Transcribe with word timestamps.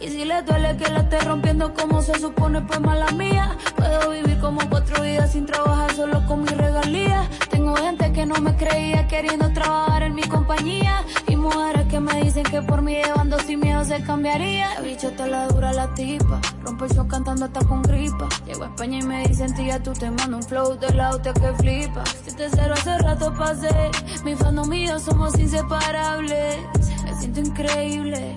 Y 0.00 0.08
si 0.08 0.24
les 0.24 0.44
duele 0.44 0.76
que 0.76 0.90
la 0.90 1.00
esté 1.00 1.20
rompiendo 1.20 1.72
como 1.72 2.02
se 2.02 2.18
supone, 2.18 2.60
pues 2.60 2.80
mala 2.80 3.10
mía. 3.12 3.56
Puedo 3.76 4.10
vivir 4.10 4.38
como 4.40 4.60
cuatro 4.68 5.02
vidas 5.02 5.32
sin 5.32 5.46
trabajar 5.46 5.92
solo 5.94 6.24
con 6.26 6.42
mi 6.42 6.48
regalía. 6.48 7.28
Tengo 7.50 7.74
gente 7.76 8.12
que 8.12 8.26
no 8.26 8.34
me 8.36 8.54
creía 8.56 9.08
queriendo 9.08 9.50
trabajar 9.52 10.02
en 10.02 10.14
mi 10.14 10.22
compañía. 10.22 11.02
Y 11.28 11.36
mujeres 11.36 11.86
que 11.88 11.98
me 11.98 12.22
dicen 12.22 12.44
que 12.44 12.60
por 12.60 12.82
mí 12.82 12.94
llevando 12.94 13.38
sin 13.40 13.60
miedo 13.60 13.84
se 13.84 14.02
cambiaría. 14.02 14.74
La 14.74 14.80
bicha 14.80 15.08
está 15.08 15.26
la 15.26 15.48
dura 15.48 15.72
la 15.72 15.94
tipa. 15.94 16.40
Rompe 16.62 16.84
el 16.84 16.90
show 16.92 17.08
cantando 17.08 17.46
hasta 17.46 17.60
con 17.64 17.82
gripa. 17.82 18.28
Llego 18.46 18.64
a 18.64 18.66
España 18.66 18.98
y 18.98 19.02
me 19.02 19.26
dicen, 19.26 19.54
tía, 19.54 19.82
tú 19.82 19.92
te 19.92 20.10
mando 20.10 20.36
un 20.36 20.42
flow 20.42 20.78
de 20.78 20.92
la 20.94 21.10
hostia 21.10 21.32
que 21.32 21.52
flipa. 21.54 22.04
Si 22.06 22.34
te 22.36 22.50
cero 22.50 22.74
hace 22.74 22.98
rato 22.98 23.34
pasé. 23.34 23.90
Mi 24.24 24.34
fandom 24.36 24.72
y 24.72 24.86
yo 24.86 24.98
somos 24.98 25.38
inseparables. 25.38 26.58
Me 27.04 27.14
siento 27.18 27.40
increíble. 27.40 28.36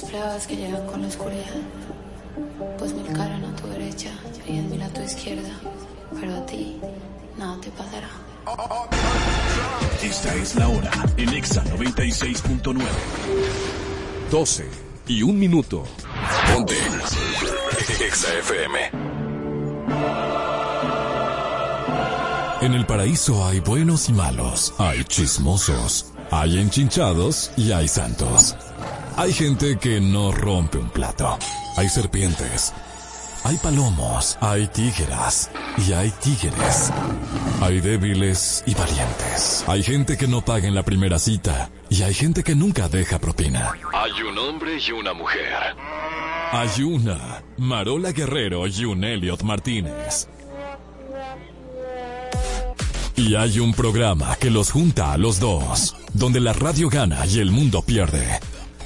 las 0.00 0.10
pruebas 0.10 0.46
que 0.46 0.56
llegan 0.56 0.86
con 0.86 1.02
la 1.02 1.08
oscuridad. 1.08 1.44
Pues 2.78 2.92
mil 2.92 3.06
caras 3.12 3.40
a 3.42 3.56
tu 3.56 3.66
derecha 3.68 4.10
y 4.46 4.52
diez 4.52 4.64
mil 4.66 4.82
a 4.82 4.88
tu 4.88 5.02
izquierda, 5.02 5.50
pero 6.18 6.36
a 6.36 6.46
ti 6.46 6.80
nada 7.36 7.60
te 7.60 7.70
pasará. 7.70 8.08
Esta 10.02 10.34
es 10.34 10.54
la 10.56 10.68
hora 10.68 10.90
en 11.16 11.28
Exa 11.30 11.62
96.9. 11.64 12.80
12 14.30 14.68
y 15.08 15.22
un 15.22 15.38
minuto. 15.38 15.84
Ponte. 16.52 16.74
Exa 18.06 18.28
FM. 18.38 18.78
En 22.62 22.74
el 22.74 22.86
paraíso 22.86 23.44
hay 23.46 23.60
buenos 23.60 24.08
y 24.08 24.12
malos, 24.12 24.74
hay 24.78 25.02
chismosos, 25.04 26.12
hay 26.30 26.58
enchinchados 26.58 27.50
y 27.56 27.72
hay 27.72 27.88
santos. 27.88 28.54
Hay 29.20 29.34
gente 29.34 29.76
que 29.76 30.00
no 30.00 30.32
rompe 30.32 30.78
un 30.78 30.88
plato. 30.88 31.38
Hay 31.76 31.90
serpientes. 31.90 32.72
Hay 33.44 33.58
palomos, 33.58 34.38
hay 34.40 34.66
tígeras 34.68 35.50
y 35.76 35.92
hay 35.92 36.10
tigres. 36.22 36.90
Hay 37.60 37.82
débiles 37.82 38.64
y 38.66 38.72
valientes. 38.72 39.62
Hay 39.66 39.82
gente 39.82 40.16
que 40.16 40.26
no 40.26 40.42
paga 40.42 40.66
en 40.66 40.74
la 40.74 40.84
primera 40.84 41.18
cita 41.18 41.68
y 41.90 42.00
hay 42.00 42.14
gente 42.14 42.42
que 42.42 42.54
nunca 42.54 42.88
deja 42.88 43.18
propina. 43.18 43.74
Hay 43.92 44.22
un 44.22 44.38
hombre 44.38 44.78
y 44.78 44.90
una 44.90 45.12
mujer. 45.12 45.76
Hay 46.52 46.82
una 46.82 47.42
Marola 47.58 48.12
Guerrero 48.12 48.66
y 48.68 48.86
un 48.86 49.04
Elliot 49.04 49.42
Martínez. 49.42 50.28
Y 53.16 53.34
hay 53.34 53.60
un 53.60 53.74
programa 53.74 54.34
que 54.36 54.48
los 54.48 54.70
junta 54.70 55.12
a 55.12 55.18
los 55.18 55.40
dos, 55.40 55.94
donde 56.14 56.40
la 56.40 56.54
radio 56.54 56.88
gana 56.88 57.26
y 57.26 57.40
el 57.40 57.50
mundo 57.50 57.82
pierde. 57.82 58.40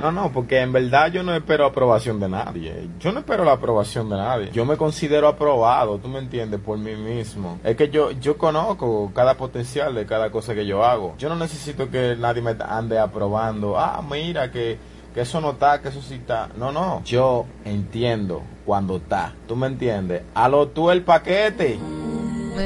No, 0.00 0.12
no, 0.12 0.30
porque 0.30 0.60
en 0.60 0.72
verdad 0.72 1.10
yo 1.10 1.22
no 1.22 1.34
espero 1.34 1.64
aprobación 1.64 2.20
de 2.20 2.28
nadie. 2.28 2.88
Yo 3.00 3.12
no 3.12 3.20
espero 3.20 3.44
la 3.44 3.52
aprobación 3.52 4.08
de 4.10 4.16
nadie. 4.16 4.50
Yo 4.52 4.64
me 4.64 4.76
considero 4.76 5.28
aprobado, 5.28 5.98
tú 5.98 6.08
me 6.08 6.18
entiendes, 6.18 6.60
por 6.60 6.78
mí 6.78 6.94
mismo. 6.94 7.58
Es 7.64 7.76
que 7.76 7.88
yo, 7.88 8.10
yo 8.12 8.36
conozco 8.36 9.10
cada 9.14 9.36
potencial 9.36 9.94
de 9.94 10.06
cada 10.06 10.30
cosa 10.30 10.54
que 10.54 10.66
yo 10.66 10.84
hago. 10.84 11.14
Yo 11.18 11.28
no 11.28 11.36
necesito 11.36 11.90
que 11.90 12.16
nadie 12.18 12.42
me 12.42 12.54
ande 12.68 12.98
aprobando. 12.98 13.78
Ah, 13.78 14.02
mira 14.08 14.50
que, 14.50 14.78
que 15.14 15.22
eso 15.22 15.40
no 15.40 15.52
está, 15.52 15.80
que 15.80 15.88
eso 15.88 16.02
sí 16.02 16.14
está. 16.14 16.48
No, 16.56 16.72
no. 16.72 17.02
Yo 17.04 17.46
entiendo 17.64 18.42
cuando 18.64 18.96
está. 18.96 19.32
¿Tú 19.48 19.56
me 19.56 19.66
entiendes? 19.66 20.22
A 20.34 20.48
lo 20.48 20.68
tú 20.68 20.90
el 20.90 21.02
paquete. 21.02 21.78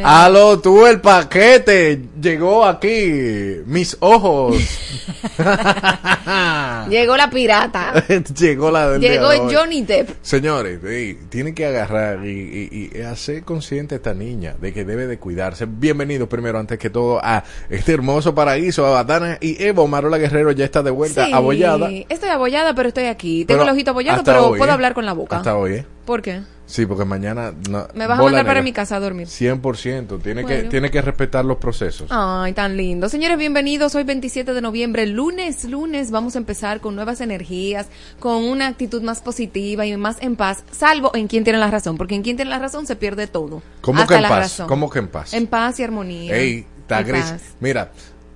Aló, 0.05 0.59
tú 0.61 0.87
el 0.87 1.01
paquete. 1.01 2.01
Llegó 2.21 2.65
aquí. 2.65 3.57
Mis 3.67 3.97
ojos. 4.01 4.57
Llegó 6.89 7.17
la 7.17 7.31
pirata. 7.31 7.93
Llegó 8.39 8.71
la 8.71 8.91
del 8.91 9.01
Llegó 9.01 9.29
de. 9.31 9.39
Johnny 9.55 9.83
Depp. 9.83 10.11
Señores, 10.23 10.83
ey, 10.85 11.19
tienen 11.29 11.55
que 11.55 11.67
agarrar 11.67 12.25
y, 12.27 12.31
y- 12.71 12.99
y 12.99 13.01
hacer 13.03 13.43
consciente 13.43 13.95
a 13.95 13.99
esta 13.99 14.15
niña 14.15 14.55
de 14.61 14.73
que 14.73 14.85
debe 14.85 15.07
de 15.07 15.19
cuidarse. 15.19 15.67
Bienvenidos 15.67 16.29
primero, 16.29 16.59
antes 16.59 16.79
que 16.79 16.91
todo, 16.91 17.21
a 17.23 17.45
este 17.69 17.93
hermoso 17.93 18.35
paraíso, 18.35 18.87
a 18.87 18.91
Batana 18.91 19.39
y 19.41 19.63
Evo. 19.63 19.87
Marola 19.87 20.19
Guerrero 20.19 20.53
ya 20.53 20.65
está 20.65 20.83
de 20.83 20.91
vuelta, 20.91 21.27
Sí, 21.27 21.33
abollada. 21.33 21.89
Estoy 22.09 22.29
abollada, 22.31 22.75
pero 22.75 22.89
estoy 22.89 23.07
aquí. 23.07 23.45
Tengo 23.45 23.61
Pero 23.61 23.71
el 23.71 23.75
ojito 23.75 23.91
abollado, 23.91 24.23
pero 24.25 24.47
hoy, 24.49 24.59
puedo 24.59 24.71
¿eh? 24.71 24.75
hablar 24.75 24.95
con 24.95 25.07
la 25.07 25.13
boca. 25.13 25.39
Hasta 25.39 25.57
hoy, 25.57 25.75
¿eh? 25.75 25.87
¿Por 26.05 26.23
qué? 26.23 26.41
Sí, 26.71 26.87
porque 26.87 27.05
mañana... 27.05 27.53
no- 27.69 27.89
Me 27.95 28.07
vas 28.07 28.17
a 28.17 28.23
mandar 28.23 28.47
para 28.47 28.63
mi 28.63 28.73
casa 28.73 28.95
a 28.95 29.01
dormir. 29.01 29.27
100%. 29.27 30.23
Tiene, 30.23 30.45
que, 30.45 30.63
tiene 30.63 30.89
que 30.89 31.03
respetar 31.03 31.45
los 31.45 31.57
procesos. 31.57 32.07
Ay, 32.11 32.53
tan 32.53 32.77
lindo. 32.77 33.09
Señores, 33.09 33.37
bienvenidos. 33.39 33.97
Hoy 33.97 34.05
27 34.05 34.55
de 34.55 34.61
noviembre, 34.61 35.05
lunes, 35.07 35.65
lunes, 35.65 36.13
vamos 36.13 36.37
a 36.37 36.39
empezar 36.39 36.81
con 36.81 36.95
nuevas 36.95 37.21
energías, 37.21 37.89
con 38.21 38.45
una 38.45 38.69
actitud 38.69 39.03
más 39.03 39.21
positiva 39.21 39.85
y 39.85 39.97
más 39.97 40.19
en 40.21 40.37
paz, 40.37 40.63
salvo 40.71 41.11
en 41.17 41.27
quien 41.27 41.43
tiene 41.43 41.59
la 41.59 41.73
razón, 41.73 41.97
porque 41.97 42.15
en 42.15 42.23
quien 42.23 42.37
tiene 42.37 42.51
la 42.53 42.61
razón 42.61 42.87
se 42.87 42.95
pierde 42.95 43.27
todo. 43.27 43.63
¿Cómo 43.81 44.03
hasta 44.03 44.15
que 44.15 44.17
en 44.19 44.23
la 44.23 44.29
paz? 44.29 44.39
razón. 44.39 44.69
¿Cómo 44.69 44.89
que 44.91 45.01
en 45.01 45.09
paz? 45.09 45.35
En 45.35 45.49
paz 45.49 45.81
y 45.81 45.83
armonía. 45.83 46.37
Ey, 46.37 46.67
está 46.83 47.01
En 47.01 47.07
gris. 47.09 47.25
paz. 47.25 47.43
Mira, 47.59 47.91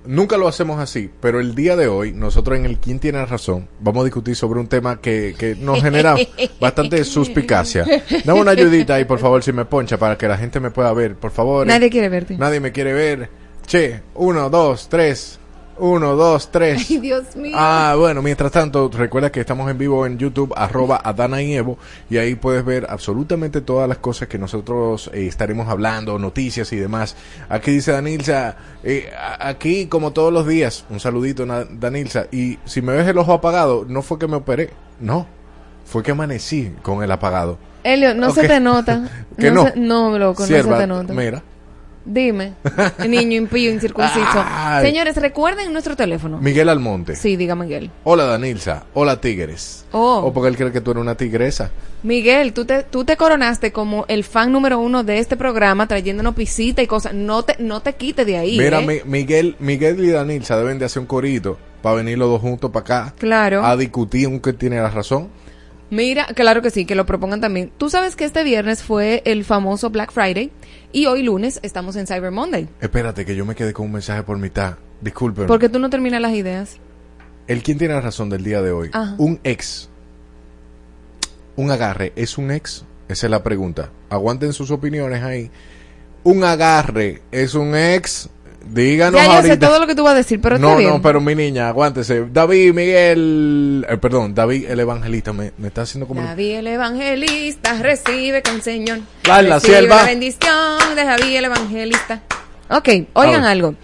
nunca 0.07 0.37
lo 0.37 0.47
hacemos 0.47 0.79
así, 0.79 1.09
pero 1.19 1.39
el 1.39 1.55
día 1.55 1.75
de 1.75 1.87
hoy, 1.87 2.13
nosotros 2.13 2.57
en 2.57 2.65
el 2.65 2.77
Quién 2.77 2.99
tiene 2.99 3.25
razón, 3.25 3.67
vamos 3.79 4.01
a 4.01 4.05
discutir 4.05 4.35
sobre 4.35 4.59
un 4.59 4.67
tema 4.67 4.99
que, 5.01 5.35
que 5.37 5.55
nos 5.55 5.81
genera 5.81 6.15
bastante 6.59 7.03
suspicacia. 7.03 7.85
Dame 8.23 8.39
una 8.41 8.51
ayudita 8.51 8.95
ahí, 8.95 9.05
por 9.05 9.19
favor, 9.19 9.43
si 9.43 9.51
me 9.53 9.65
poncha, 9.65 9.97
para 9.97 10.17
que 10.17 10.27
la 10.27 10.37
gente 10.37 10.59
me 10.59 10.71
pueda 10.71 10.91
ver, 10.93 11.15
por 11.15 11.31
favor. 11.31 11.65
Nadie 11.67 11.89
quiere 11.89 12.09
verte. 12.09 12.37
Nadie 12.37 12.59
me 12.59 12.71
quiere 12.71 12.93
ver. 12.93 13.29
Che, 13.65 14.01
uno, 14.15 14.49
dos, 14.49 14.87
tres. 14.89 15.39
Uno, 15.77 16.15
dos, 16.15 16.49
tres. 16.51 16.87
Ay, 16.89 16.99
Dios 16.99 17.35
mío. 17.35 17.53
Ah, 17.57 17.95
bueno, 17.97 18.21
mientras 18.21 18.49
tanto, 18.51 18.89
recuerda 18.93 19.29
que 19.31 19.41
estamos 19.41 19.69
en 19.69 19.77
vivo 19.77 20.05
en 20.05 20.17
YouTube, 20.17 20.53
arroba 20.55 21.01
Adana 21.03 21.41
y 21.41 21.53
Evo, 21.53 21.77
y 22.09 22.15
ahí 22.17 22.35
puedes 22.35 22.63
ver 22.63 22.87
absolutamente 22.89 23.59
todas 23.59 23.89
las 23.89 23.97
cosas 23.97 24.29
que 24.29 24.37
nosotros 24.37 25.09
eh, 25.13 25.27
estaremos 25.27 25.67
hablando, 25.67 26.17
noticias 26.17 26.71
y 26.71 26.77
demás. 26.77 27.17
Aquí 27.49 27.71
dice 27.71 27.91
Danilza, 27.91 28.55
eh, 28.83 29.09
aquí 29.39 29.87
como 29.87 30.11
todos 30.13 30.31
los 30.31 30.47
días, 30.47 30.85
un 30.89 31.01
saludito 31.01 31.45
Danilza, 31.45 32.27
y 32.31 32.57
si 32.63 32.81
me 32.81 32.93
ves 32.93 33.07
el 33.07 33.17
ojo 33.17 33.33
apagado, 33.33 33.85
no 33.87 34.01
fue 34.01 34.17
que 34.17 34.27
me 34.27 34.37
operé, 34.37 34.69
no, 35.01 35.27
fue 35.85 36.03
que 36.03 36.11
amanecí 36.11 36.71
con 36.83 37.03
el 37.03 37.11
apagado. 37.11 37.57
Elio, 37.83 38.15
no 38.15 38.31
se 38.31 38.47
te 38.47 38.59
nota. 38.59 39.09
¿Que 39.37 39.51
no? 39.51 39.65
se- 39.67 39.73
no, 39.79 40.17
loco, 40.17 40.45
Sierva, 40.45 40.71
no 40.71 40.75
se 40.77 40.81
te 40.81 40.87
nota. 40.87 41.13
Mira. 41.13 41.43
Dime, 42.05 42.53
niño 43.07 43.35
impío, 43.37 43.71
incircunciso. 43.71 44.43
Ay. 44.47 44.85
Señores, 44.85 45.15
recuerden 45.17 45.73
nuestro 45.73 45.95
teléfono. 45.95 46.37
Miguel 46.39 46.69
Almonte. 46.69 47.15
Sí, 47.15 47.35
diga 47.35 47.55
Miguel. 47.55 47.89
Hola 48.03 48.25
Danilza. 48.25 48.83
Hola 48.93 49.19
Tigres. 49.19 49.85
Oh. 49.91 50.17
O 50.25 50.31
porque 50.33 50.49
él 50.49 50.55
cree 50.55 50.71
que 50.71 50.81
tú 50.81 50.91
eres 50.91 51.01
una 51.01 51.15
tigresa. 51.15 51.71
Miguel, 52.03 52.53
tú 52.53 52.65
te, 52.65 52.83
tú 52.83 53.05
te 53.05 53.17
coronaste 53.17 53.71
como 53.71 54.05
el 54.07 54.23
fan 54.23 54.51
número 54.51 54.77
uno 54.77 55.03
de 55.03 55.17
este 55.17 55.35
programa, 55.35 55.87
trayéndonos 55.87 56.35
pisita 56.35 56.83
y 56.83 56.87
cosas. 56.87 57.13
No 57.15 57.41
te, 57.41 57.55
no 57.57 57.81
te 57.81 57.93
quites 57.93 58.25
de 58.27 58.37
ahí. 58.37 58.57
Mira, 58.59 58.81
¿eh? 58.81 58.85
Mi- 58.85 59.09
Miguel, 59.09 59.55
Miguel 59.57 60.03
y 60.03 60.09
Danilza 60.11 60.57
deben 60.57 60.77
de 60.77 60.85
hacer 60.85 60.99
un 60.99 61.07
corito 61.07 61.57
para 61.81 61.95
venir 61.95 62.19
los 62.19 62.29
dos 62.29 62.41
juntos 62.41 62.69
para 62.69 62.81
acá. 62.81 63.13
Claro. 63.17 63.65
A 63.65 63.75
discutir 63.75 64.27
un 64.27 64.39
que 64.39 64.53
tiene 64.53 64.75
la 64.79 64.91
razón. 64.91 65.29
Mira, 65.89 66.25
claro 66.35 66.61
que 66.61 66.71
sí, 66.71 66.85
que 66.85 66.95
lo 66.95 67.05
propongan 67.05 67.41
también. 67.41 67.71
Tú 67.77 67.89
sabes 67.89 68.15
que 68.15 68.25
este 68.25 68.43
viernes 68.43 68.81
fue 68.83 69.21
el 69.25 69.45
famoso 69.45 69.89
Black 69.89 70.11
Friday 70.11 70.51
y 70.91 71.05
hoy 71.05 71.23
lunes 71.23 71.59
estamos 71.61 71.95
en 71.95 72.07
Cyber 72.07 72.31
Monday. 72.31 72.67
Espérate, 72.81 73.25
que 73.25 73.35
yo 73.35 73.45
me 73.45 73.55
quedé 73.55 73.73
con 73.73 73.85
un 73.85 73.91
mensaje 73.91 74.23
por 74.23 74.37
mitad. 74.37 74.77
Disculpen. 75.01 75.45
Porque 75.45 75.69
tú 75.69 75.79
no 75.79 75.89
terminas 75.89 76.21
las 76.21 76.33
ideas. 76.33 76.77
El 77.47 77.61
quien 77.61 77.77
tiene 77.77 77.93
la 77.93 78.01
razón 78.01 78.29
del 78.29 78.43
día 78.43 78.61
de 78.61 78.71
hoy. 78.71 78.89
Ajá. 78.93 79.15
Un 79.19 79.39
ex. 79.43 79.89
Un 81.55 81.69
agarre. 81.69 82.13
¿Es 82.15 82.37
un 82.37 82.51
ex? 82.51 82.85
Esa 83.07 83.27
es 83.27 83.31
la 83.31 83.43
pregunta. 83.43 83.91
Aguanten 84.09 84.53
sus 84.53 84.71
opiniones 84.71 85.21
ahí. 85.21 85.51
Un 86.23 86.43
agarre. 86.43 87.21
¿Es 87.31 87.53
un 87.53 87.75
ex? 87.75 88.29
Díganos 88.67 89.19
ya 89.21 89.25
yo 89.27 89.31
sé 89.31 89.37
ahorita. 89.49 89.67
todo 89.67 89.79
lo 89.79 89.87
que 89.87 89.95
tú 89.95 90.03
vas 90.03 90.13
a 90.13 90.17
decir, 90.17 90.41
pero 90.41 90.55
está 90.55 90.67
no, 90.67 90.75
bien. 90.77 90.89
no, 90.89 91.01
pero 91.01 91.21
mi 91.21 91.35
niña, 91.35 91.67
aguántese. 91.69 92.25
David 92.31 92.73
Miguel, 92.73 93.85
eh, 93.87 93.97
perdón, 93.97 94.33
David 94.33 94.65
el 94.69 94.79
evangelista 94.79 95.33
me, 95.33 95.51
me 95.57 95.67
está 95.67 95.83
haciendo 95.83 96.07
como 96.07 96.21
David 96.23 96.55
el 96.57 96.67
evangelista 96.67 97.77
recibe 97.81 98.41
con 98.41 98.61
Señor. 98.61 98.99
La- 99.25 99.41
la 99.41 99.55
recibe 99.55 99.77
sierva. 99.77 99.95
la 99.97 100.03
bendición 100.05 100.95
de 100.95 101.03
David 101.05 101.35
el 101.37 101.45
evangelista. 101.45 102.21
Ok, 102.69 102.89
oigan 103.13 103.41
ver. 103.41 103.51
algo. 103.51 103.75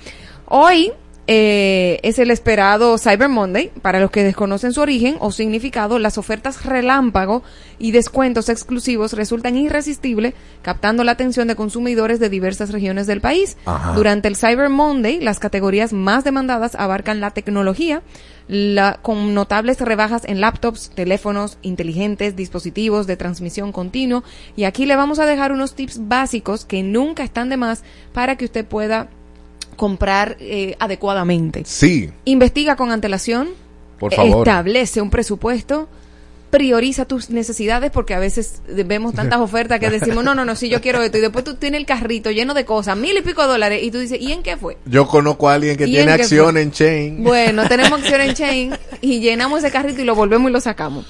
Hoy 0.45 0.91
eh, 1.33 2.01
es 2.03 2.19
el 2.19 2.29
esperado 2.29 2.97
Cyber 2.97 3.29
Monday. 3.29 3.71
Para 3.81 4.01
los 4.01 4.11
que 4.11 4.21
desconocen 4.21 4.73
su 4.73 4.81
origen 4.81 5.15
o 5.21 5.31
significado, 5.31 5.97
las 5.97 6.17
ofertas 6.17 6.65
relámpago 6.65 7.41
y 7.79 7.91
descuentos 7.91 8.49
exclusivos 8.49 9.13
resultan 9.13 9.55
irresistibles, 9.55 10.33
captando 10.61 11.05
la 11.05 11.13
atención 11.13 11.47
de 11.47 11.55
consumidores 11.55 12.19
de 12.19 12.27
diversas 12.27 12.73
regiones 12.73 13.07
del 13.07 13.21
país. 13.21 13.55
Ajá. 13.65 13.93
Durante 13.93 14.27
el 14.27 14.35
Cyber 14.35 14.67
Monday, 14.67 15.21
las 15.21 15.39
categorías 15.39 15.93
más 15.93 16.25
demandadas 16.25 16.75
abarcan 16.75 17.21
la 17.21 17.31
tecnología, 17.31 18.01
la, 18.49 18.99
con 19.01 19.33
notables 19.33 19.79
rebajas 19.79 20.23
en 20.25 20.41
laptops, 20.41 20.89
teléfonos 20.89 21.59
inteligentes, 21.61 22.35
dispositivos 22.35 23.07
de 23.07 23.15
transmisión 23.15 23.71
continuo. 23.71 24.25
Y 24.57 24.65
aquí 24.65 24.85
le 24.85 24.97
vamos 24.97 25.19
a 25.19 25.25
dejar 25.25 25.53
unos 25.53 25.75
tips 25.75 26.09
básicos 26.09 26.65
que 26.65 26.83
nunca 26.83 27.23
están 27.23 27.47
de 27.47 27.55
más 27.55 27.85
para 28.11 28.35
que 28.35 28.43
usted 28.43 28.65
pueda 28.65 29.07
comprar 29.75 30.37
eh, 30.39 30.75
adecuadamente. 30.79 31.63
Sí, 31.65 32.09
Investiga 32.25 32.75
con 32.75 32.91
antelación, 32.91 33.49
por 33.99 34.13
favor. 34.13 34.47
establece 34.47 35.01
un 35.01 35.09
presupuesto, 35.09 35.87
prioriza 36.49 37.05
tus 37.05 37.29
necesidades 37.29 37.91
porque 37.91 38.13
a 38.13 38.19
veces 38.19 38.61
vemos 38.67 39.13
tantas 39.13 39.39
ofertas 39.41 39.79
que 39.79 39.89
decimos, 39.89 40.23
no, 40.23 40.35
no, 40.35 40.45
no, 40.45 40.55
si 40.55 40.69
yo 40.69 40.81
quiero 40.81 41.01
esto 41.01 41.17
y 41.17 41.21
después 41.21 41.43
tú 41.45 41.55
tienes 41.55 41.79
el 41.79 41.85
carrito 41.85 42.29
lleno 42.29 42.53
de 42.53 42.65
cosas, 42.65 42.97
mil 42.97 43.17
y 43.17 43.21
pico 43.21 43.47
dólares 43.47 43.81
y 43.83 43.89
tú 43.89 43.99
dices, 43.99 44.19
¿y 44.21 44.31
en 44.31 44.43
qué 44.43 44.57
fue? 44.57 44.77
Yo 44.85 45.07
conozco 45.07 45.49
a 45.49 45.55
alguien 45.55 45.77
que 45.77 45.85
¿Y 45.85 45.93
tiene 45.93 46.13
en 46.13 46.21
acción 46.21 46.57
en 46.57 46.71
Chain. 46.71 47.23
Bueno, 47.23 47.67
tenemos 47.67 47.93
acción 47.93 48.21
en 48.21 48.33
Chain 48.35 48.73
y 48.99 49.19
llenamos 49.19 49.59
ese 49.59 49.71
carrito 49.71 50.01
y 50.01 50.03
lo 50.05 50.13
volvemos 50.13 50.49
y 50.49 50.53
lo 50.53 50.59
sacamos. 50.61 51.05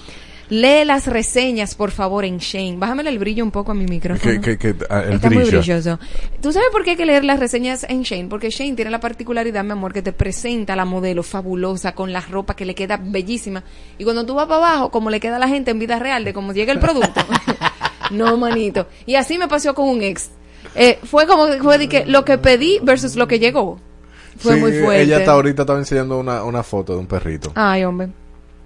Lee 0.52 0.84
las 0.84 1.08
reseñas, 1.08 1.76
por 1.76 1.92
favor, 1.92 2.26
en 2.26 2.38
Shane. 2.40 2.76
Bájame 2.78 3.04
el 3.08 3.18
brillo 3.20 3.42
un 3.42 3.52
poco 3.52 3.72
a 3.72 3.74
mi 3.74 3.86
micrófono. 3.86 4.22
Que- 4.42 4.42
que- 4.42 4.58
que- 4.58 4.86
ah, 4.90 5.04
el 5.08 5.14
Está 5.14 5.30
muy 5.30 5.44
brillo. 5.44 5.60
brilloso. 5.60 5.98
¿Tú 6.42 6.52
sabes 6.52 6.68
por 6.74 6.84
qué 6.84 6.90
hay 6.92 6.96
que 6.98 7.06
leer 7.06 7.24
las 7.24 7.40
reseñas 7.40 7.86
en 7.88 8.02
Shane? 8.02 8.28
Porque 8.28 8.50
Shane 8.50 8.74
tiene 8.76 8.92
la 8.92 9.00
particularidad, 9.00 9.64
mi 9.64 9.72
amor, 9.72 9.94
que 9.94 10.02
te 10.02 10.12
presenta 10.12 10.74
a 10.74 10.76
la 10.76 10.84
modelo 10.84 11.24
fabulosa, 11.24 11.94
con 11.96 12.12
la 12.12 12.20
ropa 12.20 12.54
que 12.54 12.66
le 12.66 12.76
queda 12.76 13.00
bellísima. 13.02 13.64
Y 13.98 14.04
cuando 14.04 14.26
tú 14.26 14.36
vas 14.36 14.48
para 14.48 14.58
abajo, 14.58 14.92
como 14.92 15.10
le 15.10 15.22
queda 15.22 15.38
a 15.38 15.40
la 15.40 15.48
gente 15.48 15.72
en 15.72 15.80
vida 15.80 15.98
real, 16.00 16.26
de 16.26 16.34
cómo 16.34 16.52
llega 16.52 16.74
el 16.74 16.80
producto. 16.80 17.22
no, 18.12 18.36
manito. 18.36 18.88
Y 19.06 19.16
así 19.16 19.38
me 19.38 19.48
pasó 19.48 19.74
con 19.74 19.88
un 19.88 20.02
ex. 20.02 20.32
Eh, 20.76 21.00
fue 21.06 21.26
como 21.28 21.48
fue 21.64 21.78
de 21.78 21.88
que 21.88 22.06
lo 22.06 22.26
que 22.26 22.38
pedí 22.38 22.80
versus 22.84 23.16
lo 23.16 23.26
que 23.28 23.40
llegó. 23.40 23.80
Fue 24.38 24.56
Sí, 24.56 24.60
muy 24.60 24.72
fuerte. 24.80 25.02
Ella 25.04 25.20
está 25.20 25.32
ahorita 25.32 25.62
estaba 25.64 25.80
enseñando 25.80 26.20
una, 26.20 26.44
una 26.44 26.62
foto 26.62 26.94
de 26.94 27.00
un 27.00 27.08
perrito. 27.08 27.54
Ay, 27.56 27.84
hombre. 27.86 28.10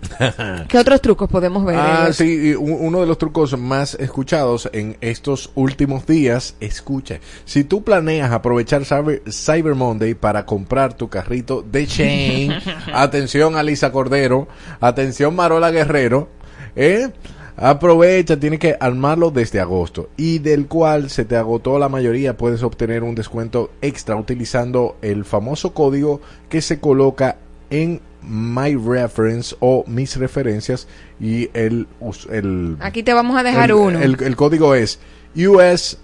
¿Qué 0.67 0.77
otros 0.77 1.01
trucos 1.01 1.29
podemos 1.29 1.65
ver? 1.65 1.77
Ah, 1.77 2.09
sí, 2.11 2.53
uno 2.55 3.01
de 3.01 3.07
los 3.07 3.17
trucos 3.17 3.57
más 3.57 3.95
escuchados 3.95 4.69
en 4.73 4.97
estos 5.01 5.51
últimos 5.55 6.05
días, 6.05 6.55
escucha, 6.59 7.19
si 7.45 7.63
tú 7.63 7.83
planeas 7.83 8.31
aprovechar 8.31 8.85
Cyber, 8.85 9.23
Cyber 9.29 9.75
Monday 9.75 10.13
para 10.13 10.45
comprar 10.45 10.93
tu 10.93 11.09
carrito 11.09 11.61
de 11.61 11.87
Chain, 11.87 12.53
atención 12.93 13.55
Alisa 13.55 13.91
Cordero, 13.91 14.47
atención 14.79 15.35
Marola 15.35 15.71
Guerrero, 15.71 16.29
¿eh? 16.75 17.09
Aprovecha, 17.57 18.37
tienes 18.37 18.59
que 18.59 18.75
armarlo 18.77 19.31
desde 19.31 19.61
agosto 19.61 20.09
y 20.17 20.39
del 20.39 20.67
cual 20.67 21.09
se 21.09 21.23
te 21.23 21.37
agotó 21.37 21.79
la 21.79 21.87
mayoría, 21.87 22.35
puedes 22.35 22.63
obtener 22.63 23.01
un 23.03 23.15
descuento 23.15 23.71
extra 23.81 24.17
utilizando 24.17 24.97
el 25.01 25.23
famoso 25.23 25.73
código 25.73 26.19
que 26.49 26.61
se 26.61 26.81
coloca 26.81 27.37
en 27.69 28.01
My 28.21 28.75
Reference 28.75 29.55
o 29.59 29.83
mis 29.87 30.15
referencias 30.17 30.87
y 31.19 31.49
el, 31.53 31.87
el 32.31 32.77
Aquí 32.79 33.03
te 33.03 33.13
vamos 33.13 33.37
a 33.37 33.43
dejar 33.43 33.69
el, 33.69 33.75
uno. 33.75 33.99
El, 33.99 34.17
el 34.21 34.35
código 34.35 34.73
es 34.75 34.99
US 35.35 35.97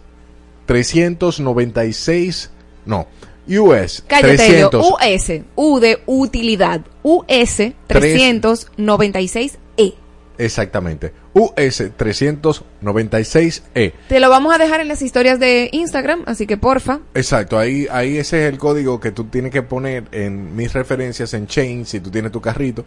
396 0.66 2.52
no 2.86 3.08
US 3.48 4.04
Cállate. 4.08 4.38
300 4.38 4.92
US. 4.92 5.42
U 5.56 5.80
de 5.80 6.02
utilidad. 6.06 6.82
US 7.04 7.74
396E. 7.90 9.96
exactamente 10.38 11.12
US 11.34 11.82
396E 11.98 13.94
Te 14.10 14.20
lo 14.20 14.30
vamos 14.30 14.54
a 14.54 14.58
dejar 14.58 14.82
en 14.82 14.88
las 14.88 15.02
historias 15.02 15.40
de 15.40 15.70
Instagram, 15.72 16.24
así 16.26 16.46
que 16.46 16.58
porfa. 16.58 17.00
Exacto, 17.14 17.58
ahí, 17.58 17.88
ahí 17.92 18.18
ese 18.18 18.46
es 18.46 18.52
el 18.54 18.60
código 18.60 19.00
que 19.00 19.12
tú 19.12 19.26
tienes 19.26 19.52
que 19.52 19.62
poner 19.62 20.06
en 20.12 20.56
mis 20.56 20.74
referencias 20.74 21.34
en 21.34 21.48
Chain 21.48 21.86
si 21.86 22.00
tú 22.00 22.12
tienes 22.12 22.32
tu 22.32 22.42
carrito 22.42 22.86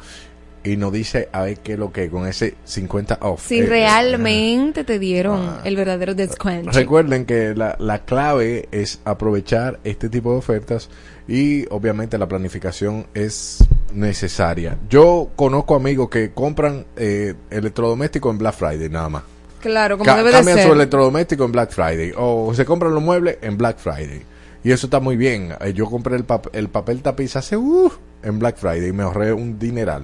y 0.63 0.77
nos 0.79 0.93
dice 0.93 1.29
a 1.33 1.43
ver 1.43 1.59
qué 1.59 1.75
es 1.75 1.79
lo 1.79 1.93
que 1.93 2.09
con 2.09 2.27
ese 2.27 2.55
50 2.65 3.19
off. 3.21 3.47
Si 3.47 3.59
Eh, 3.61 3.67
realmente 3.67 4.85
te 4.85 4.99
dieron 4.99 5.59
el 5.65 5.77
verdadero 5.77 6.15
descuento. 6.15 6.71
Recuerden 6.71 7.27
que 7.27 7.55
la, 7.55 7.77
la 7.79 8.05
clave 8.05 8.69
es 8.73 9.01
aprovechar 9.05 9.79
este 9.85 10.09
tipo 10.09 10.33
de 10.33 10.39
ofertas 10.39 10.89
y 11.29 11.67
obviamente 11.71 12.17
la 12.17 12.27
planificación 12.29 13.07
es 13.13 13.59
necesaria. 13.95 14.77
Yo 14.91 15.31
conozco 15.37 15.75
amigos 15.75 16.09
que 16.11 16.33
compran 16.33 16.85
eh, 16.97 17.35
electrodomésticos 17.51 18.33
en 18.33 18.39
Black 18.39 18.55
Friday 18.55 18.89
nada 18.89 19.09
más. 19.09 19.23
Claro, 19.61 19.97
como 19.97 20.05
Ca- 20.07 20.17
debe 20.17 20.31
de 20.31 20.37
cambian 20.37 20.59
su 20.67 20.73
electrodoméstico 20.73 21.45
en 21.45 21.53
Black 21.53 21.71
Friday 21.71 22.13
o 22.17 22.53
se 22.55 22.65
compran 22.67 22.93
los 22.93 23.03
muebles 23.03 23.39
en 23.41 23.57
Black 23.57 23.79
Friday. 23.79 24.23
Y 24.63 24.71
eso 24.73 24.87
está 24.87 25.01
muy 25.01 25.17
bien. 25.17 25.55
Eh, 25.61 25.73
Yo 25.73 25.87
compré 25.87 26.17
el, 26.17 26.27
pap- 26.27 26.51
el 26.53 26.69
papel 26.69 27.01
tapiz 27.03 27.37
hace 27.37 27.57
uh, 27.57 27.91
en 28.23 28.39
Black 28.39 28.57
Friday 28.57 28.89
y 28.89 28.93
me 28.93 29.03
ahorré 29.03 29.33
un 29.33 29.59
dineral. 29.59 30.03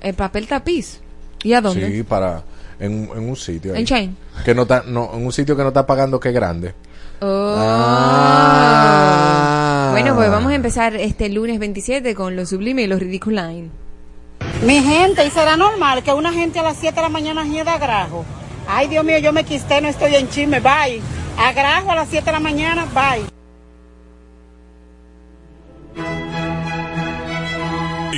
El 0.00 0.14
papel 0.14 0.46
tapiz. 0.46 1.00
¿Y 1.42 1.52
a 1.54 1.60
dónde? 1.60 1.90
Sí, 1.90 2.02
para 2.02 2.42
en, 2.78 3.08
en 3.14 3.28
un 3.28 3.36
sitio. 3.36 3.72
ahí. 3.72 3.80
En 3.80 3.86
Chain. 3.86 4.16
Que 4.44 4.54
no 4.54 4.62
está, 4.62 4.82
no, 4.86 5.10
en 5.14 5.24
un 5.24 5.32
sitio 5.32 5.56
que 5.56 5.62
no 5.62 5.68
está 5.68 5.86
pagando 5.86 6.18
que 6.20 6.28
es 6.30 6.34
grande. 6.34 6.74
Oh. 7.24 7.54
Ah. 7.56 9.12
Bueno, 9.92 10.16
pues 10.16 10.28
vamos 10.28 10.50
a 10.50 10.56
empezar 10.56 10.96
este 10.96 11.28
lunes 11.28 11.60
27 11.60 12.16
con 12.16 12.34
lo 12.34 12.44
sublime 12.46 12.82
y 12.82 12.88
lo 12.88 12.98
ridiculine. 12.98 13.70
Mi 14.64 14.82
gente, 14.82 15.24
¿y 15.24 15.30
será 15.30 15.56
normal 15.56 16.02
que 16.02 16.12
una 16.12 16.32
gente 16.32 16.58
a 16.58 16.64
las 16.64 16.78
7 16.78 16.96
de 16.96 17.02
la 17.02 17.08
mañana 17.08 17.44
hieda 17.44 17.78
grajo? 17.78 18.24
Ay, 18.66 18.88
Dios 18.88 19.04
mío, 19.04 19.18
yo 19.18 19.32
me 19.32 19.44
quisté, 19.44 19.80
no 19.80 19.86
estoy 19.86 20.16
en 20.16 20.28
chisme, 20.28 20.58
bye. 20.58 21.00
A 21.38 21.52
grajo 21.52 21.92
a 21.92 21.94
las 21.94 22.08
7 22.08 22.26
de 22.26 22.32
la 22.32 22.40
mañana, 22.40 22.86
bye. 22.92 23.22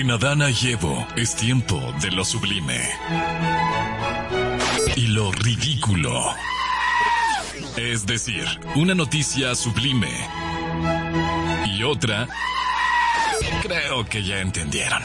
En 0.00 0.10
Adana 0.10 0.48
y 0.50 0.72
Evo 0.72 1.06
es 1.16 1.34
tiempo 1.34 1.78
de 2.00 2.10
lo 2.10 2.24
sublime. 2.24 2.80
Y 4.96 5.08
lo 5.08 5.30
ridículo. 5.30 6.24
Es 7.76 8.06
decir, 8.06 8.44
una 8.76 8.94
noticia 8.94 9.54
sublime. 9.56 10.12
Y 11.66 11.82
otra... 11.82 12.28
Creo 13.62 14.04
que 14.08 14.22
ya 14.22 14.40
entendieron. 14.40 15.02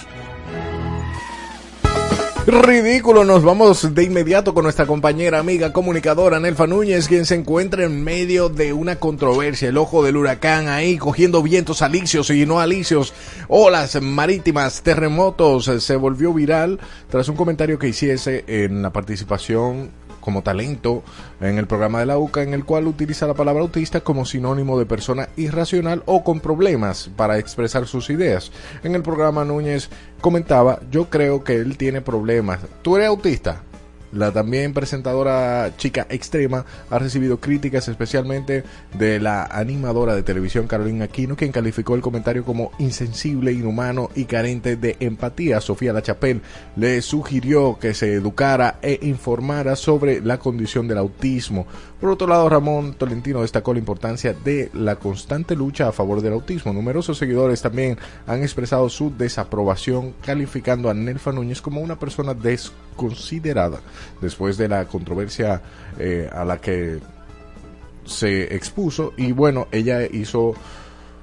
Ridículo, 2.45 3.25
nos 3.25 3.43
vamos 3.43 3.93
de 3.95 4.03
inmediato 4.03 4.53
con 4.53 4.63
nuestra 4.63 4.85
compañera, 4.85 5.39
amiga, 5.39 5.73
comunicadora 5.73 6.39
Nelfa 6.39 6.67
Núñez, 6.67 7.07
quien 7.07 7.25
se 7.25 7.35
encuentra 7.35 7.83
en 7.83 8.03
medio 8.03 8.49
de 8.49 8.73
una 8.73 8.97
controversia, 8.97 9.69
el 9.69 9.77
ojo 9.77 10.03
del 10.03 10.17
huracán 10.17 10.67
ahí, 10.67 10.97
cogiendo 10.97 11.41
vientos 11.41 11.81
alicios 11.81 12.29
y 12.29 12.45
no 12.45 12.59
alicios, 12.59 13.13
olas 13.47 14.01
marítimas, 14.01 14.81
terremotos, 14.83 15.71
se 15.79 15.95
volvió 15.95 16.33
viral 16.33 16.79
tras 17.09 17.29
un 17.29 17.35
comentario 17.35 17.79
que 17.79 17.89
hiciese 17.89 18.45
en 18.47 18.81
la 18.81 18.91
participación 18.91 19.91
como 20.29 20.43
talento 20.43 21.01
en 21.41 21.57
el 21.57 21.65
programa 21.65 22.01
de 22.01 22.05
la 22.05 22.19
UCA 22.19 22.43
en 22.43 22.53
el 22.53 22.63
cual 22.63 22.85
utiliza 22.85 23.25
la 23.25 23.33
palabra 23.33 23.63
autista 23.63 24.01
como 24.01 24.25
sinónimo 24.25 24.77
de 24.77 24.85
persona 24.85 25.29
irracional 25.37 26.03
o 26.05 26.23
con 26.23 26.39
problemas 26.39 27.09
para 27.15 27.39
expresar 27.39 27.87
sus 27.87 28.11
ideas. 28.11 28.51
En 28.83 28.93
el 28.93 29.01
programa 29.01 29.43
Núñez 29.43 29.89
comentaba, 30.21 30.81
yo 30.91 31.09
creo 31.09 31.43
que 31.43 31.55
él 31.55 31.77
tiene 31.77 32.01
problemas. 32.01 32.59
¿Tú 32.83 32.95
eres 32.95 33.07
autista? 33.07 33.63
La 34.11 34.31
también 34.31 34.73
presentadora 34.73 35.71
chica 35.77 36.07
extrema 36.09 36.65
ha 36.89 36.97
recibido 36.97 37.39
críticas 37.39 37.87
especialmente 37.89 38.63
de 38.97 39.19
la 39.19 39.43
animadora 39.43 40.15
de 40.15 40.23
televisión 40.23 40.65
Carolina 40.65 41.05
Aquino, 41.05 41.35
quien 41.35 41.51
calificó 41.51 41.93
el 41.93 42.01
comentario 42.01 42.43
como 42.43 42.71
insensible, 42.79 43.51
inhumano 43.51 44.09
y 44.15 44.25
carente 44.25 44.77
de 44.77 44.97
empatía. 44.99 45.61
Sofía 45.61 45.93
Lachapelle 45.93 46.41
le 46.75 47.03
sugirió 47.03 47.77
que 47.79 47.93
se 47.93 48.13
educara 48.13 48.79
e 48.81 48.97
informara 49.03 49.75
sobre 49.75 50.21
la 50.21 50.39
condición 50.39 50.87
del 50.87 50.97
autismo. 50.97 51.67
Por 52.01 52.09
otro 52.09 52.27
lado, 52.27 52.49
Ramón 52.49 52.95
Tolentino 52.95 53.41
destacó 53.41 53.73
la 53.73 53.79
importancia 53.79 54.33
de 54.33 54.71
la 54.73 54.95
constante 54.95 55.55
lucha 55.55 55.87
a 55.87 55.91
favor 55.91 56.21
del 56.21 56.33
autismo. 56.33 56.73
Numerosos 56.73 57.19
seguidores 57.19 57.61
también 57.61 57.99
han 58.25 58.41
expresado 58.41 58.89
su 58.89 59.15
desaprobación 59.15 60.15
calificando 60.25 60.89
a 60.89 60.95
Nelfa 60.95 61.31
Núñez 61.31 61.61
como 61.61 61.81
una 61.81 61.99
persona 61.99 62.33
desconsiderada 62.33 63.81
después 64.21 64.57
de 64.57 64.67
la 64.67 64.85
controversia 64.85 65.61
eh, 65.99 66.29
a 66.31 66.45
la 66.45 66.59
que 66.59 66.99
se 68.05 68.55
expuso 68.55 69.13
y 69.17 69.31
bueno, 69.33 69.67
ella 69.71 70.03
hizo 70.05 70.55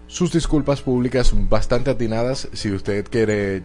sus 0.09 0.33
disculpas 0.33 0.83
públicas 0.83 1.33
bastante 1.49 1.90
atinadas. 1.90 2.49
Si 2.52 2.71
usted 2.71 3.04
quiere 3.11 3.64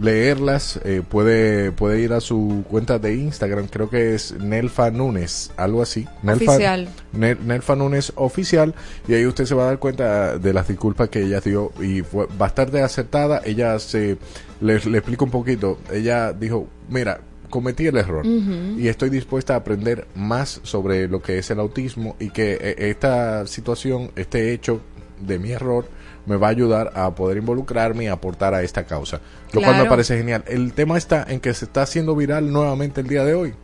leerlas, 0.00 0.80
eh, 0.84 1.00
puede, 1.08 1.70
puede 1.70 2.00
ir 2.00 2.12
a 2.12 2.20
su 2.20 2.64
cuenta 2.68 2.98
de 2.98 3.14
Instagram, 3.14 3.68
creo 3.68 3.88
que 3.88 4.16
es 4.16 4.34
Nelfa 4.40 4.90
Núñez, 4.90 5.52
algo 5.56 5.82
así. 5.82 6.06
Nelfa, 6.24 6.52
Oficial. 6.52 6.88
Nel- 7.16 7.38
Nelfa 7.38 7.76
Núñez 7.76 8.12
Oficial, 8.16 8.74
y 9.06 9.14
ahí 9.14 9.26
usted 9.26 9.44
se 9.44 9.54
va 9.54 9.62
a 9.62 9.66
dar 9.66 9.78
cuenta 9.78 10.38
de 10.38 10.52
las 10.52 10.66
disculpas 10.66 11.08
que 11.08 11.22
ella 11.22 11.40
dio 11.40 11.70
y 11.80 12.02
fue 12.02 12.26
bastante 12.36 12.82
acertada. 12.82 13.40
Ella 13.44 13.78
se, 13.78 14.18
le, 14.60 14.80
le 14.80 14.98
explico 14.98 15.24
un 15.24 15.30
poquito, 15.30 15.78
ella 15.92 16.32
dijo, 16.32 16.66
mira, 16.88 17.20
cometí 17.50 17.86
el 17.86 17.96
error 17.96 18.24
y 18.26 18.88
estoy 18.88 19.10
dispuesta 19.10 19.54
a 19.54 19.58
aprender 19.58 20.06
más 20.14 20.60
sobre 20.62 21.08
lo 21.08 21.20
que 21.20 21.38
es 21.38 21.50
el 21.50 21.60
autismo 21.60 22.16
y 22.18 22.30
que 22.30 22.58
eh, 22.60 22.90
esta 22.90 23.46
situación, 23.46 24.10
este 24.16 24.52
hecho 24.52 24.80
de 25.20 25.38
mi 25.38 25.52
error 25.52 25.88
me 26.26 26.36
va 26.36 26.48
a 26.48 26.50
ayudar 26.50 26.92
a 26.94 27.14
poder 27.14 27.38
involucrarme 27.38 28.04
y 28.04 28.06
aportar 28.08 28.54
a 28.54 28.62
esta 28.62 28.84
causa. 28.84 29.20
Lo 29.52 29.62
cual 29.62 29.78
me 29.78 29.88
parece 29.88 30.18
genial. 30.18 30.44
El 30.46 30.72
tema 30.72 30.98
está 30.98 31.24
en 31.28 31.40
que 31.40 31.54
se 31.54 31.66
está 31.66 31.82
haciendo 31.82 32.14
viral 32.16 32.52
nuevamente 32.52 33.00
el 33.00 33.06
día 33.06 33.24
de 33.24 33.34
hoy. 33.34 33.54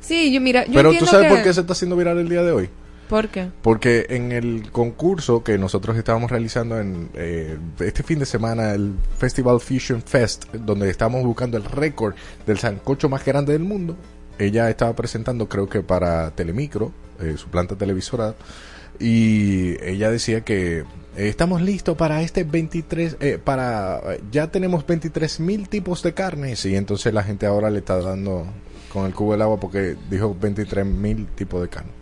Sí, 0.00 0.32
yo 0.32 0.40
mira, 0.40 0.66
yo 0.66 0.74
Pero 0.74 0.92
tú 0.98 1.06
sabes 1.06 1.28
que... 1.28 1.34
por 1.34 1.44
qué 1.44 1.54
se 1.54 1.60
está 1.60 1.72
haciendo 1.72 1.96
viral 1.96 2.18
el 2.18 2.28
día 2.28 2.42
de 2.42 2.52
hoy. 2.52 2.68
¿Por 3.12 3.28
qué? 3.28 3.50
Porque 3.60 4.06
en 4.08 4.32
el 4.32 4.70
concurso 4.72 5.44
que 5.44 5.58
nosotros 5.58 5.98
estábamos 5.98 6.30
realizando 6.30 6.80
en 6.80 7.10
eh, 7.12 7.58
este 7.80 8.02
fin 8.02 8.18
de 8.18 8.24
semana, 8.24 8.72
el 8.72 8.94
Festival 9.18 9.60
Fusion 9.60 10.00
Fest, 10.00 10.50
donde 10.54 10.88
estábamos 10.88 11.22
buscando 11.22 11.58
el 11.58 11.64
récord 11.64 12.14
del 12.46 12.56
sancocho 12.56 13.10
más 13.10 13.22
grande 13.22 13.52
del 13.52 13.64
mundo, 13.64 13.96
ella 14.38 14.70
estaba 14.70 14.96
presentando, 14.96 15.46
creo 15.46 15.68
que 15.68 15.82
para 15.82 16.30
Telemicro, 16.30 16.90
eh, 17.20 17.34
su 17.36 17.48
planta 17.48 17.76
televisora, 17.76 18.34
y 18.98 19.76
ella 19.84 20.10
decía 20.10 20.40
que 20.40 20.78
eh, 20.78 20.84
estamos 21.16 21.60
listos 21.60 21.98
para 21.98 22.22
este 22.22 22.44
23, 22.44 23.18
eh, 23.20 23.38
para, 23.44 24.00
ya 24.30 24.46
tenemos 24.50 24.86
23 24.86 25.38
mil 25.40 25.68
tipos 25.68 26.02
de 26.02 26.14
carnes, 26.14 26.64
y 26.64 26.76
entonces 26.76 27.12
la 27.12 27.22
gente 27.22 27.44
ahora 27.44 27.68
le 27.68 27.80
está 27.80 28.00
dando 28.00 28.46
con 28.90 29.04
el 29.04 29.12
cubo 29.12 29.32
del 29.32 29.42
agua 29.42 29.60
porque 29.60 29.96
dijo 30.08 30.34
23 30.40 30.86
mil 30.86 31.26
tipos 31.26 31.60
de 31.60 31.68
carne. 31.68 32.01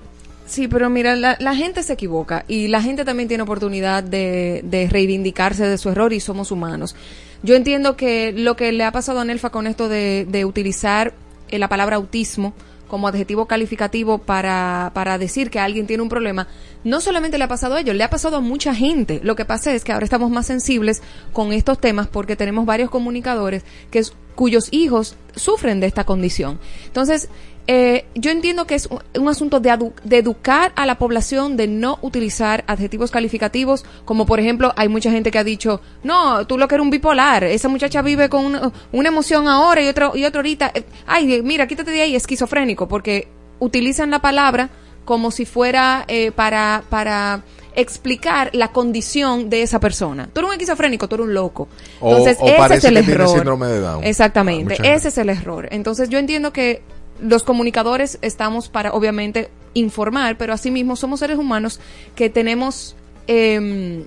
Sí, 0.51 0.67
pero 0.67 0.91
mira, 0.91 1.15
la, 1.15 1.37
la 1.39 1.55
gente 1.55 1.85
se 1.85 1.93
equivoca 1.93 2.45
y 2.49 2.67
la 2.67 2.83
gente 2.83 3.05
también 3.05 3.29
tiene 3.29 3.45
oportunidad 3.45 4.03
de, 4.03 4.63
de 4.65 4.89
reivindicarse 4.89 5.65
de 5.65 5.79
su 5.79 5.91
error 5.91 6.13
y 6.13 6.19
somos 6.19 6.51
humanos. 6.51 6.97
Yo 7.45 7.55
entiendo 7.55 7.97
que 7.97 8.33
lo 8.33 8.57
que 8.57 8.73
le 8.73 8.83
ha 8.83 8.91
pasado 8.91 9.21
a 9.21 9.25
Nelfa 9.25 9.51
con 9.51 9.69
esto 9.69 9.89
de, 9.89 10.27
de 10.29 10.45
utilizar 10.45 11.15
eh, 11.51 11.61
la 11.61 11.69
palabra 11.69 11.95
autismo 11.95 12.53
como 12.89 13.07
adjetivo 13.07 13.47
calificativo 13.47 14.19
para, 14.19 14.91
para 14.93 15.19
decir 15.19 15.51
que 15.51 15.61
alguien 15.61 15.87
tiene 15.87 16.03
un 16.03 16.09
problema, 16.09 16.49
no 16.83 17.01
solamente 17.01 17.39
le 17.39 17.45
ha 17.45 17.49
pasado 17.49 17.77
a 17.77 17.81
ellos, 17.81 17.95
le 17.95 18.03
ha 18.03 18.11
pasado 18.11 18.37
a 18.37 18.41
mucha 18.41 18.75
gente. 18.75 19.21
Lo 19.23 19.37
que 19.37 19.45
pasa 19.45 19.73
es 19.73 19.85
que 19.85 19.93
ahora 19.93 20.05
estamos 20.05 20.33
más 20.33 20.49
sensibles 20.49 21.01
con 21.33 21.53
estos 21.53 21.81
temas 21.81 22.09
porque 22.09 22.35
tenemos 22.35 22.67
varios 22.67 22.91
comunicadores 22.91 23.63
que 23.93 24.03
cuyos 24.35 24.69
hijos 24.73 25.17
sufren 25.37 25.81
de 25.81 25.87
esta 25.87 26.05
condición. 26.05 26.59
Entonces, 26.87 27.29
eh, 27.67 28.05
yo 28.15 28.31
entiendo 28.31 28.67
que 28.67 28.75
es 28.75 28.87
un, 28.87 28.99
un 29.21 29.29
asunto 29.29 29.61
de, 29.61 29.71
educar 30.17 30.73
a 30.77 30.87
la 30.87 30.99
población 30.99 31.57
de 31.57 31.69
no 31.69 31.99
utilizar 32.03 32.65
adjetivos 32.67 33.11
calificativos, 33.11 33.85
como 34.05 34.27
por 34.27 34.41
ejemplo 34.41 34.73
hay 34.77 34.89
mucha 34.89 35.11
gente 35.11 35.31
que 35.31 35.39
ha 35.39 35.45
dicho, 35.45 35.81
no, 36.03 36.47
tú 36.47 36.59
lo 36.59 36.67
que 36.69 36.75
eres 36.75 36.85
un 36.85 36.91
bipolar, 36.91 37.45
esa 37.45 37.69
muchacha 37.69 38.03
vive 38.03 38.29
con 38.29 38.45
una, 38.45 38.73
una 38.93 39.09
emoción 39.09 39.47
ahora 39.49 39.83
y 39.83 39.89
otro, 39.89 40.17
y 40.17 40.25
otro 40.25 40.41
ahorita, 40.41 40.73
Eh, 40.75 40.85
ay, 41.07 41.43
mira, 41.43 41.67
quítate 41.67 41.91
de 41.91 42.03
ahí, 42.03 42.17
esquizofrénico, 42.17 42.89
porque 42.89 43.29
utilizan 43.61 44.11
la 44.11 44.21
palabra 44.21 44.71
como 45.05 45.31
si 45.31 45.45
fuera 45.45 46.05
eh, 46.09 46.31
para, 46.33 46.83
para 46.89 47.43
explicar 47.75 48.51
la 48.53 48.69
condición 48.73 49.49
de 49.51 49.63
esa 49.63 49.81
persona. 49.81 50.29
Tú 50.33 50.41
eres 50.41 50.49
un 50.49 50.53
esquizofrénico, 50.55 51.09
tú 51.09 51.15
eres 51.17 51.27
un 51.29 51.35
loco. 51.35 51.69
O- 52.01 52.11
Entonces, 52.11 52.39
o 52.41 52.47
ese 52.47 52.57
parece 52.57 52.79
es 52.79 52.85
el 52.85 52.95
que 52.95 53.03
tiene 53.03 53.15
error. 53.23 53.29
síndrome 53.35 53.67
de 53.69 53.81
Down. 53.81 54.05
Exactamente, 54.05 54.75
gente. 54.77 54.93
ese 54.95 55.09
es 55.09 55.19
el 55.19 55.31
error. 55.31 55.69
Entonces, 55.71 56.09
yo 56.09 56.19
entiendo 56.19 56.53
que 56.53 56.83
los 57.23 57.43
comunicadores 57.43 58.19
estamos 58.23 58.69
para, 58.69 58.93
obviamente, 58.93 59.51
informar, 59.75 60.37
pero 60.37 60.53
asimismo 60.53 60.97
somos 60.97 61.21
seres 61.21 61.39
humanos 61.39 61.81
que 62.15 62.31
tenemos, 62.31 62.97
eh, 63.27 64.05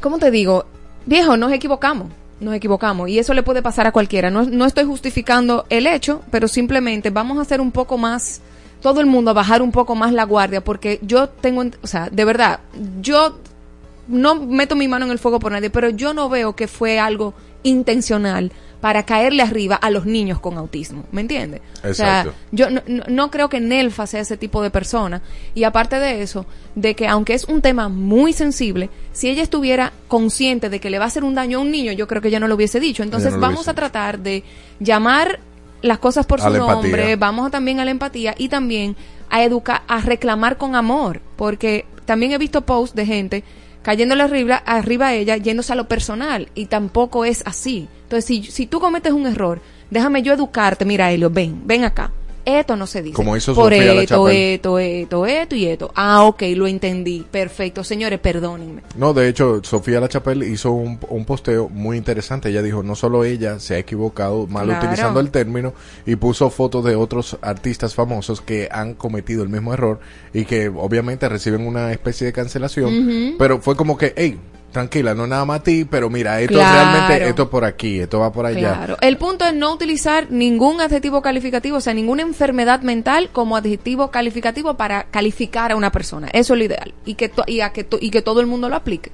¿cómo 0.00 0.18
te 0.18 0.30
digo? 0.30 0.66
Viejo, 1.06 1.36
nos 1.36 1.52
equivocamos, 1.52 2.08
nos 2.40 2.54
equivocamos 2.54 3.08
y 3.08 3.18
eso 3.18 3.34
le 3.34 3.42
puede 3.42 3.62
pasar 3.62 3.86
a 3.86 3.92
cualquiera. 3.92 4.30
No, 4.30 4.44
no 4.44 4.66
estoy 4.66 4.84
justificando 4.84 5.66
el 5.70 5.86
hecho, 5.86 6.22
pero 6.30 6.48
simplemente 6.48 7.10
vamos 7.10 7.38
a 7.38 7.42
hacer 7.42 7.60
un 7.60 7.72
poco 7.72 7.96
más, 7.96 8.40
todo 8.80 9.00
el 9.00 9.06
mundo 9.06 9.30
a 9.30 9.34
bajar 9.34 9.62
un 9.62 9.72
poco 9.72 9.94
más 9.94 10.12
la 10.12 10.24
guardia, 10.24 10.62
porque 10.62 10.98
yo 11.02 11.28
tengo, 11.28 11.64
o 11.82 11.86
sea, 11.86 12.10
de 12.10 12.24
verdad, 12.24 12.60
yo 13.00 13.38
no 14.08 14.36
meto 14.36 14.74
mi 14.74 14.88
mano 14.88 15.04
en 15.04 15.12
el 15.12 15.18
fuego 15.18 15.38
por 15.38 15.52
nadie, 15.52 15.70
pero 15.70 15.90
yo 15.90 16.14
no 16.14 16.28
veo 16.28 16.56
que 16.56 16.66
fue 16.68 16.98
algo 16.98 17.34
intencional 17.62 18.52
para 18.80 19.02
caerle 19.04 19.42
arriba 19.42 19.74
a 19.74 19.90
los 19.90 20.06
niños 20.06 20.38
con 20.38 20.56
autismo, 20.56 21.04
¿me 21.10 21.20
entiendes? 21.20 21.60
O 21.82 21.92
sea, 21.94 22.26
yo 22.52 22.68
no, 23.08 23.30
creo 23.30 23.48
que 23.48 23.60
Nelfa 23.60 24.06
sea 24.06 24.20
ese 24.20 24.36
tipo 24.36 24.62
de 24.62 24.70
persona. 24.70 25.20
Y 25.54 25.64
aparte 25.64 25.96
de 25.96 26.22
eso, 26.22 26.46
de 26.76 26.94
que 26.94 27.08
aunque 27.08 27.34
es 27.34 27.44
un 27.44 27.60
tema 27.60 27.88
muy 27.88 28.32
sensible, 28.32 28.88
si 29.12 29.28
ella 29.28 29.42
estuviera 29.42 29.92
consciente 30.06 30.70
de 30.70 30.78
que 30.80 30.90
le 30.90 30.98
va 30.98 31.06
a 31.06 31.08
hacer 31.08 31.24
un 31.24 31.34
daño 31.34 31.58
a 31.58 31.62
un 31.62 31.72
niño, 31.72 31.92
yo 31.92 32.06
creo 32.06 32.22
que 32.22 32.28
ella 32.28 32.38
no 32.38 32.46
lo 32.46 32.54
hubiese 32.54 32.78
dicho. 32.78 33.02
Entonces 33.02 33.32
no 33.32 33.40
vamos 33.40 33.66
a 33.66 33.74
tratar 33.74 34.20
de 34.20 34.44
llamar 34.78 35.40
las 35.82 35.98
cosas 35.98 36.24
por 36.26 36.40
A 36.40 36.44
su 36.44 36.48
empatía. 36.54 36.74
nombre, 36.74 37.16
vamos 37.16 37.48
a 37.48 37.50
también 37.50 37.80
a 37.80 37.84
la 37.84 37.90
empatía 37.90 38.34
y 38.38 38.48
también 38.48 38.96
a 39.28 39.42
educar, 39.42 39.82
a 39.88 40.00
reclamar 40.00 40.56
con 40.56 40.76
amor, 40.76 41.20
porque 41.36 41.84
también 42.04 42.32
he 42.32 42.38
visto 42.38 42.62
posts 42.62 42.94
de 42.94 43.06
gente 43.06 43.44
cayéndole 43.82 44.22
arriba, 44.22 44.56
arriba 44.56 45.08
a 45.08 45.14
ella, 45.14 45.36
yéndose 45.36 45.72
a 45.72 45.76
lo 45.76 45.88
personal, 45.88 46.48
y 46.54 46.66
tampoco 46.66 47.24
es 47.24 47.42
así. 47.46 47.88
Entonces, 48.02 48.24
si, 48.24 48.42
si 48.44 48.66
tú 48.66 48.80
cometes 48.80 49.12
un 49.12 49.26
error, 49.26 49.60
déjame 49.90 50.22
yo 50.22 50.32
educarte, 50.32 50.84
mira, 50.84 51.10
Elio, 51.12 51.30
ven, 51.30 51.62
ven 51.66 51.84
acá. 51.84 52.12
Esto 52.48 52.76
no 52.76 52.86
se 52.86 53.02
dice. 53.02 53.14
Como 53.14 53.36
hizo 53.36 53.54
Por 53.54 53.74
Sofía 53.74 53.92
esto, 54.00 54.28
esto, 54.30 54.78
esto, 54.78 55.26
esto 55.26 55.54
y 55.54 55.66
esto. 55.66 55.92
Ah, 55.94 56.22
ok, 56.24 56.42
lo 56.56 56.66
entendí. 56.66 57.26
Perfecto. 57.30 57.84
Señores, 57.84 58.18
perdónenme. 58.20 58.82
No, 58.96 59.12
de 59.12 59.28
hecho, 59.28 59.60
Sofía 59.62 60.00
Lachapelle 60.00 60.46
hizo 60.48 60.70
un, 60.72 60.98
un 61.10 61.24
posteo 61.26 61.68
muy 61.68 61.98
interesante. 61.98 62.48
Ella 62.48 62.62
dijo, 62.62 62.82
no 62.82 62.94
solo 62.94 63.24
ella 63.24 63.60
se 63.60 63.74
ha 63.74 63.78
equivocado 63.78 64.46
mal 64.46 64.64
Claro. 64.66 64.80
utilizando 64.86 65.20
el 65.20 65.30
término 65.30 65.74
y 66.06 66.16
puso 66.16 66.48
fotos 66.48 66.84
de 66.84 66.96
otros 66.96 67.36
artistas 67.42 67.94
famosos 67.94 68.40
que 68.40 68.68
han 68.72 68.94
cometido 68.94 69.42
el 69.42 69.50
mismo 69.50 69.74
error 69.74 70.00
y 70.32 70.46
que 70.46 70.68
obviamente 70.68 71.28
reciben 71.28 71.66
una 71.66 71.92
especie 71.92 72.26
de 72.26 72.32
cancelación. 72.32 73.34
Pero 73.38 73.60
fue 73.60 73.76
como 73.76 73.98
que, 73.98 74.14
hey, 74.16 74.38
tranquila, 74.72 75.14
no 75.14 75.26
nada 75.26 75.44
más 75.44 75.60
a 75.60 75.62
ti, 75.62 75.84
pero 75.84 76.10
mira, 76.10 76.40
esto 76.40 76.54
Claro. 76.54 76.90
realmente, 76.92 77.28
esto 77.28 77.48
por 77.50 77.64
aquí, 77.64 78.00
esto 78.00 78.20
va 78.20 78.32
por 78.32 78.46
allá. 78.46 78.74
Claro. 78.74 78.96
El 79.00 79.16
punto 79.16 79.44
es 79.46 79.54
no 79.54 79.72
utilizar 79.72 80.30
ningún 80.30 80.80
adjetivo 80.80 81.22
calificativo, 81.22 81.78
o 81.78 81.80
sea, 81.80 81.94
ninguna 81.94 82.22
enfermedad 82.22 82.82
mental 82.82 83.30
como 83.32 83.56
adjetivo 83.56 84.10
calificativo 84.10 84.74
para 84.74 85.04
calificar 85.04 85.72
a 85.72 85.76
una 85.76 85.90
persona. 85.92 86.28
Eso 86.32 86.54
es 86.54 86.58
lo 86.58 86.64
ideal. 86.64 86.94
Y 87.04 87.14
que, 87.14 87.28
to- 87.28 87.44
y 87.46 87.60
a 87.60 87.72
que, 87.72 87.84
to- 87.84 87.98
y 88.00 88.10
que 88.10 88.22
todo 88.22 88.40
el 88.40 88.46
mundo 88.46 88.68
lo 88.68 88.76
aplique. 88.76 89.10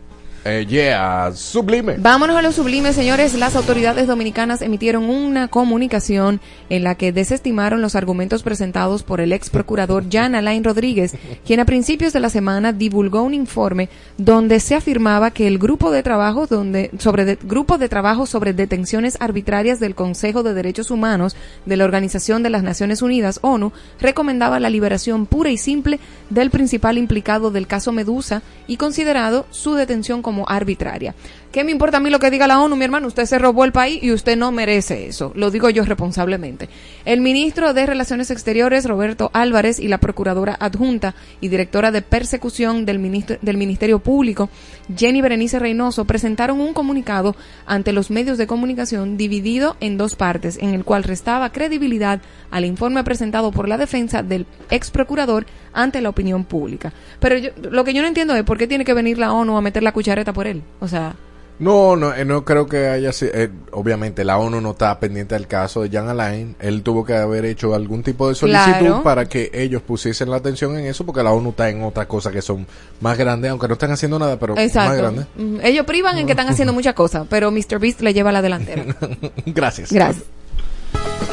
Eh, 0.47 0.67
yeah, 0.69 1.33
sublime. 1.35 1.95
Vámonos 1.97 2.37
a 2.37 2.43
lo 2.43 2.53
sublime, 2.53 2.93
señores. 2.93 3.33
Las 3.33 3.57
autoridades 3.57 4.07
dominicanas 4.07 4.61
emitieron 4.61 5.05
una 5.09 5.49
comunicación 5.49 6.39
en 6.69 6.85
la 6.85 6.97
que 6.97 7.13
desestimaron 7.13 7.81
los 7.81 7.95
argumentos 7.95 8.43
presentados 8.43 9.03
por 9.03 9.23
el 9.23 9.33
ex 9.33 9.49
procurador 9.49 10.05
Jan 10.13 10.35
Alain 10.35 10.63
Rodríguez, 10.63 11.15
quien 11.47 11.61
a 11.61 11.65
principios 11.65 12.13
de 12.13 12.21
la 12.21 12.29
semana 12.29 12.75
divulgó 12.75 13.23
un 13.23 13.33
informe 13.33 13.89
donde 14.19 14.61
se 14.61 14.75
afirmaba 14.75 15.31
que 15.31 15.47
el 15.47 15.57
grupo 15.57 15.91
de 15.91 16.03
trabajo 16.03 16.47
donde 16.47 16.91
sobre 16.99 17.25
de- 17.25 17.39
grupo 17.43 17.79
de 17.79 17.89
trabajo 17.89 18.27
sobre 18.27 18.53
detenciones 18.53 19.17
arbitrarias 19.21 19.81
del 19.81 19.95
Consejo 19.95 20.43
de 20.43 20.53
Derechos 20.53 20.91
Humanos 20.91 21.37
de 21.65 21.79
la 21.79 21.85
Organización 21.87 22.43
de 22.43 22.51
las 22.51 22.63
Naciones 22.63 23.01
Unidas, 23.01 23.39
ONU, 23.41 23.73
recomendaba 23.99 24.61
la 24.61 24.69
liberación 24.69 25.25
pura 25.25 25.49
y 25.51 25.57
simple 25.57 26.01
del 26.29 26.51
principal 26.51 26.99
implicado 26.99 27.51
del 27.51 27.67
caso 27.67 27.93
Medusa 27.93 28.43
y 28.67 28.77
considerado 28.77 29.47
su 29.51 29.73
detención 29.75 30.21
como 30.21 30.34
arbitraria. 30.43 31.15
¿Qué 31.55 31.63
me 31.63 31.71
importa 31.71 31.99
a 31.99 32.01
mí 32.01 32.11
lo 32.11 32.19
que 32.19 32.33
diga 32.33 32.49
la 32.49 32.61
ONU, 32.61 32.75
mi 32.75 32.85
hermano? 32.85 33.07
Usted 33.07 33.27
se 33.27 33.39
robó 33.39 33.65
el 33.65 33.71
país 33.71 34.03
y 34.03 34.11
usted 34.11 34.37
no 34.37 34.51
merece 34.51 35.07
eso. 35.07 35.31
Lo 35.37 35.53
digo 35.53 35.71
yo 35.71 35.85
responsablemente. 35.85 36.69
El 37.05 37.21
ministro 37.21 37.73
de 37.73 37.87
Relaciones 37.87 38.33
Exteriores, 38.33 38.87
Roberto 38.87 39.31
Álvarez, 39.33 39.79
y 39.79 39.87
la 39.87 39.99
procuradora 39.99 40.57
adjunta 40.59 41.15
y 41.41 41.47
directora 41.47 41.93
de 41.93 42.03
persecución 42.03 42.85
del, 42.85 42.99
ministro- 42.99 43.39
del 43.41 43.57
Ministerio 43.57 44.01
Público, 44.01 44.51
Jenny 44.97 45.23
Berenice 45.23 45.61
Reynoso, 45.61 46.05
presentaron 46.07 46.61
un 46.61 46.75
comunicado 46.75 47.37
ante 47.67 47.93
los 47.93 48.11
medios 48.11 48.37
de 48.37 48.49
comunicación 48.49 49.17
dividido 49.17 49.77
en 49.79 49.97
dos 49.97 50.17
partes, 50.17 50.59
en 50.61 50.71
el 50.75 50.83
cual 50.85 51.05
restaba 51.05 51.53
credibilidad 51.53 52.21
al 52.51 52.65
informe 52.65 53.05
presentado 53.05 53.53
por 53.53 53.69
la 53.69 53.79
defensa 53.79 54.25
del 54.25 54.47
ex 54.71 54.91
procurador 54.91 55.47
ante 55.73 56.01
la 56.01 56.09
opinión 56.09 56.43
pública. 56.47 56.93
Pero 57.21 57.39
yo- 57.39 57.51
lo 57.71 57.85
que 57.85 57.95
yo 57.95 58.03
no 58.03 58.09
entiendo 58.09 58.35
es 58.35 58.43
por 58.43 58.59
qué 58.59 58.67
tiene 58.67 58.85
que 58.85 58.93
venir 58.93 59.19
la 59.19 59.33
ONU 59.33 59.57
a 59.57 59.61
meter 59.61 59.85
la 59.85 59.93
cuchareta 59.93 60.33
por 60.33 60.49
él. 60.49 60.61
O 60.81 60.89
sea, 60.89 61.15
No, 61.59 61.95
no, 61.95 62.13
eh, 62.13 62.25
no 62.25 62.45
creo 62.45 62.67
que 62.67 62.89
haya 62.89 63.13
sido. 63.13 63.31
eh, 63.35 63.49
obviamente, 63.73 64.25
la 64.25 64.39
ONU 64.39 64.61
no 64.61 64.73
está 64.73 64.99
pendiente 64.99 65.37
del 65.37 65.47
caso 65.47 65.83
de 65.83 65.89
Jan 65.91 66.09
Alain. 66.09 66.57
Él 66.59 66.83
tuvo 66.83 67.05
que 67.05 67.15
haber 67.15 67.45
hecho 67.45 67.75
algún 67.75 68.03
tipo 68.03 68.29
de 68.29 68.35
solicitud 68.35 68.79
Claro. 68.81 69.03
para 69.05 69.27
que 69.29 69.51
ellos 69.55 69.81
pusiesen 69.81 70.31
la 70.31 70.37
atención 70.37 70.77
en 70.77 70.87
eso, 70.87 71.07
porque 71.07 71.23
la 71.23 71.31
ONU 71.33 71.51
está 71.51 71.71
en 71.71 71.85
otras 71.85 72.07
cosas 72.09 72.33
que 72.33 72.43
son 72.43 72.67
más 73.01 73.17
grandes, 73.17 73.53
aunque 73.53 73.69
no 73.69 73.75
están 73.75 73.93
haciendo 73.93 74.19
nada, 74.19 74.37
pero 74.39 74.57
más 74.57 74.65
exacto. 74.65 74.97
grandes. 74.97 75.27
Mm, 75.37 75.59
Ellos 75.63 75.87
privan 75.87 76.19
en 76.19 76.27
que 76.27 76.33
están 76.33 76.49
haciendo 76.49 76.73
muchas 76.73 76.95
cosas, 76.95 77.27
pero 77.31 77.53
Mr. 77.53 77.79
Beast 77.79 78.01
le 78.01 78.13
lleva 78.13 78.33
la 78.33 78.43
delantera. 78.43 78.85
Gracias. 79.47 79.93
Gracias. 79.93 80.25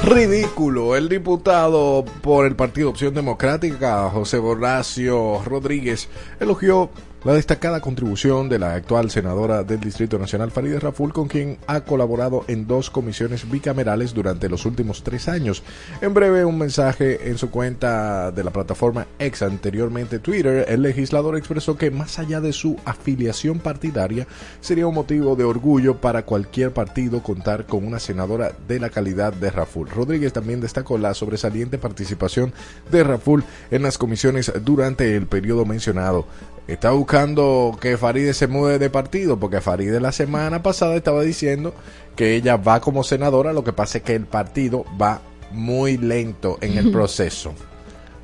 Ridículo. 0.04 0.96
El 0.96 1.10
diputado 1.10 2.04
por 2.22 2.46
el 2.46 2.56
Partido 2.56 2.90
Opción 2.90 3.13
Democrática, 3.13 4.10
José 4.10 4.38
Borracio 4.40 5.42
Rodríguez, 5.46 6.10
elogió 6.40 6.90
la 7.24 7.34
destacada 7.34 7.82
contribución 7.82 8.50
de 8.50 8.58
la 8.58 8.74
actual 8.74 9.12
senadora 9.12 9.63
del 9.63 9.80
Distrito 9.80 10.18
Nacional, 10.18 10.50
Farideh 10.50 10.80
Raful, 10.80 11.13
con 11.13 11.28
quien 11.28 11.60
ha 11.68 11.82
colaborado 11.82 12.46
en 12.48 12.66
dos 12.66 12.90
comisiones 12.90 13.50
bicamerales 13.50 14.16
durante 14.16 14.50
los 14.50 14.66
últimos 14.66 15.04
tres 15.04 15.28
años. 15.28 15.62
En 16.01 16.16
breve, 16.16 16.46
un 16.46 16.58
mensaje 16.58 17.30
en 17.30 17.38
su 17.38 17.51
cuenta 17.51 18.32
de 18.32 18.44
la 18.44 18.50
plataforma 18.50 19.06
ex 19.20 19.44
anteriormente 19.44 20.18
Twitter, 20.18 20.66
el 20.68 20.82
legislador 20.82 21.38
expresó 21.38 21.78
que 21.78 21.92
más 21.92 22.18
allá 22.18 22.42
de 22.42 22.54
su 22.54 22.75
afiliación 22.86 23.60
partidaria, 23.60 24.25
sería 24.60 24.88
un 24.88 24.96
motivo 24.96 25.36
de 25.36 25.44
orgullo 25.44 25.98
para 25.98 26.25
cualquier 26.25 26.72
partido 26.72 27.22
contar 27.22 27.68
con 27.68 27.86
una 27.86 28.00
senadora 28.00 28.51
de 28.68 28.80
la 28.80 28.90
calidad 28.90 29.32
de 29.32 29.51
Raful. 29.51 29.90
Rodríguez 29.90 30.34
también 30.34 30.60
destacó 30.60 30.98
la 30.98 31.13
sobresaliente 31.13 31.78
participación 31.78 32.51
de 32.92 33.04
Raful 33.04 33.44
en 33.70 33.84
las 33.84 34.00
comisiones 34.00 34.51
durante 34.63 35.16
el 35.16 35.28
periodo 35.28 35.66
mencionado. 35.66 36.25
Está 36.68 36.91
buscando 36.91 37.77
que 37.82 37.98
Faride 37.98 38.34
se 38.34 38.48
mude 38.48 38.80
de 38.80 38.89
partido, 38.89 39.38
porque 39.38 39.60
Faride 39.62 40.00
la 40.00 40.12
semana 40.12 40.63
pasada 40.63 40.96
estaba 40.96 41.22
diciendo 41.24 41.74
que 42.15 42.36
ella 42.36 42.56
va 42.58 42.80
como 42.80 43.03
senadora, 43.03 43.51
lo 43.51 43.63
que 43.63 43.74
pasa 43.74 43.98
es 43.98 44.03
que 44.03 44.15
el 44.15 44.25
partido 44.25 44.86
va 45.01 45.22
muy 45.51 45.98
lento 45.98 46.58
en 46.62 46.77
el 46.77 46.91
proceso. 46.91 47.53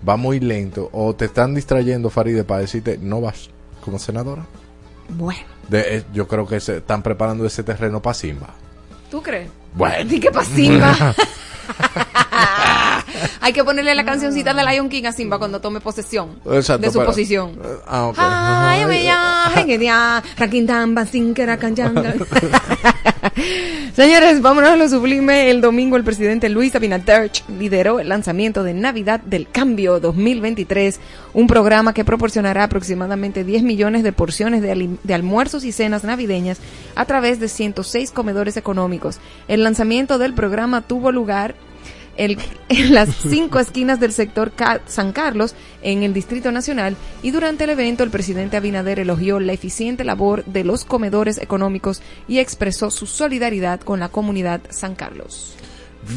Va 0.08 0.16
muy 0.16 0.40
lento. 0.40 0.90
O 0.94 1.14
te 1.16 1.26
están 1.26 1.56
distrayendo, 1.56 2.10
Faride, 2.10 2.44
para 2.46 2.62
decirte, 2.62 2.98
no 3.02 3.20
vas 3.20 3.50
como 3.84 4.00
senadora. 4.00 4.46
Bueno, 5.10 5.42
De- 5.68 5.98
eh, 5.98 6.04
yo 6.14 6.28
creo 6.28 6.48
que 6.48 6.60
se 6.60 6.78
están 6.78 7.02
preparando 7.02 7.46
ese 7.46 7.64
terreno 7.64 8.02
para 8.02 8.14
Simba. 8.14 8.50
¿tú 9.12 9.22
crees? 9.22 9.50
Bueno. 9.74 10.10
Di 10.10 10.20
que 10.20 10.32
pa' 10.32 10.44
Simba. 10.46 10.96
Hay 13.48 13.54
que 13.54 13.64
ponerle 13.64 13.96
la 13.96 14.04
cancioncita 14.04 14.54
de 14.54 14.62
Lion 14.66 14.90
King 14.90 15.06
a 15.06 15.14
Simba 15.14 15.40
cuando 15.40 15.62
tome 15.62 15.80
posesión 15.80 16.32
Exacto, 16.52 16.86
de 16.86 16.92
su 16.92 16.98
para- 16.98 17.08
posición. 17.08 17.52
Eh, 17.52 17.78
ah, 17.88 18.08
ok. 18.08 18.18
Ay, 18.20 19.64
raquindamba, 20.38 21.06
sinkera, 21.06 21.56
canyanga. 21.56 22.14
Señores, 23.96 24.42
vámonos 24.42 24.72
a 24.72 24.76
lo 24.76 24.90
sublime. 24.90 25.50
El 25.50 25.62
domingo 25.62 25.96
el 25.96 26.04
presidente 26.04 26.50
Luis 26.50 26.76
Abinader 26.76 27.32
lideró 27.58 28.02
el 28.02 28.10
lanzamiento 28.10 28.64
de 28.64 28.74
Navidad 28.74 29.22
del 29.22 29.48
Cambio 29.50 30.02
2023, 30.02 31.00
un 31.34 31.48
programa 31.48 31.94
que 31.94 32.04
proporcionará 32.04 32.66
aproximadamente 32.66 33.46
10 33.46 33.64
millones 33.64 34.04
de 34.04 34.12
porciones 34.12 34.62
de, 34.62 34.90
de 35.02 35.14
almuerzos 35.14 35.64
y 35.64 35.72
cenas 35.72 36.04
navideñas 36.04 36.60
a 36.96 37.06
través 37.06 37.40
de 37.40 37.48
106 37.48 38.12
comedores 38.12 38.58
económicos. 38.58 39.20
El 39.48 39.64
lanzamiento 39.64 40.18
del 40.18 40.34
programa 40.34 40.82
tuvo 40.82 41.14
lugar 41.14 41.56
el- 42.18 42.38
en 42.70 42.94
las 42.94 43.10
cinco 43.16 43.60
esquinas 43.60 44.00
del 44.00 44.12
sector 44.12 44.52
San 44.88 45.12
Carlos 45.14 45.56
en 45.82 46.04
el 46.04 46.14
Distrito 46.14 46.52
Nacional 46.52 46.96
y 47.24 47.32
durante 47.32 47.64
el 47.64 47.70
evento 47.72 48.04
el 48.04 48.10
presidente 48.10 48.58
Abinader 48.58 49.00
elogió 49.00 49.40
la 49.40 49.54
eficiente 49.54 50.04
labor 50.04 50.44
de 50.46 50.64
los 50.64 50.84
comedores 50.84 51.38
económicos 51.38 52.02
y 52.28 52.40
expresó 52.40 52.92
su 52.92 53.06
solidaridad 53.06 53.80
con 53.82 54.00
la 54.00 54.10
comunidad 54.10 54.62
San 54.70 54.96
Carlos. 54.96 55.56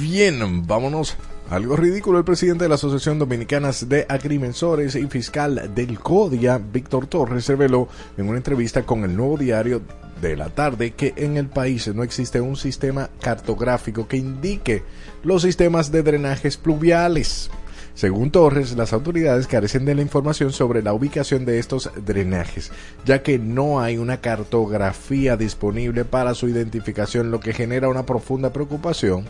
Bien, 0.01 0.67
vámonos. 0.67 1.17
Algo 1.51 1.77
ridículo, 1.77 2.19
el 2.19 2.25
presidente 2.25 2.65
de 2.65 2.69
la 2.69 2.77
Asociación 2.77 3.19
Dominicanas 3.19 3.89
de 3.89 4.07
Agrimensores 4.09 4.95
y 4.95 5.05
fiscal 5.09 5.73
del 5.75 5.99
CODIA, 5.99 6.59
Víctor 6.59 7.09
Torres, 7.09 7.49
reveló 7.49 7.89
en 8.17 8.29
una 8.29 8.37
entrevista 8.37 8.85
con 8.87 9.03
el 9.03 9.17
nuevo 9.17 9.37
diario 9.37 9.83
de 10.23 10.37
la 10.37 10.51
tarde 10.51 10.93
que 10.93 11.13
en 11.17 11.37
el 11.39 11.49
país 11.49 11.93
no 11.93 12.05
existe 12.05 12.41
un 12.41 12.55
sistema 12.55 13.11
cartográfico 13.21 14.07
que 14.07 14.19
indique 14.19 14.85
los 15.23 15.43
sistemas 15.43 15.93
de 15.93 16.03
drenajes 16.03 16.57
pluviales. 16.57 17.51
Según 17.95 18.31
Torres, 18.31 18.77
las 18.77 18.93
autoridades 18.93 19.47
carecen 19.47 19.85
de 19.85 19.95
la 19.95 20.03
información 20.03 20.53
sobre 20.53 20.83
la 20.83 20.95
ubicación 20.95 21.45
de 21.45 21.59
estos 21.59 21.91
drenajes, 22.07 22.71
ya 23.05 23.23
que 23.23 23.39
no 23.39 23.81
hay 23.81 23.99
una 23.99 24.21
cartografía 24.21 25.37
disponible 25.37 26.05
para 26.05 26.35
su 26.35 26.49
identificación, 26.49 27.31
lo 27.31 27.41
que 27.41 27.53
genera 27.53 27.89
una 27.89 28.07
profunda 28.07 28.53
preocupación. 28.53 29.27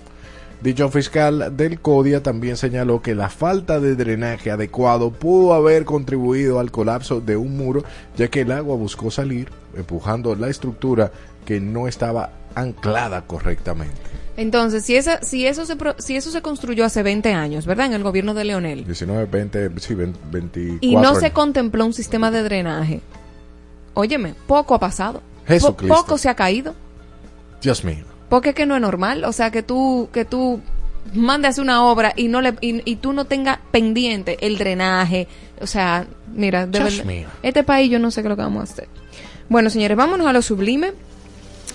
Dicho 0.62 0.90
fiscal 0.90 1.57
del 1.57 1.81
CODIA 1.81 2.22
también 2.22 2.59
señaló 2.59 3.00
que 3.00 3.14
la 3.14 3.31
falta 3.31 3.81
de 3.81 3.96
drenaje 3.96 4.50
adecuado 4.50 5.11
pudo 5.11 5.55
haber 5.55 5.87
contribuido 5.87 6.61
al 6.61 6.70
colapso 6.70 7.22
de 7.22 7.37
un 7.37 7.57
muro, 7.57 7.83
ya 8.16 8.29
que 8.29 8.42
el 8.42 8.53
agua 8.53 8.76
buscó 8.76 9.11
salir, 9.11 9.48
empujando 9.74 10.35
la 10.35 10.48
estructura 10.48 11.11
que 11.46 11.61
no 11.61 11.88
estaba 11.88 12.33
anclada 12.55 13.26
correctamente. 13.26 14.19
Entonces, 14.40 14.87
si, 14.87 14.96
esa, 14.96 15.20
si, 15.20 15.46
eso 15.46 15.66
se, 15.66 15.76
si 15.98 16.16
eso 16.16 16.31
se 16.31 16.40
construyó 16.40 16.87
hace 16.87 17.03
20 17.03 17.35
años, 17.35 17.66
¿verdad? 17.66 17.85
En 17.85 17.92
el 17.92 18.03
gobierno 18.03 18.33
de 18.33 18.44
Leonel. 18.44 18.87
19, 18.87 19.26
20, 19.26 19.70
sí, 19.79 19.94
20, 19.94 20.18
24 20.31 20.79
Y 20.81 20.96
no 20.96 21.14
se 21.14 21.31
contempló 21.33 21.85
un 21.85 21.92
sistema 21.92 22.31
de 22.31 22.42
drenaje. 22.42 23.03
Óyeme, 23.92 24.35
poco 24.46 24.74
ha 24.74 24.81
pasado. 24.81 25.20
Jesucristo. 25.46 25.94
poco 25.94 26.16
se 26.16 26.31
ha 26.31 26.35
caído. 26.35 26.74
Dios 27.61 27.85
mío. 27.85 28.07
Porque 28.31 28.50
es 28.50 28.55
que 28.55 28.64
no 28.64 28.76
es 28.76 28.81
normal, 28.81 29.24
o 29.24 29.33
sea, 29.33 29.50
que 29.50 29.62
tú 29.62 30.09
que 30.11 30.24
tú 30.24 30.62
mandes 31.12 31.59
una 31.59 31.85
obra 31.85 32.14
y 32.16 32.29
no 32.29 32.40
le 32.40 32.55
y, 32.62 32.81
y 32.90 32.96
tú 32.96 33.12
no 33.12 33.26
tengas 33.26 33.59
pendiente 33.70 34.38
el 34.40 34.57
drenaje, 34.57 35.29
o 35.61 35.66
sea, 35.66 36.07
mira, 36.33 36.64
de 36.66 36.79
Dios 36.79 36.96
verdad, 36.96 37.05
mío. 37.05 37.29
este 37.42 37.62
país 37.62 37.90
yo 37.90 37.98
no 37.98 38.11
sé 38.11 38.22
qué 38.22 38.29
es 38.29 38.31
lo 38.31 38.37
que 38.37 38.42
vamos 38.42 38.70
a 38.70 38.72
hacer. 38.72 38.88
Bueno, 39.50 39.68
señores, 39.68 39.98
vámonos 39.98 40.26
a 40.26 40.33
lo 40.33 40.40
sublime. 40.40 40.92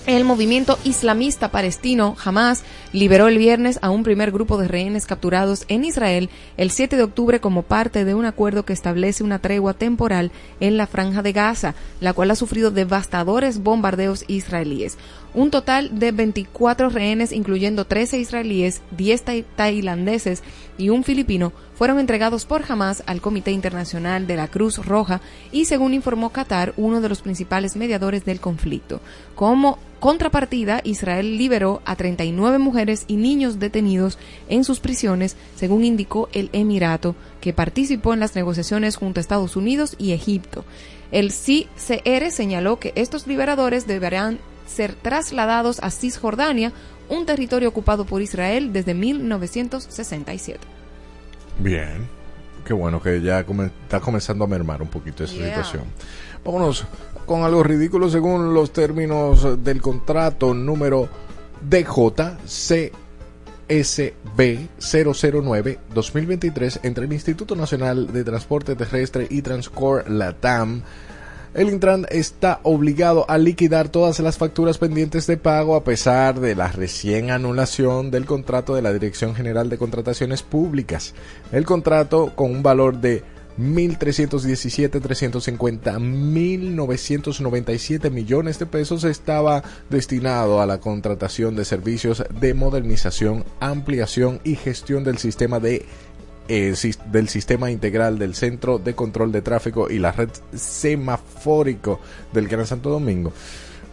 El 0.06 0.24
movimiento 0.24 0.78
islamista 0.84 1.50
palestino 1.50 2.14
Hamas 2.24 2.62
liberó 2.92 3.26
el 3.26 3.38
viernes 3.38 3.80
a 3.82 3.90
un 3.90 4.04
primer 4.04 4.30
grupo 4.30 4.56
de 4.56 4.68
rehenes 4.68 5.04
capturados 5.04 5.64
en 5.66 5.84
Israel 5.84 6.30
el 6.56 6.70
7 6.70 6.96
de 6.96 7.02
octubre 7.02 7.40
como 7.40 7.62
parte 7.62 8.04
de 8.04 8.14
un 8.14 8.24
acuerdo 8.24 8.64
que 8.64 8.72
establece 8.72 9.24
una 9.24 9.40
tregua 9.40 9.74
temporal 9.74 10.30
en 10.60 10.76
la 10.76 10.86
franja 10.86 11.22
de 11.22 11.32
Gaza, 11.32 11.74
la 12.00 12.12
cual 12.12 12.30
ha 12.30 12.36
sufrido 12.36 12.70
devastadores 12.70 13.60
bombardeos 13.64 14.24
israelíes. 14.28 14.96
Un 15.34 15.50
total 15.50 15.98
de 15.98 16.12
24 16.12 16.88
rehenes, 16.88 17.32
incluyendo 17.32 17.84
13 17.84 18.18
israelíes, 18.20 18.82
10 18.96 19.24
tai- 19.24 19.44
tailandeses 19.56 20.44
y 20.78 20.88
un 20.90 21.02
filipino, 21.02 21.52
fueron 21.74 21.98
entregados 21.98 22.46
por 22.46 22.62
Hamas 22.66 23.02
al 23.06 23.20
Comité 23.20 23.50
Internacional 23.50 24.26
de 24.28 24.36
la 24.36 24.48
Cruz 24.48 24.78
Roja 24.86 25.20
y, 25.52 25.64
según 25.66 25.92
informó 25.92 26.30
Qatar, 26.30 26.72
uno 26.78 27.00
de 27.02 27.08
los 27.10 27.20
principales 27.20 27.76
mediadores 27.76 28.24
del 28.24 28.40
conflicto. 28.40 29.00
Como 29.34 29.78
contrapartida, 30.00 30.80
Israel 30.84 31.36
liberó 31.38 31.80
a 31.84 31.96
39 31.96 32.58
mujeres 32.58 33.04
y 33.08 33.16
niños 33.16 33.58
detenidos 33.58 34.18
en 34.48 34.64
sus 34.64 34.80
prisiones, 34.80 35.36
según 35.56 35.84
indicó 35.84 36.28
el 36.32 36.50
Emirato, 36.52 37.14
que 37.40 37.52
participó 37.52 38.12
en 38.14 38.20
las 38.20 38.34
negociaciones 38.34 38.96
junto 38.96 39.18
a 39.18 39.22
Estados 39.22 39.56
Unidos 39.56 39.94
y 39.98 40.12
Egipto. 40.12 40.64
El 41.12 41.30
CCR 41.32 42.30
señaló 42.30 42.78
que 42.78 42.92
estos 42.96 43.26
liberadores 43.26 43.86
deberán 43.86 44.38
ser 44.66 44.94
trasladados 44.94 45.78
a 45.80 45.90
Cisjordania, 45.90 46.72
un 47.08 47.24
territorio 47.24 47.68
ocupado 47.68 48.04
por 48.04 48.20
Israel 48.22 48.72
desde 48.72 48.94
1967. 48.94 50.58
Bien. 51.58 52.08
Qué 52.64 52.72
bueno 52.72 53.00
que 53.00 53.20
ya 53.22 53.44
come- 53.44 53.70
está 53.84 54.00
comenzando 54.00 54.44
a 54.44 54.48
mermar 54.48 54.82
un 54.82 54.88
poquito 54.88 55.22
esa 55.22 55.34
Yeah. 55.34 55.46
situación. 55.48 55.84
Vámonos 56.44 56.84
con 57.26 57.42
algo 57.42 57.62
ridículo 57.62 58.08
según 58.08 58.54
los 58.54 58.72
términos 58.72 59.62
del 59.62 59.82
contrato 59.82 60.54
número 60.54 61.08
DJCSB 61.68 62.92
009-2023 64.78 66.80
entre 66.84 67.04
el 67.04 67.12
Instituto 67.12 67.56
Nacional 67.56 68.12
de 68.12 68.24
Transporte 68.24 68.76
Terrestre 68.76 69.26
y 69.28 69.42
Transcor 69.42 70.08
Latam. 70.08 70.82
El 71.52 71.70
Intran 71.70 72.06
está 72.10 72.60
obligado 72.64 73.24
a 73.30 73.38
liquidar 73.38 73.88
todas 73.88 74.20
las 74.20 74.36
facturas 74.36 74.76
pendientes 74.76 75.26
de 75.26 75.38
pago 75.38 75.74
a 75.74 75.84
pesar 75.84 76.38
de 76.38 76.54
la 76.54 76.70
recién 76.70 77.30
anulación 77.30 78.10
del 78.10 78.26
contrato 78.26 78.74
de 78.74 78.82
la 78.82 78.92
Dirección 78.92 79.34
General 79.34 79.70
de 79.70 79.78
Contrataciones 79.78 80.42
Públicas. 80.42 81.14
El 81.52 81.64
contrato 81.64 82.32
con 82.34 82.50
un 82.50 82.62
valor 82.62 82.98
de 82.98 83.22
1.317, 83.58 85.00
350, 85.00 85.98
1.997 85.98 88.10
millones 88.10 88.58
de 88.58 88.66
pesos 88.66 89.04
estaba 89.04 89.62
destinado 89.88 90.60
a 90.60 90.66
la 90.66 90.78
contratación 90.78 91.56
de 91.56 91.64
servicios 91.64 92.22
de 92.38 92.52
modernización, 92.54 93.44
ampliación 93.60 94.40
y 94.44 94.56
gestión 94.56 95.04
del 95.04 95.16
sistema 95.18 95.60
de 95.60 95.86
eh, 96.48 96.74
del 97.10 97.28
sistema 97.28 97.72
integral 97.72 98.20
del 98.20 98.36
Centro 98.36 98.78
de 98.78 98.94
Control 98.94 99.32
de 99.32 99.42
Tráfico 99.42 99.90
y 99.90 99.98
la 99.98 100.12
red 100.12 100.28
semafórico 100.54 101.98
del 102.32 102.46
Gran 102.46 102.66
Santo 102.66 102.88
Domingo. 102.88 103.32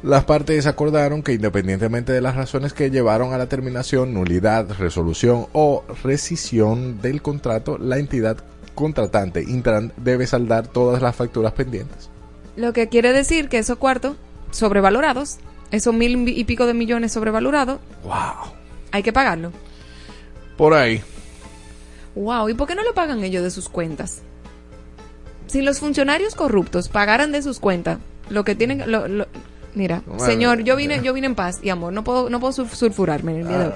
Las 0.03 0.25
partes 0.25 0.67
acordaron 0.67 1.23
que 1.23 1.33
independientemente 1.33 2.11
de 2.11 2.21
las 2.21 2.35
razones 2.35 2.73
que 2.73 2.91
llevaron 2.91 3.33
a 3.33 3.37
la 3.37 3.47
terminación, 3.47 4.13
nulidad, 4.13 4.69
resolución 4.77 5.47
o 5.53 5.83
rescisión 6.03 7.01
del 7.01 7.21
contrato, 7.21 7.77
la 7.77 7.97
entidad 7.97 8.37
contratante 8.75 9.41
Intran 9.43 9.93
debe 9.97 10.27
saldar 10.27 10.67
todas 10.67 11.01
las 11.01 11.15
facturas 11.15 11.53
pendientes. 11.53 12.09
Lo 12.55 12.73
que 12.73 12.89
quiere 12.89 13.13
decir 13.13 13.49
que 13.49 13.57
esos 13.59 13.77
cuartos 13.77 14.15
sobrevalorados, 14.51 15.37
esos 15.71 15.93
mil 15.93 16.27
y 16.29 16.43
pico 16.43 16.65
de 16.67 16.73
millones 16.73 17.11
sobrevalorados, 17.11 17.79
Wow. 18.03 18.53
hay 18.91 19.01
que 19.03 19.11
pagarlo. 19.13 19.51
Por 20.57 20.73
ahí. 20.73 21.01
Wow, 22.15 22.49
¿y 22.49 22.53
por 22.53 22.67
qué 22.67 22.75
no 22.75 22.83
lo 22.83 22.93
pagan 22.93 23.23
ellos 23.23 23.41
de 23.43 23.49
sus 23.49 23.69
cuentas? 23.69 24.21
Si 25.47 25.61
los 25.61 25.79
funcionarios 25.79 26.35
corruptos 26.35 26.89
pagaran 26.89 27.31
de 27.31 27.41
sus 27.41 27.59
cuentas 27.59 27.97
lo 28.29 28.43
que 28.43 28.55
tienen, 28.55 28.89
lo- 28.91 29.07
lo- 29.07 29.27
mira, 29.75 30.03
Bueno, 30.05 30.23
señor, 30.23 30.63
yo 30.63 30.75
vine, 30.75 31.01
yo 31.03 31.13
vine 31.13 31.27
en 31.27 31.35
paz 31.35 31.59
y 31.63 31.69
amor, 31.69 31.91
no 31.93 32.03
puedo, 32.03 32.29
no 32.29 32.39
puedo 32.39 32.53
sulfurarme 32.67 33.39
en 33.41 33.47
el 33.47 33.61
hoy. 33.61 33.73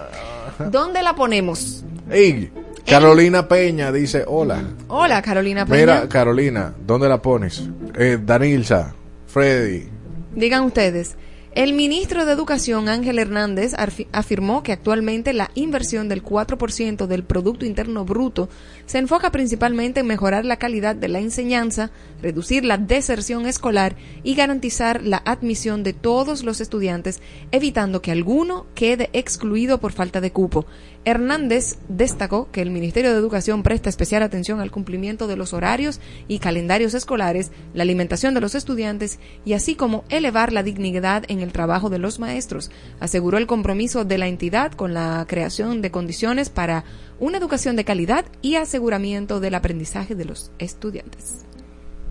¿Dónde 0.72 1.02
la 1.02 1.16
ponemos? 1.16 1.84
Ey, 2.10 2.52
Carolina 2.88 3.50
Peña 3.50 3.91
dice, 3.91 4.23
hola. 4.26 4.63
Hola, 4.88 5.21
Carolina 5.21 5.65
Peña. 5.65 5.80
Mira, 5.80 6.08
Carolina, 6.08 6.73
¿dónde 6.86 7.10
la 7.10 7.21
pones? 7.21 7.67
Eh, 7.97 8.17
Danilza, 8.23 8.95
Freddy. 9.28 9.89
Digan 10.34 10.63
ustedes, 10.63 11.17
el 11.54 11.73
ministro 11.73 12.26
de 12.26 12.32
Educación 12.32 12.88
Ángel 12.88 13.19
Hernández 13.19 13.73
afirmó 14.13 14.63
que 14.63 14.71
actualmente 14.71 15.34
la 15.34 15.52
inversión 15.54 16.08
del 16.08 16.23
4% 16.23 17.08
del 17.08 17.23
Producto 17.23 17.65
Interno 17.65 18.06
Bruto 18.06 18.47
se 18.88 18.97
enfoca 18.97 19.32
principalmente 19.32 20.00
en 20.00 20.08
mejorar 20.08 20.45
la 20.45 20.58
calidad 20.58 20.95
de 20.95 21.10
la 21.10 21.19
enseñanza, 21.19 21.91
reducir 22.21 22.65
la 22.65 22.78
deserción 22.78 23.45
escolar 23.45 23.95
y 24.23 24.34
garantizar 24.34 25.04
la 25.04 25.21
admisión 25.26 25.84
de 25.84 25.93
todos 25.93 26.43
los 26.43 26.62
estudiantes, 26.62 27.21
evitando 27.52 28.02
que 28.02 28.12
alguno 28.12 28.65
quede 28.73 29.10
excluido 29.13 29.80
por 29.80 29.91
falta 29.91 30.21
de 30.21 30.32
cupo. 30.32 30.65
Hernández 31.04 31.78
destacó 31.88 32.50
que 32.52 32.62
el 32.62 32.71
Ministerio 32.71 33.12
de 33.12 33.17
Educación 33.17 33.62
presta 33.62 33.89
especial 33.89 34.23
atención 34.23 34.60
al 34.60 34.71
cumplimiento 34.71 35.28
de 35.28 35.38
los 35.38 35.54
horarios 35.54 36.00
y 36.28 36.39
calendarios 36.39 36.93
escolares, 36.93 37.52
la 37.73 37.84
alimentación 37.84 38.34
de 38.34 38.41
los 38.41 38.56
estudiantes 38.56 39.19
y 39.45 39.54
así 39.54 39.76
como 39.76 40.04
elevar 40.10 40.52
la 40.52 40.63
dignidad 40.63 41.23
en 41.28 41.41
el 41.41 41.52
trabajo 41.52 41.89
de 41.89 42.00
los 42.00 42.19
maestros. 42.19 42.71
Aseguró 43.00 43.38
el 43.38 43.47
compromiso 43.47 44.06
de 44.06 44.17
la 44.17 44.28
entidad 44.28 44.71
con 44.71 44.93
la 44.93 45.26
creación 45.28 45.82
de 45.82 45.91
condiciones 45.91 46.50
para 46.50 46.86
una 47.19 47.38
educación 47.38 47.75
de 47.75 47.86
calidad 47.86 48.25
y 48.41 48.56
aseguramiento 48.56 49.39
del 49.39 49.56
aprendizaje 49.56 50.15
de 50.15 50.25
los 50.25 50.51
estudiantes. 50.60 51.45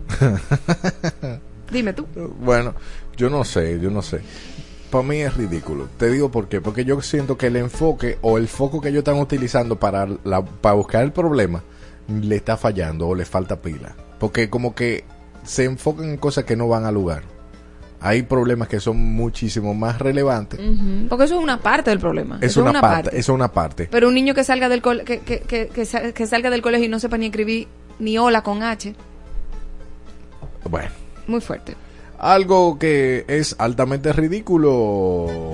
Dime 1.71 1.93
tú. 1.93 2.07
Bueno, 2.39 2.75
yo 3.15 3.29
no 3.29 3.43
sé, 3.43 3.79
yo 3.79 3.89
no 3.89 4.01
sé. 4.01 4.21
Para 4.89 5.03
mí 5.03 5.17
es 5.17 5.35
ridículo. 5.35 5.89
Te 5.97 6.09
digo 6.09 6.31
por 6.31 6.47
qué. 6.47 6.61
Porque 6.61 6.85
yo 6.85 7.01
siento 7.01 7.37
que 7.37 7.47
el 7.47 7.57
enfoque 7.57 8.17
o 8.21 8.37
el 8.37 8.47
foco 8.47 8.79
que 8.79 8.89
ellos 8.89 8.99
están 8.99 9.19
utilizando 9.19 9.77
para, 9.77 10.07
la, 10.23 10.43
para 10.43 10.75
buscar 10.75 11.03
el 11.03 11.11
problema 11.11 11.63
le 12.07 12.37
está 12.37 12.55
fallando 12.55 13.07
o 13.07 13.15
le 13.15 13.25
falta 13.25 13.61
pila. 13.61 13.95
Porque 14.19 14.49
como 14.49 14.75
que 14.75 15.03
se 15.43 15.65
enfocan 15.65 16.05
en 16.09 16.17
cosas 16.17 16.45
que 16.45 16.55
no 16.55 16.67
van 16.67 16.85
al 16.85 16.93
lugar. 16.93 17.23
Hay 17.99 18.21
problemas 18.23 18.67
que 18.67 18.79
son 18.79 18.97
muchísimo 18.97 19.73
más 19.73 19.97
relevantes. 19.99 20.59
Porque 21.09 21.25
eso 21.25 21.35
es 21.37 21.43
una 21.43 21.59
parte 21.59 21.89
del 21.89 21.99
problema. 21.99 22.37
Es 22.41 22.51
Eso 22.51 22.61
una, 22.61 22.79
parte, 22.79 23.09
eso 23.09 23.31
es 23.31 23.35
una 23.35 23.51
parte. 23.51 23.87
Pero 23.91 24.07
un 24.09 24.13
niño 24.13 24.33
que 24.35 24.43
salga 24.43 24.69
del 24.69 24.81
que, 24.81 25.19
que, 25.21 25.39
que, 25.41 25.67
que 26.13 26.27
salga 26.27 26.49
del 26.51 26.61
colegio 26.61 26.85
y 26.85 26.89
no 26.89 26.99
sepa 26.99 27.17
ni 27.17 27.25
escribir 27.27 27.67
ni 27.99 28.17
hola 28.19 28.43
con 28.43 28.61
H, 28.61 28.93
Bueno. 30.69 30.89
muy 31.25 31.41
fuerte. 31.41 31.75
Algo 32.19 32.77
que 32.79 33.25
es 33.27 33.55
altamente 33.59 34.11
ridículo. 34.13 35.51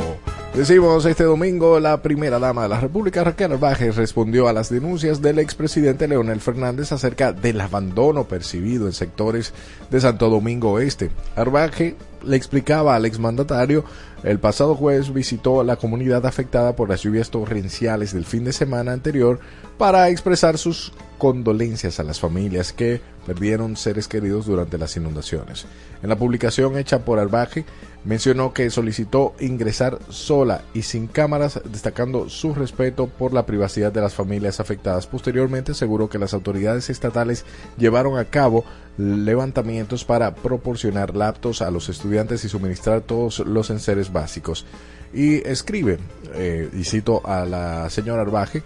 Decimos 0.55 1.03
este 1.07 1.23
domingo, 1.23 1.79
la 1.79 2.03
primera 2.03 2.37
dama 2.37 2.61
de 2.61 2.69
la 2.69 2.79
República, 2.79 3.23
Raquel 3.23 3.53
Arbaje, 3.53 3.91
respondió 3.91 4.47
a 4.47 4.53
las 4.53 4.69
denuncias 4.69 5.19
del 5.19 5.39
expresidente 5.39 6.07
Leonel 6.07 6.41
Fernández 6.41 6.91
acerca 6.91 7.33
del 7.33 7.59
abandono 7.59 8.25
percibido 8.25 8.85
en 8.85 8.93
sectores 8.93 9.51
de 9.89 9.99
Santo 9.99 10.29
Domingo 10.29 10.77
Este. 10.77 11.09
Arbaje 11.35 11.95
le 12.23 12.37
explicaba 12.37 12.95
al 12.95 13.05
exmandatario, 13.05 13.83
el 14.21 14.37
pasado 14.37 14.75
jueves 14.75 15.11
visitó 15.11 15.63
la 15.63 15.77
comunidad 15.77 16.23
afectada 16.27 16.75
por 16.75 16.87
las 16.87 17.01
lluvias 17.01 17.31
torrenciales 17.31 18.13
del 18.13 18.23
fin 18.23 18.43
de 18.43 18.53
semana 18.53 18.93
anterior 18.93 19.39
para 19.77 20.09
expresar 20.09 20.57
sus 20.57 20.91
condolencias 21.17 21.99
a 21.99 22.03
las 22.03 22.19
familias 22.19 22.73
que 22.73 23.01
perdieron 23.25 23.77
seres 23.77 24.07
queridos 24.07 24.45
durante 24.45 24.77
las 24.77 24.95
inundaciones. 24.97 25.65
En 26.01 26.09
la 26.09 26.17
publicación 26.17 26.77
hecha 26.77 27.05
por 27.05 27.19
Arbaje, 27.19 27.65
mencionó 28.03 28.53
que 28.53 28.69
solicitó 28.69 29.33
ingresar 29.39 29.99
sola 30.09 30.63
y 30.73 30.81
sin 30.81 31.07
cámaras, 31.07 31.61
destacando 31.71 32.29
su 32.29 32.53
respeto 32.53 33.07
por 33.07 33.33
la 33.33 33.45
privacidad 33.45 33.91
de 33.91 34.01
las 34.01 34.13
familias 34.13 34.59
afectadas. 34.59 35.07
Posteriormente 35.07 35.71
aseguró 35.71 36.09
que 36.09 36.19
las 36.19 36.33
autoridades 36.33 36.89
estatales 36.89 37.45
llevaron 37.77 38.17
a 38.17 38.25
cabo 38.25 38.65
levantamientos 38.97 40.03
para 40.03 40.35
proporcionar 40.35 41.15
laptops 41.15 41.61
a 41.61 41.71
los 41.71 41.89
estudiantes 41.89 42.43
y 42.43 42.49
suministrar 42.49 43.01
todos 43.01 43.39
los 43.39 43.69
enseres 43.69 44.11
básicos. 44.11 44.65
Y 45.13 45.47
escribe, 45.47 45.99
eh, 46.33 46.69
y 46.73 46.83
cito 46.83 47.21
a 47.25 47.45
la 47.45 47.89
señora 47.89 48.23
Arbaje, 48.23 48.63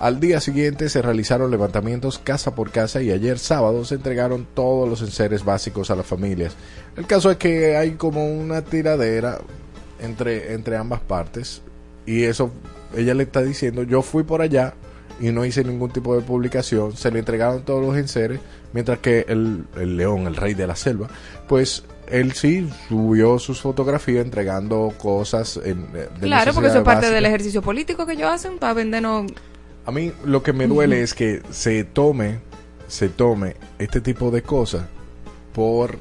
al 0.00 0.20
día 0.20 0.40
siguiente 0.40 0.88
se 0.88 1.02
realizaron 1.02 1.50
levantamientos 1.50 2.18
casa 2.18 2.54
por 2.54 2.70
casa 2.70 3.02
y 3.02 3.10
ayer 3.10 3.38
sábado 3.38 3.84
se 3.84 3.96
entregaron 3.96 4.46
todos 4.54 4.88
los 4.88 5.02
enseres 5.02 5.44
básicos 5.44 5.90
a 5.90 5.96
las 5.96 6.06
familias. 6.06 6.54
El 6.96 7.06
caso 7.06 7.30
es 7.30 7.36
que 7.36 7.76
hay 7.76 7.92
como 7.92 8.26
una 8.26 8.62
tiradera 8.62 9.38
entre, 10.00 10.54
entre 10.54 10.76
ambas 10.76 11.00
partes 11.00 11.62
y 12.06 12.24
eso 12.24 12.50
ella 12.96 13.14
le 13.14 13.24
está 13.24 13.42
diciendo 13.42 13.82
yo 13.82 14.02
fui 14.02 14.22
por 14.22 14.40
allá 14.40 14.74
y 15.20 15.32
no 15.32 15.44
hice 15.44 15.64
ningún 15.64 15.90
tipo 15.90 16.14
de 16.14 16.22
publicación, 16.22 16.96
se 16.96 17.10
le 17.10 17.18
entregaron 17.18 17.64
todos 17.64 17.84
los 17.84 17.96
enseres, 17.96 18.40
mientras 18.72 18.98
que 18.98 19.24
el, 19.28 19.64
el 19.76 19.96
león, 19.96 20.26
el 20.26 20.36
rey 20.36 20.54
de 20.54 20.66
la 20.66 20.76
selva, 20.76 21.08
pues 21.48 21.82
él 22.10 22.32
sí 22.32 22.68
subió 22.88 23.38
sus 23.38 23.60
fotografías 23.60 24.24
entregando 24.24 24.92
cosas 24.96 25.58
en, 25.62 25.88
eh, 25.94 26.08
de 26.20 26.26
Claro, 26.26 26.54
porque 26.54 26.68
eso 26.68 26.78
es 26.78 26.84
parte 26.84 27.00
básica. 27.00 27.14
del 27.14 27.26
ejercicio 27.26 27.62
político 27.62 28.06
que 28.06 28.12
ellos 28.12 28.30
hacen 28.30 28.58
para 28.58 28.74
vendernos. 28.74 29.30
A 29.88 29.90
mí 29.90 30.12
lo 30.26 30.42
que 30.42 30.52
me 30.52 30.66
duele 30.66 31.00
es 31.00 31.14
que 31.14 31.40
se 31.50 31.82
tome, 31.82 32.40
se 32.88 33.08
tome 33.08 33.56
este 33.78 34.02
tipo 34.02 34.30
de 34.30 34.42
cosas 34.42 34.82
por 35.54 35.98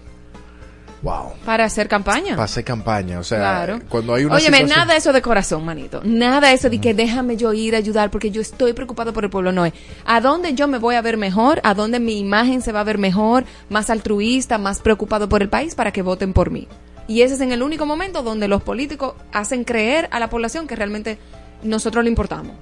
Wow. 1.02 1.36
para 1.45 1.63
hacer 1.63 1.88
campaña. 1.88 2.32
Para 2.32 2.43
hacer 2.43 2.65
campaña, 2.65 3.17
o 3.19 3.23
sea, 3.23 3.38
Claro. 3.38 3.80
cuando 3.88 4.13
hay 4.13 4.26
una 4.26 4.36
Óyeme, 4.36 4.58
situación- 4.58 4.78
nada 4.80 4.91
de 4.91 4.97
eso 4.97 5.13
de 5.13 5.21
corazón, 5.21 5.63
manito. 5.63 6.02
Nada 6.04 6.50
de 6.50 6.54
eso 6.56 6.69
de 6.69 6.82
que 6.82 6.93
déjame 6.93 7.38
yo 7.38 7.54
ir 7.54 7.76
a 7.76 7.78
ayudar 7.78 8.12
porque 8.12 8.30
yo 8.30 8.41
estoy 8.41 8.73
preocupado 8.73 9.13
por 9.13 9.23
el 9.23 9.30
pueblo. 9.30 9.54
No 9.54 9.65
es. 9.65 9.71
¿A 10.06 10.19
dónde 10.19 10.54
yo 10.54 10.67
me 10.67 10.80
voy 10.80 10.95
a 10.95 11.02
ver 11.02 11.15
mejor? 11.15 11.62
¿A 11.63 11.73
dónde 11.73 12.02
mi 12.02 12.19
imagen 12.19 12.62
se 12.62 12.73
va 12.73 12.82
a 12.82 12.84
ver 12.84 12.97
mejor? 12.97 13.45
Más 13.69 13.89
altruista, 13.89 14.58
más 14.58 14.82
preocupado 14.82 15.30
por 15.30 15.41
el 15.41 15.47
país 15.47 15.76
para 15.76 15.93
que 15.93 16.02
voten 16.02 16.34
por 16.34 16.52
mí. 16.52 16.67
Y 17.08 17.21
ese 17.21 17.36
es 17.36 17.39
en 17.39 17.54
el 17.54 17.63
único 17.63 17.86
momento 17.86 18.21
donde 18.21 18.50
los 18.50 18.63
políticos 18.63 19.13
hacen 19.32 19.63
creer 19.63 20.10
a 20.12 20.19
la 20.19 20.30
población 20.30 20.67
que 20.67 20.76
realmente 20.76 21.17
nosotros 21.63 22.04
le 22.04 22.10
importamos. 22.10 22.54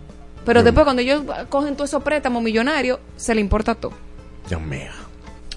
Pero 0.46 0.64
después 0.64 0.84
cuando 0.84 1.02
ellos 1.02 1.24
cogen 1.50 1.76
todos 1.76 1.90
esos 1.90 2.04
préstamos 2.04 2.42
millonarios, 2.44 3.00
se 3.18 3.34
le 3.36 3.42
importa 3.42 3.76
todo. 3.76 3.94
Dios 4.48 4.62
mío. 4.62 4.92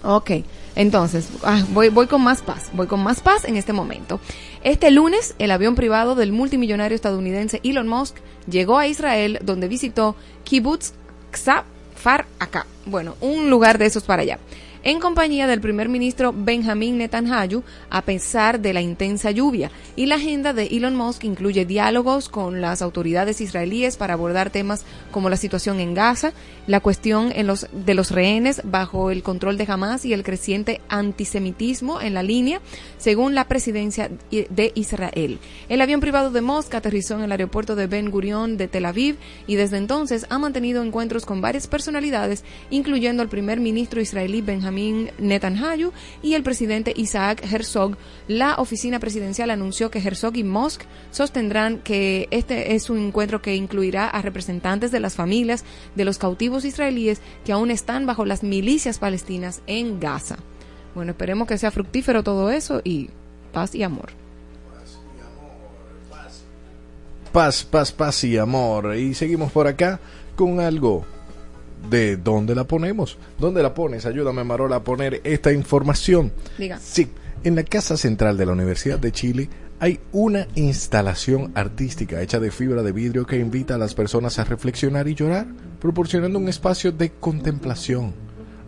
Ok, 0.02 0.30
entonces 0.76 1.28
ah, 1.42 1.64
voy, 1.70 1.88
voy 1.88 2.06
con 2.06 2.22
más 2.22 2.40
paz, 2.40 2.70
voy 2.72 2.86
con 2.86 3.02
más 3.02 3.20
paz 3.20 3.44
en 3.44 3.56
este 3.56 3.72
momento. 3.72 4.20
Este 4.62 4.90
lunes, 4.90 5.34
el 5.38 5.50
avión 5.50 5.74
privado 5.74 6.14
del 6.14 6.32
multimillonario 6.32 6.94
estadounidense 6.94 7.60
Elon 7.64 7.88
Musk 7.88 8.16
llegó 8.48 8.78
a 8.78 8.86
Israel, 8.86 9.38
donde 9.42 9.68
visitó 9.68 10.14
Kibbutz 10.44 10.92
Kfar 11.32 12.26
Aka, 12.38 12.66
bueno, 12.86 13.16
un 13.20 13.50
lugar 13.50 13.78
de 13.78 13.86
esos 13.86 14.04
para 14.04 14.22
allá, 14.22 14.38
en 14.82 15.00
compañía 15.00 15.46
del 15.46 15.60
primer 15.60 15.88
ministro 15.88 16.32
Benjamin 16.36 16.98
Netanyahu, 16.98 17.62
a 17.90 18.02
pesar 18.02 18.60
de 18.60 18.72
la 18.72 18.80
intensa 18.80 19.30
lluvia. 19.30 19.70
Y 19.96 20.06
la 20.06 20.16
agenda 20.16 20.52
de 20.52 20.66
Elon 20.66 20.96
Musk 20.96 21.24
incluye 21.24 21.64
diálogos 21.64 22.28
con 22.28 22.60
las 22.60 22.82
autoridades 22.82 23.40
israelíes 23.40 23.96
para 23.96 24.14
abordar 24.14 24.50
temas 24.50 24.84
como 25.10 25.30
la 25.30 25.36
situación 25.36 25.80
en 25.80 25.94
Gaza, 25.94 26.32
la 26.66 26.80
cuestión 26.80 27.32
en 27.34 27.46
los, 27.46 27.66
de 27.72 27.94
los 27.94 28.10
rehenes 28.10 28.60
bajo 28.64 29.10
el 29.10 29.22
control 29.22 29.58
de 29.58 29.66
Hamas 29.68 30.04
y 30.04 30.12
el 30.12 30.22
creciente 30.22 30.80
antisemitismo 30.88 32.00
en 32.00 32.14
la 32.14 32.22
línea, 32.22 32.60
según 32.98 33.34
la 33.34 33.46
presidencia 33.46 34.10
de 34.30 34.72
Israel. 34.74 35.38
El 35.68 35.80
avión 35.80 36.00
privado 36.00 36.30
de 36.30 36.40
Musk 36.40 36.74
aterrizó 36.74 37.14
en 37.14 37.22
el 37.22 37.32
aeropuerto 37.32 37.74
de 37.76 37.86
Ben 37.86 38.10
Gurion 38.10 38.56
de 38.56 38.68
Tel 38.68 38.86
Aviv 38.86 39.16
y 39.46 39.56
desde 39.56 39.76
entonces 39.76 40.26
ha 40.30 40.38
mantenido 40.38 40.82
encuentros 40.82 41.26
con 41.26 41.40
varias 41.40 41.66
personalidades, 41.66 42.44
incluyendo 42.70 43.22
al 43.22 43.28
primer 43.28 43.60
ministro 43.60 44.00
israelí 44.00 44.42
Benjamin 44.68 45.10
Netanyahu 45.18 45.92
y 46.22 46.34
el 46.34 46.42
presidente 46.42 46.92
Isaac 46.96 47.42
Herzog. 47.50 47.96
La 48.26 48.56
oficina 48.56 48.98
presidencial 48.98 49.50
anunció 49.50 49.90
que 49.90 50.00
Herzog 50.00 50.36
y 50.36 50.44
Musk 50.44 50.82
sostendrán 51.10 51.78
que 51.78 52.28
este 52.30 52.74
es 52.74 52.90
un 52.90 52.98
encuentro 52.98 53.40
que 53.40 53.54
incluirá 53.54 54.08
a 54.08 54.22
representantes 54.22 54.90
de 54.90 55.00
las 55.00 55.14
familias 55.14 55.64
de 55.94 56.04
los 56.04 56.18
cautivos 56.18 56.64
israelíes 56.64 57.20
que 57.44 57.52
aún 57.52 57.70
están 57.70 58.06
bajo 58.06 58.24
las 58.24 58.42
milicias 58.42 58.98
palestinas 58.98 59.62
en 59.66 60.00
Gaza. 60.00 60.36
Bueno, 60.94 61.12
esperemos 61.12 61.48
que 61.48 61.58
sea 61.58 61.70
fructífero 61.70 62.22
todo 62.22 62.50
eso 62.50 62.80
y 62.84 63.10
paz 63.52 63.74
y 63.74 63.82
amor. 63.82 64.10
Paz, 67.32 67.62
paz, 67.64 67.92
paz 67.92 68.24
y 68.24 68.38
amor. 68.38 68.96
Y 68.96 69.14
seguimos 69.14 69.52
por 69.52 69.66
acá 69.66 70.00
con 70.34 70.60
algo 70.60 71.04
de 71.90 72.16
dónde 72.16 72.54
la 72.54 72.64
ponemos. 72.64 73.18
¿Dónde 73.38 73.62
la 73.62 73.74
pones? 73.74 74.06
Ayúdame, 74.06 74.44
Marola, 74.44 74.76
a 74.76 74.84
poner 74.84 75.20
esta 75.24 75.52
información. 75.52 76.32
Diga. 76.58 76.78
Sí, 76.78 77.08
en 77.44 77.56
la 77.56 77.62
Casa 77.62 77.96
Central 77.96 78.36
de 78.36 78.46
la 78.46 78.52
Universidad 78.52 78.98
de 78.98 79.12
Chile 79.12 79.48
hay 79.80 80.00
una 80.12 80.48
instalación 80.56 81.52
artística 81.54 82.20
hecha 82.20 82.40
de 82.40 82.50
fibra 82.50 82.82
de 82.82 82.92
vidrio 82.92 83.26
que 83.26 83.38
invita 83.38 83.76
a 83.76 83.78
las 83.78 83.94
personas 83.94 84.38
a 84.38 84.44
reflexionar 84.44 85.06
y 85.06 85.14
llorar, 85.14 85.46
proporcionando 85.80 86.38
un 86.38 86.48
espacio 86.48 86.90
de 86.90 87.10
contemplación. 87.10 88.12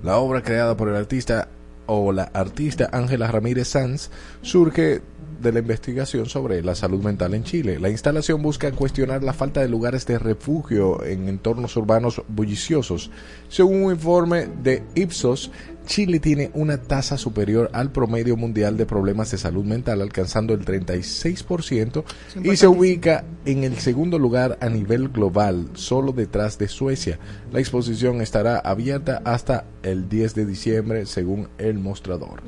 La 0.05 0.19
obra 0.19 0.43
creada 0.43 0.77
por 0.77 0.89
el 0.89 0.97
artista 0.97 1.49
o 1.87 2.13
la 2.13 2.23
artista 2.23 2.89
Ángela 2.93 3.27
Ramírez 3.27 3.69
Sanz 3.69 4.11
surge 4.43 5.03
de 5.41 5.53
la 5.53 5.61
investigación 5.61 6.27
sobre 6.27 6.63
la 6.63 6.75
salud 6.75 7.03
mental 7.03 7.35
en 7.35 7.45
Chile. 7.45 7.79
La 7.81 7.91
instalación 7.91 8.43
busca 8.43 8.73
cuestionar 8.73 9.23
la 9.23 9.33
falta 9.33 9.61
de 9.61 9.69
lugares 9.69 10.07
de 10.07 10.19
refugio 10.19 11.05
en 11.05 11.29
entornos 11.29 11.77
urbanos 11.77 12.23
bulliciosos. 12.29 13.11
Según 13.49 13.85
un 13.85 13.93
informe 13.93 14.49
de 14.63 14.83
Ipsos, 14.95 15.51
Chile 15.91 16.21
tiene 16.21 16.53
una 16.55 16.81
tasa 16.81 17.19
superior 17.19 17.69
al 17.73 17.91
promedio 17.91 18.37
mundial 18.37 18.77
de 18.77 18.87
problemas 18.87 19.33
de 19.33 19.39
salud 19.39 19.65
mental, 19.65 20.01
alcanzando 20.01 20.55
el 20.55 20.65
36%, 20.65 22.05
y 22.45 22.57
se 22.57 22.69
ubica 22.69 23.25
en 23.45 23.65
el 23.65 23.77
segundo 23.79 24.17
lugar 24.17 24.57
a 24.61 24.69
nivel 24.69 25.09
global, 25.09 25.69
solo 25.75 26.13
detrás 26.13 26.59
de 26.59 26.69
Suecia. 26.69 27.19
La 27.51 27.59
exposición 27.59 28.21
estará 28.21 28.61
abierta 28.61 29.21
hasta 29.25 29.65
el 29.83 30.09
10 30.09 30.37
de 30.37 30.47
diciembre, 30.47 31.07
según 31.07 31.49
el 31.59 31.81
mostrador. 31.81 32.45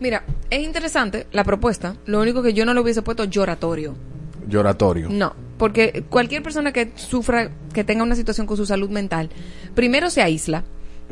Mira, 0.00 0.24
es 0.50 0.64
interesante 0.64 1.28
la 1.30 1.44
propuesta. 1.44 1.94
Lo 2.06 2.20
único 2.20 2.42
que 2.42 2.52
yo 2.52 2.66
no 2.66 2.74
le 2.74 2.80
hubiese 2.80 3.02
puesto 3.02 3.22
lloratorio. 3.22 3.94
Lloratorio. 4.48 5.08
No, 5.08 5.36
porque 5.56 6.04
cualquier 6.10 6.42
persona 6.42 6.72
que 6.72 6.90
sufra, 6.96 7.52
que 7.72 7.84
tenga 7.84 8.02
una 8.02 8.16
situación 8.16 8.48
con 8.48 8.56
su 8.56 8.66
salud 8.66 8.90
mental, 8.90 9.30
primero 9.76 10.10
se 10.10 10.20
aísla. 10.20 10.64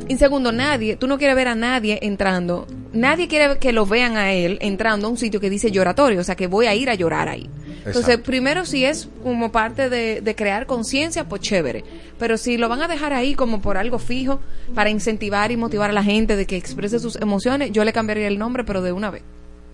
Y 0.07 0.17
segundo, 0.17 0.51
nadie, 0.51 0.95
tú 0.95 1.07
no 1.07 1.17
quieres 1.17 1.35
ver 1.35 1.47
a 1.47 1.55
nadie 1.55 1.99
entrando, 2.01 2.67
nadie 2.91 3.27
quiere 3.27 3.59
que 3.59 3.71
lo 3.71 3.85
vean 3.85 4.17
a 4.17 4.33
él 4.33 4.57
entrando 4.61 5.07
a 5.07 5.09
un 5.09 5.17
sitio 5.17 5.39
que 5.39 5.49
dice 5.49 5.71
lloratorio, 5.71 6.19
o 6.19 6.23
sea 6.23 6.35
que 6.35 6.47
voy 6.47 6.65
a 6.65 6.75
ir 6.75 6.89
a 6.89 6.95
llorar 6.95 7.29
ahí. 7.29 7.49
Entonces, 7.85 8.17
primero 8.17 8.65
si 8.65 8.85
es 8.85 9.09
como 9.23 9.51
parte 9.51 9.89
de, 9.89 10.21
de 10.21 10.35
crear 10.35 10.65
conciencia, 10.65 11.27
pues 11.27 11.41
chévere. 11.41 11.83
Pero 12.19 12.37
si 12.37 12.57
lo 12.57 12.69
van 12.69 12.81
a 12.81 12.87
dejar 12.87 13.13
ahí 13.13 13.33
como 13.33 13.61
por 13.61 13.77
algo 13.77 13.97
fijo, 13.99 14.39
para 14.75 14.89
incentivar 14.89 15.51
y 15.51 15.57
motivar 15.57 15.89
a 15.89 15.93
la 15.93 16.03
gente 16.03 16.35
de 16.35 16.45
que 16.45 16.57
exprese 16.57 16.99
sus 16.99 17.15
emociones, 17.15 17.71
yo 17.71 17.83
le 17.83 17.93
cambiaría 17.93 18.27
el 18.27 18.37
nombre, 18.37 18.63
pero 18.63 18.81
de 18.81 18.91
una 18.91 19.09
vez. 19.09 19.23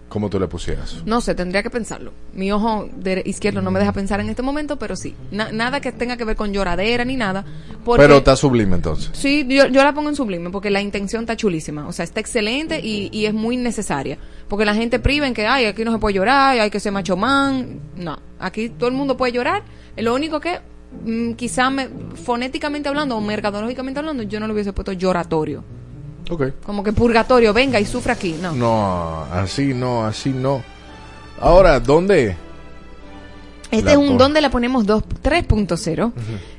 ¿Cómo 0.09 0.29
tú 0.29 0.39
le 0.39 0.47
pusieras? 0.47 1.03
No 1.05 1.19
sé, 1.19 1.35
tendría 1.35 1.61
que 1.63 1.69
pensarlo. 1.69 2.13
Mi 2.33 2.49
ojo 2.51 2.87
de 2.95 3.21
izquierdo 3.25 3.61
no 3.61 3.71
me 3.71 3.79
deja 3.79 3.91
pensar 3.91 4.21
en 4.21 4.29
este 4.29 4.41
momento, 4.41 4.79
pero 4.79 4.95
sí. 4.95 5.13
Na- 5.31 5.51
nada 5.51 5.81
que 5.81 5.91
tenga 5.91 6.15
que 6.15 6.23
ver 6.23 6.37
con 6.37 6.53
lloradera 6.53 7.03
ni 7.03 7.17
nada. 7.17 7.43
Porque, 7.83 8.03
Pero 8.03 8.17
está 8.17 8.37
sublime 8.37 8.75
entonces. 8.77 9.09
Sí, 9.11 9.45
yo, 9.49 9.67
yo 9.67 9.83
la 9.83 9.93
pongo 9.93 10.07
en 10.07 10.15
sublime 10.15 10.49
porque 10.49 10.69
la 10.69 10.79
intención 10.81 11.23
está 11.23 11.35
chulísima. 11.35 11.87
O 11.87 11.91
sea, 11.91 12.05
está 12.05 12.21
excelente 12.21 12.79
y, 12.79 13.09
y 13.11 13.25
es 13.25 13.33
muy 13.33 13.57
necesaria. 13.57 14.17
Porque 14.47 14.63
la 14.63 14.73
gente 14.75 14.99
priva 14.99 15.27
en 15.27 15.33
que, 15.33 15.45
ay, 15.45 15.65
aquí 15.65 15.83
no 15.83 15.91
se 15.91 15.97
puede 15.97 16.15
llorar, 16.15 16.57
hay 16.57 16.69
que 16.69 16.79
ser 16.79 16.93
macho 16.93 17.17
man. 17.17 17.81
No, 17.97 18.17
aquí 18.39 18.69
todo 18.69 18.87
el 18.87 18.95
mundo 18.95 19.17
puede 19.17 19.33
llorar. 19.33 19.63
Lo 19.97 20.15
único 20.15 20.39
que, 20.39 20.61
mm, 21.03 21.33
quizá 21.33 21.69
me, 21.69 21.89
fonéticamente 22.23 22.87
hablando 22.87 23.17
o 23.17 23.21
mercadológicamente 23.21 23.99
hablando, 23.99 24.23
yo 24.23 24.39
no 24.39 24.47
le 24.47 24.53
hubiese 24.53 24.71
puesto 24.71 24.93
lloratorio. 24.93 25.65
Como 26.65 26.83
que 26.83 26.93
purgatorio, 26.93 27.53
venga 27.53 27.79
y 27.79 27.85
sufra 27.85 28.13
aquí. 28.13 28.35
No. 28.41 28.51
No, 28.53 29.23
así 29.31 29.73
no, 29.73 30.05
así 30.05 30.29
no. 30.29 30.61
Ahora, 31.39 31.79
¿dónde? 31.79 32.35
Este 33.69 33.91
es 33.91 33.97
un 33.97 34.17
donde 34.17 34.39
la 34.41 34.49
ponemos 34.49 34.85
dos- 34.85 35.03
3.0. 35.21 36.13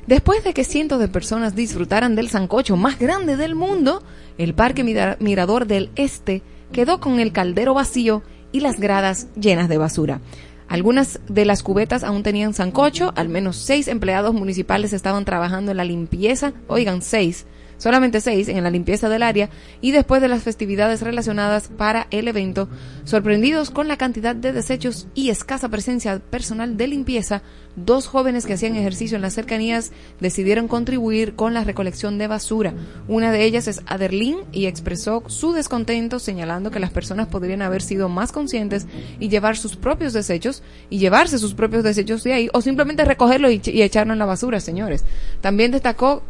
Después 0.05 0.43
de 0.43 0.53
que 0.53 0.63
cientos 0.63 0.99
de 0.99 1.07
personas 1.07 1.55
disfrutaran 1.55 2.15
del 2.15 2.29
sancocho 2.29 2.77
más 2.77 2.99
grande 2.99 3.35
del 3.35 3.55
mundo, 3.55 4.03
el 4.37 4.53
Parque 4.53 4.83
Mira- 4.83 5.17
Mirador 5.19 5.65
del 5.65 5.89
Este 5.95 6.43
quedó 6.71 6.99
con 6.99 7.19
el 7.19 7.31
caldero 7.31 7.73
vacío 7.73 8.21
y 8.51 8.59
las 8.59 8.79
gradas 8.79 9.27
llenas 9.39 9.69
de 9.69 9.77
basura. 9.79 10.21
Algunas 10.67 11.19
de 11.27 11.45
las 11.45 11.63
cubetas 11.63 12.03
aún 12.03 12.21
tenían 12.21 12.53
sancocho, 12.53 13.11
al 13.15 13.27
menos 13.27 13.55
seis 13.57 13.87
empleados 13.87 14.35
municipales 14.35 14.93
estaban 14.93 15.25
trabajando 15.25 15.71
en 15.71 15.77
la 15.77 15.83
limpieza, 15.83 16.53
oigan, 16.67 17.01
seis, 17.01 17.47
solamente 17.79 18.21
seis 18.21 18.47
en 18.47 18.63
la 18.63 18.69
limpieza 18.69 19.09
del 19.09 19.23
área 19.23 19.49
y 19.81 19.91
después 19.91 20.21
de 20.21 20.27
las 20.27 20.43
festividades 20.43 21.01
relacionadas 21.01 21.69
para 21.69 22.05
el 22.11 22.27
evento, 22.27 22.69
sorprendidos 23.05 23.71
con 23.71 23.87
la 23.87 23.97
cantidad 23.97 24.35
de 24.35 24.53
desechos 24.53 25.07
y 25.15 25.29
escasa 25.29 25.69
presencia 25.69 26.19
personal 26.19 26.77
de 26.77 26.87
limpieza, 26.87 27.41
dos 27.75 28.07
jóvenes 28.07 28.45
que 28.45 28.53
hacían 28.53 28.75
ejercicio 28.75 29.15
en 29.15 29.21
las 29.21 29.33
cercanías 29.33 29.91
decidieron 30.19 30.67
contribuir 30.67 31.35
con 31.35 31.53
la 31.53 31.63
recolección 31.63 32.17
de 32.17 32.27
basura. 32.27 32.73
Una 33.07 33.31
de 33.31 33.43
ellas 33.45 33.67
es 33.67 33.81
Aderlin 33.87 34.39
y 34.51 34.65
expresó 34.65 35.23
su 35.27 35.53
descontento 35.53 36.19
señalando 36.19 36.71
que 36.71 36.79
las 36.79 36.91
personas 36.91 37.27
podrían 37.27 37.61
haber 37.61 37.81
sido 37.81 38.09
más 38.09 38.31
conscientes 38.31 38.87
y 39.19 39.29
llevar 39.29 39.57
sus 39.57 39.75
propios 39.75 40.13
desechos 40.13 40.61
y 40.89 40.99
llevarse 40.99 41.39
sus 41.39 41.53
propios 41.53 41.83
desechos 41.83 42.23
de 42.23 42.33
ahí 42.33 42.49
o 42.53 42.61
simplemente 42.61 43.05
recogerlo 43.05 43.49
y, 43.49 43.61
y 43.63 43.81
echarlo 43.81 44.13
en 44.13 44.19
la 44.19 44.25
basura, 44.25 44.59
señores. 44.59 45.05
También 45.41 45.71
destacó 45.71 46.23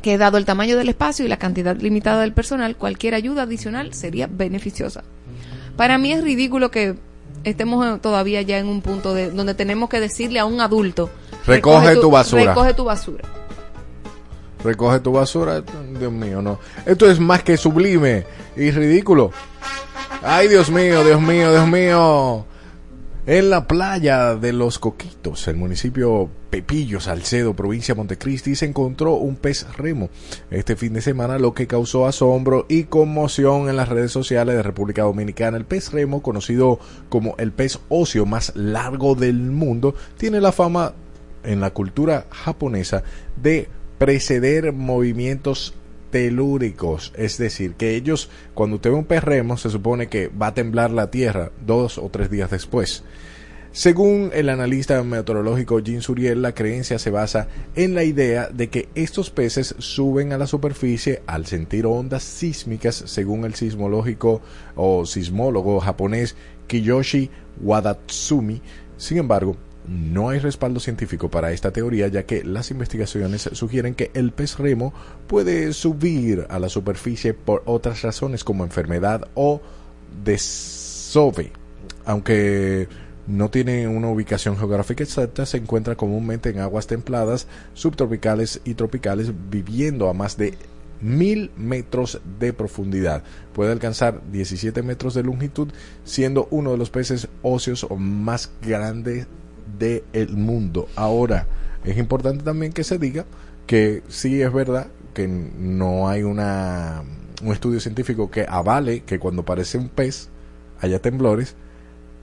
que 0.00 0.18
dado 0.18 0.38
el 0.38 0.44
tamaño 0.44 0.76
del 0.76 0.88
espacio 0.88 1.24
y 1.24 1.28
la 1.28 1.38
cantidad 1.38 1.76
limitada 1.76 2.22
del 2.22 2.32
personal, 2.32 2.76
cualquier 2.76 3.14
ayuda 3.14 3.42
adicional 3.42 3.94
sería 3.94 4.28
beneficiosa. 4.30 5.04
Para 5.76 5.98
mí 5.98 6.12
es 6.12 6.22
ridículo 6.22 6.70
que 6.70 6.96
estemos 7.44 8.00
todavía 8.00 8.42
ya 8.42 8.58
en 8.58 8.66
un 8.66 8.82
punto 8.82 9.14
de 9.14 9.30
donde 9.30 9.54
tenemos 9.54 9.88
que 9.88 10.00
decirle 10.00 10.38
a 10.38 10.44
un 10.44 10.60
adulto 10.60 11.10
Recoge 11.46 11.96
tu 11.96 12.10
basura". 12.10 12.44
Recoge 12.44 12.74
tu 12.74 12.84
basura. 12.84 13.24
Recoge 14.62 15.00
tu 15.00 15.12
basura. 15.12 15.62
Dios 15.98 16.12
mío, 16.12 16.42
no. 16.42 16.58
Esto 16.84 17.10
es 17.10 17.18
más 17.18 17.42
que 17.42 17.56
sublime 17.56 18.26
y 18.56 18.70
ridículo. 18.70 19.32
Ay, 20.22 20.48
Dios 20.48 20.70
mío, 20.70 21.02
Dios 21.02 21.20
mío, 21.20 21.50
Dios 21.50 21.66
mío. 21.66 22.44
En 23.30 23.48
la 23.48 23.68
playa 23.68 24.34
de 24.34 24.52
Los 24.52 24.80
Coquitos, 24.80 25.46
el 25.46 25.54
municipio 25.54 26.28
Pepillo, 26.50 26.98
Salcedo, 26.98 27.54
provincia 27.54 27.94
Montecristi, 27.94 28.56
se 28.56 28.66
encontró 28.66 29.14
un 29.14 29.36
pez 29.36 29.72
remo 29.76 30.10
este 30.50 30.74
fin 30.74 30.94
de 30.94 31.00
semana, 31.00 31.38
lo 31.38 31.54
que 31.54 31.68
causó 31.68 32.08
asombro 32.08 32.66
y 32.68 32.86
conmoción 32.86 33.68
en 33.68 33.76
las 33.76 33.88
redes 33.88 34.10
sociales 34.10 34.56
de 34.56 34.64
República 34.64 35.02
Dominicana. 35.02 35.56
El 35.56 35.64
pez 35.64 35.92
remo, 35.92 36.22
conocido 36.22 36.80
como 37.08 37.36
el 37.38 37.52
pez 37.52 37.78
óseo 37.88 38.26
más 38.26 38.50
largo 38.56 39.14
del 39.14 39.36
mundo, 39.36 39.94
tiene 40.16 40.40
la 40.40 40.50
fama 40.50 40.94
en 41.44 41.60
la 41.60 41.70
cultura 41.70 42.26
japonesa 42.30 43.04
de 43.40 43.68
preceder 43.98 44.72
movimientos 44.72 45.74
telúricos, 46.10 47.12
es 47.16 47.38
decir, 47.38 47.74
que 47.74 47.94
ellos, 47.94 48.30
cuando 48.54 48.76
usted 48.76 48.90
ve 48.90 48.96
un 48.96 49.04
pez 49.04 49.22
remo, 49.22 49.56
se 49.56 49.70
supone 49.70 50.08
que 50.08 50.28
va 50.28 50.48
a 50.48 50.54
temblar 50.54 50.90
la 50.90 51.10
Tierra 51.10 51.50
dos 51.64 51.98
o 51.98 52.08
tres 52.08 52.30
días 52.30 52.50
después. 52.50 53.04
Según 53.72 54.32
el 54.34 54.48
analista 54.48 55.00
meteorológico 55.04 55.78
Jean 55.78 56.02
Suriel, 56.02 56.42
la 56.42 56.56
creencia 56.56 56.98
se 56.98 57.10
basa 57.10 57.46
en 57.76 57.94
la 57.94 58.02
idea 58.02 58.48
de 58.48 58.68
que 58.68 58.88
estos 58.96 59.30
peces 59.30 59.76
suben 59.78 60.32
a 60.32 60.38
la 60.38 60.48
superficie 60.48 61.22
al 61.28 61.46
sentir 61.46 61.86
ondas 61.86 62.24
sísmicas, 62.24 62.96
según 63.06 63.44
el 63.44 63.54
sismológico 63.54 64.42
o 64.74 65.06
sismólogo 65.06 65.78
japonés 65.78 66.34
Kiyoshi 66.66 67.30
Wadatsumi. 67.62 68.60
Sin 68.96 69.18
embargo, 69.18 69.56
no 69.90 70.28
hay 70.28 70.38
respaldo 70.38 70.78
científico 70.78 71.30
para 71.30 71.50
esta 71.50 71.72
teoría 71.72 72.06
ya 72.06 72.22
que 72.22 72.44
las 72.44 72.70
investigaciones 72.70 73.50
sugieren 73.52 73.96
que 73.96 74.12
el 74.14 74.30
pez 74.30 74.56
remo 74.56 74.94
puede 75.26 75.72
subir 75.72 76.46
a 76.48 76.60
la 76.60 76.68
superficie 76.68 77.34
por 77.34 77.64
otras 77.66 78.02
razones 78.02 78.44
como 78.44 78.62
enfermedad 78.62 79.28
o 79.34 79.60
desove. 80.24 81.52
Aunque 82.04 82.88
no 83.26 83.50
tiene 83.50 83.88
una 83.88 84.08
ubicación 84.08 84.56
geográfica 84.56 85.02
exacta, 85.02 85.44
se 85.44 85.56
encuentra 85.56 85.96
comúnmente 85.96 86.50
en 86.50 86.60
aguas 86.60 86.86
templadas, 86.86 87.48
subtropicales 87.74 88.60
y 88.64 88.74
tropicales, 88.74 89.32
viviendo 89.50 90.08
a 90.08 90.14
más 90.14 90.36
de 90.36 90.54
mil 91.00 91.50
metros 91.56 92.20
de 92.38 92.52
profundidad. 92.52 93.24
Puede 93.52 93.72
alcanzar 93.72 94.20
17 94.30 94.84
metros 94.84 95.14
de 95.14 95.24
longitud, 95.24 95.68
siendo 96.04 96.46
uno 96.52 96.70
de 96.70 96.78
los 96.78 96.90
peces 96.90 97.26
óseos 97.42 97.86
más 97.98 98.52
grandes 98.62 99.26
del 99.78 100.36
mundo. 100.36 100.88
Ahora, 100.96 101.46
es 101.84 101.96
importante 101.96 102.44
también 102.44 102.72
que 102.72 102.84
se 102.84 102.98
diga 102.98 103.24
que 103.66 104.02
sí 104.08 104.42
es 104.42 104.52
verdad 104.52 104.88
que 105.14 105.28
no 105.28 106.08
hay 106.08 106.22
una, 106.22 107.02
un 107.42 107.52
estudio 107.52 107.80
científico 107.80 108.30
que 108.30 108.46
avale 108.48 109.02
que 109.02 109.18
cuando 109.18 109.42
aparece 109.42 109.78
un 109.78 109.88
pez 109.88 110.28
haya 110.80 111.00
temblores, 111.00 111.54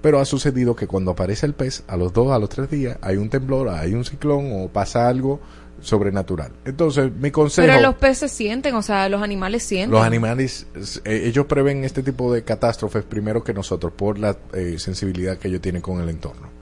pero 0.02 0.20
ha 0.20 0.26
sucedido 0.26 0.76
que 0.76 0.88
cuando 0.88 1.12
aparece 1.12 1.46
el 1.46 1.54
pez, 1.54 1.84
a 1.88 1.98
los 1.98 2.14
dos, 2.14 2.32
a 2.32 2.40
los 2.40 2.50
tres 2.50 2.70
días, 2.70 2.98
hay 3.02 3.18
un 3.18 3.30
temblor, 3.30 3.70
hay 3.70 3.94
un 3.94 4.06
ciclón 4.06 4.52
o 4.54 4.68
pasa 4.68 5.08
algo 5.08 5.40
sobrenatural. 5.82 6.52
Entonces, 6.66 7.12
mi 7.14 7.32
consejo... 7.32 7.68
Pero 7.68 7.82
los 7.82 7.96
peces 7.96 8.32
sienten, 8.32 8.76
o 8.76 8.82
sea, 8.82 9.10
los 9.10 9.22
animales 9.22 9.64
sienten. 9.64 9.92
Los 9.92 10.04
animales, 10.04 10.68
eh, 11.06 11.24
ellos 11.26 11.46
prevén 11.46 11.84
este 11.84 12.04
tipo 12.04 12.34
de 12.34 12.44
catástrofes 12.44 13.04
primero 13.04 13.44
que 13.44 13.54
nosotros 13.54 13.94
por 13.94 14.18
la 14.18 14.38
eh, 14.54 14.76
sensibilidad 14.80 15.38
que 15.38 15.50
ellos 15.50 15.62
tienen 15.62 15.82
con 15.82 16.02
el 16.02 16.10
entorno. 16.10 16.57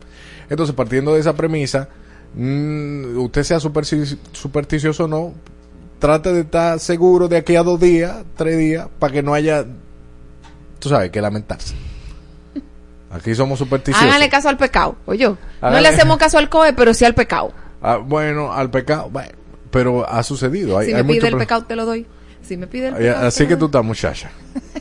Entonces, 0.50 0.76
partiendo 0.76 1.14
de 1.14 1.20
esa 1.20 1.34
premisa, 1.34 1.90
mmm, 2.36 3.18
usted 3.18 3.44
sea 3.44 3.60
supersticioso 3.60 5.06
o 5.06 5.08
no, 5.08 5.34
trate 6.00 6.34
de 6.34 6.42
estar 6.42 6.80
seguro 6.80 7.28
de 7.28 7.38
aquí 7.38 7.56
a 7.56 7.64
dos 7.64 7.80
días, 7.80 8.24
tres 8.36 8.58
días, 8.58 8.88
para 9.00 9.14
que 9.14 9.24
no 9.24 9.34
haya, 9.34 9.66
tú 10.80 10.90
sabes, 10.90 11.12
que 11.12 11.22
lamentarse. 11.22 11.76
Aquí 13.10 13.34
somos 13.34 13.60
supersticiosos. 13.60 14.08
Háganle 14.08 14.30
caso 14.30 14.50
al 14.50 14.58
pecado, 14.58 14.98
oye. 15.06 15.28
No 15.28 15.80
le 15.80 15.88
hacemos 15.88 16.18
caso 16.18 16.38
al 16.38 16.50
COE, 16.50 16.74
pero 16.74 16.94
sí 16.94 17.06
al 17.06 17.16
pecado. 17.16 17.54
Ah, 17.82 17.98
bueno, 17.98 18.52
al 18.52 18.70
pecado, 18.70 19.10
bueno, 19.10 19.32
pero 19.72 20.08
ha 20.10 20.22
sucedido. 20.24 20.78
Hay, 20.78 20.88
si 20.88 20.94
hay 20.94 21.04
me 21.04 21.14
pide 21.14 21.30
el 21.30 21.38
pecado, 21.38 21.64
te 21.64 21.76
lo 21.76 21.86
doy. 21.86 22.06
Si 22.42 22.58
me 22.58 22.68
pide 22.68 22.90
el 22.90 22.96
pecado. 22.96 23.28
Así 23.28 23.48
que 23.48 23.56
tú 23.56 23.66
estás, 23.66 23.84
muchacha. 23.86 24.30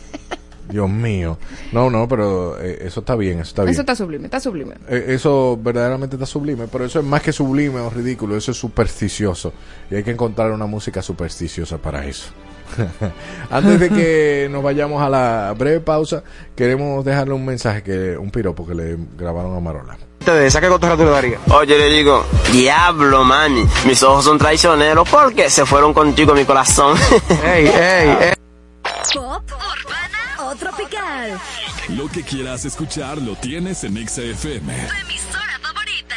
Dios 0.69 0.89
mío. 0.89 1.39
No, 1.73 1.91
no, 1.91 2.09
pero 2.09 2.59
eh, 2.61 2.79
eso 2.87 3.01
está 3.01 3.15
bien, 3.17 3.41
eso 3.41 3.49
está 3.51 3.63
bien. 3.63 3.73
Eso 3.73 3.83
está 3.83 3.95
sublime, 3.95 4.25
está 4.25 4.41
sublime. 4.41 4.75
Eh, 4.89 5.07
Eso 5.09 5.59
verdaderamente 5.61 6.17
está 6.17 6.27
sublime, 6.27 6.67
pero 6.71 6.85
eso 6.87 7.01
es 7.01 7.05
más 7.05 7.23
que 7.23 7.33
sublime 7.33 7.81
o 7.81 7.91
ridículo, 7.91 8.37
eso 8.37 8.51
es 8.53 8.57
supersticioso. 8.57 9.53
Y 9.91 9.97
hay 9.97 10.03
que 10.03 10.11
encontrar 10.13 10.51
una 10.53 10.67
música 10.67 11.03
supersticiosa 11.03 11.79
para 11.79 12.07
eso. 12.07 12.29
Antes 13.51 13.79
de 13.79 13.91
que 13.91 14.49
nos 14.51 14.63
vayamos 14.63 15.03
a 15.03 15.09
la 15.11 15.55
breve 15.57 15.81
pausa, 15.81 16.23
queremos 16.57 17.05
dejarle 17.05 17.35
un 17.35 17.45
mensaje, 17.45 17.83
que 17.83 18.17
un 18.17 18.31
piropo 18.31 18.67
que 18.67 18.75
le 18.75 18.97
grabaron 19.19 19.55
a 19.57 19.61
Marola. 19.61 19.99
de 20.25 20.47
esa 20.47 20.61
que 20.63 20.69
cotorra 20.69 20.97
tú 20.97 21.05
le 21.05 21.11
darías. 21.11 21.41
Oye, 21.53 21.79
le 21.79 21.91
digo, 21.91 22.25
diablo, 22.53 23.23
mani, 23.23 23.65
mis 23.87 24.03
ojos 24.03 24.25
son 24.25 24.39
traicioneros 24.39 25.07
porque 25.11 25.51
se 25.51 25.67
fueron 25.67 25.93
contigo 25.93 26.35
mi 26.35 26.45
corazón. 26.47 26.97
ey, 27.45 27.67
ey, 27.67 28.09
ey. 28.23 28.35
Lo 31.91 32.09
que 32.09 32.23
quieras 32.23 32.65
escuchar 32.65 33.21
lo 33.21 33.37
tienes 33.37 33.85
en 33.85 33.97
XFM. 33.97 34.73
Tu 34.73 35.07
emisora 35.07 35.59
favorita. 35.61 36.17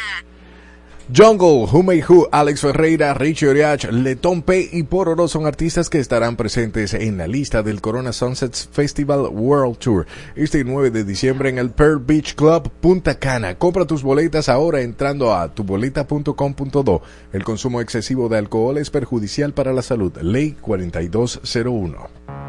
Jungle, 1.14 1.66
Who 1.72 1.82
May 1.82 2.02
Who, 2.06 2.28
Alex 2.30 2.60
Ferreira, 2.60 3.14
Richie 3.14 3.48
Oriach, 3.48 3.84
Letón 3.90 4.42
P 4.42 4.68
y 4.72 4.82
Pororo 4.82 5.26
son 5.26 5.46
artistas 5.46 5.88
que 5.88 5.98
estarán 5.98 6.36
presentes 6.36 6.92
en 6.92 7.16
la 7.16 7.26
lista 7.26 7.62
del 7.62 7.80
Corona 7.80 8.12
Sunsets 8.12 8.68
Festival 8.70 9.28
World 9.30 9.78
Tour 9.78 10.06
este 10.36 10.64
9 10.64 10.90
de 10.90 11.04
diciembre 11.04 11.48
en 11.48 11.58
el 11.58 11.70
Pearl 11.70 11.98
Beach 11.98 12.34
Club 12.34 12.70
Punta 12.80 13.18
Cana. 13.18 13.56
Compra 13.56 13.86
tus 13.86 14.02
boletas 14.02 14.48
ahora 14.48 14.82
entrando 14.82 15.34
a 15.34 15.54
tuboleta.com.do. 15.54 17.02
El 17.32 17.44
consumo 17.44 17.80
excesivo 17.80 18.28
de 18.28 18.38
alcohol 18.38 18.76
es 18.76 18.90
perjudicial 18.90 19.54
para 19.54 19.72
la 19.72 19.82
salud. 19.82 20.12
Ley 20.20 20.56
4201. 20.60 22.47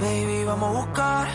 Baby, 0.00 0.44
vamos 0.44 0.68
a 0.68 0.80
buscar 0.80 1.28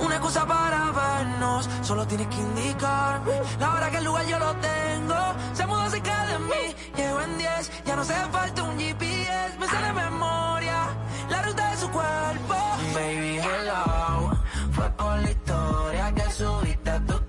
una 0.00 0.16
excusa 0.16 0.44
para 0.44 0.90
vernos. 0.90 1.70
Solo 1.82 2.04
tienes 2.04 2.26
que 2.26 2.40
indicarme 2.40 3.32
la 3.60 3.74
hora 3.74 3.90
que 3.90 3.98
el 3.98 4.04
lugar 4.04 4.26
yo 4.26 4.38
lo 4.40 4.52
tengo. 4.56 5.14
Se 5.52 5.66
mudó 5.66 5.88
cerca 5.88 6.26
de 6.26 6.38
mí, 6.40 6.74
llego 6.96 7.20
en 7.20 7.38
10. 7.38 7.84
Ya 7.84 7.94
no 7.94 8.02
hace 8.02 8.14
falta 8.32 8.62
un 8.64 8.76
GPS, 8.76 9.58
me 9.60 9.66
sale 9.68 9.92
memoria 9.92 10.88
la 11.30 11.42
ruta 11.42 11.70
de 11.70 11.76
su 11.76 11.88
cuerpo. 11.90 12.54
Baby, 12.92 13.38
hello, 13.38 14.32
fue 14.72 14.90
por 14.90 15.16
la 15.18 15.30
historia 15.30 16.12
que 16.12 16.30
subiste 16.30 16.90
a 16.90 17.00
tu 17.06 17.21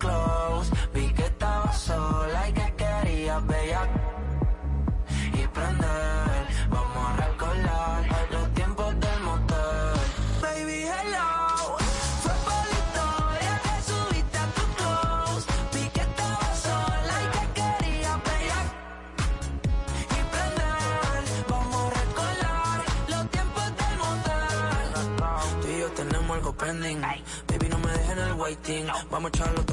Baby, 26.57 27.69
no 27.69 27.77
me 27.79 27.91
dejes 27.91 28.09
en 28.09 28.19
el 28.19 28.33
waiting. 28.33 28.87
Vamos 29.09 29.31
a 29.33 29.37
echarlo 29.37 29.63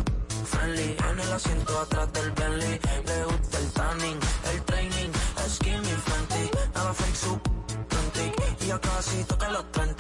friendly. 0.45 0.97
En 1.11 1.21
el 1.21 1.33
asiento 1.33 1.79
atrás 1.79 2.13
del 2.13 2.31
Bentley. 2.33 2.81
Le 3.07 3.25
gusta 3.25 3.59
el 3.59 3.73
tanning, 3.73 4.19
el 4.53 4.63
training. 4.63 5.11
Skinny 5.49 5.95
Fenty. 6.07 6.51
Nada 6.75 6.95
fake, 6.95 7.17
su 7.17 7.41
y 8.61 8.67
ya 8.67 8.79
casi 8.79 9.25
toca 9.25 9.49
los 9.51 9.71
30. 9.73 10.00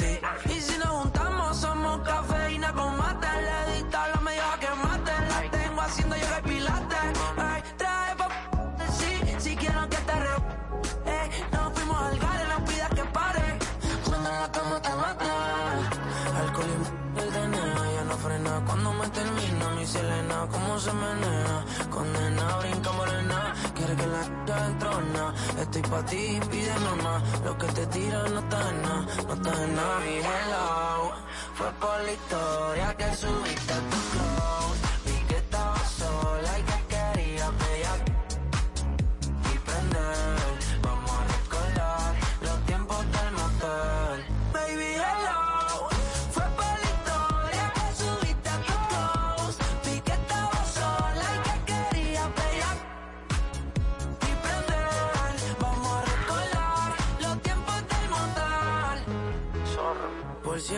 Mi 19.80 19.86
Selena, 19.86 20.46
cómo 20.50 20.78
se 20.78 20.92
menea. 20.92 21.64
Condena, 21.90 22.56
brinca 22.58 22.92
morena. 22.92 23.54
Quiere 23.74 23.94
que 23.96 24.06
la 24.06 24.22
entrona. 24.66 25.34
Estoy 25.62 25.82
pa' 25.82 26.04
ti, 26.04 26.40
pide 26.50 26.74
mamá. 26.88 27.22
Lo 27.44 27.56
que 27.58 27.66
te 27.68 27.86
tira 27.86 28.18
no 28.28 28.40
está 28.40 28.60
en 28.70 28.82
nada, 28.82 29.06
no 29.26 29.34
está 29.34 29.64
en 29.64 29.74
nada. 29.76 30.00
Mi 30.00 30.16
hello, 30.28 31.12
fue 31.54 31.70
por 31.80 31.98
la 32.06 32.12
historia 32.12 32.96
que 32.98 33.08
subiste 33.16 33.72
a 33.72 34.09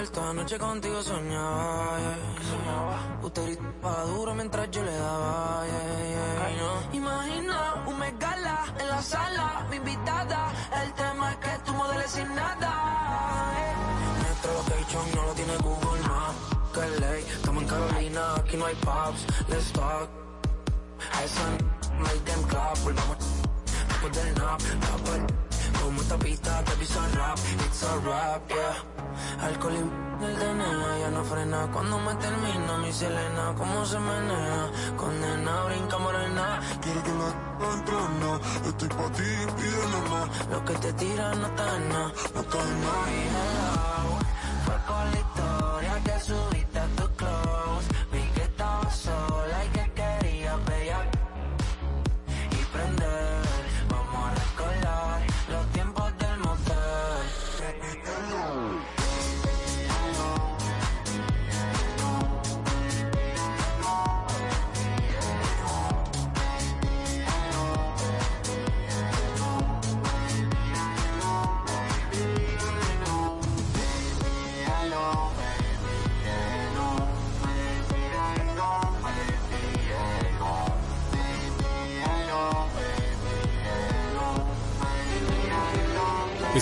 por 0.02 0.08
cierto, 0.08 0.30
anoche 0.30 0.58
contigo 0.58 1.02
soñaba, 1.02 1.98
yeah. 1.98 3.18
Usted 3.22 3.44
gritaba 3.44 4.02
duro 4.04 4.34
mientras 4.34 4.70
yo 4.72 4.82
le 4.82 4.96
daba, 4.96 5.64
yeah, 5.66 6.08
yeah. 6.08 6.56
No. 6.58 6.96
Imagina 6.96 7.84
un 7.86 7.98
megala 8.00 8.64
en 8.80 8.88
la 8.88 9.00
sala, 9.02 9.66
mi 9.70 9.76
invitada. 9.76 10.50
El 10.82 10.92
tema 10.94 11.30
es 11.30 11.36
que 11.36 11.58
tú 11.64 11.72
modeles 11.74 12.10
sin 12.10 12.34
nada. 12.34 13.52
eh. 13.56 13.74
Nuestro 14.22 14.52
location 14.54 15.04
no 15.14 15.22
lo 15.22 15.32
tiene 15.34 15.56
Google 15.58 16.02
Maps. 16.08 16.36
Que 16.74 17.00
ley, 17.00 17.24
estamos 17.28 17.62
en 17.62 17.68
Carolina, 17.68 18.34
aquí 18.36 18.56
no 18.56 18.66
hay 18.66 18.74
pubs. 18.74 19.26
Let's 19.48 19.72
talk. 19.72 20.08
A 21.14 21.24
esa 21.24 21.42
make 22.00 22.20
them 22.24 22.42
clap, 22.48 22.76
volvamos 22.82 23.16
después 23.88 24.12
del 24.16 24.34
nap, 24.34 24.60
rapper. 26.02 26.18
Como 26.18 26.18
esta 26.18 26.18
pista 26.18 26.64
te 26.64 26.72
pisa 26.72 27.00
rap, 27.14 27.38
it's 27.38 27.82
a 27.82 27.98
rap, 27.98 28.48
yeah. 28.48 29.46
Alcohol 29.46 29.74
y 29.74 30.24
el 30.24 30.36
DNA 30.36 30.98
ya 31.00 31.10
no 31.10 31.24
frena 31.24 31.68
cuando 31.72 31.98
me 31.98 32.14
termina 32.14 32.78
mi 32.78 32.92
Selena, 32.92 33.54
cómo 33.56 33.84
se 33.84 33.98
menea. 33.98 34.70
Condena, 34.96 35.64
brinca 35.64 35.98
morena. 35.98 36.60
Quiero 36.80 37.02
que 37.02 37.10
la 37.10 37.72
entrena, 37.74 38.40
estoy 38.66 38.88
pa' 38.88 39.12
ti, 39.12 39.30
pídele 39.56 40.00
más. 40.10 40.48
Lo 40.50 40.64
que 40.64 40.74
te 40.74 40.92
tira 40.94 41.34
no 41.34 41.46
está 41.46 41.76
en 41.76 41.88
nada, 41.88 42.12
no 42.34 42.40
está 42.40 42.58
en 42.58 42.80
nada. 42.82 44.02
Fue 44.64 44.76
con 44.86 45.10
la 45.10 45.20
historia 45.20 46.02
que 46.04 46.20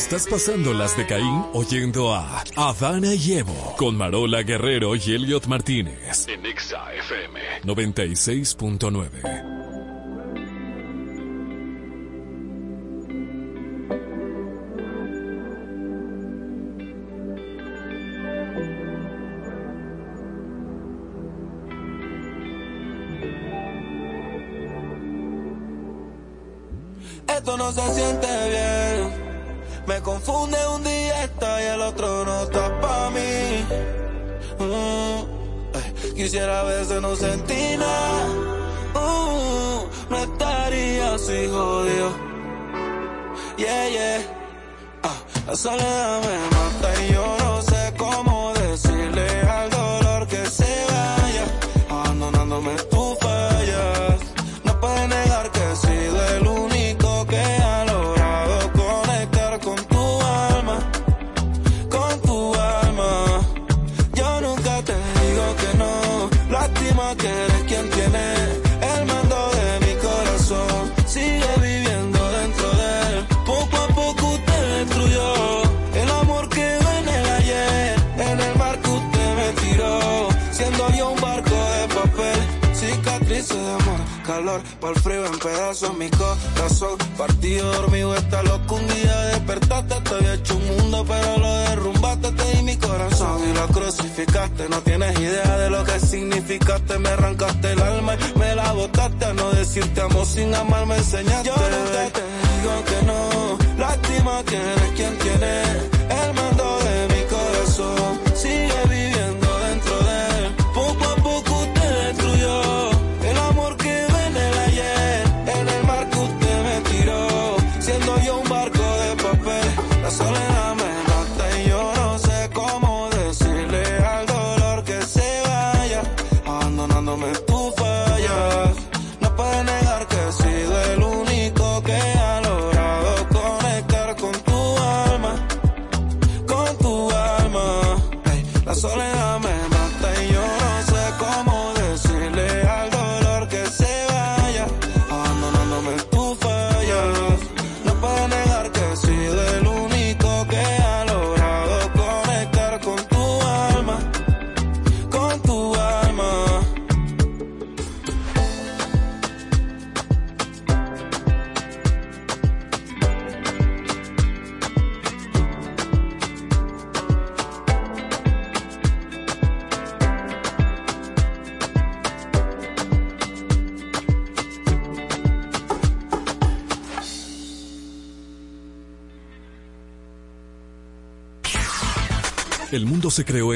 Estás 0.00 0.26
pasando 0.26 0.72
las 0.72 0.96
de 0.96 1.04
Caín 1.06 1.44
oyendo 1.52 2.14
a 2.14 2.42
Adana 2.56 3.14
y 3.14 3.34
Evo 3.34 3.74
con 3.76 3.96
Marola 3.96 4.42
Guerrero 4.42 4.96
y 4.96 5.12
Elliot 5.12 5.46
Martínez 5.46 6.26
en 6.26 6.46
Exa 6.46 6.90
FM 6.94 7.38
96.9. 7.64 9.39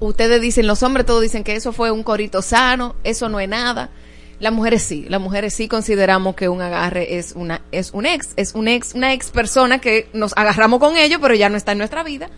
Ustedes 0.00 0.40
dicen, 0.40 0.66
los 0.66 0.82
hombres 0.82 1.06
todos 1.06 1.22
dicen 1.22 1.44
que 1.44 1.56
eso 1.56 1.72
fue 1.72 1.90
un 1.90 2.02
corito 2.02 2.42
sano, 2.42 2.96
eso 3.04 3.28
no 3.28 3.40
es 3.40 3.48
nada. 3.48 3.90
Las 4.38 4.52
mujeres 4.52 4.82
sí, 4.82 5.06
las 5.08 5.20
mujeres 5.20 5.54
sí 5.54 5.66
consideramos 5.66 6.36
que 6.36 6.50
un 6.50 6.60
agarre 6.60 7.16
es 7.16 7.32
una 7.34 7.62
es 7.72 7.92
un 7.92 8.04
ex, 8.04 8.34
es 8.36 8.54
un 8.54 8.68
ex, 8.68 8.94
una 8.94 9.14
ex 9.14 9.30
persona 9.30 9.78
que 9.78 10.08
nos 10.12 10.36
agarramos 10.36 10.78
con 10.78 10.98
ellos, 10.98 11.18
pero 11.22 11.34
ya 11.34 11.48
no 11.48 11.56
está 11.56 11.72
en 11.72 11.78
nuestra 11.78 12.02
vida. 12.02 12.28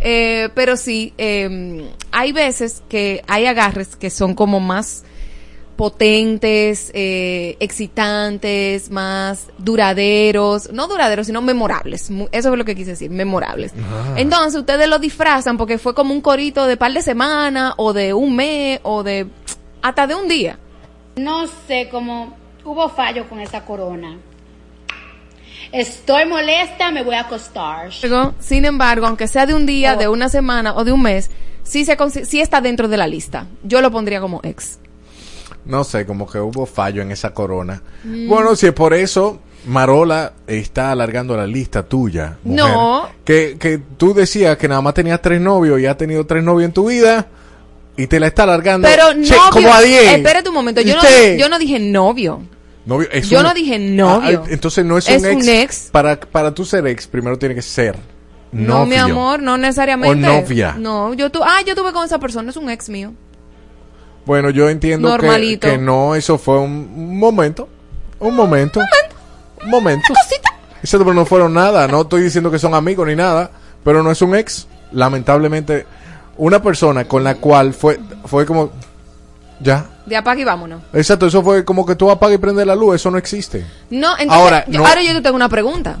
Eh, 0.00 0.48
pero 0.54 0.76
sí, 0.76 1.14
eh, 1.18 1.88
hay 2.10 2.32
veces 2.32 2.82
que 2.88 3.22
hay 3.28 3.46
agarres 3.46 3.94
que 3.94 4.10
son 4.10 4.34
como 4.34 4.58
más 4.58 5.04
potentes, 5.76 6.90
eh, 6.94 7.56
excitantes, 7.60 8.90
más 8.90 9.48
duraderos, 9.58 10.72
no 10.72 10.88
duraderos, 10.88 11.26
sino 11.26 11.42
memorables. 11.42 12.10
Eso 12.32 12.52
es 12.52 12.58
lo 12.58 12.64
que 12.64 12.74
quise 12.74 12.90
decir, 12.90 13.10
memorables. 13.10 13.74
Entonces 14.16 14.58
ustedes 14.58 14.88
lo 14.88 14.98
disfrazan 14.98 15.56
porque 15.56 15.78
fue 15.78 15.94
como 15.94 16.14
un 16.14 16.20
corito 16.20 16.66
de 16.66 16.76
par 16.76 16.92
de 16.92 17.02
semanas 17.02 17.74
o 17.76 17.92
de 17.92 18.14
un 18.14 18.34
mes 18.34 18.80
o 18.82 19.02
de 19.02 19.26
hasta 19.82 20.06
de 20.06 20.14
un 20.14 20.28
día. 20.28 20.58
No 21.16 21.46
sé 21.68 21.88
cómo 21.90 22.36
hubo 22.64 22.88
fallo 22.88 23.28
con 23.28 23.40
esa 23.40 23.64
corona. 23.64 24.16
Estoy 25.72 26.26
molesta, 26.26 26.90
me 26.90 27.02
voy 27.02 27.16
a 27.16 27.20
acostar. 27.20 27.90
Sin 28.38 28.64
embargo, 28.64 29.06
aunque 29.06 29.28
sea 29.28 29.46
de 29.46 29.54
un 29.54 29.66
día, 29.66 29.96
de 29.96 30.08
una 30.08 30.28
semana 30.28 30.74
o 30.74 30.84
de 30.84 30.92
un 30.92 31.02
mes, 31.02 31.30
sí, 31.62 31.84
se, 31.84 31.96
sí 32.24 32.40
está 32.40 32.60
dentro 32.60 32.88
de 32.88 32.96
la 32.96 33.06
lista. 33.06 33.46
Yo 33.62 33.80
lo 33.80 33.90
pondría 33.90 34.20
como 34.20 34.40
ex. 34.42 34.78
No 35.66 35.84
sé, 35.84 36.06
como 36.06 36.28
que 36.30 36.38
hubo 36.38 36.64
fallo 36.66 37.02
en 37.02 37.10
esa 37.10 37.34
corona. 37.34 37.82
Mm. 38.04 38.28
Bueno, 38.28 38.54
si 38.56 38.66
es 38.66 38.72
por 38.72 38.94
eso, 38.94 39.40
Marola 39.66 40.32
está 40.46 40.92
alargando 40.92 41.36
la 41.36 41.46
lista 41.46 41.82
tuya. 41.82 42.36
mujer. 42.44 42.64
No. 42.64 43.08
Que, 43.24 43.56
que 43.58 43.78
tú 43.96 44.14
decías 44.14 44.56
que 44.56 44.68
nada 44.68 44.80
más 44.80 44.94
tenías 44.94 45.20
tres 45.20 45.40
novios 45.40 45.80
y 45.80 45.86
has 45.86 45.96
tenido 45.98 46.24
tres 46.24 46.44
novios 46.44 46.66
en 46.68 46.72
tu 46.72 46.86
vida 46.88 47.26
y 47.96 48.06
te 48.06 48.20
la 48.20 48.28
está 48.28 48.44
alargando. 48.44 48.86
Pero 48.88 49.08
Che, 49.10 49.34
novio, 49.34 49.50
como 49.50 49.72
a 49.74 49.80
10. 49.82 50.12
espérate 50.18 50.48
un 50.48 50.54
momento, 50.54 50.80
yo 50.82 50.94
no, 50.96 51.02
yo 51.36 51.48
no 51.48 51.58
dije 51.58 51.78
novio. 51.80 52.42
Novio, 52.84 53.08
es 53.10 53.28
yo 53.28 53.38
un- 53.38 53.44
no 53.46 53.52
dije 53.54 53.78
novio. 53.80 54.42
Ah, 54.44 54.48
entonces 54.48 54.84
no 54.84 54.96
es, 54.98 55.08
Es 55.08 55.20
un, 55.20 55.26
ex. 55.28 55.42
un 55.42 55.48
ex. 55.48 55.88
Para, 55.90 56.20
para 56.20 56.54
tú 56.54 56.64
ser 56.64 56.86
ex, 56.86 57.08
primero 57.08 57.36
tiene 57.36 57.56
que 57.56 57.62
ser 57.62 57.96
No, 58.52 58.78
novio. 58.80 58.86
mi 58.86 58.94
amor, 58.96 59.42
no 59.42 59.56
necesariamente. 59.58 60.24
O 60.28 60.32
novia. 60.40 60.76
No, 60.78 61.12
yo 61.14 61.28
tu, 61.32 61.42
ah, 61.42 61.62
yo 61.66 61.74
tuve 61.74 61.92
con 61.92 62.04
esa 62.04 62.20
persona, 62.20 62.50
es 62.50 62.56
un 62.56 62.70
ex 62.70 62.88
mío. 62.88 63.12
Bueno, 64.26 64.50
yo 64.50 64.68
entiendo 64.68 65.16
que, 65.18 65.58
que 65.58 65.78
no, 65.78 66.14
eso 66.14 66.36
fue 66.36 66.58
un 66.58 67.18
momento. 67.18 67.68
Un 68.18 68.34
momento. 68.34 68.80
Un 69.64 69.70
momento. 69.70 70.12
Eso 70.82 70.98
no 70.98 71.24
fueron 71.24 71.54
nada. 71.54 71.86
No 71.88 72.02
estoy 72.02 72.22
diciendo 72.22 72.50
que 72.50 72.58
son 72.58 72.74
amigos 72.74 73.06
ni 73.06 73.14
nada. 73.16 73.50
Pero 73.84 74.02
no 74.02 74.10
es 74.10 74.20
un 74.22 74.34
ex. 74.34 74.66
Lamentablemente, 74.92 75.86
una 76.36 76.60
persona 76.60 77.06
con 77.06 77.22
la 77.24 77.36
cual 77.36 77.72
fue, 77.72 78.00
fue 78.24 78.44
como. 78.44 78.70
Ya. 79.60 79.86
De 80.06 80.16
apaga 80.16 80.40
y 80.40 80.44
vámonos. 80.44 80.82
Exacto, 80.92 81.26
eso 81.26 81.42
fue 81.42 81.64
como 81.64 81.86
que 81.86 81.94
tú 81.94 82.10
apagas 82.10 82.34
y 82.34 82.38
prendes 82.38 82.66
la 82.66 82.74
luz. 82.74 82.96
Eso 82.96 83.10
no 83.10 83.18
existe. 83.18 83.64
No, 83.90 84.10
entonces, 84.18 84.32
Ahora, 84.44 84.64
yo, 84.66 84.80
no- 84.80 84.86
ahora 84.86 85.02
yo 85.02 85.12
te 85.14 85.22
tengo 85.22 85.36
una 85.36 85.48
pregunta. 85.48 85.98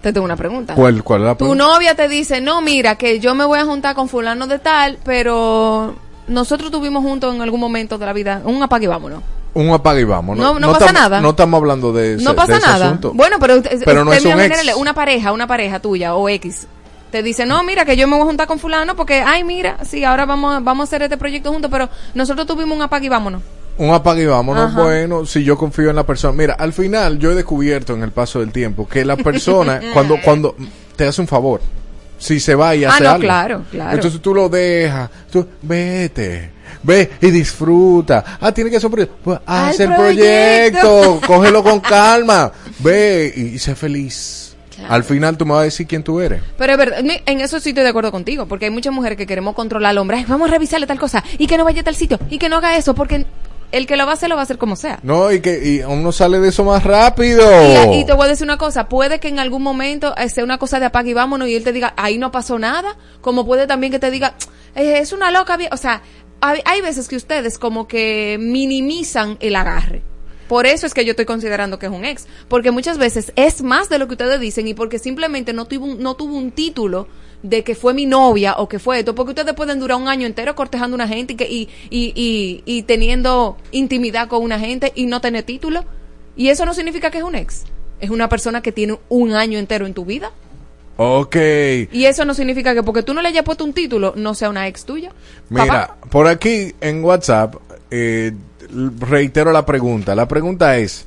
Te 0.00 0.12
tengo 0.14 0.24
una 0.24 0.36
pregunta. 0.36 0.74
¿Cuál, 0.74 1.04
cuál 1.04 1.20
es 1.20 1.26
la 1.26 1.32
Tu 1.34 1.38
pregunta? 1.38 1.64
novia 1.64 1.94
te 1.94 2.08
dice, 2.08 2.40
no, 2.40 2.62
mira, 2.62 2.96
que 2.96 3.20
yo 3.20 3.34
me 3.34 3.44
voy 3.44 3.58
a 3.58 3.64
juntar 3.66 3.94
con 3.94 4.08
fulano 4.08 4.46
de 4.46 4.58
tal, 4.58 4.98
pero 5.04 5.94
nosotros 6.30 6.70
tuvimos 6.70 7.02
juntos 7.02 7.34
en 7.34 7.42
algún 7.42 7.60
momento 7.60 7.98
de 7.98 8.06
la 8.06 8.12
vida 8.12 8.40
un 8.44 8.62
apague 8.62 8.84
y 8.84 8.88
vámonos. 8.88 9.22
Un 9.52 9.68
apaga 9.70 9.98
y 9.98 10.04
vamos. 10.04 10.38
No- 10.38 10.58
no 10.60 10.72
pasa 10.72 10.92
nada. 10.92 11.20
No 11.20 11.30
estamos 11.30 11.58
hablando 11.58 11.92
de 11.92 12.14
ese, 12.14 12.24
no 12.24 12.36
pasa 12.36 12.52
de 12.52 12.58
ese 12.58 12.66
nada. 12.68 12.86
asunto. 12.86 13.12
Bueno, 13.12 13.36
pero, 13.40 13.60
Pero 13.84 14.04
no 14.04 14.12
es 14.12 14.24
un 14.24 14.38
ex. 14.40 14.76
una 14.76 14.94
pareja, 14.94 15.32
una 15.32 15.46
pareja 15.48 15.80
tuya 15.80 16.14
o 16.14 16.28
X. 16.28 16.66
Te 17.10 17.24
dice, 17.24 17.44
no, 17.44 17.64
mira, 17.64 17.84
que 17.84 17.96
yo 17.96 18.06
me 18.06 18.14
voy 18.14 18.22
a 18.22 18.26
juntar 18.26 18.46
con 18.46 18.60
fulano 18.60 18.94
porque, 18.94 19.20
ay, 19.20 19.42
mira, 19.42 19.78
sí, 19.84 20.04
ahora 20.04 20.24
vamos, 20.24 20.54
a- 20.54 20.60
vamos 20.60 20.84
a 20.84 20.88
hacer 20.88 21.02
este 21.02 21.16
proyecto 21.16 21.50
juntos, 21.52 21.68
pero 21.68 21.88
nosotros 22.14 22.46
tuvimos 22.46 22.76
un 22.76 22.82
apague 22.82 23.06
y 23.06 23.08
vámonos. 23.08 23.42
Un 23.78 23.90
apague 23.92 24.22
y 24.22 24.26
vámonos. 24.26 24.70
Ajá. 24.70 24.82
Bueno, 24.82 25.26
si 25.26 25.42
yo 25.42 25.58
confío 25.58 25.90
en 25.90 25.96
la 25.96 26.04
persona. 26.06 26.32
Mira, 26.32 26.54
al 26.54 26.72
final 26.72 27.18
yo 27.18 27.32
he 27.32 27.34
descubierto 27.34 27.94
en 27.94 28.04
el 28.04 28.12
paso 28.12 28.38
del 28.38 28.52
tiempo 28.52 28.86
que 28.86 29.04
la 29.04 29.16
persona, 29.16 29.80
cuando, 29.92 30.16
cuando 30.24 30.54
te 30.94 31.08
hace 31.08 31.20
un 31.20 31.26
favor, 31.26 31.60
si 32.20 32.38
se 32.38 32.54
va 32.54 32.76
y 32.76 32.84
Ah, 32.84 32.90
hace 32.90 33.02
no, 33.02 33.10
algo. 33.10 33.22
claro, 33.22 33.62
claro. 33.70 33.94
Entonces 33.96 34.20
tú 34.20 34.32
lo 34.34 34.48
dejas, 34.48 35.10
tú 35.32 35.44
vete, 35.62 36.50
ve 36.82 37.10
y 37.20 37.30
disfruta. 37.30 38.24
Ah, 38.40 38.52
tiene 38.52 38.70
que 38.70 38.76
hacer 38.76 38.86
un 38.86 38.92
proyecto. 38.92 39.16
Pues 39.24 39.40
haz 39.46 39.80
el 39.80 39.92
proyecto, 39.94 41.20
cógelo 41.26 41.64
con 41.64 41.80
calma, 41.80 42.52
ve 42.78 43.32
y, 43.34 43.58
sé 43.58 43.74
feliz. 43.74 44.46
Al 44.88 45.04
final 45.04 45.36
tú 45.36 45.44
me 45.44 45.52
vas 45.52 45.60
a 45.60 45.64
decir 45.64 45.86
quién 45.86 46.02
tú 46.02 46.20
eres. 46.20 46.40
Pero 46.56 46.72
es 46.72 46.78
verdad, 46.78 46.98
en 47.00 47.40
eso 47.40 47.60
sí 47.60 47.70
estoy 47.70 47.82
de 47.84 47.90
acuerdo 47.90 48.10
contigo, 48.10 48.46
porque 48.46 48.64
hay 48.66 48.70
muchas 48.70 48.92
mujeres 48.94 49.18
que 49.18 49.26
queremos 49.26 49.54
controlar 49.54 49.90
al 49.90 49.98
hombre. 49.98 50.18
Ay, 50.18 50.24
vamos 50.26 50.48
a 50.48 50.52
revisarle 50.52 50.86
tal 50.86 50.98
cosa, 50.98 51.22
y 51.38 51.46
que 51.46 51.58
no 51.58 51.64
vaya 51.64 51.82
a 51.82 51.84
tal 51.84 51.94
sitio, 51.96 52.18
y 52.30 52.38
que 52.38 52.48
no 52.48 52.56
haga 52.56 52.76
eso, 52.78 52.94
porque 52.94 53.26
el 53.72 53.86
que 53.86 53.96
lo 53.96 54.04
va 54.04 54.12
a 54.12 54.14
hacer, 54.14 54.28
lo 54.28 54.34
va 54.34 54.42
a 54.42 54.44
hacer 54.44 54.58
como 54.58 54.76
sea. 54.76 54.98
No, 55.02 55.30
y 55.32 55.40
que 55.40 55.60
y 55.64 55.80
uno 55.82 56.12
sale 56.12 56.38
de 56.40 56.48
eso 56.48 56.64
más 56.64 56.82
rápido. 56.84 57.42
Y, 57.92 58.00
y 58.00 58.04
te 58.04 58.12
voy 58.12 58.26
a 58.26 58.28
decir 58.28 58.44
una 58.44 58.58
cosa, 58.58 58.88
puede 58.88 59.20
que 59.20 59.28
en 59.28 59.38
algún 59.38 59.62
momento 59.62 60.14
eh, 60.16 60.28
sea 60.28 60.44
una 60.44 60.58
cosa 60.58 60.80
de 60.80 60.86
apague 60.86 61.10
y 61.10 61.14
vámonos 61.14 61.48
y 61.48 61.54
él 61.54 61.64
te 61.64 61.72
diga, 61.72 61.94
ahí 61.96 62.18
no 62.18 62.30
pasó 62.30 62.58
nada, 62.58 62.96
como 63.20 63.46
puede 63.46 63.66
también 63.66 63.92
que 63.92 63.98
te 63.98 64.10
diga, 64.10 64.34
"Eh, 64.74 64.98
es 64.98 65.12
una 65.12 65.30
loca, 65.30 65.56
vie-". 65.56 65.68
o 65.72 65.76
sea, 65.76 66.02
hay, 66.40 66.60
hay 66.64 66.80
veces 66.80 67.08
que 67.08 67.16
ustedes 67.16 67.58
como 67.58 67.86
que 67.86 68.38
minimizan 68.40 69.36
el 69.40 69.56
agarre. 69.56 70.02
Por 70.48 70.66
eso 70.66 70.84
es 70.84 70.94
que 70.94 71.04
yo 71.04 71.12
estoy 71.12 71.26
considerando 71.26 71.78
que 71.78 71.86
es 71.86 71.92
un 71.92 72.04
ex, 72.04 72.26
porque 72.48 72.72
muchas 72.72 72.98
veces 72.98 73.32
es 73.36 73.62
más 73.62 73.88
de 73.88 73.98
lo 74.00 74.08
que 74.08 74.14
ustedes 74.14 74.40
dicen 74.40 74.66
y 74.66 74.74
porque 74.74 74.98
simplemente 74.98 75.52
no 75.52 75.66
tuvo 75.66 75.84
un, 75.86 76.02
no 76.02 76.16
tuvo 76.16 76.36
un 76.36 76.50
título 76.50 77.06
de 77.42 77.64
que 77.64 77.74
fue 77.74 77.94
mi 77.94 78.06
novia 78.06 78.54
o 78.58 78.68
que 78.68 78.78
fue 78.78 78.98
esto, 78.98 79.14
porque 79.14 79.30
ustedes 79.30 79.54
pueden 79.54 79.80
durar 79.80 79.98
un 79.98 80.08
año 80.08 80.26
entero 80.26 80.54
cortejando 80.54 80.94
a 80.94 80.96
una 80.96 81.08
gente 81.08 81.32
y, 81.32 81.36
que, 81.36 81.48
y, 81.48 81.68
y, 81.88 82.12
y, 82.14 82.62
y 82.66 82.82
teniendo 82.82 83.56
intimidad 83.72 84.28
con 84.28 84.42
una 84.42 84.58
gente 84.58 84.92
y 84.94 85.06
no 85.06 85.20
tener 85.20 85.44
título. 85.44 85.84
Y 86.36 86.48
eso 86.48 86.64
no 86.64 86.74
significa 86.74 87.10
que 87.10 87.18
es 87.18 87.24
un 87.24 87.34
ex. 87.34 87.64
Es 88.00 88.10
una 88.10 88.28
persona 88.28 88.62
que 88.62 88.72
tiene 88.72 88.98
un 89.08 89.32
año 89.34 89.58
entero 89.58 89.86
en 89.86 89.94
tu 89.94 90.04
vida. 90.04 90.30
Ok. 90.96 91.36
Y 91.92 92.04
eso 92.04 92.24
no 92.24 92.34
significa 92.34 92.74
que 92.74 92.82
porque 92.82 93.02
tú 93.02 93.14
no 93.14 93.22
le 93.22 93.28
hayas 93.28 93.42
puesto 93.44 93.64
un 93.64 93.72
título, 93.72 94.12
no 94.16 94.34
sea 94.34 94.50
una 94.50 94.68
ex 94.68 94.84
tuya. 94.84 95.12
Mira, 95.48 95.66
Papá. 95.66 95.96
por 96.10 96.26
aquí 96.26 96.74
en 96.80 97.02
WhatsApp, 97.02 97.56
eh, 97.90 98.32
reitero 98.98 99.50
la 99.52 99.64
pregunta. 99.64 100.14
La 100.14 100.28
pregunta 100.28 100.76
es, 100.76 101.06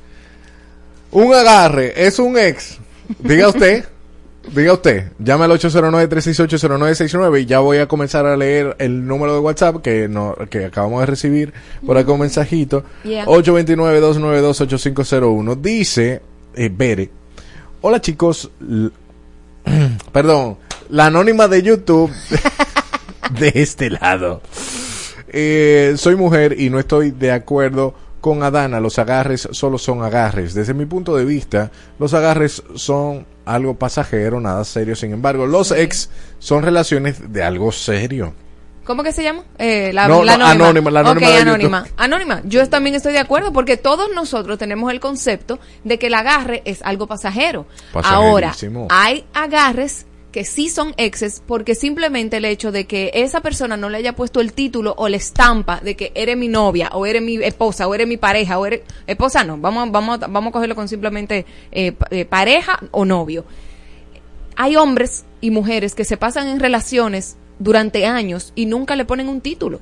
¿un 1.12 1.34
agarre 1.34 1.94
es 2.08 2.18
un 2.18 2.38
ex? 2.38 2.80
Diga 3.20 3.50
usted, 3.50 3.86
diga 4.52 4.74
usted, 4.74 5.12
llame 5.20 5.46
al 5.46 5.52
809-368-0969 5.52 7.42
y 7.42 7.46
ya 7.46 7.60
voy 7.60 7.78
a 7.78 7.88
comenzar 7.88 8.26
a 8.26 8.36
leer 8.36 8.76
el 8.80 9.06
número 9.06 9.34
de 9.34 9.40
WhatsApp 9.40 9.82
que, 9.82 10.08
no, 10.08 10.36
que 10.50 10.66
acabamos 10.66 11.02
de 11.02 11.06
recibir 11.06 11.54
por 11.86 11.96
acá 11.98 12.12
un 12.12 12.22
mensajito. 12.22 12.84
Yeah. 13.04 13.26
829-292-8501. 13.26 15.62
Dice, 15.62 16.22
eh, 16.56 16.72
Bere, 16.72 17.12
hola 17.82 18.02
chicos, 18.02 18.50
perdón, 20.12 20.58
la 20.90 21.06
anónima 21.08 21.48
de 21.48 21.62
YouTube 21.62 22.12
de 23.40 23.52
este 23.56 23.90
lado. 23.90 24.42
Eh, 25.28 25.96
soy 25.98 26.16
mujer 26.16 26.60
y 26.60 26.70
no 26.70 26.80
estoy 26.80 27.12
de 27.12 27.32
acuerdo 27.32 27.96
con 28.22 28.44
Adana. 28.44 28.80
Los 28.80 29.00
agarres 29.00 29.50
solo 29.52 29.78
son 29.78 30.04
agarres. 30.04 30.54
Desde 30.54 30.74
mi 30.74 30.86
punto 30.86 31.16
de 31.16 31.26
vista, 31.26 31.72
los 31.98 32.14
agarres 32.14 32.64
son 32.76 33.26
algo 33.46 33.76
pasajero, 33.76 34.40
nada 34.40 34.64
serio. 34.66 34.96
Sin 34.96 35.12
embargo, 35.14 35.46
los 35.46 35.72
ex 35.72 36.10
son 36.40 36.64
relaciones 36.64 37.32
de 37.34 37.44
algo 37.44 37.72
serio. 37.72 38.34
¿Cómo 38.84 39.02
que 39.02 39.14
se 39.14 39.24
llama? 39.24 39.44
Eh, 39.58 39.92
la, 39.94 40.10
No, 40.10 40.24
la 40.24 40.36
no, 40.38 40.46
anónima. 40.46 40.92
la 40.92 41.00
anónima 41.00 41.38
anónima. 41.40 41.86
Anónima. 41.96 42.42
Yo 42.44 42.68
también 42.68 42.96
estoy 42.96 43.14
de 43.14 43.20
acuerdo 43.20 43.54
porque 43.54 43.78
todos 43.78 44.10
nosotros 44.14 44.58
tenemos 44.58 44.92
el 44.92 45.00
concepto 45.00 45.60
de 45.86 45.98
que 45.98 46.08
el 46.08 46.14
agarre 46.16 46.62
es 46.66 46.82
algo 46.82 47.08
pasajero. 47.08 47.66
Ahora, 47.94 48.54
hay 48.90 49.24
agarres 49.34 50.06
que 50.34 50.44
sí 50.44 50.68
son 50.68 50.94
exes 50.98 51.42
porque 51.48 51.76
simplemente 51.76 52.38
el 52.38 52.46
hecho 52.46 52.74
de 52.74 52.86
que 52.86 53.12
esa 53.14 53.40
persona 53.40 53.78
no 53.78 53.90
le 53.90 54.00
haya 54.00 54.14
puesto 54.14 54.42
el 54.42 54.52
título 54.52 54.94
o 54.98 55.08
la 55.08 55.16
estampa 55.16 55.80
de 55.80 55.96
que 55.96 56.12
eres 56.16 56.36
mi 56.36 56.50
novia 56.50 56.90
o 56.92 57.06
eres 57.06 57.22
mi 57.22 57.36
esposa 57.36 57.88
o 57.88 57.96
eres 57.96 58.08
mi 58.08 58.18
pareja 58.18 58.60
o 58.60 58.66
eres 58.66 58.82
esposa 59.08 59.46
no 59.46 59.58
vamos 59.58 59.90
vamos 59.92 60.20
vamos 60.20 60.50
a 60.50 60.52
cogerlo 60.52 60.76
con 60.76 60.90
simplemente 60.90 61.46
eh, 61.72 61.94
eh, 62.10 62.26
pareja 62.26 62.80
o 62.92 63.06
novio 63.06 63.46
hay 64.56 64.76
hombres 64.76 65.26
y 65.42 65.52
mujeres 65.52 65.96
que 65.96 66.06
se 66.06 66.18
pasan 66.18 66.48
en 66.48 66.60
relaciones 66.60 67.38
durante 67.60 68.06
años 68.06 68.52
y 68.56 68.66
nunca 68.66 68.96
le 68.96 69.06
ponen 69.06 69.28
un 69.28 69.42
título. 69.42 69.80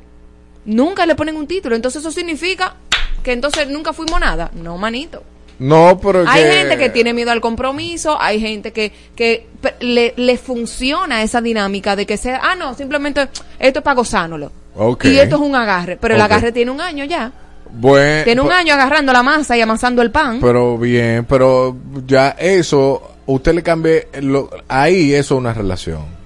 Nunca 0.66 1.06
le 1.06 1.16
ponen 1.16 1.36
un 1.36 1.48
título. 1.48 1.76
Entonces 1.76 2.02
eso 2.02 2.12
significa 2.12 2.76
que 3.24 3.34
entonces 3.34 3.68
nunca 3.70 3.94
fuimos 3.94 4.20
nada. 4.20 4.52
No, 4.54 4.78
manito. 4.78 5.24
No, 5.62 6.00
pero 6.02 6.24
Hay 6.28 6.44
gente 6.44 6.76
que 6.76 6.90
tiene 6.90 7.14
miedo 7.14 7.30
al 7.32 7.40
compromiso, 7.40 8.18
hay 8.20 8.40
gente 8.40 8.74
que, 8.74 8.92
que 9.16 9.46
le, 9.80 10.16
le 10.18 10.38
funciona 10.38 11.22
esa 11.22 11.40
dinámica 11.40 11.96
de 11.96 12.08
que 12.08 12.18
sea, 12.18 12.40
ah, 12.44 12.56
no, 12.56 12.74
simplemente 12.74 13.28
esto 13.60 13.80
es 13.80 13.84
para 13.84 13.96
gozándolo. 13.96 14.52
Ok. 14.76 15.06
Y 15.06 15.20
esto 15.20 15.36
es 15.36 15.42
un 15.42 15.56
agarre, 15.56 15.98
pero 16.02 16.16
el 16.16 16.22
agarre 16.22 16.52
tiene 16.52 16.72
un 16.72 16.82
año 16.82 17.06
ya. 17.06 17.32
Bueno, 17.74 18.24
Tiene 18.24 18.42
un 18.42 18.48
pues- 18.48 18.58
año 18.60 18.74
agarrando 18.74 19.14
la 19.14 19.22
masa 19.22 19.56
y 19.56 19.62
amasando 19.62 20.02
el 20.02 20.10
pan. 20.10 20.40
Pero 20.42 20.78
bien, 20.80 21.26
pero 21.30 21.78
ya 22.08 22.30
eso, 22.40 23.12
usted 23.28 23.54
le 23.54 23.62
cambie, 23.64 24.08
lo- 24.20 24.50
ahí 24.68 25.14
eso 25.14 25.36
es 25.36 25.40
una 25.40 25.54
relación. 25.54 26.21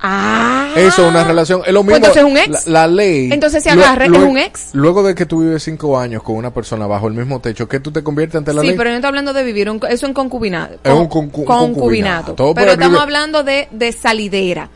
Ah. 0.00 0.72
Eso 0.76 1.02
es 1.04 1.08
una 1.10 1.24
relación. 1.24 1.62
Es 1.66 1.72
lo 1.72 1.82
Pues 1.84 1.98
mismo. 2.00 2.12
entonces 2.12 2.22
es 2.22 2.30
un 2.30 2.54
ex. 2.54 2.66
La, 2.66 2.80
la 2.82 2.86
ley. 2.94 3.30
Entonces 3.32 3.64
lue- 3.66 3.70
agarre 3.72 4.04
es 4.06 4.10
lue- 4.10 4.24
un 4.28 4.38
ex. 4.38 4.70
Luego 4.74 5.02
de 5.02 5.14
que 5.14 5.26
tú 5.26 5.40
vives 5.40 5.62
cinco 5.62 5.98
años 5.98 6.22
con 6.22 6.36
una 6.36 6.52
persona 6.52 6.86
bajo 6.86 7.08
el 7.08 7.14
mismo 7.14 7.40
techo, 7.40 7.68
¿qué 7.68 7.80
tú 7.80 7.90
te 7.92 8.02
conviertes 8.02 8.36
ante 8.36 8.52
la 8.52 8.60
Sí, 8.60 8.68
ley? 8.68 8.76
pero 8.76 8.90
yo 8.90 8.92
no 8.92 8.96
estoy 8.98 9.08
hablando 9.08 9.32
de 9.32 9.42
vivir, 9.44 9.70
un- 9.70 9.80
eso 9.88 10.06
en 10.06 10.12
concubinato. 10.14 10.78
Es 10.84 10.92
un 10.92 11.08
concu- 11.08 11.44
concubinato. 11.44 12.34
Por 12.36 12.54
Pero 12.54 12.72
estamos 12.72 13.00
hablando 13.00 13.42
de, 13.42 13.68
de 13.70 13.92
salidera. 13.92 14.68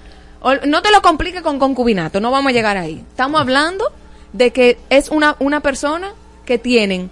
O- 0.42 0.54
no 0.66 0.80
te 0.82 0.90
lo 0.90 1.02
compliques 1.02 1.42
con 1.42 1.58
concubinato, 1.58 2.20
no 2.20 2.30
vamos 2.30 2.50
a 2.50 2.52
llegar 2.54 2.76
ahí. 2.78 3.04
Estamos 3.10 3.40
hablando 3.40 3.92
de 4.32 4.52
que 4.52 4.78
es 4.88 5.10
una, 5.10 5.36
una 5.38 5.60
persona 5.60 6.12
que 6.46 6.56
tienen 6.58 7.10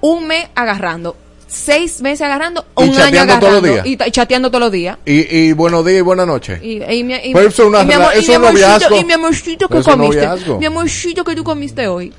un 0.00 0.26
mes 0.26 0.48
agarrando, 0.54 1.16
seis 1.54 2.00
meses 2.02 2.22
agarrando, 2.22 2.64
Y 2.76 2.82
un 2.82 2.88
año 2.90 2.94
chateando 2.98 3.38
todos 3.38 3.52
los 3.52 3.62
agarrando 3.64 3.82
días. 3.90 4.08
y, 4.08 4.10
chateando 4.10 4.50
todos 4.50 4.60
los 4.60 4.72
días. 4.72 4.98
Y, 5.06 5.36
y 5.36 5.52
buenos 5.52 5.84
días 5.86 5.98
y 5.98 6.02
buenas 6.02 6.26
noches. 6.26 6.60
Y, 6.62 6.82
y, 6.82 7.04
mi- 7.04 7.14
y- 7.14 7.32
Pero 7.32 7.48
eso 7.48 7.62
es 7.62 7.68
una 7.68 7.82
y 7.82 7.86
mi 7.86 7.92
amor- 7.94 8.12
y 8.14 8.18
eso 8.18 8.28
mi 8.40 8.46
amorcito-. 8.46 9.00
Y 9.00 9.04
mi 9.04 9.12
amorcito 9.12 9.68
que 9.68 9.82
comiste. 9.82 9.96
noviazgo. 10.26 10.58
Mi 10.58 10.66
amorcito 10.66 11.24
que 11.24 11.34
tú 11.34 11.44
comiste 11.44 11.86
hoy. 11.86 12.12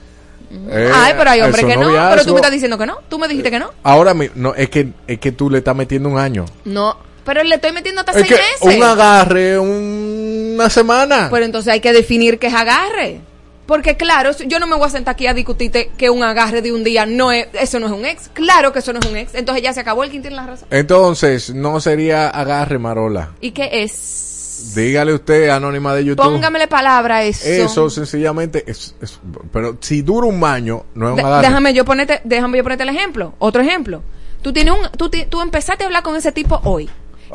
Eh, 0.70 0.92
Ay, 0.94 1.14
pero 1.18 1.30
hay 1.32 1.42
hombres 1.42 1.64
es 1.66 1.70
que 1.70 1.78
no, 1.78 1.92
pero 2.10 2.24
tú 2.24 2.32
me 2.34 2.38
estás 2.38 2.52
diciendo 2.52 2.78
que 2.78 2.86
no. 2.86 3.00
Tú 3.10 3.20
me 3.20 3.28
dijiste 3.28 3.52
que 3.52 3.60
no. 3.60 3.72
Ahora 3.84 4.16
no, 4.36 4.54
es 4.56 4.70
que, 4.70 4.88
es 5.08 5.20
que 5.20 5.32
tú 5.32 5.50
le 5.50 5.58
estás 5.58 5.76
metiendo 5.76 6.08
un 6.08 6.18
año. 6.18 6.46
No, 6.64 6.98
pero 7.26 7.44
le 7.44 7.56
estoy 7.56 7.72
metiendo 7.74 8.02
hasta 8.02 8.14
Es 8.20 8.28
seis 8.28 8.40
meses. 8.62 8.78
un 8.78 8.84
agarre, 8.84 9.60
un- 9.60 10.54
una 10.56 10.70
semana. 10.70 11.28
Pero 11.30 11.44
entonces 11.46 11.74
hay 11.74 11.82
que 11.82 11.92
definir 11.92 12.40
qué 12.40 12.48
es 12.48 12.54
agarre. 12.54 13.20
Porque 13.66 13.97
claro, 13.97 14.32
yo 14.45 14.59
no 14.59 14.68
me 14.68 14.76
voy 14.76 14.88
a 14.88 14.91
sentar 14.91 15.13
aquí 15.13 15.26
a 15.28 15.34
discutirte 15.34 15.89
que 15.97 16.09
un 16.11 16.22
agarre 16.24 16.61
de 16.61 16.72
un 16.72 16.84
día 16.84 17.05
no 17.07 17.32
es, 17.32 17.47
eso 17.53 17.80
no 17.80 17.88
es 17.88 17.91
un 17.93 18.05
ex. 18.05 18.30
Claro 18.34 18.72
que 18.72 18.80
eso 18.80 18.93
no 18.93 18.99
es 18.99 19.05
un 19.07 19.18
ex. 19.18 19.34
Entonces 19.34 19.63
ya 19.63 19.74
se 19.74 19.80
acabó 19.80 20.03
el 20.03 20.09
quien 20.11 20.22
tiene 20.22 20.36
la 20.38 20.45
razón. 20.45 20.68
Entonces, 20.72 21.53
no 21.53 21.80
sería 21.80 22.30
agarre, 22.30 22.78
Marola. 22.78 23.32
¿Y 23.41 23.51
qué 23.51 23.70
es? 23.84 24.74
Dígale 24.76 25.13
usted, 25.13 25.49
anónima 25.49 25.93
de 25.95 26.05
YouTube. 26.05 26.24
Póngamele 26.24 26.68
palabra 26.68 27.18
a 27.18 27.24
eso. 27.24 27.45
Eso 27.47 27.89
sencillamente 27.89 28.63
es, 28.68 28.95
es- 29.01 29.20
pero 29.51 29.78
si 29.82 30.01
dura 30.01 30.28
un 30.28 30.43
año 30.43 30.86
no 30.93 31.07
es 31.07 31.11
un 31.11 31.16
De- 31.18 31.24
agarre. 31.24 31.47
déjame 31.47 31.74
yo 31.74 31.84
ponerte, 31.86 32.22
déjame 32.24 32.57
yo 32.59 32.63
ponerte 32.63 32.84
el 32.84 32.89
ejemplo. 32.89 33.34
Otro 33.39 33.61
ejemplo. 33.61 34.01
Tú 34.41 34.53
tienes 34.53 34.76
un, 34.76 34.89
tú, 34.97 35.09
tú 35.30 35.41
empezaste 35.41 35.84
a 35.84 35.88
hablar 35.88 36.03
con 36.03 36.16
ese 36.16 36.32
tipo 36.32 36.61
hoy. 36.66 36.89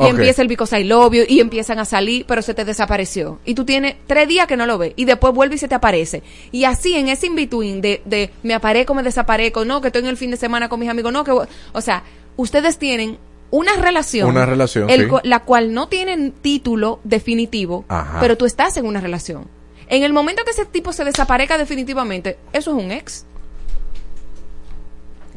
Y 0.07 0.09
empieza 0.11 0.43
el 0.43 0.49
because 0.49 0.79
I 0.81 0.85
love 0.85 1.13
you, 1.15 1.23
y 1.29 1.41
empiezan 1.41 1.79
a 1.79 1.85
salir, 1.85 2.25
pero 2.27 2.43
se 2.43 2.55
te 2.55 2.65
desapareció. 2.65 3.39
Y 3.45 3.55
tú 3.55 3.65
tienes 3.65 3.97
tres 4.07 4.27
días 4.29 4.47
que 4.47 4.57
no 4.57 4.67
lo 4.67 4.79
ves. 4.79 4.93
Y 4.97 5.05
después 5.05 5.33
vuelve 5.35 5.57
y 5.57 5.59
se 5.59 5.69
te 5.69 5.75
aparece. 5.75 6.23
Y 6.53 6.65
así 6.65 6.95
en 6.97 7.09
ese 7.09 7.27
in-between 7.27 7.81
de, 7.81 8.03
de 8.05 8.31
me 8.43 8.55
aparezco, 8.55 8.95
me 8.95 9.03
desaparezco, 9.03 9.65
no, 9.65 9.81
que 9.81 9.89
estoy 9.89 10.03
en 10.03 10.09
el 10.09 10.17
fin 10.17 10.31
de 10.31 10.37
semana 10.37 10.69
con 10.69 10.81
mis 10.81 10.89
amigos, 10.89 11.13
no, 11.13 11.25
que... 11.25 11.33
O 11.33 11.81
sea, 11.81 12.03
ustedes 12.37 12.79
tienen 12.79 13.19
una 13.51 13.75
relación. 13.77 14.29
Una 14.29 14.47
relación, 14.47 14.89
el 14.91 15.03
sí. 15.03 15.09
cu- 15.09 15.21
La 15.25 15.41
cual 15.41 15.75
no 15.75 15.89
tienen 15.89 16.31
título 16.33 17.01
definitivo, 17.05 17.85
Ajá. 17.89 18.19
pero 18.21 18.37
tú 18.37 18.47
estás 18.47 18.77
en 18.77 18.87
una 18.87 19.01
relación. 19.01 19.49
En 19.89 20.05
el 20.05 20.13
momento 20.13 20.45
que 20.45 20.53
ese 20.53 20.67
tipo 20.67 20.93
se 20.93 21.05
desaparezca 21.05 21.59
definitivamente, 21.59 22.39
eso 22.53 22.71
es 22.79 22.85
un 22.85 22.93
ex. 22.93 23.27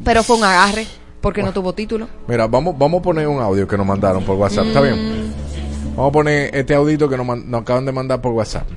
Pero 0.04 0.24
fue 0.24 0.38
un 0.38 0.44
agarre, 0.44 0.86
porque 1.24 1.42
no 1.42 1.54
tuvo 1.54 1.72
título. 1.72 2.10
Mira, 2.28 2.48
vamos, 2.48 2.78
vamos 2.78 3.00
a 3.00 3.04
poner 3.04 3.28
un 3.30 3.42
audio 3.42 3.66
que 3.66 3.78
nos 3.78 3.86
mandaron 3.88 4.26
por 4.26 4.36
WhatsApp, 4.36 4.68
¿está 4.68 4.82
bien? 4.82 4.96
Mm. 4.96 5.34
Vamos 5.96 6.10
a 6.10 6.12
poner 6.12 6.54
este 6.54 6.76
audito 6.76 7.08
que 7.08 7.16
nos, 7.16 7.26
nos 7.46 7.62
acaban 7.62 7.86
de 7.86 7.94
mandar 7.94 8.20
por 8.20 8.34
WhatsApp. 8.34 8.68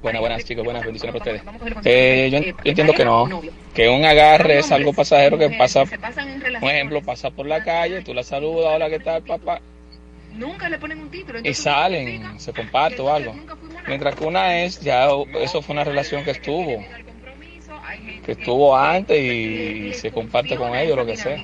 Buenas, 0.00 0.20
buenas 0.20 0.44
chicos, 0.44 0.64
buenas 0.64 0.84
bendiciones 0.84 1.20
para 1.20 1.36
ustedes. 1.36 1.82
Eh, 1.84 2.30
yo, 2.32 2.38
yo 2.38 2.54
entiendo 2.64 2.92
que 2.92 3.04
no, 3.04 3.42
que 3.74 3.88
un 3.88 4.04
agarre 4.04 4.60
es 4.60 4.70
algo 4.70 4.92
pasajero 4.92 5.36
que 5.36 5.50
pasa, 5.50 5.82
un 5.82 6.70
ejemplo, 6.70 7.02
pasa 7.02 7.30
por 7.30 7.46
la 7.46 7.64
calle, 7.64 8.02
tú 8.02 8.14
la 8.14 8.22
saludas, 8.22 8.72
hola, 8.76 8.88
¿qué 8.88 9.00
tal, 9.00 9.22
papá? 9.22 9.60
Nunca 10.32 10.68
le 10.68 10.78
ponen 10.78 11.00
un 11.00 11.10
título. 11.10 11.40
Y 11.42 11.52
salen, 11.54 12.38
se 12.38 12.52
comparte 12.52 13.02
o 13.02 13.12
algo. 13.12 13.34
Mientras 13.88 14.14
que 14.14 14.24
una 14.24 14.62
es, 14.62 14.80
ya 14.80 15.08
eso 15.40 15.60
fue 15.60 15.72
una 15.72 15.82
relación 15.82 16.22
que 16.22 16.30
estuvo, 16.30 16.84
que 18.20 18.32
estuvo 18.32 18.76
antes 18.76 19.18
y 19.20 19.92
se 19.94 20.10
comparte 20.10 20.56
con 20.56 20.74
ellos, 20.74 20.96
lo 20.96 21.06
que 21.06 21.16
sea. 21.16 21.36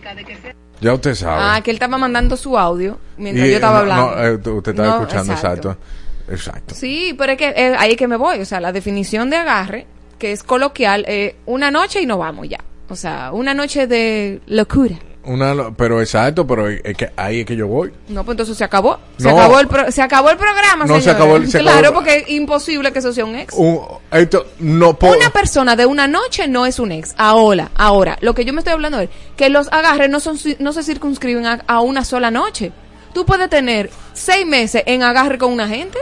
Ya 0.80 0.92
usted 0.94 1.14
sabe. 1.14 1.36
Ah, 1.42 1.60
que 1.62 1.70
él 1.70 1.76
estaba 1.76 1.96
mandando 1.98 2.36
su 2.36 2.58
audio 2.58 2.98
mientras 3.16 3.46
Y, 3.46 3.50
yo 3.50 3.54
estaba 3.56 3.78
hablando. 3.80 4.14
no, 4.16 4.22
eh, 4.24 4.34
usted 4.34 4.70
estaba 4.72 4.88
No, 4.88 4.94
escuchando, 5.02 5.32
exacto. 5.32 5.70
exacto. 5.70 5.86
Exacto. 6.28 6.74
Sí, 6.74 7.14
pero 7.16 7.32
es 7.32 7.38
que 7.38 7.48
eh, 7.56 7.74
ahí 7.78 7.92
es 7.92 7.96
que 7.96 8.08
me 8.08 8.16
voy. 8.16 8.40
O 8.40 8.44
sea, 8.44 8.60
la 8.60 8.72
definición 8.72 9.30
de 9.30 9.36
agarre, 9.36 9.86
que 10.18 10.32
es 10.32 10.42
coloquial, 10.42 11.04
eh, 11.08 11.36
una 11.46 11.70
noche 11.70 12.00
y 12.02 12.06
nos 12.06 12.18
vamos 12.18 12.48
ya. 12.48 12.58
O 12.88 12.96
sea, 12.96 13.30
una 13.32 13.54
noche 13.54 13.86
de 13.86 14.40
locura. 14.46 14.96
Una, 15.26 15.72
pero 15.76 16.00
exacto, 16.00 16.46
pero 16.46 16.68
es 16.68 16.96
que 16.96 17.10
ahí 17.16 17.40
es 17.40 17.46
que 17.46 17.56
yo 17.56 17.66
voy. 17.66 17.92
No, 18.08 18.24
pues 18.24 18.34
entonces 18.34 18.56
se 18.56 18.62
acabó. 18.64 18.98
Se, 19.18 19.24
No. 19.28 19.36
acabó, 19.38 19.58
el 19.58 19.66
pro- 19.66 19.90
se 19.90 20.00
acabó 20.00 20.30
el 20.30 20.36
programa, 20.36 20.84
No, 20.86 21.00
se 21.00 21.10
acabó 21.10 21.36
el- 21.36 21.50
se 21.50 21.58
Claro, 21.58 21.78
acabó- 21.88 21.94
porque 21.94 22.16
es 22.18 22.30
imposible 22.30 22.92
que 22.92 23.00
eso 23.00 23.12
sea 23.12 23.24
un 23.24 23.34
ex. 23.34 23.52
Un, 23.56 23.80
esto, 24.12 24.46
no 24.60 24.96
po- 24.96 25.10
Una 25.14 25.30
persona 25.30 25.74
de 25.76 25.84
una 25.84 26.06
noche 26.06 26.46
no 26.48 26.64
es 26.64 26.78
un 26.78 26.92
ex. 26.92 27.12
Ahora, 27.18 27.70
ahora, 27.74 28.16
lo 28.20 28.34
que 28.34 28.44
yo 28.44 28.52
me 28.52 28.60
estoy 28.60 28.72
hablando 28.74 29.00
es 29.00 29.10
que 29.36 29.48
los 29.50 29.66
agarres 29.72 30.08
no 30.10 30.20
son 30.20 30.38
no 30.60 30.72
se 30.72 30.82
circunscriben 30.84 31.44
a, 31.46 31.64
a 31.66 31.80
una 31.80 32.04
sola 32.04 32.30
noche. 32.30 32.70
Tú 33.12 33.26
puedes 33.26 33.50
tener 33.50 33.90
seis 34.12 34.46
meses 34.46 34.82
en 34.86 35.02
agarre 35.02 35.38
con 35.38 35.52
una 35.52 35.66
gente 35.66 35.98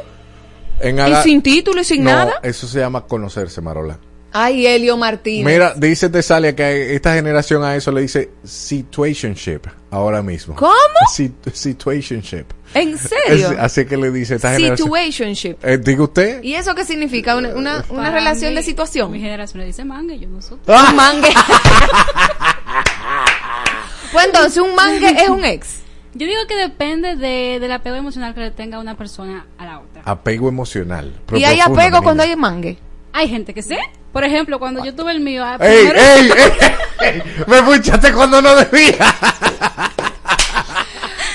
en 0.81 0.99
y 0.99 1.15
sin 1.23 1.41
título 1.41 1.81
y 1.81 1.85
sin 1.85 2.05
No, 2.05 2.11
nada. 2.11 2.41
Eso 2.43 2.67
se 2.67 2.81
llama 2.81 3.03
conocerse, 3.07 3.61
Marola. 3.61 3.99
Ay, 4.37 4.67
Elio 4.67 4.97
Martínez. 4.97 5.47
Mira, 5.47 5.75
dice 5.77 6.09
Tesalia 6.09 6.57
que 6.57 6.93
esta 6.97 7.15
generación 7.15 7.63
a 7.63 7.77
eso 7.77 7.93
le 7.93 8.01
dice 8.01 8.31
situationship 8.43 9.61
ahora 9.93 10.23
mismo. 10.23 10.57
¿Cómo? 10.57 10.73
Sit- 11.15 11.53
situationship. 11.53 12.47
¿En 12.75 12.99
serio? 12.99 13.53
Es- 13.53 13.59
así 13.61 13.85
que 13.85 13.97
le 13.97 14.11
dice 14.11 14.35
esta 14.35 14.55
generación. 14.55 14.89
Situationship. 14.89 15.55
Eh, 15.63 15.79
diga 15.79 16.03
usted. 16.03 16.43
¿Y 16.43 16.55
eso 16.55 16.75
qué 16.75 16.85
significa? 16.85 17.37
¿Una, 17.37 17.51
una, 17.51 17.85
una 17.89 18.03
Para 18.03 18.11
relación 18.11 18.51
mí, 18.51 18.57
de 18.57 18.65
situación? 18.65 19.13
Mi 19.13 19.21
generación 19.21 19.61
le 19.61 19.67
dice 19.67 19.85
manga 19.85 20.15
y 20.15 20.19
yo 20.19 20.29
no 20.29 20.43
soy. 20.43 20.59
Un 20.67 20.97
mangue. 20.97 21.33
pues 24.13 24.27
entonces, 24.27 24.61
un 24.61 24.75
mangue 24.75 25.11
es 25.11 25.29
un 25.29 25.45
ex. 25.45 25.77
Yo 26.15 26.27
digo 26.27 26.41
que 26.49 26.57
depende 26.57 27.15
de, 27.15 27.61
del 27.61 27.71
apego 27.71 27.95
emocional 27.95 28.35
que 28.35 28.41
le 28.41 28.51
tenga 28.51 28.81
una 28.81 28.97
persona 28.97 29.47
a 29.59 29.65
la 29.65 29.79
otra. 29.79 30.03
Apego 30.05 30.49
emocional. 30.49 31.13
Y 31.37 31.45
hay 31.45 31.61
apego 31.61 32.03
cuando 32.03 32.25
hay 32.25 32.35
mangue. 32.35 32.79
Hay 33.13 33.29
gente 33.29 33.55
que 33.55 33.63
sí. 33.63 33.77
Por 34.15 34.25
ejemplo, 34.25 34.59
cuando 34.59 34.83
yo 34.83 34.95
tuve 34.95 35.13
el 35.13 35.21
mío. 35.21 35.43
ah, 35.45 35.59
¡Ey, 35.61 35.87
primero- 35.89 36.01
ey, 36.01 36.31
ey, 36.39 37.13
ey! 37.15 37.23
Me 37.47 37.57
escuchaste 37.59 38.13
cuando 38.15 38.41
no 38.41 38.55
debía. 38.57 38.97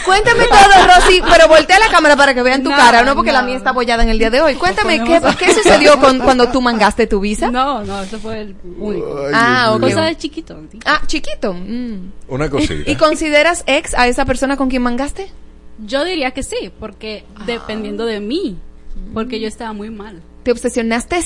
Cuéntame 0.05 0.45
todo, 0.45 0.87
Rosy, 0.87 1.21
pero 1.29 1.47
voltea 1.47 1.77
la 1.77 1.89
cámara 1.89 2.15
para 2.15 2.33
que 2.33 2.41
vean 2.41 2.63
tu 2.63 2.69
No, 2.71 2.75
cara, 2.75 3.03
no 3.03 3.15
porque 3.15 3.31
la 3.31 3.43
mía 3.43 3.57
está 3.57 3.69
apoyada 3.71 4.01
en 4.01 4.09
el 4.09 4.17
día 4.17 4.31
de 4.31 4.41
hoy. 4.41 4.55
Cuéntame, 4.55 5.03
¿qué, 5.03 5.21
qué 5.37 5.53
sucedió 5.53 5.99
con, 5.99 6.19
cuando 6.23 6.49
tú 6.49 6.61
mangaste 6.61 7.05
tu 7.05 7.19
visa? 7.19 7.51
No, 7.51 7.83
no, 7.83 8.01
eso 8.01 8.17
fue 8.17 8.41
el 8.41 8.55
único. 8.79 9.25
Ah, 9.33 9.71
ok. 9.75 9.81
Cosa 9.81 10.01
de 10.03 10.17
chiquito. 10.17 10.57
Ah, 10.85 11.01
chiquito. 11.05 11.53
mm. 11.53 12.11
Una 12.29 12.49
cosita. 12.49 12.89
¿Y 12.89 12.95
consideras 12.95 13.63
ex 13.67 13.93
a 13.93 14.07
esa 14.07 14.25
persona 14.25 14.57
con 14.57 14.69
quien 14.69 14.81
mangaste? 14.81 15.29
Yo 15.79 16.03
diría 16.05 16.31
que 16.31 16.41
sí, 16.43 16.71
porque 16.79 17.23
dependiendo 17.45 18.05
de 18.05 18.19
mí, 18.19 18.57
porque 19.13 19.39
yo 19.39 19.47
estaba 19.47 19.73
muy 19.73 19.89
mal, 19.91 20.21
¿Te 20.43 20.51
obsesionaste? 20.53 21.19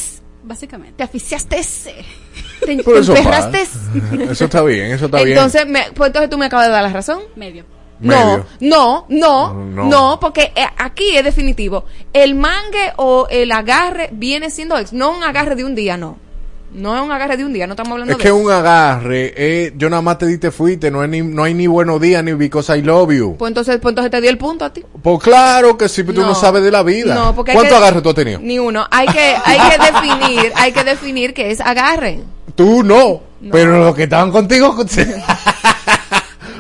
Básicamente. 0.43 0.95
¿Te 0.97 1.03
aficiaste? 1.03 1.57
¿Te, 2.59 2.75
te 2.77 2.83
Pero 2.83 2.99
eso, 2.99 3.13
eso 4.31 4.45
está 4.45 4.61
bien, 4.63 4.91
eso 4.91 5.05
está 5.05 5.17
bien. 5.23 5.37
Entonces, 5.37 5.67
me, 5.67 5.91
pues 5.93 6.07
entonces 6.07 6.29
tú 6.29 6.37
me 6.37 6.45
acabas 6.45 6.67
de 6.67 6.71
dar 6.71 6.83
la 6.83 6.89
razón. 6.89 7.21
Medio. 7.35 7.65
Medio. 7.99 8.45
No, 8.59 9.05
no, 9.09 9.53
no, 9.53 9.53
No. 9.53 9.83
no, 9.85 10.19
porque 10.19 10.51
eh, 10.55 10.65
aquí 10.77 11.15
es 11.15 11.23
definitivo. 11.23 11.85
El 12.11 12.35
mangue 12.35 12.91
o 12.97 13.27
el 13.29 13.51
agarre 13.51 14.09
viene 14.11 14.49
siendo 14.49 14.77
ex, 14.77 14.91
no 14.93 15.11
un 15.11 15.23
agarre 15.23 15.55
de 15.55 15.63
un 15.63 15.73
día, 15.75 15.95
no. 15.95 16.17
No 16.74 16.95
es 16.95 17.01
un 17.03 17.11
agarre 17.11 17.38
de 17.38 17.45
un 17.45 17.53
día, 17.53 17.67
no 17.67 17.74
estamos 17.74 17.91
hablando 17.91 18.11
Es 18.13 18.17
de 18.17 18.21
que 18.24 18.30
eso. 18.30 18.36
un 18.38 18.49
agarre, 18.51 19.34
eh, 19.38 19.74
yo 19.78 19.89
nada 19.89 20.01
más 20.01 20.17
te 20.17 20.26
di 20.26 20.38
te 20.39 20.49
fuiste, 20.49 20.89
no 20.89 21.01
hay 21.01 21.07
ni, 21.07 21.21
no 21.21 21.43
hay 21.43 21.53
ni 21.53 21.67
buenos 21.67 22.01
días 22.01 22.24
ni 22.24 22.34
because 22.34 22.76
I 22.76 22.82
love 22.82 23.11
you. 23.13 23.36
Pues 23.38 23.49
entonces, 23.51 23.78
pues 23.80 23.91
entonces 23.91 24.09
te 24.11 24.19
di 24.21 24.28
el 24.28 24.38
punto 24.39 24.65
a 24.65 24.74
ti. 24.74 24.84
Pues 25.01 25.19
claro 25.21 25.78
que 25.78 25.88
sí, 25.88 26.01
pero 26.03 26.21
tú 26.21 26.26
no 26.26 26.34
sabes 26.34 26.63
de 26.63 26.71
la 26.71 26.82
vida. 26.82 27.13
No, 27.13 27.36
porque 27.36 27.51
hay 27.51 27.57
¿Cuántos 27.57 27.78
que- 27.78 27.84
agarres 27.84 28.01
tú 28.03 28.09
has 28.09 28.15
tenido? 28.15 28.39
Ni 28.41 28.57
uno. 28.57 28.88
Hay 28.89 29.07
que, 29.07 29.36
hay 29.45 29.59
que 29.69 29.78
definir, 29.91 30.51
hay 30.55 30.71
que 30.71 30.84
definir 30.84 31.34
qué 31.34 31.51
es 31.51 31.61
agarre. 31.61 32.21
Tú 32.55 32.84
no, 32.84 33.21
pero 33.51 33.78
los 33.84 33.95
que 33.95 34.03
estaban 34.03 34.32
contigo. 34.32 34.76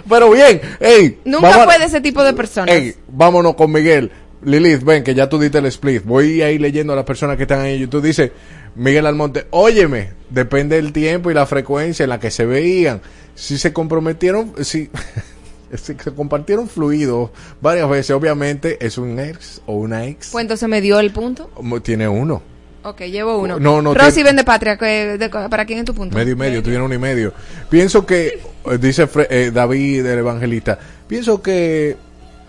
Pero 0.09 0.29
bien, 0.31 0.61
ey. 0.79 1.19
Nunca 1.25 1.47
vamos 1.49 1.63
a- 1.63 1.65
fue 1.65 1.79
de 1.79 1.85
ese 1.85 2.01
tipo 2.01 2.23
de 2.23 2.33
personas. 2.33 2.75
Ey, 2.75 2.93
vámonos 3.07 3.55
con 3.55 3.71
Miguel. 3.71 4.11
Lilith, 4.43 4.83
ven, 4.83 5.03
que 5.03 5.15
ya 5.15 5.29
tú 5.29 5.39
diste 5.39 5.59
el 5.59 5.65
split. 5.67 6.03
Voy 6.03 6.41
ahí 6.41 6.59
leyendo 6.59 6.91
a 6.93 6.95
las 6.97 7.05
personas 7.05 7.37
que 7.37 7.43
están 7.43 7.61
ahí 7.61 7.75
en 7.75 7.79
YouTube. 7.81 8.03
Dice 8.03 8.31
Miguel 8.75 9.05
Almonte, 9.05 9.45
óyeme, 9.51 10.09
depende 10.29 10.77
del 10.77 10.93
tiempo 10.93 11.29
y 11.29 11.33
la 11.33 11.45
frecuencia 11.45 12.03
en 12.03 12.09
la 12.09 12.19
que 12.19 12.31
se 12.31 12.45
veían. 12.45 13.01
Si 13.35 13.57
se 13.57 13.71
comprometieron, 13.73 14.53
si, 14.63 14.89
si 15.75 15.93
se 15.95 16.11
compartieron 16.15 16.67
fluidos 16.67 17.29
varias 17.61 17.89
veces, 17.89 18.11
obviamente 18.11 18.83
es 18.85 18.97
un 18.97 19.19
ex 19.19 19.61
o 19.65 19.75
una 19.75 20.05
ex. 20.05 20.29
Pues 20.31 20.41
entonces 20.43 20.67
me 20.69 20.81
dio 20.81 20.99
el 20.99 21.11
punto. 21.11 21.49
Tiene 21.83 22.07
uno. 22.07 22.41
Ok, 22.85 23.01
llevo 23.03 23.37
uno. 23.39 23.59
No, 23.59 23.81
no, 23.81 23.93
Rosy 23.93 24.15
tiene- 24.15 24.29
vende 24.31 24.43
patria. 24.43 24.77
que- 24.77 25.17
de- 25.17 25.29
¿Para 25.29 25.65
quién 25.65 25.79
es 25.79 25.85
tu 25.85 25.93
punto? 25.93 26.17
Medio 26.17 26.33
y 26.33 26.35
medio, 26.35 26.61
tuvieron 26.61 26.85
uno 26.87 26.95
y 26.95 26.99
medio. 26.99 27.33
Pienso 27.69 28.05
que, 28.05 28.41
eh, 28.65 28.77
dice 28.79 29.07
Fre- 29.07 29.27
eh, 29.29 29.51
David 29.53 30.05
el 30.05 30.19
evangelista, 30.19 30.77
pienso 31.07 31.41
que 31.41 31.95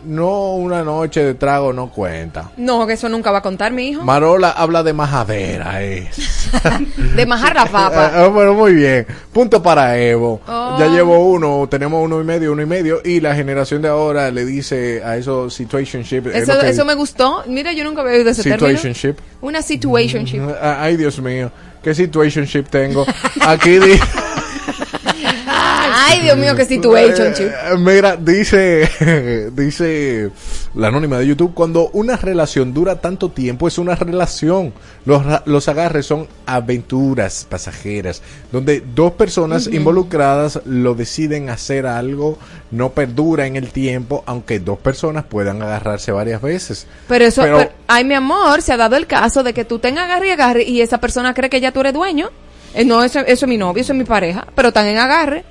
no 0.04 0.54
una 0.54 0.82
noche 0.82 1.22
de 1.24 1.34
trago 1.34 1.72
no 1.72 1.90
cuenta. 1.90 2.50
No, 2.56 2.86
que 2.86 2.92
eso 2.94 3.08
nunca 3.08 3.30
va 3.30 3.38
a 3.38 3.42
contar 3.42 3.72
mi 3.72 3.88
hijo. 3.88 4.02
Marola 4.04 4.50
habla 4.50 4.82
de 4.82 4.92
majadera, 4.92 5.82
eh. 5.82 6.08
De 7.16 7.26
majar 7.26 7.54
la 7.54 7.66
papa. 7.66 8.10
Ah, 8.14 8.28
bueno, 8.28 8.54
muy 8.54 8.74
bien. 8.74 9.06
Punto 9.32 9.62
para 9.62 9.98
Evo. 9.98 10.40
Oh. 10.46 10.76
Ya 10.78 10.86
llevo 10.88 11.18
uno, 11.30 11.66
tenemos 11.68 12.02
uno 12.04 12.20
y 12.20 12.24
medio, 12.24 12.52
uno 12.52 12.62
y 12.62 12.66
medio. 12.66 13.00
Y 13.04 13.20
la 13.20 13.34
generación 13.34 13.82
de 13.82 13.88
ahora 13.88 14.30
le 14.30 14.44
dice 14.44 15.02
a 15.04 15.16
esos 15.16 15.52
situationship. 15.54 16.26
es 16.28 16.42
Eso, 16.48 16.60
eso 16.60 16.84
me 16.84 16.94
gustó. 16.94 17.42
Mira, 17.46 17.72
yo 17.72 17.82
nunca 17.84 18.02
había 18.02 18.14
oído 18.14 18.30
ese 18.30 18.42
término. 18.42 18.68
Situationship. 18.78 19.14
Una 19.40 19.62
situationship. 19.62 20.40
Ah, 20.60 20.78
Ay, 20.80 20.96
Dios 20.96 21.18
mío. 21.20 21.50
¿Qué 21.82 21.94
situationship 21.94 22.64
tengo? 22.70 23.04
Aquí 23.46 23.78
di- 23.78 23.98
Ay, 26.14 26.20
Dios 26.22 26.36
mío, 26.36 26.54
qué 26.54 26.64
situationship. 26.64 27.46
Eh, 27.46 27.76
Mira, 27.78 28.16
dice, 28.16 28.88
dice 29.54 30.30
la 30.74 30.88
anónima 30.88 31.18
de 31.18 31.26
YouTube, 31.26 31.54
cuando 31.54 31.88
una 31.92 32.16
relación 32.16 32.72
dura 32.72 33.00
tanto 33.00 33.30
tiempo 33.30 33.68
es 33.68 33.78
una 33.78 33.94
relación. 33.94 34.72
Los, 35.04 35.22
los 35.46 35.68
agarres 35.68 36.06
son 36.06 36.26
aventuras 36.46 37.46
pasajeras, 37.48 38.22
donde 38.52 38.82
dos 38.94 39.12
personas 39.12 39.66
involucradas 39.66 40.60
lo 40.64 40.94
deciden 40.94 41.50
hacer 41.50 41.86
algo, 41.86 42.38
no 42.70 42.90
perdura 42.90 43.46
en 43.46 43.56
el 43.56 43.70
tiempo, 43.70 44.22
aunque 44.26 44.60
dos 44.60 44.78
personas 44.78 45.24
puedan 45.24 45.62
agarrarse 45.62 46.12
varias 46.12 46.40
veces. 46.40 46.86
Pero 47.08 47.24
eso, 47.24 47.42
Pero- 47.42 47.58
pero- 47.58 47.70
ay, 47.88 48.04
mi 48.04 48.14
amor, 48.14 48.62
se 48.62 48.72
ha 48.72 48.76
dado 48.76 48.96
el 48.96 49.06
caso 49.06 49.42
de 49.42 49.52
que 49.52 49.64
tú 49.64 49.78
tengas 49.78 50.04
agarre 50.04 50.28
y 50.28 50.30
agarre 50.30 50.62
y 50.64 50.80
esa 50.80 50.98
persona 50.98 51.34
cree 51.34 51.50
que 51.50 51.60
ya 51.60 51.72
tú 51.72 51.80
eres 51.80 51.92
dueño. 51.92 52.30
Eh, 52.74 52.84
no, 52.84 53.04
eso, 53.04 53.20
eso 53.20 53.44
es 53.46 53.48
mi 53.48 53.56
novio, 53.56 53.80
eso 53.82 53.92
es 53.92 53.98
mi 53.98 54.04
pareja, 54.04 54.46
pero 54.56 54.68
están 54.68 54.86
en 54.86 54.98
agarre 54.98 55.44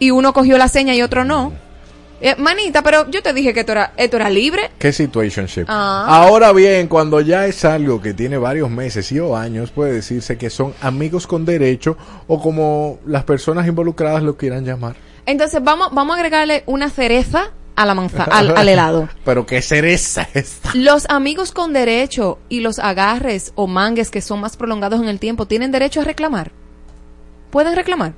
y 0.00 0.10
uno 0.10 0.32
cogió 0.32 0.58
la 0.58 0.66
seña 0.66 0.96
y 0.96 1.02
otro 1.02 1.24
no. 1.24 1.52
Eh, 2.22 2.34
manita, 2.36 2.82
pero 2.82 3.08
yo 3.10 3.22
te 3.22 3.32
dije 3.32 3.54
que 3.54 3.60
esto 3.60 3.72
era, 3.72 3.92
esto 3.96 4.16
era 4.16 4.28
libre. 4.28 4.70
¿Qué 4.78 4.92
situationship? 4.92 5.64
Ah. 5.68 6.04
Ahora 6.06 6.52
bien, 6.52 6.86
cuando 6.88 7.20
ya 7.20 7.46
es 7.46 7.64
algo 7.64 8.00
que 8.00 8.12
tiene 8.12 8.36
varios 8.36 8.68
meses 8.68 9.10
y 9.12 9.20
o 9.20 9.36
años, 9.36 9.70
puede 9.70 9.92
decirse 9.92 10.36
que 10.36 10.50
son 10.50 10.74
amigos 10.82 11.26
con 11.26 11.44
derecho 11.46 11.96
o 12.26 12.40
como 12.40 12.98
las 13.06 13.24
personas 13.24 13.66
involucradas 13.66 14.22
lo 14.22 14.36
quieran 14.36 14.64
llamar. 14.64 14.96
Entonces 15.24 15.62
vamos, 15.62 15.88
vamos 15.92 16.16
a 16.16 16.18
agregarle 16.18 16.62
una 16.66 16.90
cereza 16.90 17.52
a 17.74 17.86
la 17.86 17.94
manza, 17.94 18.24
al, 18.24 18.54
al 18.54 18.68
helado. 18.68 19.08
Pero 19.24 19.46
qué 19.46 19.62
cereza 19.62 20.28
esta. 20.34 20.72
Los 20.74 21.06
amigos 21.08 21.52
con 21.52 21.72
derecho 21.72 22.38
y 22.50 22.60
los 22.60 22.78
agarres 22.78 23.52
o 23.54 23.66
mangues 23.66 24.10
que 24.10 24.20
son 24.20 24.40
más 24.40 24.58
prolongados 24.58 25.00
en 25.00 25.08
el 25.08 25.18
tiempo 25.18 25.46
tienen 25.46 25.72
derecho 25.72 26.02
a 26.02 26.04
reclamar. 26.04 26.52
¿Pueden 27.50 27.74
reclamar? 27.74 28.12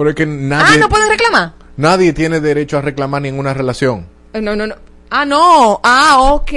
Pero 0.00 0.08
es 0.10 0.16
que 0.16 0.22
Ah, 0.22 0.76
no 0.78 0.88
pueden 0.88 1.10
reclamar. 1.10 1.52
nadie 1.76 2.14
tiene 2.14 2.40
derecho 2.40 2.78
a 2.78 2.80
reclamar 2.80 3.20
ninguna 3.20 3.52
relación. 3.52 4.06
Eh, 4.32 4.40
No, 4.40 4.56
no, 4.56 4.66
no. 4.66 4.74
Ah, 5.10 5.26
no. 5.26 5.78
Ah, 5.84 6.22
ok. 6.22 6.50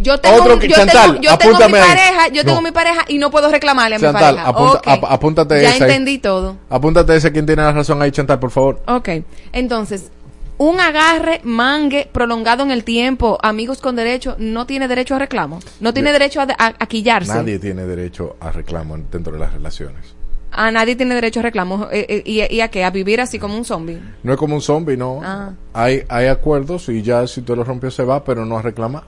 Yo 0.00 0.18
tengo, 0.18 0.42
Otro 0.42 0.58
que- 0.58 0.66
yo 0.66 0.74
Chantal, 0.74 1.20
tengo, 1.20 1.22
yo 1.22 1.38
tengo 1.38 1.54
mi 1.68 1.72
pareja, 1.72 2.28
yo 2.32 2.44
tengo 2.44 2.60
mi 2.60 2.72
pareja 2.72 3.04
y 3.06 3.18
no 3.18 3.30
puedo 3.30 3.48
reclamarle 3.48 3.94
a 3.94 3.98
mi 4.00 4.12
pareja. 4.12 4.44
apunta- 4.48 4.80
apúntate 5.08 5.62
Ya 5.62 5.68
esa 5.76 5.84
ahí. 5.84 5.90
entendí 5.92 6.18
todo. 6.18 6.56
Apúntate 6.68 7.14
ese 7.14 7.30
quien 7.30 7.46
tiene 7.46 7.62
la 7.62 7.70
razón 7.70 8.02
ahí, 8.02 8.10
Chantal, 8.10 8.40
por 8.40 8.50
favor. 8.50 8.82
Ok. 8.88 9.08
Entonces, 9.52 10.10
un 10.56 10.80
agarre, 10.80 11.40
mangue 11.44 12.08
prolongado 12.12 12.64
en 12.64 12.72
el 12.72 12.82
tiempo, 12.82 13.38
amigos 13.40 13.80
con 13.80 13.94
derecho, 13.94 14.34
no 14.40 14.66
tiene 14.66 14.88
derecho 14.88 15.14
a 15.14 15.20
reclamo. 15.20 15.60
No 15.78 15.94
tiene 15.94 16.10
derecho 16.10 16.40
a, 16.40 16.48
a- 16.58 16.74
a 16.76 16.86
quillarse. 16.86 17.32
Nadie 17.34 17.60
tiene 17.60 17.84
derecho 17.86 18.34
a 18.40 18.50
reclamo 18.50 18.98
dentro 19.12 19.32
de 19.34 19.38
las 19.38 19.52
relaciones. 19.52 20.17
A 20.50 20.70
nadie 20.70 20.96
tiene 20.96 21.14
derecho 21.14 21.40
a 21.40 21.42
reclamo. 21.42 21.88
Eh, 21.92 22.06
eh, 22.08 22.22
y, 22.24 22.54
¿Y 22.54 22.60
a 22.60 22.68
qué? 22.68 22.84
A 22.84 22.90
vivir 22.90 23.20
así 23.20 23.38
como 23.38 23.56
un 23.56 23.64
zombie. 23.64 24.00
No 24.22 24.32
es 24.32 24.38
como 24.38 24.54
un 24.54 24.62
zombie, 24.62 24.96
no. 24.96 25.20
Ah. 25.22 25.52
Hay, 25.74 26.04
hay 26.08 26.26
acuerdos 26.26 26.88
y 26.88 27.02
ya 27.02 27.26
si 27.26 27.42
tú 27.42 27.54
lo 27.54 27.64
rompió 27.64 27.90
se 27.90 28.04
va, 28.04 28.24
pero 28.24 28.44
no 28.44 28.58
a 28.58 28.62
reclamar. 28.62 29.04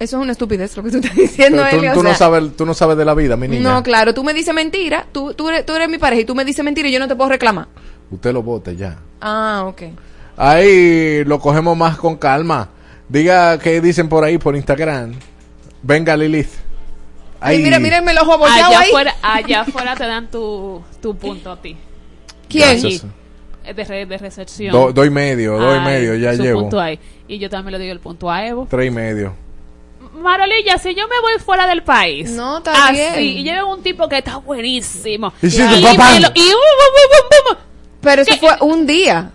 Eso 0.00 0.16
es 0.16 0.22
una 0.22 0.32
estupidez 0.32 0.74
lo 0.76 0.82
que 0.82 0.90
tú 0.90 0.96
estás 0.96 1.14
diciendo, 1.16 1.62
tú, 1.70 1.76
tú 1.92 2.00
o 2.00 2.02
no 2.02 2.14
sabes, 2.14 2.56
tú 2.56 2.64
no 2.64 2.72
sabes 2.72 2.96
de 2.96 3.04
la 3.04 3.14
vida, 3.14 3.36
mi 3.36 3.48
niña. 3.48 3.74
No, 3.74 3.82
claro, 3.82 4.14
tú 4.14 4.24
me 4.24 4.32
dices 4.32 4.54
mentira, 4.54 5.06
tú, 5.12 5.34
tú, 5.34 5.50
eres, 5.50 5.66
tú 5.66 5.74
eres 5.74 5.90
mi 5.90 5.98
pareja 5.98 6.22
y 6.22 6.24
tú 6.24 6.34
me 6.34 6.44
dices 6.44 6.64
mentira 6.64 6.88
y 6.88 6.92
yo 6.92 6.98
no 6.98 7.06
te 7.06 7.14
puedo 7.14 7.28
reclamar. 7.28 7.68
Usted 8.10 8.32
lo 8.32 8.42
vote 8.42 8.74
ya. 8.76 8.98
Ah, 9.20 9.64
ok. 9.66 9.82
Ahí 10.38 11.22
lo 11.24 11.38
cogemos 11.38 11.76
más 11.76 11.98
con 11.98 12.16
calma. 12.16 12.70
Diga 13.10 13.58
qué 13.58 13.82
dicen 13.82 14.08
por 14.08 14.24
ahí 14.24 14.38
por 14.38 14.56
Instagram. 14.56 15.12
Venga, 15.82 16.16
Lilith. 16.16 16.69
Ay, 17.40 17.56
Ahí. 17.56 17.62
mira, 17.62 17.78
mírenme 17.78 18.12
los 18.12 18.22
ojos 18.24 18.38
bollados 18.38 18.66
Allá 18.66 18.80
ahí. 18.80 18.88
afuera, 18.88 19.14
allá 19.22 19.60
afuera 19.62 19.96
te 19.96 20.06
dan 20.06 20.30
tu, 20.30 20.82
tu 21.00 21.16
punto 21.16 21.52
a 21.52 21.56
ti. 21.60 21.76
¿Quién? 22.48 22.80
Gracias. 22.80 23.04
De, 23.74 23.84
re- 23.84 24.06
de 24.06 24.18
recepción. 24.18 24.72
Do- 24.72 24.92
doy 24.92 25.10
medio, 25.10 25.56
doy 25.58 25.78
Ay, 25.78 25.84
medio, 25.84 26.14
ya 26.16 26.34
su 26.36 26.42
llevo. 26.42 26.60
punto 26.62 26.80
ahí. 26.80 26.98
Y 27.28 27.38
yo 27.38 27.48
también 27.48 27.72
le 27.72 27.78
doy 27.78 27.88
el 27.90 28.00
punto 28.00 28.30
a 28.30 28.44
Evo. 28.46 28.66
Tres 28.68 28.88
y 28.88 28.90
medio. 28.90 29.34
Marolilla, 30.14 30.76
si 30.78 30.94
yo 30.94 31.06
me 31.08 31.20
voy 31.20 31.38
fuera 31.44 31.66
del 31.66 31.82
país. 31.82 32.30
No, 32.30 32.58
está 32.58 32.88
así, 32.88 32.96
bien. 32.96 33.38
Y 33.38 33.44
veo 33.44 33.68
un 33.68 33.82
tipo 33.82 34.08
que 34.08 34.18
está 34.18 34.36
buenísimo. 34.38 35.32
Y 35.40 35.50
sí, 35.50 35.62
y, 35.62 35.82
papá. 35.84 36.12
me 36.14 36.20
lo- 36.20 36.28
y, 36.34 36.40
uh, 36.40 36.42
uh, 36.42 36.48
uh, 36.50 37.50
uh, 37.50 37.50
uh, 37.50 37.52
uh. 37.54 37.58
Pero 38.00 38.22
eso 38.22 38.36
fue 38.38 38.50
un 38.60 38.86
día. 38.86 39.30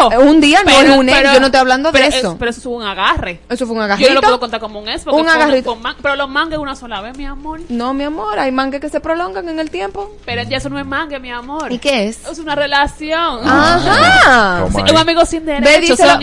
¡Oh! 0.00 0.08
Un 0.20 0.40
día 0.40 0.60
no 0.60 0.66
Pero- 0.66 0.92
es 0.92 0.98
un 0.98 1.08
ex, 1.08 1.18
pero- 1.18 1.32
yo 1.34 1.40
no 1.40 1.46
estoy 1.46 1.60
hablando 1.60 1.90
de 1.90 1.98
pero 1.98 2.06
eso. 2.06 2.32
es- 2.32 2.36
pero 2.38 2.50
eso 2.50 2.60
es 2.60 2.66
un 2.66 2.82
agarre. 2.82 3.40
Eso 3.48 3.66
fue 3.66 3.74
un 3.74 3.80
Yo 3.80 3.84
agarrito. 3.84 4.08
no 4.10 4.14
lo 4.14 4.20
puedo 4.22 4.40
contar 4.40 4.60
como 4.60 4.78
un 4.80 4.88
ex. 4.88 5.02
porque 5.04 5.20
Un 5.20 5.24
fue 5.26 5.34
agarrito. 5.34 5.70
con 5.72 5.82
man- 5.82 5.96
pero 6.02 6.16
los 6.16 6.28
mangues 6.28 6.58
una 6.58 6.76
sola 6.76 7.00
vez, 7.00 7.16
mi 7.16 7.26
amor. 7.26 7.60
No, 7.68 7.92
mi 7.94 8.04
amor, 8.04 8.38
hay 8.38 8.52
mangas 8.52 8.80
que 8.80 8.88
se 8.88 9.00
prolongan 9.00 9.48
en 9.48 9.58
el 9.58 9.70
tiempo. 9.70 10.12
Pero 10.24 10.42
ya 10.44 10.58
eso 10.58 10.68
no 10.68 10.78
es 10.78 10.86
mangue, 10.86 11.18
mi 11.20 11.30
amor. 11.30 11.72
¿Y 11.72 11.78
qué 11.78 12.08
es? 12.08 12.18
Es 12.30 12.38
una 12.38 12.54
relación. 12.54 13.40
Ajá. 13.48 14.66
Sí, 14.74 14.80
un 14.90 14.96
amigo 14.98 15.24
sin 15.26 15.44
derecho. 15.44 15.64
Ve, 15.68 15.80
díselo, 15.80 16.18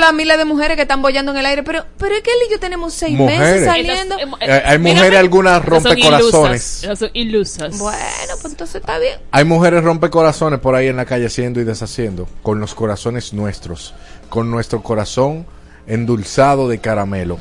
ve, 0.00 0.04
a 0.06 0.12
miles 0.12 0.38
de 0.38 0.44
mujeres 0.44 0.76
que 0.76 0.82
están 0.82 1.02
bollando 1.02 1.32
en 1.32 1.38
el 1.38 1.46
aire. 1.46 1.62
Pero, 1.62 1.84
pero 1.98 2.14
es 2.14 2.22
que 2.22 2.30
él 2.30 2.38
y 2.48 2.52
yo 2.52 2.60
tenemos 2.60 2.92
seis 2.94 3.16
Mujeres. 3.16 3.40
meses 3.40 3.66
saliendo. 3.66 4.16
Entonces, 4.18 4.48
Eh, 4.48 4.62
hay 4.66 4.78
mírame, 4.78 4.94
mujeres 5.00 5.18
algunas 5.20 5.54
son 5.62 5.66
rompecorazones. 5.66 6.86
son 6.98 7.10
ilusas. 7.12 7.78
Bueno, 7.78 7.98
pues 8.40 8.52
entonces 8.52 8.76
está 8.80 8.98
bien. 8.98 9.18
Hay 9.30 9.44
mujeres 9.44 9.82
rompecorazones 9.84 10.60
por 10.60 10.74
ahí 10.74 10.88
en 10.88 10.96
la 10.96 11.04
calle 11.04 11.26
haciendo 11.26 11.60
y 11.60 11.64
deshaciendo 11.64 12.26
con 12.42 12.58
los 12.60 12.74
corazones 12.74 12.95
nuestros, 13.32 13.94
con 14.28 14.50
nuestro 14.50 14.82
corazón 14.82 15.46
endulzado 15.86 16.68
de 16.68 16.78
caramelo. 16.78 17.38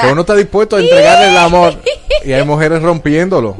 que 0.00 0.06
uno 0.12 0.20
está 0.22 0.34
dispuesto 0.34 0.76
a 0.76 0.80
entregarle 0.80 1.30
el 1.30 1.36
amor 1.38 1.74
y 2.24 2.32
hay 2.32 2.44
mujeres 2.44 2.82
rompiéndolo. 2.82 3.56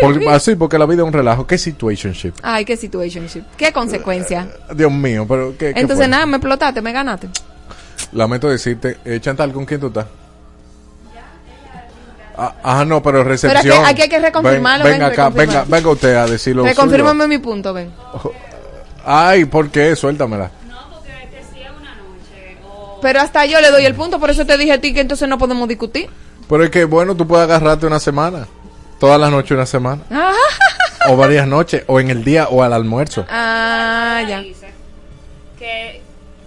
Por- 0.00 0.28
así, 0.30 0.54
porque 0.56 0.78
la 0.78 0.86
vida 0.86 1.02
es 1.02 1.06
un 1.06 1.12
relajo. 1.12 1.46
¿Qué 1.46 1.58
situationship? 1.58 2.32
Ay, 2.42 2.64
qué 2.64 2.76
situationship. 2.76 3.42
Qué 3.56 3.72
consecuencia. 3.72 4.48
Dios 4.74 4.90
mío, 4.90 5.26
pero 5.28 5.50
¿qué, 5.58 5.74
qué 5.74 5.80
Entonces, 5.80 6.06
fue? 6.06 6.08
nada, 6.08 6.24
me 6.26 6.36
explotaste, 6.38 6.80
me 6.80 6.92
ganaste. 6.92 7.28
Lamento 8.12 8.48
decirte, 8.48 8.96
eh, 9.04 9.18
Chantal, 9.20 9.52
¿con 9.52 9.66
quién 9.66 9.80
tú 9.80 9.88
estás? 9.88 10.06
Ah, 12.40 12.54
ah, 12.62 12.84
no, 12.84 13.02
pero 13.02 13.18
Pero 13.18 13.28
recepción. 13.30 13.78
aquí- 13.84 13.90
aquí 13.94 14.02
hay 14.02 14.08
que 14.08 14.18
reconfirmarlo, 14.20 14.84
Ven- 14.84 14.92
ven, 14.92 15.00
venga 15.00 15.12
acá, 15.12 15.28
venga, 15.28 15.64
venga 15.66 15.90
usted 15.90 16.14
a 16.14 16.26
decirlo. 16.26 16.64
Reconfírmame 16.64 17.26
mi 17.26 17.38
punto, 17.38 17.74
ven. 17.74 17.90
Ay, 19.10 19.46
¿por 19.46 19.70
qué? 19.70 19.96
Suéltamela. 19.96 20.50
Pero 23.00 23.20
hasta 23.20 23.46
yo 23.46 23.60
le 23.60 23.70
doy 23.70 23.86
el 23.86 23.94
punto, 23.94 24.18
por 24.18 24.28
eso 24.28 24.44
te 24.44 24.58
dije 24.58 24.72
a 24.72 24.80
ti 24.80 24.92
que 24.92 25.00
entonces 25.00 25.28
no 25.28 25.38
podemos 25.38 25.68
discutir. 25.68 26.10
Pero 26.48 26.64
es 26.64 26.70
que, 26.70 26.84
bueno, 26.84 27.14
tú 27.14 27.26
puedes 27.26 27.44
agarrarte 27.44 27.86
una 27.86 28.00
semana. 28.00 28.46
Todas 28.98 29.20
las 29.20 29.30
noches 29.30 29.52
una 29.52 29.66
semana. 29.66 30.02
Ah, 30.10 30.32
O 31.08 31.16
varias 31.16 31.46
noches. 31.46 31.84
O 31.86 32.00
en 32.00 32.10
el 32.10 32.24
día 32.24 32.48
o 32.48 32.62
al 32.62 32.72
almuerzo. 32.72 33.24
ah, 33.30 34.20
ya. 34.28 34.42
Que 35.58 36.02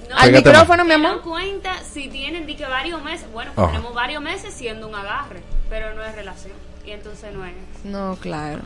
no 0.09 0.18
Al 0.18 0.32
micrófono, 0.34 0.84
mi 0.86 0.93
amor. 0.93 1.12
dan 1.16 1.22
cuenta 1.22 1.72
si 1.93 2.09
tienen 2.09 2.45
di 2.45 2.55
que 2.55 2.66
varios 2.66 3.01
meses, 3.01 3.26
bueno, 3.32 3.51
pues 3.55 3.68
tenemos 3.68 3.93
varios 3.93 4.22
meses 4.22 4.53
siendo 4.53 4.88
un 4.88 4.95
agarre, 4.95 5.41
pero 5.70 5.93
no 5.95 6.03
es 6.03 6.14
relación. 6.16 6.53
Y 6.86 6.91
entonces 6.91 7.34
no 7.34 7.45
es. 7.45 7.53
No, 7.86 8.18
claro. 8.20 8.59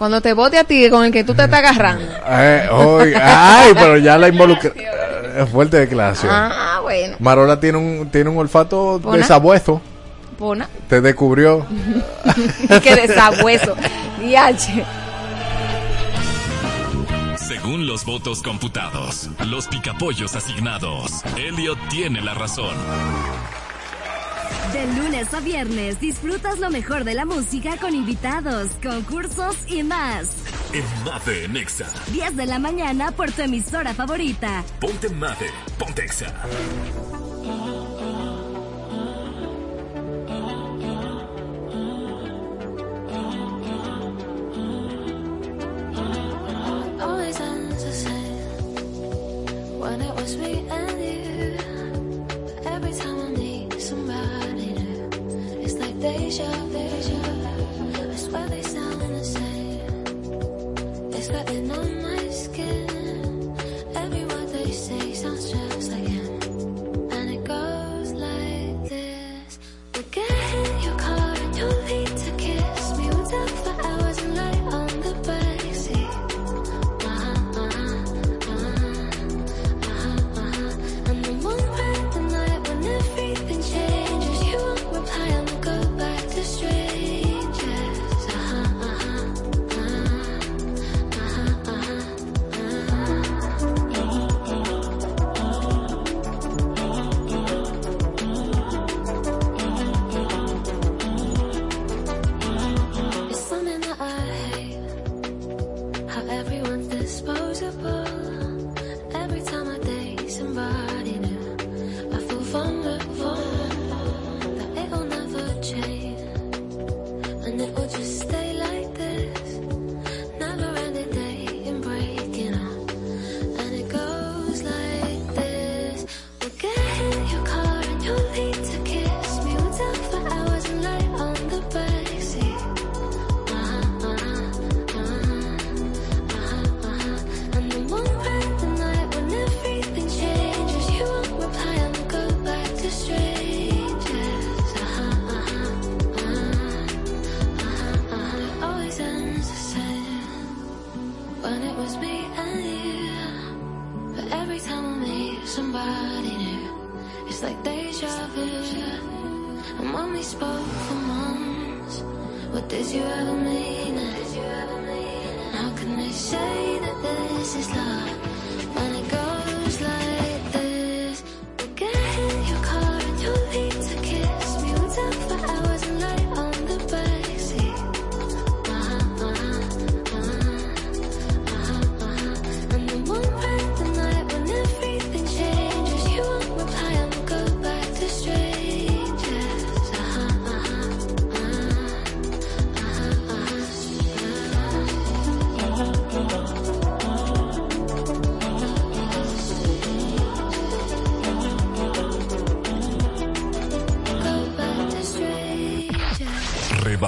Cuando 0.00 0.22
te 0.22 0.32
vote 0.32 0.56
a 0.56 0.64
ti 0.64 0.88
con 0.88 1.04
el 1.04 1.12
que 1.12 1.24
tú 1.24 1.34
te 1.34 1.44
estás 1.44 1.58
agarrando. 1.58 2.10
Eh, 2.26 2.66
ay, 3.22 3.74
pero 3.74 3.98
ya 3.98 4.16
la 4.16 4.28
involucra. 4.28 4.72
Eh, 5.32 5.46
fuerte 5.46 5.76
declaración. 5.76 6.32
Ah, 6.34 6.80
bueno. 6.82 7.14
Marola 7.20 7.60
tiene 7.60 7.78
un, 7.78 8.10
tiene 8.10 8.30
un 8.30 8.38
olfato 8.38 8.98
¿Pona? 9.00 9.18
de 9.18 9.22
sabueso. 9.22 9.80
¿Pona? 10.36 10.68
Te 10.88 11.00
descubrió. 11.00 11.64
que 12.82 12.96
de 12.96 13.14
sabueso. 13.14 13.76
Yache. 14.20 14.84
Según 17.36 17.86
los 17.86 18.04
votos 18.04 18.42
computados, 18.42 19.30
los 19.46 19.68
picapollos 19.68 20.34
asignados, 20.34 21.22
Elliot 21.36 21.78
tiene 21.90 22.20
la 22.22 22.34
razón. 22.34 22.74
De 24.72 24.86
lunes 24.94 25.34
a 25.34 25.40
viernes 25.40 25.98
disfrutas 25.98 26.60
lo 26.60 26.70
mejor 26.70 27.02
de 27.02 27.14
la 27.14 27.24
música 27.24 27.76
con 27.76 27.92
invitados, 27.92 28.70
concursos 28.80 29.56
y 29.66 29.82
más. 29.82 30.36
En 30.72 30.84
Mave 31.04 31.48
Nexa. 31.48 31.86
10 32.12 32.36
de 32.36 32.46
la 32.46 32.60
mañana 32.60 33.10
por 33.10 33.32
tu 33.32 33.42
emisora 33.42 33.94
favorita. 33.94 34.62
Ponte 34.80 35.08
Mave, 35.08 35.50
ponte 35.76 36.04
Exa. 36.04 36.32
pleasure 56.30 56.59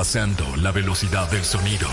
Sobrepasando 0.02 0.56
la 0.56 0.72
velocidad 0.72 1.30
del 1.30 1.44
sonido. 1.44 1.86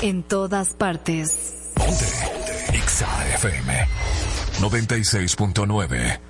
En 0.00 0.22
todas 0.22 0.70
partes. 0.70 1.70
Ponte. 1.74 2.06
Ponte. 2.24 2.80
XAFM 2.80 3.88
96.9. 4.58 6.21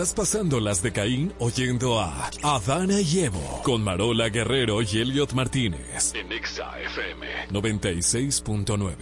Estás 0.00 0.14
pasando 0.14 0.60
las 0.60 0.82
de 0.82 0.94
Caín 0.94 1.30
oyendo 1.38 2.00
a 2.00 2.30
Adana 2.42 3.02
y 3.02 3.20
Evo 3.20 3.60
con 3.62 3.84
Marola 3.84 4.30
Guerrero 4.30 4.80
y 4.80 4.86
Elliot 4.98 5.34
Martínez 5.34 6.14
en 6.14 6.32
Exa 6.32 6.72
FM 6.80 7.26
96.9. 7.50 8.94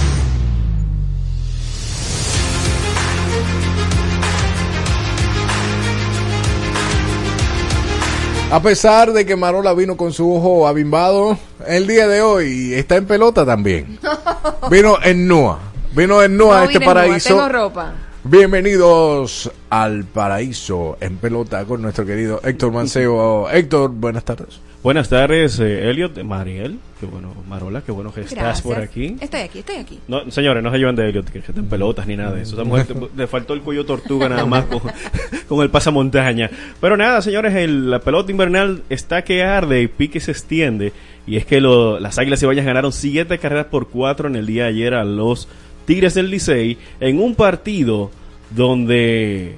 A 8.50 8.60
pesar 8.60 9.12
de 9.12 9.24
que 9.24 9.36
Marola 9.36 9.74
vino 9.74 9.96
con 9.96 10.12
su 10.12 10.34
ojo 10.34 10.66
abimbado, 10.66 11.38
el 11.68 11.86
día 11.86 12.08
de 12.08 12.22
hoy 12.22 12.74
está 12.74 12.96
en 12.96 13.06
pelota 13.06 13.46
también. 13.46 14.00
Vino 14.68 14.98
en 15.04 15.28
Nua. 15.28 15.60
Vino 15.92 16.20
en 16.24 16.36
Nua 16.36 16.62
a 16.62 16.64
este 16.64 16.80
vine 16.80 16.86
nua, 16.86 16.94
paraíso. 16.94 17.28
tengo 17.28 17.48
ropa. 17.48 17.94
Bienvenidos 18.24 19.48
al 19.70 20.04
paraíso 20.04 20.96
en 21.00 21.16
pelota 21.16 21.64
con 21.64 21.82
nuestro 21.82 22.04
querido 22.06 22.40
Héctor 22.44 22.72
Manceo. 22.72 23.50
Héctor, 23.50 23.90
buenas 23.92 24.24
tardes. 24.24 24.60
Buenas 24.82 25.08
tardes, 25.08 25.58
eh, 25.58 25.90
Elliot, 25.90 26.22
Mariel, 26.22 26.78
qué 27.00 27.06
bueno, 27.06 27.34
Marola, 27.48 27.82
qué 27.84 27.90
bueno 27.90 28.14
que 28.14 28.20
estás 28.20 28.38
Gracias. 28.38 28.62
por 28.62 28.76
aquí. 28.78 29.16
Estoy 29.20 29.40
aquí, 29.40 29.58
estoy 29.58 29.76
aquí. 29.76 29.98
No, 30.06 30.30
señores, 30.30 30.62
no 30.62 30.70
se 30.70 30.78
lleven 30.78 30.94
de 30.94 31.08
Elliot, 31.08 31.28
que 31.30 31.40
esté 31.40 31.52
en 31.58 31.66
pelotas 31.66 32.06
ni 32.06 32.16
nada 32.16 32.32
de 32.36 32.42
eso. 32.42 32.54
Esa 32.54 32.62
mujer 32.64 32.86
te- 32.86 32.94
le 33.16 33.26
faltó 33.26 33.54
el 33.54 33.62
cuello 33.62 33.84
tortuga 33.84 34.28
nada 34.28 34.46
más 34.46 34.66
con, 34.66 34.80
con 35.48 35.62
el 35.62 35.70
pasamontaña. 35.70 36.48
Pero 36.80 36.96
nada, 36.96 37.20
señores, 37.22 37.54
el- 37.56 37.90
la 37.90 37.98
pelota 37.98 38.30
invernal 38.30 38.82
está 38.88 39.22
que 39.22 39.42
arde 39.42 39.82
y 39.82 39.88
pique 39.88 40.20
se 40.20 40.30
extiende. 40.30 40.92
Y 41.26 41.36
es 41.36 41.44
que 41.44 41.60
lo- 41.60 41.98
las 41.98 42.16
Águilas 42.18 42.38
Cibañas 42.38 42.64
ganaron 42.64 42.92
siete 42.92 43.36
carreras 43.38 43.66
por 43.66 43.88
cuatro 43.88 44.28
en 44.28 44.36
el 44.36 44.46
día 44.46 44.62
de 44.64 44.68
ayer 44.70 44.94
a 44.94 45.04
los 45.04 45.48
Tigres 45.86 46.14
del 46.14 46.30
Licey 46.30 46.78
en 47.00 47.18
un 47.20 47.34
partido 47.34 48.12
donde 48.50 49.54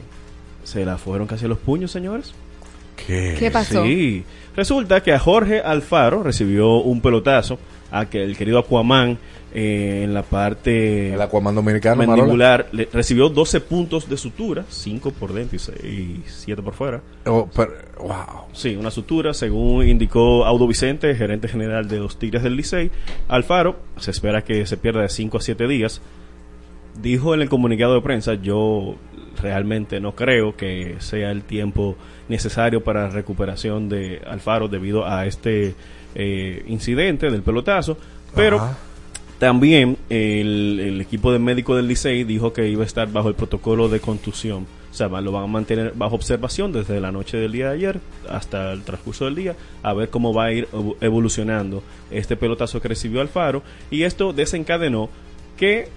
se 0.65 0.85
la 0.85 0.99
fueron 0.99 1.27
casi 1.27 1.45
a 1.47 1.49
los 1.49 1.59
puños, 1.59 1.91
señores. 1.91 2.33
¿Qué? 3.07 3.37
¿Qué 3.39 3.51
pasó? 3.51 3.83
Sí. 3.85 4.25
Resulta 4.57 5.03
que 5.03 5.13
a 5.13 5.19
Jorge 5.19 5.61
Alfaro 5.61 6.23
recibió 6.23 6.77
un 6.79 7.01
pelotazo 7.01 7.59
a 7.91 8.07
que 8.07 8.23
el 8.23 8.37
querido 8.37 8.59
Aquaman 8.59 9.19
eh, 9.53 10.03
en 10.05 10.15
la 10.15 10.23
parte 10.23 11.13
El 11.15 11.21
Aquaman 11.21 11.55
dominicano, 11.57 12.05
mandibular 12.07 12.69
le- 12.71 12.89
recibió 12.93 13.29
12 13.29 13.61
puntos 13.63 14.09
de 14.09 14.17
sutura, 14.17 14.65
5 14.69 15.11
por 15.13 15.33
dentro 15.33 15.57
y 15.83 16.23
7 16.27 16.63
por 16.63 16.75
fuera. 16.75 17.01
Oh, 17.27 17.49
pero- 17.57 17.73
wow. 17.99 18.45
Sí, 18.53 18.77
una 18.77 18.91
sutura, 18.93 19.35
según 19.35 19.89
indicó 19.89 20.45
Audo 20.45 20.69
Vicente, 20.69 21.15
gerente 21.17 21.49
general 21.49 21.89
de 21.89 21.99
los 21.99 22.17
Tigres 22.19 22.43
del 22.45 22.55
Licey. 22.55 22.91
Alfaro 23.29 23.77
se 23.99 24.11
espera 24.13 24.43
que 24.45 24.67
se 24.67 24.77
pierda 24.77 25.01
de 25.03 25.09
5 25.09 25.39
a 25.39 25.41
7 25.41 25.67
días. 25.67 26.01
Dijo 27.03 27.35
en 27.35 27.43
el 27.43 27.49
comunicado 27.49 27.95
de 27.95 28.01
prensa, 28.03 28.35
yo 28.35 28.97
realmente 29.41 30.01
no 30.01 30.15
creo 30.15 30.57
que 30.57 30.97
sea 30.99 31.31
el 31.31 31.43
tiempo 31.43 31.97
necesario 32.29 32.83
para 32.83 33.03
la 33.05 33.11
recuperación 33.11 33.89
de 33.89 34.21
Alfaro 34.27 34.69
debido 34.69 35.07
a 35.07 35.25
este 35.27 35.75
eh, 36.15 36.63
incidente 36.69 37.31
del 37.31 37.43
pelotazo, 37.43 37.97
pero 38.35 38.57
Ajá. 38.59 38.77
también 39.39 39.97
el, 40.11 40.79
el 40.81 41.01
equipo 41.01 41.33
de 41.33 41.39
médico 41.39 41.75
del 41.77 41.89
Licey 41.89 42.25
dijo 42.25 42.53
que 42.53 42.69
iba 42.69 42.83
a 42.83 42.87
estar 42.87 43.11
bajo 43.11 43.29
el 43.29 43.35
protocolo 43.35 43.89
de 43.89 44.01
contusión. 44.01 44.67
O 44.91 44.95
sea, 44.95 45.07
lo 45.09 45.31
van 45.31 45.45
a 45.45 45.47
mantener 45.47 45.93
bajo 45.95 46.17
observación 46.17 46.73
desde 46.73 47.01
la 47.01 47.13
noche 47.13 47.37
del 47.37 47.53
día 47.53 47.69
de 47.69 47.75
ayer 47.75 48.01
hasta 48.29 48.73
el 48.73 48.83
transcurso 48.83 49.25
del 49.27 49.37
día, 49.37 49.55
a 49.85 49.95
ver 49.95 50.11
cómo 50.11 50.35
va 50.35 50.47
a 50.47 50.53
ir 50.53 50.67
evo- 50.73 50.97
evolucionando 51.01 51.83
este 52.11 52.37
pelotazo 52.37 52.81
que 52.81 52.89
recibió 52.89 53.21
Alfaro. 53.21 53.63
Y 53.91 54.03
esto 54.03 54.33
desencadenó 54.33 55.09
que 55.57 55.89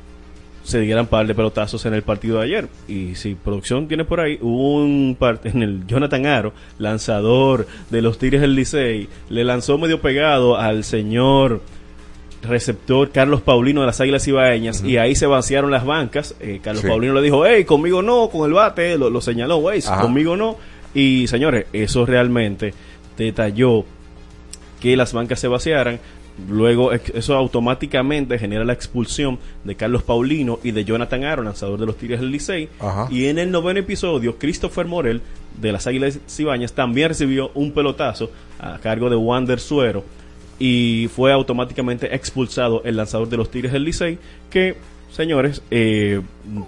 se 0.63 0.79
dieran 0.79 1.07
par 1.07 1.27
de 1.27 1.35
pelotazos 1.35 1.85
en 1.85 1.93
el 1.93 2.03
partido 2.03 2.37
de 2.39 2.45
ayer. 2.45 2.67
Y 2.87 3.15
si 3.15 3.35
producción 3.35 3.87
tiene 3.87 4.05
por 4.05 4.19
ahí, 4.21 4.37
hubo 4.41 4.77
un 4.77 5.15
parte 5.19 5.49
en 5.53 5.61
el 5.61 5.85
Jonathan 5.87 6.25
Aro, 6.25 6.53
lanzador 6.79 7.67
de 7.89 8.01
los 8.01 8.17
Tigres 8.17 8.41
del 8.41 8.55
Licey, 8.55 9.07
le 9.29 9.43
lanzó 9.43 9.77
medio 9.77 10.01
pegado 10.01 10.57
al 10.57 10.83
señor 10.83 11.61
receptor 12.41 13.09
Carlos 13.11 13.41
Paulino 13.41 13.81
de 13.81 13.87
las 13.87 14.01
Águilas 14.01 14.27
Ibaeñas 14.27 14.83
y 14.83 14.97
ahí 14.97 15.15
se 15.15 15.25
vaciaron 15.25 15.71
las 15.71 15.85
bancas. 15.85 16.35
Eh, 16.41 16.59
Carlos 16.61 16.81
Sí. 16.81 16.87
Paulino 16.89 17.13
le 17.13 17.21
dijo, 17.21 17.45
hey, 17.45 17.63
conmigo 17.63 18.01
no, 18.01 18.29
con 18.29 18.45
el 18.47 18.53
bate, 18.53 18.97
lo, 18.97 19.09
lo 19.09 19.21
señaló, 19.21 19.57
güey, 19.57 19.81
conmigo 19.81 20.35
no. 20.35 20.57
Y 20.93 21.27
señores, 21.27 21.65
eso 21.73 22.05
realmente 22.05 22.73
detalló 23.17 23.85
que 24.81 24.97
las 24.97 25.13
bancas 25.13 25.39
se 25.39 25.47
vaciaran. 25.47 25.99
Luego 26.49 26.91
eso 26.91 27.35
automáticamente 27.35 28.39
genera 28.39 28.63
la 28.65 28.73
expulsión 28.73 29.37
de 29.63 29.75
Carlos 29.75 30.01
Paulino 30.03 30.59
y 30.63 30.71
de 30.71 30.83
Jonathan 30.83 31.23
Aaron, 31.23 31.45
lanzador 31.45 31.79
de 31.79 31.85
los 31.85 31.95
Tigres 31.97 32.19
del 32.21 32.31
Licey. 32.31 32.69
Ajá. 32.79 33.07
Y 33.11 33.25
en 33.27 33.37
el 33.37 33.51
noveno 33.51 33.79
episodio, 33.79 34.37
Christopher 34.39 34.87
Morel 34.87 35.21
de 35.61 35.71
las 35.71 35.85
Águilas 35.85 36.19
Cibañas 36.27 36.73
también 36.73 37.09
recibió 37.09 37.51
un 37.53 37.71
pelotazo 37.71 38.31
a 38.59 38.79
cargo 38.79 39.09
de 39.11 39.15
Wander 39.15 39.59
Suero 39.59 40.03
y 40.57 41.07
fue 41.15 41.31
automáticamente 41.31 42.13
expulsado 42.15 42.81
el 42.85 42.95
lanzador 42.97 43.29
de 43.29 43.37
los 43.37 43.51
Tigres 43.51 43.71
del 43.71 43.83
Licey 43.83 44.17
que 44.49 44.75
señores 45.11 45.61
eh, 45.69 46.21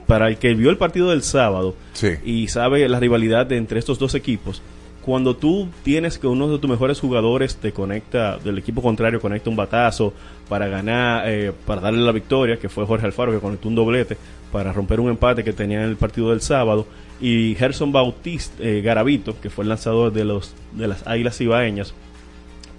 para 0.06 0.28
el 0.28 0.38
que 0.38 0.54
vio 0.54 0.70
el 0.70 0.78
partido 0.78 1.10
del 1.10 1.24
sábado 1.24 1.76
Sí. 1.94 2.10
y 2.24 2.48
sabe 2.50 2.88
la 2.88 3.00
rivalidad 3.00 3.46
de 3.48 3.58
entre 3.58 3.80
estos 3.80 3.98
dos 3.98 4.14
equipos 4.14 4.62
cuando 5.06 5.36
tú 5.36 5.68
tienes 5.84 6.18
que 6.18 6.26
uno 6.26 6.50
de 6.50 6.58
tus 6.58 6.70
mejores 6.70 7.00
jugadores 7.00 7.58
te 7.58 7.72
conecta 7.72 8.38
del 8.40 8.58
equipo 8.58 8.82
contrario 8.82 9.22
conecta 9.22 9.52
un 9.52 9.56
batazo 9.56 10.14
para 10.50 10.68
ganar 10.68 11.30
eh, 11.30 11.52
para 11.66 11.80
darle 11.80 12.02
la 12.02 12.12
victoria 12.12 12.58
que 12.58 12.70
fue 12.70 12.88
Jorge 12.88 13.06
Alfaro 13.06 13.32
que 13.32 13.40
conectó 13.40 13.68
un 13.68 13.76
doblete 13.76 14.18
para 14.52 14.74
romper 14.74 15.00
un 15.00 15.10
empate 15.10 15.44
que 15.44 15.54
tenía 15.54 15.84
en 15.84 15.90
el 15.90 15.96
partido 15.96 16.32
del 16.32 16.42
sábado 16.42 16.88
y 17.22 17.54
Gerson 17.54 17.92
Bautista 17.92 18.56
eh, 18.64 18.82
Garavito 18.82 19.40
que 19.40 19.52
fue 19.52 19.64
el 19.64 19.70
lanzador 19.70 20.12
de 20.12 20.26
los 20.26 20.56
de 20.72 20.88
las 20.88 21.06
Águilas 21.06 21.40
Ibaeñas 21.40 21.94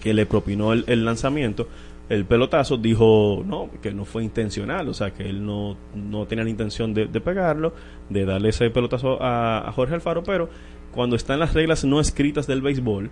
que 0.02 0.12
le 0.12 0.26
propinó 0.26 0.72
el, 0.72 1.04
lanzamiento, 1.04 1.66
el 2.08 2.26
pelotazo, 2.26 2.76
dijo 2.76 3.42
no, 3.44 3.70
que 3.82 3.92
no 3.92 4.04
fue 4.04 4.22
intencional, 4.22 4.88
o 4.88 4.94
sea, 4.94 5.10
que 5.10 5.28
él 5.28 5.44
no, 5.44 5.76
no 5.96 6.26
tenía 6.26 6.44
la 6.44 6.50
intención 6.50 6.94
de, 6.94 7.08
pegarlo, 7.08 7.72
de 8.08 8.24
darle 8.24 8.50
ese 8.50 8.70
pelotazo 8.70 9.18
a 9.20 9.68
Jorge 9.74 9.94
Alfaro, 9.94 10.22
pero 10.22 10.48
cuando 10.96 11.14
están 11.14 11.38
las 11.38 11.54
reglas 11.54 11.84
no 11.84 12.00
escritas 12.00 12.46
del 12.48 12.62
béisbol 12.62 13.10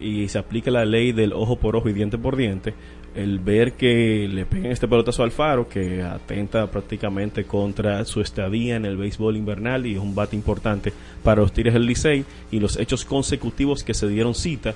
y 0.00 0.28
se 0.28 0.38
aplica 0.38 0.70
la 0.72 0.84
ley 0.84 1.12
del 1.12 1.32
ojo 1.32 1.56
por 1.56 1.76
ojo 1.76 1.88
y 1.88 1.92
diente 1.92 2.18
por 2.18 2.36
diente, 2.36 2.74
el 3.14 3.38
ver 3.38 3.74
que 3.74 4.28
le 4.28 4.44
peguen 4.44 4.72
este 4.72 4.88
pelotazo 4.88 5.22
al 5.22 5.30
faro 5.30 5.68
que 5.68 6.02
atenta 6.02 6.68
prácticamente 6.70 7.44
contra 7.44 8.04
su 8.04 8.20
estadía 8.20 8.74
en 8.74 8.84
el 8.84 8.96
béisbol 8.96 9.36
invernal 9.36 9.86
y 9.86 9.94
es 9.94 10.00
un 10.00 10.14
bate 10.14 10.34
importante 10.34 10.92
para 11.22 11.42
los 11.42 11.52
Tigres 11.52 11.74
del 11.74 11.86
Licey 11.86 12.24
y 12.50 12.58
los 12.58 12.76
hechos 12.76 13.04
consecutivos 13.04 13.84
que 13.84 13.94
se 13.94 14.08
dieron 14.08 14.34
cita 14.34 14.74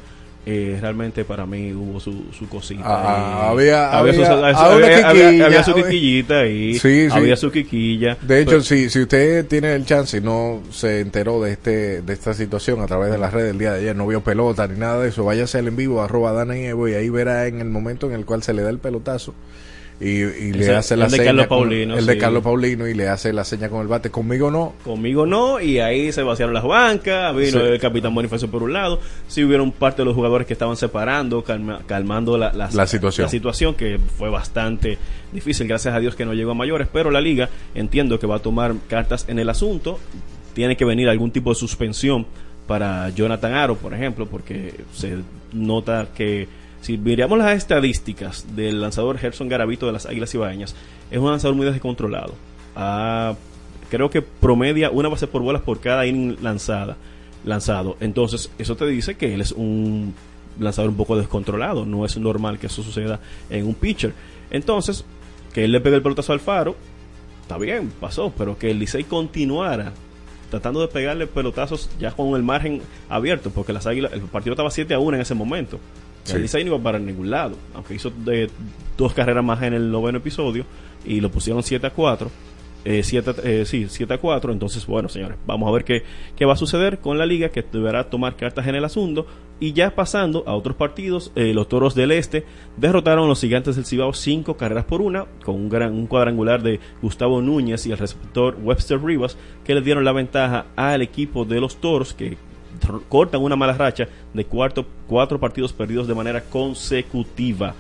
eh, 0.48 0.78
realmente 0.80 1.24
para 1.24 1.44
mí 1.44 1.72
hubo 1.72 1.98
su, 1.98 2.26
su 2.32 2.48
cosita. 2.48 2.82
Ah, 2.86 3.48
ahí. 3.50 3.52
había- 3.52 3.90
su- 3.90 3.96
había- 3.96 4.12
había- 4.30 4.46
había 4.46 5.08
había- 5.08 5.08
había- 5.08 5.46
había 5.46 5.62
su 5.64 5.72
había- 5.72 5.84
quiquillita 5.84 6.38
ahí, 6.40 6.74
Sí, 6.74 6.78
sí. 6.78 7.08
había 7.10 7.36
su 7.36 7.50
quiquilla. 7.50 8.16
De 8.22 8.40
hecho, 8.42 8.50
Pero- 8.52 8.62
si, 8.62 8.88
si 8.88 9.00
usted 9.00 9.44
tiene 9.46 9.74
el 9.74 9.84
chance 9.84 10.18
y 10.18 10.20
no 10.20 10.62
se 10.70 11.00
enteró 11.00 11.42
de 11.42 11.50
este 11.52 12.00
de 12.02 12.12
esta 12.12 12.32
situación 12.32 12.80
a 12.80 12.86
través 12.86 13.10
de 13.10 13.18
las 13.18 13.32
redes 13.34 13.50
el 13.50 13.58
día 13.58 13.72
de 13.72 13.80
ayer, 13.80 13.96
no 13.96 14.06
vio 14.06 14.20
pelota 14.22 14.66
ni 14.68 14.78
nada 14.78 15.00
de 15.00 15.08
eso, 15.08 15.24
váyase 15.24 15.58
al 15.58 15.66
en 15.66 15.74
vivo, 15.76 16.00
arroba 16.00 16.32
Dana 16.32 16.56
y 16.56 16.64
Evo, 16.66 16.86
y 16.88 16.94
ahí 16.94 17.08
verá 17.08 17.46
en 17.48 17.60
el 17.60 17.68
momento 17.68 18.06
en 18.06 18.12
el 18.14 18.24
cual 18.24 18.42
se 18.44 18.52
le 18.54 18.62
da 18.62 18.70
el 18.70 18.78
pelotazo 18.78 19.34
y, 19.98 20.08
y 20.08 20.52
le 20.52 20.60
Ese- 20.64 20.74
hace 20.76 20.94
el 20.94 21.00
la 21.00 21.06
de 21.06 21.10
seña 21.12 21.24
Carlos 21.24 21.46
con- 21.46 21.58
Paulino, 21.60 21.96
el 21.96 22.04
de. 22.04 22.18
Carlos 22.18 22.42
Paulino 22.42 22.86
y 22.86 22.92
le 22.94 23.08
hace 23.08 23.32
la 23.32 23.44
seña 23.44 23.68
con 23.70 23.80
el 23.80 23.88
bate. 23.88 24.10
Conmigo 24.10 24.50
no. 24.50 24.74
Conmigo 24.84 25.24
no, 25.24 25.58
y 25.60 25.78
ahí 25.78 26.12
se 26.12 26.22
vaciaron 26.22 26.52
las 26.52 26.64
bancas, 26.64 27.34
vino 27.34 27.60
Sí. 27.60 27.66
el 27.66 27.80
capitán 27.80 28.14
Bonifacio 28.14 28.50
por 28.50 28.62
un 28.62 28.74
lado, 28.74 29.00
sí 29.26 29.42
hubieron 29.42 29.72
parte 29.72 30.02
de 30.02 30.06
los 30.06 30.14
jugadores 30.14 30.46
que 30.46 30.52
estaban 30.52 30.76
separando, 30.76 31.42
calma- 31.42 31.80
calmando 31.86 32.36
la, 32.36 32.52
la- 32.52 32.68
La 32.72 32.86
situación. 32.86 33.24
la 33.24 33.30
situación, 33.30 33.74
que 33.74 33.98
fue 34.18 34.28
bastante 34.28 34.98
difícil, 35.32 35.66
gracias 35.66 35.94
a 35.94 35.98
Dios 35.98 36.14
que 36.14 36.26
no 36.26 36.34
llegó 36.34 36.50
a 36.50 36.54
mayores, 36.54 36.88
pero 36.92 37.10
la 37.10 37.20
liga 37.22 37.48
entiendo 37.74 38.18
que 38.18 38.26
va 38.26 38.36
a 38.36 38.40
tomar 38.40 38.74
cartas 38.88 39.24
en 39.28 39.38
el 39.38 39.48
asunto, 39.48 39.98
tiene 40.54 40.76
que 40.76 40.84
venir 40.84 41.08
algún 41.08 41.30
tipo 41.30 41.50
de 41.50 41.56
suspensión 41.56 42.26
para 42.66 43.08
Jonathan 43.10 43.54
Aro, 43.54 43.76
por 43.76 43.94
ejemplo, 43.94 44.26
porque 44.26 44.74
se 44.92 45.18
nota 45.52 46.08
que 46.14 46.48
si 46.86 46.96
miramos 46.98 47.36
las 47.36 47.56
estadísticas 47.56 48.46
del 48.54 48.80
lanzador 48.80 49.18
Gerson 49.18 49.48
Garavito 49.48 49.86
de 49.86 49.92
las 49.92 50.06
Águilas 50.06 50.32
Ibaeñas, 50.32 50.76
es 51.10 51.18
un 51.18 51.28
lanzador 51.28 51.56
muy 51.56 51.66
descontrolado. 51.66 52.34
Ah, 52.76 53.34
creo 53.90 54.08
que 54.08 54.22
promedia 54.22 54.90
una 54.90 55.08
base 55.08 55.26
por 55.26 55.42
bolas 55.42 55.62
por 55.62 55.80
cada 55.80 56.06
inning 56.06 56.36
lanzada, 56.42 56.96
lanzado. 57.44 57.96
Entonces, 57.98 58.52
eso 58.56 58.76
te 58.76 58.86
dice 58.86 59.16
que 59.16 59.34
él 59.34 59.40
es 59.40 59.50
un 59.50 60.14
lanzador 60.60 60.90
un 60.90 60.96
poco 60.96 61.16
descontrolado. 61.16 61.84
No 61.84 62.04
es 62.04 62.16
normal 62.18 62.60
que 62.60 62.68
eso 62.68 62.84
suceda 62.84 63.18
en 63.50 63.66
un 63.66 63.74
pitcher. 63.74 64.12
Entonces, 64.52 65.04
que 65.52 65.64
él 65.64 65.72
le 65.72 65.80
pegue 65.80 65.96
el 65.96 66.02
pelotazo 66.02 66.34
al 66.34 66.40
faro, 66.40 66.76
está 67.42 67.58
bien, 67.58 67.90
pasó, 67.98 68.32
pero 68.38 68.56
que 68.56 68.70
el 68.70 68.78
Licey 68.78 69.02
continuara 69.02 69.92
tratando 70.52 70.80
de 70.80 70.86
pegarle 70.86 71.26
pelotazos 71.26 71.90
ya 71.98 72.12
con 72.12 72.36
el 72.36 72.44
margen 72.44 72.80
abierto, 73.08 73.50
porque 73.50 73.72
las 73.72 73.88
águilas, 73.88 74.12
el 74.12 74.20
partido 74.20 74.52
estaba 74.52 74.70
7 74.70 74.94
a 74.94 75.00
1 75.00 75.16
en 75.16 75.22
ese 75.22 75.34
momento. 75.34 75.80
Sí. 76.26 76.36
El 76.36 76.42
Licey 76.42 76.64
no 76.64 76.74
iba 76.74 76.82
para 76.82 76.98
ningún 76.98 77.30
lado, 77.30 77.56
aunque 77.74 77.94
hizo 77.94 78.10
de, 78.10 78.50
dos 78.96 79.12
carreras 79.12 79.44
más 79.44 79.62
en 79.62 79.74
el 79.74 79.90
noveno 79.90 80.18
episodio 80.18 80.64
y 81.04 81.20
lo 81.20 81.30
pusieron 81.30 81.62
7 81.62 81.86
a 81.86 81.90
4. 81.90 82.30
Eh, 82.88 83.02
siete, 83.02 83.32
eh, 83.42 83.64
sí, 83.64 83.86
7 83.88 84.14
a 84.14 84.18
4. 84.18 84.52
Entonces, 84.52 84.86
bueno, 84.86 85.08
señores, 85.08 85.36
vamos 85.44 85.68
a 85.68 85.72
ver 85.72 85.84
qué, 85.84 86.04
qué 86.36 86.44
va 86.44 86.52
a 86.52 86.56
suceder 86.56 87.00
con 87.00 87.18
la 87.18 87.26
liga, 87.26 87.48
que 87.48 87.62
deberá 87.62 88.08
tomar 88.08 88.36
cartas 88.36 88.66
en 88.68 88.76
el 88.76 88.84
asunto. 88.84 89.26
Y 89.58 89.72
ya 89.72 89.94
pasando 89.94 90.44
a 90.46 90.54
otros 90.54 90.76
partidos, 90.76 91.32
eh, 91.34 91.52
los 91.52 91.68
toros 91.68 91.94
del 91.94 92.12
este 92.12 92.44
derrotaron 92.76 93.24
a 93.24 93.28
los 93.28 93.40
gigantes 93.40 93.74
del 93.74 93.86
Cibao 93.86 94.12
5 94.12 94.56
carreras 94.56 94.84
por 94.84 95.00
una, 95.00 95.24
con 95.44 95.56
un, 95.56 95.68
gran, 95.68 95.94
un 95.94 96.06
cuadrangular 96.06 96.62
de 96.62 96.78
Gustavo 97.02 97.42
Núñez 97.42 97.86
y 97.86 97.92
el 97.92 97.98
receptor 97.98 98.56
Webster 98.62 99.02
Rivas, 99.02 99.36
que 99.64 99.74
le 99.74 99.80
dieron 99.80 100.04
la 100.04 100.12
ventaja 100.12 100.66
al 100.76 101.02
equipo 101.02 101.44
de 101.44 101.60
los 101.60 101.80
toros, 101.80 102.14
que 102.14 102.36
cortan 103.08 103.42
una 103.42 103.56
mala 103.56 103.72
racha 103.74 104.08
de 104.32 104.44
cuarto, 104.44 104.84
cuatro 105.06 105.38
partidos 105.38 105.72
perdidos 105.72 106.06
de 106.06 106.14
manera 106.14 106.42
consecutiva. 106.42 107.74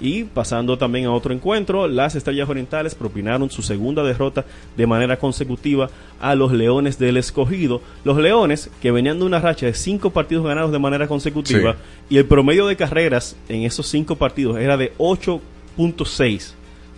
Y 0.00 0.24
pasando 0.24 0.78
también 0.78 1.06
a 1.06 1.12
otro 1.12 1.34
encuentro, 1.34 1.88
las 1.88 2.14
Estrellas 2.14 2.48
Orientales 2.48 2.94
propinaron 2.94 3.50
su 3.50 3.62
segunda 3.62 4.04
derrota 4.04 4.44
de 4.76 4.86
manera 4.86 5.16
consecutiva 5.16 5.90
a 6.20 6.36
los 6.36 6.52
Leones 6.52 6.98
del 6.98 7.16
Escogido. 7.16 7.82
Los 8.04 8.16
Leones, 8.18 8.70
que 8.80 8.92
venían 8.92 9.18
de 9.18 9.24
una 9.24 9.40
racha 9.40 9.66
de 9.66 9.74
cinco 9.74 10.10
partidos 10.10 10.46
ganados 10.46 10.70
de 10.70 10.78
manera 10.78 11.08
consecutiva, 11.08 11.76
y 12.08 12.18
el 12.18 12.26
promedio 12.26 12.68
de 12.68 12.76
carreras 12.76 13.36
en 13.48 13.62
esos 13.62 13.88
cinco 13.88 14.14
partidos 14.14 14.58
era 14.58 14.76
de 14.76 14.92
8.6 14.98 16.52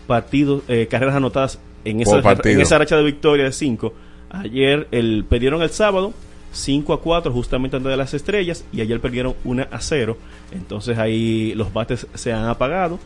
partidos, 0.07 0.63
eh, 0.69 0.87
carreras 0.91 1.15
anotadas 1.15 1.59
en 1.85 2.01
esa, 2.01 2.19
en 2.19 2.69
racha 2.69 2.97
de 2.97 3.05
victoria 3.05 3.45
de 3.47 3.53
5. 3.53 3.95
Ayer 4.29 4.89
el, 4.91 5.25
perdieron 5.29 5.63
el 5.63 5.71
sábado 5.71 6.13
5 6.53 6.93
a 6.93 7.01
4 7.01 7.33
justamente 7.33 7.77
ante 7.77 7.97
las 7.97 8.15
estrellas 8.15 8.65
y 8.73 8.81
ayer 8.81 9.01
perdieron 9.01 9.35
1 9.45 9.67
a 9.71 9.81
0. 9.81 10.17
Entonces 10.53 10.99
ahí 10.99 11.55
los 11.55 11.73
bates 11.73 12.07
se 12.15 12.33
han 12.33 12.47
apagado. 12.47 12.99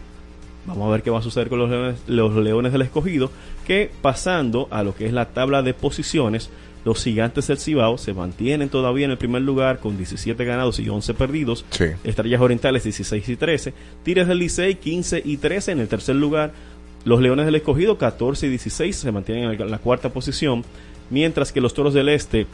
Vamos 0.66 0.88
a 0.88 0.92
ver 0.92 1.03
qué 1.03 1.11
va 1.11 1.18
a 1.18 1.22
suceder 1.22 1.49
con 1.49 1.59
los 1.59 1.68
leones, 1.68 1.97
los 2.07 2.34
leones 2.36 2.72
del 2.72 2.82
escogido. 2.82 3.30
Que 3.66 3.90
pasando 4.03 4.68
a 4.70 4.82
lo 4.82 4.95
que 4.95 5.07
es 5.07 5.12
la 5.12 5.26
tabla 5.26 5.62
de 5.62 5.74
posiciones, 5.74 6.51
los 6.84 7.03
gigantes 7.03 7.47
del 7.47 7.59
Cibao 7.59 7.99
se 7.99 8.14
mantienen 8.14 8.68
todavía 8.68 9.07
en 9.07 9.11
el 9.11 9.18
primer 9.18 9.42
lugar 9.42 9.78
con 9.78 9.97
17 9.97 10.42
ganados 10.45 10.78
y 10.78 10.88
11 10.88 11.14
perdidos. 11.14 11.64
Sí. 11.70 11.86
Estrellas 12.03 12.40
Orientales 12.40 12.84
16 12.84 13.28
y 13.28 13.36
13. 13.36 13.74
Tigres 14.03 14.28
del 14.28 14.38
Licey 14.38 14.76
15 14.76 15.22
y 15.24 15.36
13 15.36 15.72
en 15.72 15.80
el 15.80 15.88
tercer 15.88 16.16
lugar. 16.16 16.53
Los 17.05 17.20
Leones 17.20 17.45
del 17.45 17.57
Escogido 17.57 17.99
14 17.99 18.47
y 18.47 18.51
16 18.51 18.97
se 18.97 19.12
mantienen 19.12 19.61
en 19.61 19.70
la 19.70 19.78
cuarta 19.78 20.09
posición. 20.11 20.64
Mientras 21.11 21.53
que 21.53 21.61
los 21.61 21.74
Toros 21.74 21.92
del 21.92 22.09
Este 22.09 22.47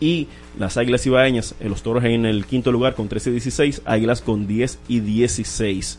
y 0.00 0.28
las 0.58 0.76
Águilas 0.76 1.04
Ibaeñas, 1.06 1.54
eh, 1.60 1.68
los 1.68 1.82
Toros 1.82 2.04
en 2.04 2.24
el 2.26 2.44
quinto 2.46 2.70
lugar 2.72 2.94
con 2.94 3.08
13 3.08 3.30
y 3.30 3.32
16, 3.34 3.82
Águilas 3.84 4.20
con 4.22 4.46
10 4.46 4.78
y 4.88 5.00
16. 5.00 5.98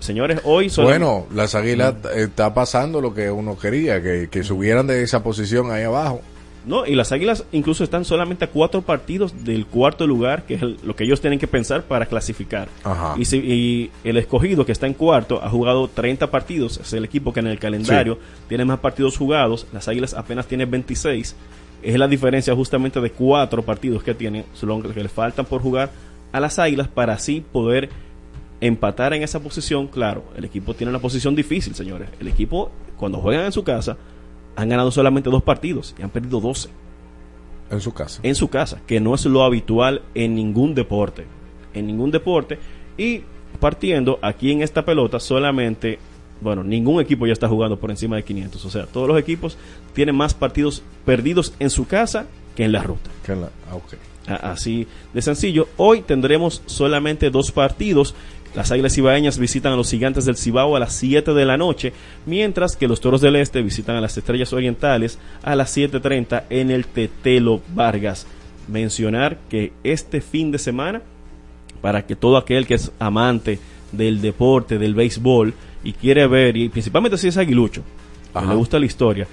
Señores, 0.00 0.40
hoy 0.44 0.70
son... 0.70 0.84
Bueno, 0.84 1.26
las 1.34 1.54
águilas 1.56 1.94
eh, 2.14 2.24
está 2.28 2.54
pasando 2.54 3.00
lo 3.00 3.12
que 3.14 3.30
uno 3.30 3.58
quería, 3.58 4.00
que, 4.00 4.28
que 4.30 4.44
subieran 4.44 4.86
de 4.86 5.02
esa 5.02 5.22
posición 5.24 5.70
ahí 5.72 5.82
abajo. 5.82 6.20
No, 6.66 6.84
y 6.86 6.94
las 6.94 7.12
Águilas 7.12 7.44
incluso 7.50 7.82
están 7.82 8.04
solamente 8.04 8.44
a 8.44 8.48
cuatro 8.50 8.82
partidos 8.82 9.44
del 9.44 9.64
cuarto 9.66 10.06
lugar, 10.06 10.44
que 10.44 10.54
es 10.54 10.62
el- 10.62 10.76
lo 10.82 10.94
que 10.94 11.04
ellos 11.04 11.20
tienen 11.20 11.38
que 11.38 11.46
pensar 11.48 11.84
para 11.84 12.04
clasificar. 12.06 12.68
Ajá. 12.84 13.14
Y, 13.18 13.24
si- 13.24 13.38
y 13.38 13.90
el 14.04 14.18
escogido 14.18 14.66
que 14.66 14.72
está 14.72 14.86
en 14.86 14.92
cuarto 14.94 15.42
ha 15.42 15.48
jugado 15.48 15.88
30 15.88 16.30
partidos, 16.30 16.78
es 16.78 16.92
el 16.92 17.04
equipo 17.04 17.32
que 17.32 17.40
en 17.40 17.46
el 17.46 17.58
calendario 17.58 18.18
tiene 18.48 18.64
más 18.66 18.80
partidos 18.80 19.16
jugados, 19.16 19.66
las 19.72 19.88
Águilas 19.88 20.12
apenas 20.14 20.46
tienen 20.46 20.70
26. 20.70 21.34
Es 21.82 21.98
la 21.98 22.08
diferencia 22.08 22.54
justamente 22.54 23.00
de 23.00 23.10
cuatro 23.10 23.62
partidos 23.62 24.02
que 24.02 24.14
tienen, 24.14 24.44
que 24.94 25.02
le 25.02 25.08
faltan 25.08 25.44
por 25.44 25.62
jugar 25.62 25.90
a 26.32 26.40
las 26.40 26.58
Águilas 26.58 26.88
para 26.88 27.14
así 27.14 27.40
poder 27.52 27.88
empatar 28.60 29.14
en 29.14 29.22
esa 29.22 29.40
posición. 29.40 29.86
Claro, 29.86 30.24
el 30.36 30.44
equipo 30.44 30.74
tiene 30.74 30.90
una 30.90 30.98
posición 30.98 31.34
difícil, 31.34 31.74
señores. 31.74 32.08
El 32.20 32.28
equipo, 32.28 32.70
cuando 32.96 33.18
juegan 33.18 33.44
en 33.44 33.52
su 33.52 33.62
casa, 33.62 33.96
han 34.56 34.68
ganado 34.68 34.90
solamente 34.90 35.30
dos 35.30 35.42
partidos 35.42 35.94
y 35.98 36.02
han 36.02 36.10
perdido 36.10 36.40
12 36.40 36.68
En 37.70 37.80
su 37.80 37.94
casa. 37.94 38.20
en 38.24 38.34
su 38.34 38.48
casa, 38.48 38.80
que 38.86 38.98
no 39.00 39.14
es 39.14 39.24
lo 39.26 39.44
habitual 39.44 40.02
en 40.14 40.34
ningún 40.34 40.74
deporte. 40.74 41.26
En 41.74 41.86
ningún 41.86 42.10
deporte. 42.10 42.58
Y 42.96 43.22
partiendo 43.60 44.18
aquí 44.20 44.50
en 44.50 44.62
esta 44.62 44.84
pelota, 44.84 45.20
solamente, 45.20 45.98
bueno, 46.40 46.62
ningún 46.64 47.00
equipo 47.00 47.26
ya 47.26 47.32
está 47.32 47.48
jugando 47.48 47.78
por 47.78 47.90
encima 47.90 48.16
de 48.16 48.24
500. 48.24 48.64
O 48.64 48.70
sea, 48.70 48.86
todos 48.86 49.08
los 49.08 49.18
equipos 49.18 49.56
tienen 49.94 50.14
más 50.14 50.34
partidos 50.34 50.82
perdidos 51.04 51.52
en 51.58 51.70
su 51.70 51.86
casa 51.86 52.26
que 52.56 52.64
en 52.64 52.72
la 52.72 52.82
ruta. 52.82 53.10
Que 53.24 53.34
la- 53.36 53.50
ah, 53.70 53.76
ok. 53.76 53.94
A- 54.28 54.50
Así 54.52 54.86
de 55.14 55.22
sencillo. 55.22 55.68
Hoy 55.76 56.02
tendremos 56.02 56.62
solamente 56.66 57.30
dos 57.30 57.50
partidos. 57.52 58.14
Las 58.54 58.72
Águilas 58.72 58.96
Ibaeñas 58.96 59.38
visitan 59.38 59.72
a 59.72 59.76
los 59.76 59.90
Gigantes 59.90 60.24
del 60.24 60.36
Cibao 60.36 60.74
a 60.74 60.80
las 60.80 60.94
7 60.94 61.34
de 61.34 61.44
la 61.44 61.56
noche, 61.58 61.92
mientras 62.24 62.76
que 62.76 62.88
los 62.88 63.00
Toros 63.00 63.20
del 63.20 63.36
Este 63.36 63.60
visitan 63.62 63.96
a 63.96 64.00
las 64.00 64.16
Estrellas 64.16 64.52
Orientales 64.52 65.18
a 65.42 65.54
las 65.54 65.76
7.30 65.76 66.44
en 66.50 66.70
el 66.70 66.86
Tetelo 66.86 67.60
Vargas. 67.74 68.26
Mencionar 68.66 69.38
que 69.48 69.72
este 69.84 70.20
fin 70.20 70.50
de 70.50 70.58
semana, 70.58 71.02
para 71.80 72.06
que 72.06 72.16
todo 72.16 72.36
aquel 72.36 72.66
que 72.66 72.74
es 72.74 72.90
amante 72.98 73.58
del 73.92 74.20
deporte, 74.20 74.78
del 74.78 74.94
béisbol, 74.94 75.54
y 75.84 75.92
quiere 75.92 76.26
ver, 76.26 76.56
y 76.56 76.68
principalmente 76.68 77.18
si 77.18 77.28
es 77.28 77.36
aguilucho, 77.36 77.82
que 78.32 78.46
le 78.46 78.54
gusta 78.54 78.78
la 78.78 78.86
historia, 78.86 79.26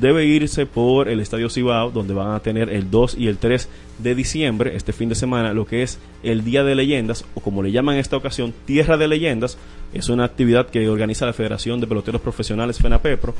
debe 0.00 0.24
irse 0.24 0.66
por 0.66 1.08
el 1.08 1.20
Estadio 1.20 1.50
Cibao, 1.50 1.90
donde 1.90 2.14
van 2.14 2.32
a 2.32 2.40
tener 2.40 2.70
el 2.70 2.90
2 2.90 3.16
y 3.18 3.28
el 3.28 3.36
3 3.38 3.68
de 3.98 4.14
diciembre, 4.14 4.74
este 4.74 4.92
fin 4.92 5.08
de 5.08 5.14
semana, 5.14 5.52
lo 5.52 5.66
que 5.66 5.82
es 5.82 5.98
el 6.22 6.42
Día 6.42 6.64
de 6.64 6.74
Leyendas, 6.74 7.24
o 7.34 7.40
como 7.40 7.62
le 7.62 7.70
llaman 7.70 7.96
en 7.96 8.00
esta 8.00 8.16
ocasión, 8.16 8.54
Tierra 8.64 8.96
de 8.96 9.08
Leyendas. 9.08 9.58
Es 9.92 10.08
una 10.08 10.24
actividad 10.24 10.68
que 10.68 10.88
organiza 10.88 11.26
la 11.26 11.32
Federación 11.32 11.80
de 11.80 11.86
Peloteros 11.86 12.20
Profesionales 12.20 12.78
FENAPEPRO, 12.78 13.34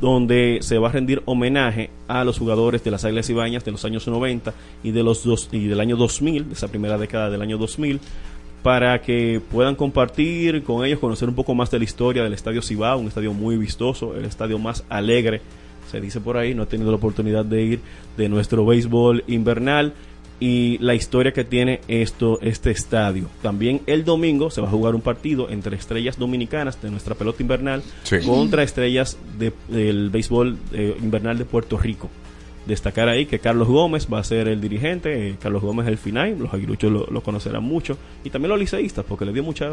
donde 0.00 0.58
se 0.60 0.78
va 0.78 0.88
a 0.88 0.92
rendir 0.92 1.22
homenaje 1.24 1.90
a 2.08 2.24
los 2.24 2.38
jugadores 2.38 2.82
de 2.84 2.90
las 2.90 3.04
Águilas 3.04 3.30
Ibañas 3.30 3.64
de 3.64 3.70
los 3.70 3.84
años 3.84 4.06
90 4.06 4.52
y, 4.82 4.90
de 4.90 5.02
los 5.02 5.24
dos, 5.24 5.48
y 5.52 5.66
del 5.66 5.80
año 5.80 5.96
2000, 5.96 6.48
de 6.48 6.52
esa 6.52 6.68
primera 6.68 6.98
década 6.98 7.30
del 7.30 7.40
año 7.40 7.56
2000, 7.56 8.00
para 8.64 9.00
que 9.02 9.40
puedan 9.52 9.76
compartir 9.76 10.62
con 10.64 10.84
ellos, 10.86 10.98
conocer 10.98 11.28
un 11.28 11.34
poco 11.34 11.54
más 11.54 11.70
de 11.70 11.78
la 11.78 11.84
historia 11.84 12.24
del 12.24 12.32
Estadio 12.32 12.62
Cibao, 12.62 12.98
un 12.98 13.06
estadio 13.08 13.32
muy 13.34 13.56
vistoso, 13.58 14.16
el 14.16 14.24
estadio 14.24 14.58
más 14.58 14.84
alegre, 14.88 15.42
se 15.90 16.00
dice 16.00 16.18
por 16.20 16.38
ahí, 16.38 16.54
no 16.54 16.62
he 16.62 16.66
tenido 16.66 16.90
la 16.90 16.96
oportunidad 16.96 17.44
de 17.44 17.62
ir, 17.62 17.80
de 18.16 18.28
nuestro 18.28 18.64
béisbol 18.66 19.22
invernal. 19.28 19.92
y 20.40 20.78
la 20.78 20.94
historia 20.96 21.32
que 21.32 21.44
tiene 21.44 21.80
esto 21.86 22.40
este 22.42 22.72
estadio. 22.72 23.28
También 23.40 23.82
el 23.86 24.04
domingo 24.04 24.50
se 24.50 24.60
va 24.60 24.66
a 24.66 24.70
jugar 24.70 24.96
un 24.96 25.00
partido 25.00 25.48
entre 25.48 25.76
estrellas 25.76 26.18
dominicanas 26.18 26.82
de 26.82 26.90
nuestra 26.90 27.14
pelota 27.14 27.40
invernal 27.40 27.84
Sí. 28.02 28.16
contra 28.26 28.64
estrellas 28.64 29.16
de- 29.38 29.52
del 29.68 30.10
béisbol 30.10 30.58
eh, 30.72 30.96
invernal 31.00 31.38
de 31.38 31.44
Puerto 31.44 31.78
Rico. 31.78 32.10
Destacar 32.66 33.08
ahí 33.08 33.26
que 33.26 33.38
Carlos 33.38 33.68
Gómez 33.68 34.08
va 34.12 34.18
a 34.20 34.24
ser 34.24 34.48
el 34.48 34.60
dirigente, 34.60 35.28
eh, 35.28 35.36
Carlos 35.40 35.62
Gómez 35.62 35.86
el 35.86 35.98
final, 35.98 36.38
los 36.38 36.54
aguiluchos 36.54 36.90
lo, 36.90 37.20
conocerán 37.20 37.62
mucho, 37.62 37.98
y 38.24 38.30
también 38.30 38.50
los 38.50 38.58
liceístas, 38.58 39.04
porque 39.06 39.24
le 39.24 39.32
dio 39.32 39.42
mucha 39.42 39.66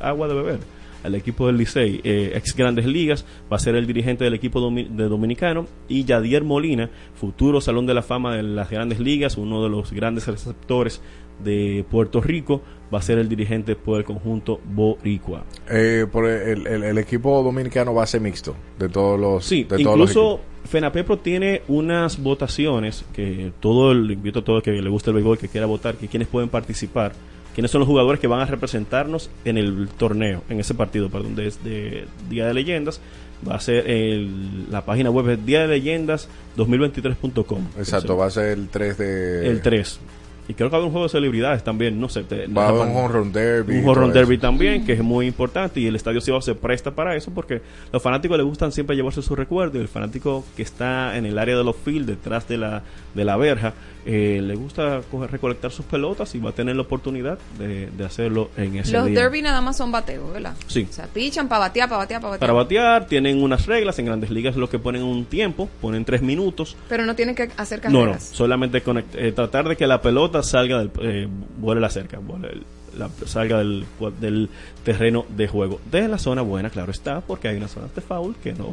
agua, 0.00 0.28
de 0.28 0.34
beber 0.34 0.58
al 1.04 1.14
equipo 1.14 1.46
del 1.46 1.58
Licey, 1.58 2.00
eh, 2.02 2.32
ex 2.34 2.56
Grandes 2.56 2.86
Ligas, 2.86 3.24
va 3.52 3.56
a 3.56 3.60
ser 3.60 3.76
el 3.76 3.86
dirigente 3.86 4.24
del 4.24 4.34
equipo 4.34 4.60
de 4.70 5.08
Dominicano, 5.08 5.66
y 5.88 6.04
Yadier 6.04 6.42
Molina, 6.42 6.90
futuro 7.14 7.60
Salón 7.60 7.86
de 7.86 7.94
la 7.94 8.02
Fama 8.02 8.36
de 8.36 8.42
las 8.42 8.70
Grandes 8.70 8.98
Ligas, 8.98 9.36
uno 9.36 9.62
de 9.62 9.68
los 9.68 9.92
grandes 9.92 10.26
receptores 10.26 11.02
de 11.44 11.84
Puerto 11.88 12.20
Rico, 12.20 12.62
va 12.92 12.98
a 12.98 13.02
ser 13.02 13.18
el 13.18 13.28
dirigente 13.28 13.76
por 13.76 13.98
el 13.98 14.04
conjunto 14.04 14.60
Boricua. 14.64 15.44
Eh, 15.68 16.06
por 16.10 16.26
el, 16.26 16.66
el- 16.66 16.82
el 16.84 16.98
equipo 16.98 17.42
dominicano 17.42 17.92
va 17.94 18.02
a 18.04 18.06
ser 18.06 18.20
mixto 18.20 18.54
de 18.78 18.88
todos 18.88 19.18
los 19.20 19.44
Sí, 19.44 19.64
de 19.64 19.78
todos 19.82 19.98
los 19.98 20.10
incluso 20.10 20.40
FENAPEPRO 20.64 21.18
tiene 21.18 21.62
unas 21.68 22.22
votaciones 22.22 23.04
que 23.14 23.52
todo 23.60 23.92
el 23.92 24.10
invito 24.10 24.40
a 24.40 24.44
todo 24.44 24.56
el 24.58 24.62
que 24.62 24.72
le 24.72 24.88
guste 24.90 25.10
el 25.10 25.14
béisbol, 25.14 25.38
que 25.38 25.48
quiera 25.48 25.66
votar, 25.66 25.96
que 25.96 26.08
quienes 26.08 26.28
pueden 26.28 26.48
participar, 26.48 27.12
quiénes 27.54 27.70
son 27.70 27.80
los 27.80 27.88
jugadores 27.88 28.20
que 28.20 28.26
van 28.26 28.40
a 28.40 28.44
representarnos 28.46 29.30
en 29.44 29.58
el 29.58 29.88
torneo, 29.98 30.42
en 30.48 30.60
ese 30.60 30.74
partido, 30.74 31.08
perdón, 31.10 31.34
de, 31.36 31.52
de 31.64 32.04
Día 32.30 32.46
de 32.46 32.54
Leyendas. 32.54 33.00
Va 33.48 33.54
a 33.54 33.60
ser 33.60 33.88
el- 33.88 34.70
la 34.70 34.84
página 34.84 35.10
web 35.10 35.38
día 35.44 35.60
de 35.60 35.68
leyendas 35.68 36.28
2023.com. 36.56 37.62
Exacto, 37.78 38.16
va 38.16 38.26
a 38.26 38.30
ser 38.30 38.58
el 38.58 38.68
3 38.68 38.98
de 38.98 39.46
El 39.48 39.62
3. 39.62 40.00
Y 40.48 40.54
creo 40.54 40.70
que 40.70 40.72
va 40.72 40.78
a 40.78 40.80
haber 40.80 40.86
un 40.86 40.92
juego 40.92 41.06
de 41.06 41.10
celebridades 41.12 41.62
también, 41.62 42.00
no 42.00 42.08
sé. 42.08 42.24
te- 42.24 42.46
Va 42.46 42.64
a 42.64 42.68
haber 42.70 42.88
un 42.88 42.96
home 42.96 43.08
run 43.08 43.32
derby 43.32 43.74
Un 43.76 43.84
home 43.84 43.94
run 43.94 44.04
todo 44.04 44.12
derby 44.14 44.34
eso. 44.36 44.40
también, 44.40 44.86
que 44.86 44.94
es 44.94 45.02
muy 45.02 45.26
importante. 45.26 45.78
Y 45.78 45.86
el 45.86 45.94
estadio 45.94 46.22
Cibao 46.22 46.40
se 46.40 46.54
presta 46.54 46.90
para 46.92 47.14
eso 47.16 47.30
porque 47.34 47.60
los 47.92 48.02
fanáticos 48.02 48.38
les 48.38 48.46
gustan 48.46 48.72
siempre 48.72 48.96
llevarse 48.96 49.20
su 49.20 49.36
recuerdo. 49.36 49.76
Y 49.78 49.82
el 49.82 49.88
fanático 49.88 50.44
que 50.56 50.62
está 50.62 51.18
en 51.18 51.26
el 51.26 51.38
área 51.38 51.54
de 51.56 51.64
los 51.64 51.76
field, 51.76 52.06
detrás 52.08 52.48
de 52.48 52.56
la, 52.56 52.82
de 53.14 53.24
la 53.26 53.36
verja, 53.36 53.74
eh, 54.10 54.40
le 54.42 54.54
gusta 54.54 55.02
coger, 55.10 55.30
recolectar 55.30 55.70
sus 55.70 55.84
pelotas 55.84 56.34
y 56.34 56.38
va 56.38 56.48
a 56.48 56.52
tener 56.54 56.74
la 56.76 56.80
oportunidad 56.82 57.38
de, 57.58 57.90
de 57.90 58.04
hacerlo 58.06 58.48
en 58.56 58.76
ese 58.78 58.92
Los 58.92 59.04
día. 59.04 59.20
derby 59.20 59.42
nada 59.42 59.60
más 59.60 59.76
son 59.76 59.92
bateos, 59.92 60.32
¿verdad? 60.32 60.54
Sí. 60.66 60.86
O 60.88 60.92
sea, 60.94 61.06
pichan 61.08 61.46
para 61.46 61.58
batear, 61.60 61.90
para 61.90 61.98
batear, 61.98 62.20
para 62.22 62.30
batear. 62.30 62.40
Para 62.48 62.52
batear, 62.54 63.06
tienen 63.06 63.42
unas 63.42 63.66
reglas. 63.66 63.98
En 63.98 64.06
grandes 64.06 64.30
ligas 64.30 64.56
lo 64.56 64.70
que 64.70 64.78
ponen 64.78 65.02
un 65.02 65.26
tiempo, 65.26 65.68
ponen 65.82 66.06
tres 66.06 66.22
minutos. 66.22 66.74
Pero 66.88 67.04
no 67.04 67.14
tienen 67.14 67.34
que 67.34 67.50
hacer 67.58 67.84
No, 67.84 67.90
no, 67.90 67.98
carreras. 68.06 68.22
solamente 68.32 68.82
conect- 68.82 69.14
eh, 69.14 69.32
tratar 69.32 69.68
de 69.68 69.76
que 69.76 69.86
la 69.86 70.00
pelota 70.00 70.42
salga 70.42 70.78
del, 70.78 70.90
eh, 71.02 71.28
vuele 71.58 71.82
la 71.82 71.90
cerca, 71.90 72.18
vuele 72.18 72.48
el- 72.48 72.62
la- 72.98 73.10
salga 73.26 73.58
del, 73.58 73.84
del 74.20 74.48
terreno 74.84 75.26
de 75.36 75.48
juego. 75.48 75.80
De 75.90 76.08
la 76.08 76.16
zona 76.16 76.40
buena, 76.40 76.70
claro 76.70 76.90
está, 76.92 77.20
porque 77.20 77.48
hay 77.48 77.58
unas 77.58 77.72
zonas 77.72 77.94
de 77.94 78.00
foul 78.00 78.34
que 78.42 78.54
no 78.54 78.72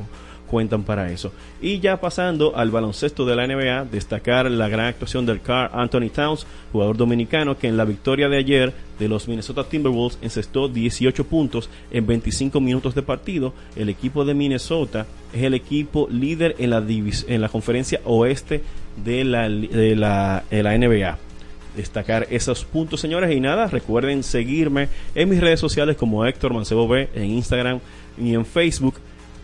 cuentan 0.49 0.84
para 0.84 1.11
eso. 1.11 1.31
Y 1.61 1.80
ya 1.80 1.99
pasando 1.99 2.55
al 2.55 2.72
baloncesto 2.72 3.26
de 3.26 3.35
la 3.35 3.47
NBA, 3.47 3.85
destacar 3.85 4.49
la 4.49 4.67
gran 4.69 4.88
actuación 4.88 5.26
del 5.26 5.41
Car 5.41 5.72
Anthony 5.73 6.09
Towns, 6.13 6.45
jugador 6.72 6.97
dominicano 6.97 7.57
que 7.57 7.67
en 7.67 7.77
la 7.77 7.85
victoria 7.85 8.30
de 8.30 8.38
ayer 8.38 8.73
de 8.99 9.07
los 9.07 9.27
Minnesota 9.27 9.63
Timberwolves 9.63 10.17
encestó 10.22 10.67
18 10.69 11.23
puntos 11.26 11.69
en 11.91 12.07
25 12.07 12.59
minutos 12.61 12.95
de 12.95 13.01
partido. 13.01 13.53
El 13.76 13.89
equipo 13.89 14.23
de 14.26 14.34
Minnesota 14.34 15.05
es 15.34 15.43
el 15.43 15.53
equipo 15.53 16.07
líder 16.09 16.55
en 16.59 16.69
la, 16.69 16.81
divis- 16.81 17.26
en 17.27 17.41
la 17.41 17.49
conferencia 17.49 17.99
oeste 18.05 18.61
de 19.03 19.23
la, 19.26 19.49
de 19.49 19.95
la, 19.95 20.43
de 20.49 20.63
la 20.63 20.77
NBA 20.77 21.17
destacar 21.76 22.26
esos 22.30 22.63
puntos, 22.63 23.01
señores. 23.01 23.35
Y 23.35 23.41
nada, 23.41 23.67
recuerden 23.67 24.23
seguirme 24.23 24.88
en 25.13 25.27
mis 25.27 25.41
redes 25.41 25.59
sociales 25.59 25.97
como 25.97 26.26
Héctor 26.26 26.53
Mancebo 26.53 26.88
B, 26.88 27.09
en 27.13 27.26
Instagram 27.26 27.80
y 28.17 28.34
en 28.34 28.45
Facebook 28.45 28.95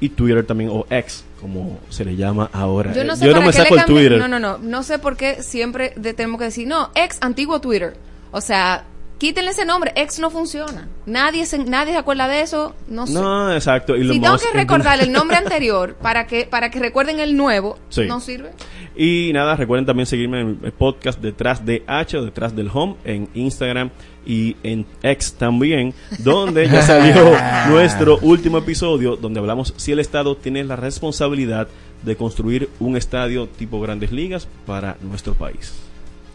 y 0.01 0.09
Twitter 0.09 0.45
también, 0.45 0.69
o 0.73 0.85
X, 0.89 1.23
como 1.39 1.79
se 1.89 2.03
le 2.03 2.17
llama 2.17 2.49
ahora. 2.51 2.91
Yo 2.91 3.05
no 3.05 3.15
sé 3.15 3.25
para 3.31 3.39
me 3.39 3.45
qué 3.47 3.53
saco 3.53 3.75
el 3.75 3.85
Twitter. 3.85 4.17
No, 4.19 4.27
no, 4.27 4.39
no. 4.39 4.57
No 4.57 4.83
sé 4.83 4.99
por 4.99 5.15
qué 5.15 5.41
siempre 5.43 5.93
de- 5.95 6.13
tenemos 6.13 6.39
que 6.39 6.45
decir, 6.45 6.67
no, 6.67 6.89
ex 6.95 7.17
antiguo 7.21 7.61
Twitter. 7.61 7.95
O 8.31 8.41
sea, 8.41 8.83
quítenle 9.21 9.51
ese 9.51 9.65
nombre, 9.65 9.91
ex 9.95 10.17
no 10.17 10.31
funciona. 10.31 10.87
Nadie 11.05 11.45
se, 11.45 11.59
nadie 11.59 11.93
se 11.93 11.99
acuerda 11.99 12.27
de 12.27 12.41
eso, 12.41 12.73
no 12.87 13.05
sé. 13.05 13.13
No, 13.13 13.53
exacto. 13.53 13.93
Si 13.95 14.19
tengo 14.19 14.35
que 14.39 14.51
recordar 14.51 14.99
el 14.99 15.11
nombre 15.11 15.37
anterior 15.45 15.93
para 15.93 16.25
que 16.25 16.47
para 16.47 16.71
que 16.71 16.79
recuerden 16.79 17.19
el 17.19 17.37
nuevo, 17.37 17.77
Sí. 17.89 18.05
no 18.07 18.19
sirve. 18.19 18.49
Y 18.95 19.29
nada, 19.31 19.55
recuerden 19.55 19.85
también 19.85 20.07
seguirme 20.07 20.41
en 20.41 20.59
el 20.63 20.71
podcast 20.71 21.21
Detrás 21.21 21.63
de 21.63 21.83
H 21.85 22.17
o 22.17 22.25
Detrás 22.25 22.55
del 22.55 22.71
Home 22.73 22.95
en 23.03 23.29
Instagram 23.35 23.91
y 24.25 24.55
en 24.63 24.87
X 25.03 25.35
también, 25.37 25.93
donde 26.17 26.67
ya 26.67 26.81
salió 26.81 27.31
nuestro 27.69 28.17
último 28.23 28.57
episodio 28.57 29.17
donde 29.17 29.39
hablamos 29.39 29.75
si 29.77 29.91
el 29.91 29.99
Estado 29.99 30.35
tiene 30.35 30.63
la 30.63 30.77
responsabilidad 30.77 31.67
de 32.01 32.15
construir 32.15 32.69
un 32.79 32.97
estadio 32.97 33.45
tipo 33.47 33.79
Grandes 33.79 34.11
Ligas 34.11 34.47
para 34.65 34.97
nuestro 35.01 35.35
país. 35.35 35.73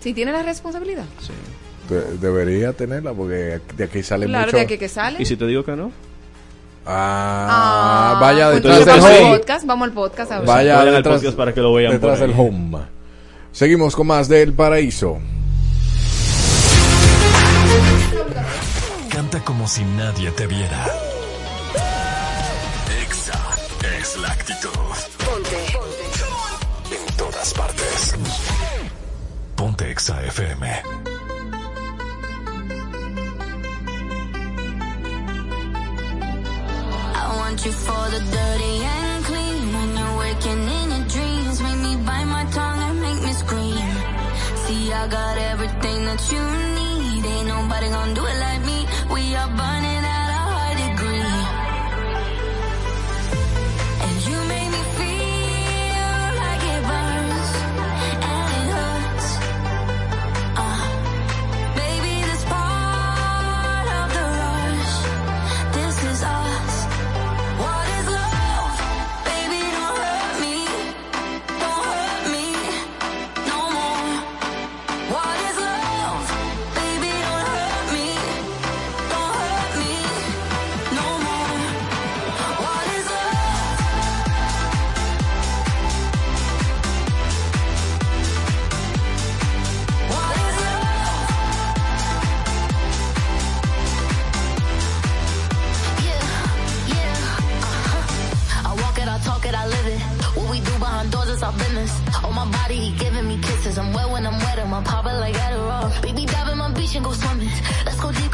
Si 0.07 0.15
tiene 0.15 0.31
la 0.31 0.45
responsabilidad. 0.45 1.03
De- 1.89 2.17
debería 2.19 2.73
tenerla 2.73 3.13
porque 3.13 3.59
de 3.77 3.85
aquí 3.85 4.05
sale 4.05 4.27
Claro, 4.27 4.47
mucho. 4.47 4.57
de 4.59 4.63
aquí 4.63 4.79
que 4.79 4.89
sale. 4.89 5.21
¿Y 5.21 5.27
si 5.27 5.37
te 5.37 5.45
digo 5.49 5.65
que 5.65 5.73
no? 5.75 5.91
Ah, 6.87 8.15
Ah, 8.15 8.19
vaya 8.21 8.51
detrás 8.51 8.87
del 8.87 9.01
home. 9.01 9.37
podcast, 9.39 9.67
vamos 9.67 9.89
al 9.89 9.93
podcast 9.95 10.31
a 10.31 10.39
ver. 10.39 10.47
Vaya 10.47 10.77
Vayan 10.77 10.89
al 10.95 10.95
detrás, 11.03 11.17
podcast 11.17 11.37
para 11.37 11.53
que 11.53 11.61
lo 11.61 11.75
vean 11.75 11.91
detrás 11.95 12.21
del 12.21 12.31
home. 12.37 12.79
Seguimos 13.51 13.97
con 13.97 14.07
más 14.07 14.29
del 14.29 14.53
paraíso. 14.53 15.19
Canta 19.11 19.41
como 19.41 19.67
si 19.67 19.83
nadie 19.83 20.31
te 20.31 20.47
viera. 20.47 20.87
Exa 23.03 23.41
es 24.01 24.17
la 24.19 24.29
actitud. 24.31 24.71
En 26.93 27.17
todas 27.17 27.53
partes. 27.55 27.86
Ponte 29.57 29.85
Exa 29.93 30.15
FM. 30.29 30.61
I 37.23 37.37
want 37.41 37.65
you 37.65 37.73
for 37.73 38.05
the 38.15 38.21
dirty 38.37 38.75
and 38.85 39.25
clean. 39.25 39.73
When 39.77 39.91
you're 39.99 40.17
waking 40.19 40.63
in 40.79 40.87
your 40.95 41.07
dreams, 41.15 41.57
make 41.63 41.81
me 41.87 41.97
bite 42.05 42.29
my 42.37 42.45
tongue 42.57 42.81
and 42.89 43.01
make 43.01 43.21
me 43.27 43.33
scream. 43.33 43.89
See, 44.65 44.93
I 44.93 45.09
got 45.09 45.39
everything 45.53 46.01
that 46.09 46.23
you 46.33 46.43
need. 46.79 47.25
Ain't 47.25 47.49
nobody 47.49 47.89
gonna 47.89 48.15
do 48.15 48.25
it 48.25 48.39
like 48.47 48.56
I'm 103.79 103.93
wet 103.93 104.09
when 104.09 104.27
I'm 104.27 104.39
wet, 104.39 104.59
I'm 104.59 104.85
popping 104.85 105.19
like 105.21 105.35
Adderall. 105.35 105.91
Baby, 106.01 106.25
dive 106.25 106.49
in 106.49 106.59
my 106.59 106.71
beach 106.73 106.95
and 106.95 107.05
go 107.05 107.13
swimming. 107.13 107.51
Let's 107.85 108.01
go 108.01 108.11
deep, 108.11 108.26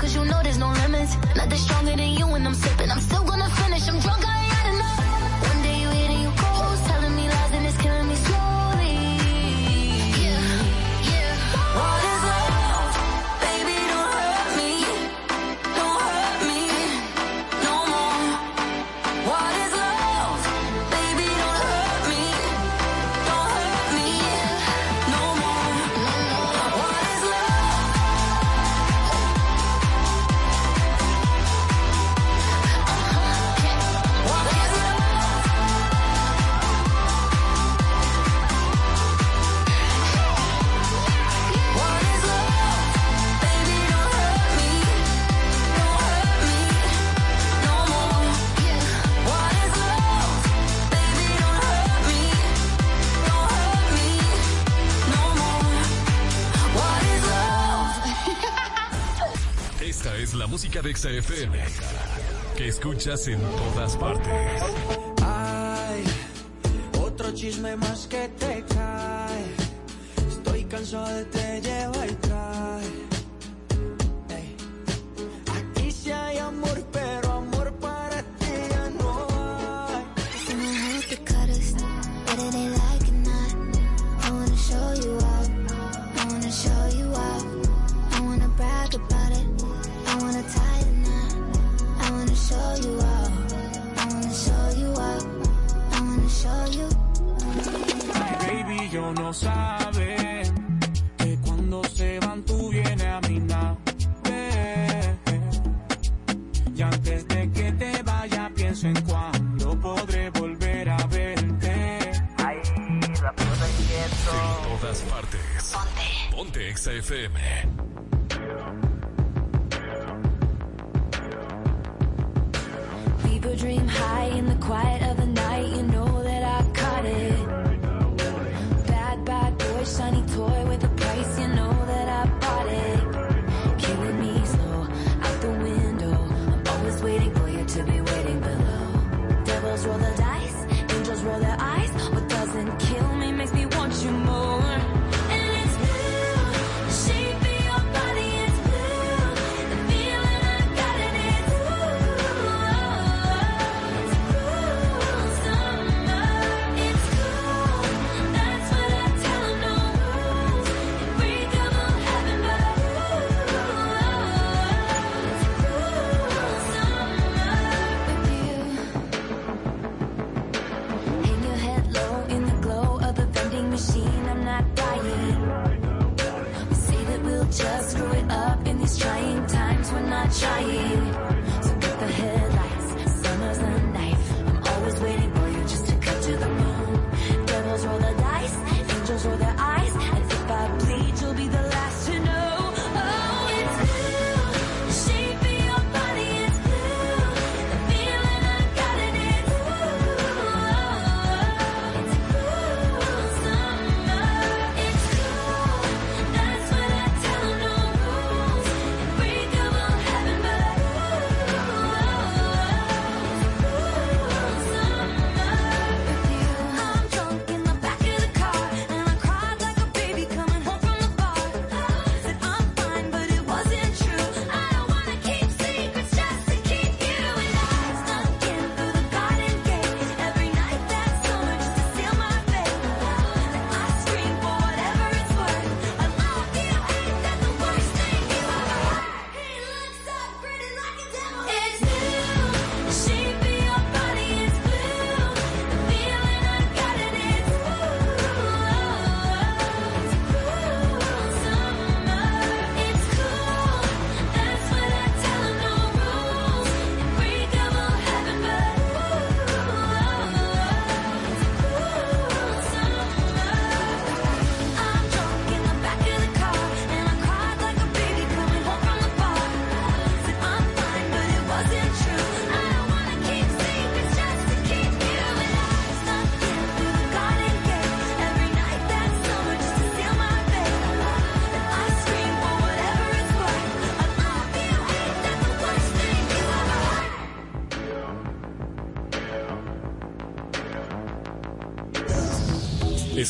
escuchas 63.13 63.29
en 63.29 63.41
todas 63.75 63.97
partes. 63.97 64.62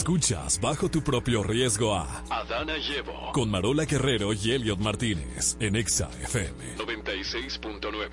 Escuchas 0.03 0.61
bajo 0.61 0.91
tu 0.91 1.01
propio 1.01 1.45
riesgo 1.45 1.95
a 1.95 2.25
Adana 2.29 2.77
Llevo 2.77 3.31
con 3.33 3.49
Marola 3.49 3.85
Guerrero 3.85 4.33
y 4.33 4.51
Elliot 4.51 4.81
Martínez 4.81 5.57
en 5.61 5.77
Exa 5.77 6.11
FM 6.25 6.75
96.9. 6.77 8.09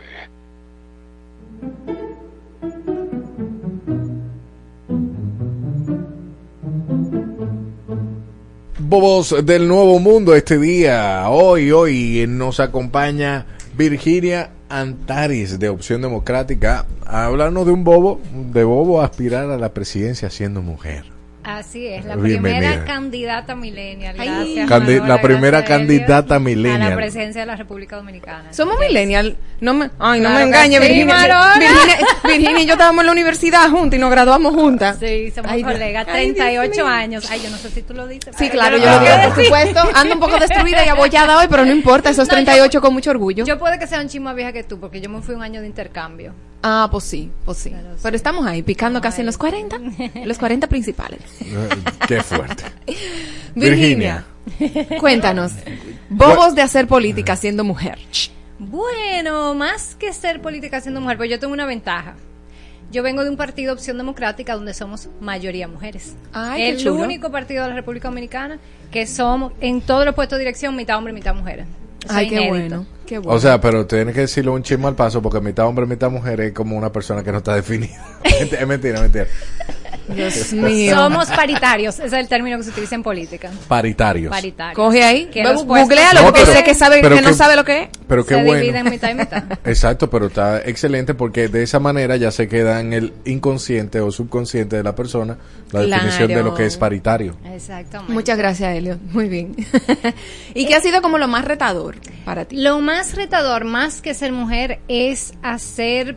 Bobos 8.77 9.43
del 9.43 9.67
Nuevo 9.67 9.97
Mundo 9.97 10.35
este 10.35 10.59
día. 10.59 11.27
Hoy, 11.27 11.71
hoy 11.71 12.25
nos 12.27 12.59
acompaña 12.59 13.47
Virginia 13.75 14.51
Antares 14.69 15.57
de 15.57 15.69
Opción 15.69 16.03
Democrática 16.03 16.85
a 17.07 17.25
hablarnos 17.25 17.65
de 17.65 17.71
un 17.71 17.83
bobo, 17.83 18.21
de 18.31 18.63
bobo 18.63 19.01
aspirar 19.01 19.49
a 19.49 19.57
la 19.57 19.73
presidencia 19.73 20.29
siendo 20.29 20.61
mujer. 20.61 21.17
Así 21.57 21.87
es, 21.87 22.05
la 22.05 22.15
primera 22.15 22.85
candidata 22.85 23.55
millennial. 23.55 24.15
Gracias, 24.15 24.69
la 25.07 25.19
primera 25.21 25.65
candidata 25.65 26.37
a. 26.37 26.85
A 26.85 26.89
la 26.89 26.95
presencia 26.95 27.41
de 27.41 27.47
la 27.47 27.55
República 27.55 27.95
Dominicana. 27.95 28.53
Somos 28.53 28.77
yes. 28.79 29.35
No 29.59 29.73
me, 29.73 29.89
ay, 29.97 30.21
no 30.21 30.29
me 30.29 30.43
engañe, 30.43 30.79
Virginia, 30.79 31.15
Virginia, 32.23 32.61
y 32.61 32.65
yo 32.65 32.73
estábamos 32.73 33.01
en 33.01 33.07
la 33.07 33.11
universidad 33.11 33.69
juntas 33.69 33.97
y 33.97 33.99
nos 33.99 34.11
graduamos 34.11 34.53
juntas. 34.53 34.97
Sí, 34.99 35.31
somos 35.31 35.51
ay, 35.51 35.63
colegas, 35.63 36.05
38 36.05 36.71
ay, 36.85 37.03
años. 37.03 37.27
Ay, 37.29 37.41
yo 37.43 37.49
no 37.49 37.57
sé 37.57 37.69
si 37.71 37.81
tú 37.81 37.93
lo 37.93 38.07
dices. 38.07 38.35
Sí, 38.37 38.49
claro, 38.49 38.77
yo 38.77 38.85
lo 38.85 38.99
digo, 38.99 39.15
por 39.23 39.43
supuesto. 39.43 39.79
Ando 39.95 40.13
un 40.13 40.19
poco 40.19 40.37
destruida 40.39 40.85
y 40.85 40.89
abollada 40.89 41.39
hoy, 41.39 41.47
pero 41.49 41.65
no 41.65 41.71
importa, 41.71 42.11
esos 42.11 42.27
no, 42.27 42.35
38 42.35 42.71
yo, 42.71 42.81
con 42.81 42.93
mucho 42.93 43.09
orgullo. 43.09 43.43
Yo 43.43 43.57
puede 43.57 43.79
que 43.79 43.87
sea 43.87 44.01
un 44.01 44.07
chisma 44.07 44.33
vieja 44.33 44.53
que 44.53 44.63
tú, 44.63 44.79
porque 44.79 45.01
yo 45.01 45.09
me 45.09 45.21
fui 45.21 45.33
un 45.33 45.41
año 45.41 45.61
de 45.61 45.67
intercambio. 45.67 46.33
Ah, 46.61 46.89
pues 46.91 47.05
sí, 47.05 47.31
pues 47.45 47.57
sí. 47.57 47.73
Pero, 48.01 48.15
estamos 48.15 48.45
ahí, 48.45 48.61
picando 48.61 48.99
casi 48.99 49.21
en 49.21 49.27
los 49.27 49.37
40, 49.37 49.79
los 50.25 50.37
40 50.37 50.67
principales. 50.67 51.21
Eh, 51.41 51.69
qué 52.07 52.21
fuerte. 52.21 52.63
Virginia, 53.55 54.25
cuéntanos, 54.99 55.53
bobos 56.09 56.55
de 56.55 56.61
hacer 56.61 56.87
política 56.87 57.35
siendo 57.35 57.63
mujer. 57.63 57.97
Bueno, 58.59 59.53
más 59.55 59.95
que 59.95 60.11
ser 60.11 60.41
política 60.41 60.81
siendo 60.81 60.99
mujer, 60.99 61.17
pues 61.17 61.29
yo 61.29 61.39
tengo 61.39 61.53
una 61.53 61.65
ventaja. 61.65 62.15
Yo 62.91 63.03
vengo 63.03 63.23
de 63.23 63.29
un 63.29 63.37
partido 63.37 63.73
Opción 63.73 63.97
Democrática 63.97 64.55
donde 64.55 64.73
somos 64.73 65.09
mayoría 65.21 65.67
mujeres. 65.67 66.15
El 66.57 66.89
único 66.89 67.31
partido 67.31 67.63
de 67.63 67.69
la 67.69 67.75
República 67.75 68.07
Dominicana 68.07 68.57
que 68.91 69.05
somos 69.05 69.53
en 69.61 69.81
todos 69.81 70.05
los 70.05 70.15
puestos 70.15 70.37
de 70.37 70.45
dirección 70.45 70.75
mitad 70.75 70.97
hombre, 70.97 71.13
mitad 71.13 71.35
mujeres. 71.35 71.67
Ay, 72.07 72.29
qué 72.29 72.35
inédito. 72.35 72.49
bueno. 72.49 72.85
Qué 73.05 73.17
bueno. 73.17 73.35
O 73.35 73.39
sea, 73.39 73.59
pero 73.59 73.85
tienes 73.85 74.13
que 74.13 74.21
decirlo 74.21 74.53
un 74.53 74.63
chisme 74.63 74.87
al 74.87 74.95
paso 74.95 75.21
porque 75.21 75.41
mitad 75.41 75.65
hombre, 75.65 75.85
mitad 75.85 76.09
mujer 76.11 76.39
es 76.41 76.53
como 76.53 76.77
una 76.77 76.91
persona 76.91 77.23
que 77.23 77.31
no 77.31 77.39
está 77.39 77.55
definida. 77.55 77.93
es 78.23 78.67
mentira, 78.67 78.95
es 78.95 79.01
mentira. 79.01 79.27
Dios 80.07 80.53
mío. 80.53 80.95
Somos 80.95 81.29
paritarios, 81.29 81.95
ese 81.95 82.07
es 82.07 82.13
el 82.13 82.27
término 82.27 82.57
que 82.57 82.63
se 82.63 82.69
utiliza 82.71 82.95
en 82.95 83.03
política. 83.03 83.51
Paritarios. 83.67 84.29
Paritarios. 84.31 84.75
Coge 84.75 85.03
ahí, 85.03 85.29
googlealo 85.65 86.23
porque 86.23 86.45
sé 86.45 86.63
que 86.63 86.73
sabe 86.75 87.01
que 87.01 87.21
no 87.21 87.33
sabe 87.33 87.55
lo 87.55 87.63
que 87.63 87.83
es. 87.83 87.89
Pero 88.07 88.25
qué 88.25 88.35
se 88.35 88.43
bueno. 88.43 88.61
dividen 88.61 88.89
mitad 88.89 89.11
y 89.11 89.15
mitad. 89.15 89.43
Exacto, 89.65 90.09
pero 90.09 90.27
está 90.27 90.59
excelente 90.61 91.13
porque 91.13 91.47
de 91.47 91.63
esa 91.63 91.79
manera 91.79 92.15
ya 92.17 92.31
se 92.31 92.47
queda 92.47 92.79
en 92.79 92.93
el 92.93 93.13
inconsciente 93.25 93.99
o 94.01 94.11
subconsciente 94.11 94.75
de 94.77 94.83
la 94.83 94.95
persona 94.95 95.37
la 95.71 95.83
Claro. 95.83 96.03
definición 96.03 96.27
de 96.29 96.43
lo 96.43 96.55
que 96.55 96.65
es 96.65 96.77
paritario. 96.77 97.35
Exactamente. 97.53 98.13
Muchas 98.13 98.37
gracias, 98.37 98.75
Elio. 98.75 98.97
Muy 99.11 99.27
bien. 99.29 99.55
¿Y 100.55 100.65
qué 100.65 100.75
ha 100.75 100.81
sido 100.81 101.01
como 101.01 101.17
lo 101.17 101.27
más 101.27 101.45
retador 101.45 101.95
para 102.25 102.45
ti? 102.45 102.57
Lo 102.57 102.79
más 102.79 103.15
retador, 103.15 103.65
más 103.65 104.01
que 104.01 104.13
ser 104.13 104.31
mujer, 104.31 104.79
es 104.87 105.33
hacer 105.43 106.15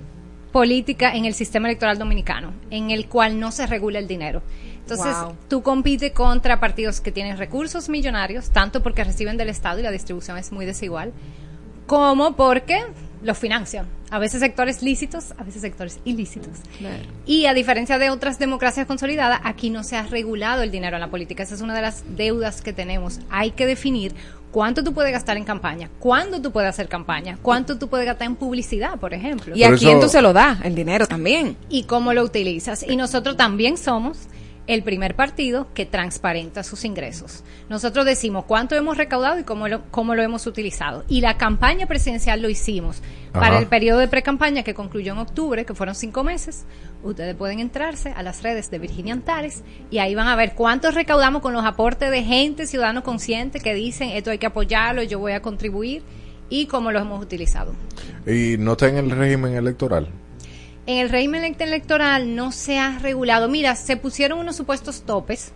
política 0.52 1.14
en 1.16 1.24
el 1.24 1.34
sistema 1.34 1.68
electoral 1.68 1.98
dominicano, 1.98 2.52
en 2.70 2.90
el 2.90 3.08
cual 3.08 3.40
no 3.40 3.50
se 3.50 3.66
regula 3.66 3.98
el 3.98 4.06
dinero. 4.06 4.42
Entonces, 4.80 5.14
Wow. 5.22 5.36
tú 5.48 5.62
compites 5.62 6.12
contra 6.12 6.60
partidos 6.60 7.00
que 7.00 7.10
tienen 7.12 7.38
recursos 7.38 7.88
millonarios, 7.88 8.50
tanto 8.50 8.82
porque 8.82 9.02
reciben 9.04 9.36
del 9.36 9.48
Estado 9.48 9.80
y 9.80 9.82
la 9.82 9.90
distribución 9.90 10.36
es 10.38 10.52
muy 10.52 10.66
desigual, 10.66 11.12
como 11.86 12.36
porque 12.36 12.84
los 13.22 13.38
financian. 13.38 13.86
A 14.10 14.18
veces 14.18 14.40
sectores 14.40 14.82
lícitos, 14.82 15.32
a 15.38 15.44
veces 15.44 15.62
sectores 15.62 16.00
ilícitos. 16.04 16.58
Y 17.24 17.46
a 17.46 17.54
diferencia 17.54 17.98
de 17.98 18.10
otras 18.10 18.38
democracias 18.38 18.86
consolidadas, 18.86 19.40
aquí 19.44 19.70
no 19.70 19.84
se 19.84 19.96
ha 19.96 20.02
regulado 20.02 20.62
el 20.62 20.70
dinero 20.70 20.96
en 20.96 21.00
la 21.00 21.10
política. 21.10 21.42
Esa 21.42 21.54
es 21.54 21.60
una 21.60 21.74
de 21.74 21.82
las 21.82 22.04
deudas 22.16 22.62
que 22.62 22.72
tenemos. 22.72 23.20
Hay 23.30 23.52
que 23.52 23.66
definir 23.66 24.14
cuánto 24.50 24.84
tú 24.84 24.92
puedes 24.92 25.12
gastar 25.12 25.36
en 25.36 25.44
campaña, 25.44 25.88
cuándo 25.98 26.40
tú 26.40 26.52
puedes 26.52 26.68
hacer 26.68 26.88
campaña, 26.88 27.38
cuánto 27.40 27.78
tú 27.78 27.88
puedes 27.88 28.06
gastar 28.06 28.26
en 28.26 28.36
publicidad, 28.36 28.98
por 28.98 29.14
ejemplo. 29.14 29.56
¿Y 29.56 29.64
a 29.64 29.74
quién 29.74 30.00
tú 30.00 30.08
se 30.08 30.20
lo 30.20 30.32
das? 30.32 30.60
El 30.62 30.74
dinero 30.74 31.06
también. 31.06 31.56
Y 31.68 31.84
cómo 31.84 32.12
lo 32.12 32.22
utilizas. 32.22 32.84
Y 32.86 32.96
nosotros 32.96 33.36
también 33.36 33.78
somos 33.78 34.18
el 34.66 34.82
primer 34.82 35.16
partido 35.16 35.68
que 35.74 35.86
transparenta 35.86 36.62
sus 36.62 36.84
ingresos. 36.84 37.42
Nosotros 37.68 38.04
decimos 38.04 38.44
cuánto 38.46 38.74
hemos 38.76 38.96
recaudado 38.96 39.38
y 39.38 39.44
cómo 39.44 39.68
lo, 39.68 39.82
cómo 39.90 40.14
lo 40.14 40.22
hemos 40.22 40.46
utilizado. 40.46 41.04
Y 41.08 41.20
la 41.20 41.36
campaña 41.36 41.86
presidencial 41.86 42.40
lo 42.40 42.48
hicimos 42.48 43.02
para 43.32 43.58
el 43.58 43.66
periodo 43.66 43.98
de 43.98 44.08
pre-campaña 44.08 44.62
que 44.62 44.74
concluyó 44.74 45.12
en 45.14 45.18
octubre, 45.18 45.64
que 45.64 45.74
fueron 45.74 45.94
cinco 45.94 46.22
meses. 46.22 46.64
Ustedes 47.02 47.34
pueden 47.34 47.60
entrarse 47.60 48.12
a 48.12 48.22
las 48.22 48.42
redes 48.42 48.70
de 48.70 48.78
Virginia 48.78 49.14
Antares 49.14 49.64
y 49.90 49.98
ahí 49.98 50.14
van 50.14 50.28
a 50.28 50.36
ver 50.36 50.54
cuánto 50.54 50.90
recaudamos 50.90 51.42
con 51.42 51.52
los 51.52 51.64
aportes 51.64 52.10
de 52.10 52.22
gente, 52.22 52.66
ciudadanos 52.66 53.04
conscientes 53.04 53.62
que 53.62 53.74
dicen 53.74 54.10
esto 54.10 54.30
hay 54.30 54.38
que 54.38 54.46
apoyarlo, 54.46 55.02
yo 55.02 55.18
voy 55.18 55.32
a 55.32 55.42
contribuir 55.42 56.02
y 56.48 56.66
cómo 56.66 56.92
lo 56.92 57.00
hemos 57.00 57.22
utilizado. 57.22 57.74
Y 58.26 58.56
no 58.58 58.72
está 58.72 58.88
en 58.88 58.98
el 58.98 59.10
régimen 59.10 59.54
electoral. 59.54 60.08
En 60.86 60.98
el 60.98 61.10
régimen 61.10 61.42
elect- 61.44 61.62
electoral 61.62 62.34
no 62.34 62.50
se 62.52 62.78
ha 62.78 62.98
regulado. 62.98 63.48
Mira, 63.48 63.76
se 63.76 63.96
pusieron 63.96 64.38
unos 64.40 64.56
supuestos 64.56 65.02
topes 65.02 65.52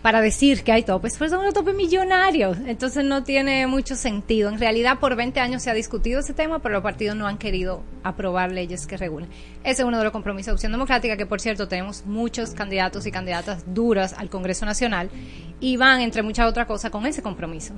para 0.00 0.22
decir 0.22 0.62
que 0.62 0.72
hay 0.72 0.82
topes, 0.82 1.16
pero 1.18 1.28
son 1.30 1.40
unos 1.40 1.52
topes 1.52 1.74
millonarios. 1.74 2.56
Entonces 2.66 3.04
no 3.04 3.22
tiene 3.24 3.66
mucho 3.66 3.96
sentido. 3.96 4.48
En 4.48 4.58
realidad, 4.58 4.98
por 4.98 5.14
20 5.16 5.40
años 5.40 5.62
se 5.62 5.70
ha 5.70 5.74
discutido 5.74 6.20
ese 6.20 6.32
tema, 6.32 6.60
pero 6.60 6.74
los 6.74 6.82
partidos 6.82 7.16
no 7.16 7.26
han 7.26 7.36
querido 7.36 7.82
aprobar 8.02 8.52
leyes 8.52 8.86
que 8.86 8.96
regulen. 8.96 9.28
Ese 9.64 9.82
es 9.82 9.86
uno 9.88 9.98
de 9.98 10.04
los 10.04 10.12
compromisos 10.12 10.46
de 10.46 10.52
Opción 10.52 10.72
Democrática, 10.72 11.16
que 11.18 11.26
por 11.26 11.40
cierto 11.40 11.68
tenemos 11.68 12.06
muchos 12.06 12.52
candidatos 12.52 13.04
y 13.06 13.10
candidatas 13.10 13.64
duras 13.74 14.14
al 14.16 14.30
Congreso 14.30 14.64
Nacional 14.64 15.10
y 15.58 15.76
van, 15.76 16.00
entre 16.00 16.22
muchas 16.22 16.48
otras 16.48 16.66
cosas, 16.66 16.90
con 16.90 17.04
ese 17.06 17.20
compromiso. 17.22 17.74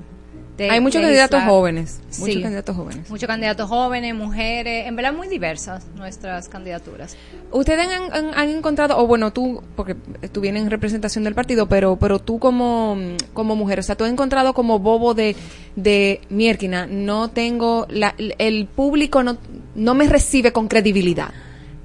De 0.57 0.69
Hay 0.69 0.79
muchos 0.81 1.01
candidatos 1.01 1.41
jóvenes. 1.43 1.99
Muchos 2.19 2.35
Sí. 2.35 2.41
candidatos 2.41 2.75
jóvenes. 2.75 3.09
Muchos 3.09 3.27
candidatos 3.27 3.67
jóvenes, 3.69 4.13
mujeres, 4.13 4.85
en 4.87 4.95
verdad 4.95 5.11
muy 5.13 5.27
diversas 5.27 5.85
nuestras 5.95 6.47
candidaturas. 6.47 7.17
Ustedes 7.51 7.87
han, 7.87 8.13
han- 8.13 8.33
han 8.35 8.49
encontrado, 8.49 8.97
o 8.99 9.07
bueno, 9.07 9.33
tú, 9.33 9.63
porque 9.75 9.95
tú 10.31 10.41
vienes 10.41 10.61
en 10.63 10.69
representación 10.69 11.23
del 11.23 11.33
partido, 11.33 11.67
pero 11.67 11.95
pero 11.97 12.19
tú 12.19 12.37
como, 12.37 12.97
como 13.33 13.55
mujer, 13.55 13.79
o 13.79 13.83
sea, 13.83 13.95
tú 13.95 14.03
has 14.03 14.11
encontrado 14.11 14.53
como 14.53 14.77
bobo 14.77 15.13
de, 15.15 15.35
de 15.75 16.21
Mierkina, 16.29 16.85
no 16.85 17.29
tengo, 17.31 17.87
la, 17.89 18.13
el 18.17 18.67
público 18.67 19.23
no, 19.23 19.37
no 19.73 19.95
me 19.95 20.07
recibe 20.07 20.51
con 20.51 20.67
credibilidad. 20.67 21.31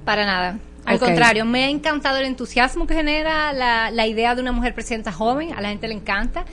Para 0.05 0.25
nada. 0.25 0.59
Al 0.85 0.97
contrario, 0.99 1.45
me 1.45 1.65
ha 1.65 1.69
encantado 1.69 2.17
el 2.17 2.25
entusiasmo 2.25 2.87
que 2.87 2.95
genera 2.95 3.53
la, 3.53 3.91
la 3.91 4.07
idea 4.07 4.33
de 4.33 4.41
una 4.41 4.51
mujer 4.51 4.73
presidenta 4.73 5.11
joven, 5.11 5.53
a 5.53 5.61
la 5.61 5.69
gente 5.69 5.87
le 5.87 5.93
encanta. 5.93 6.45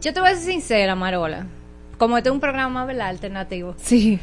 Yo 0.00 0.12
te 0.14 0.20
voy 0.20 0.30
a 0.30 0.34
ser 0.34 0.44
sincera, 0.52 0.94
Marola, 0.94 1.46
como 1.98 2.16
este 2.16 2.30
es 2.30 2.32
un 2.32 2.40
programa 2.40 2.84
¿verdad? 2.84 3.08
alternativo. 3.08 3.74
Sí. 3.82 4.18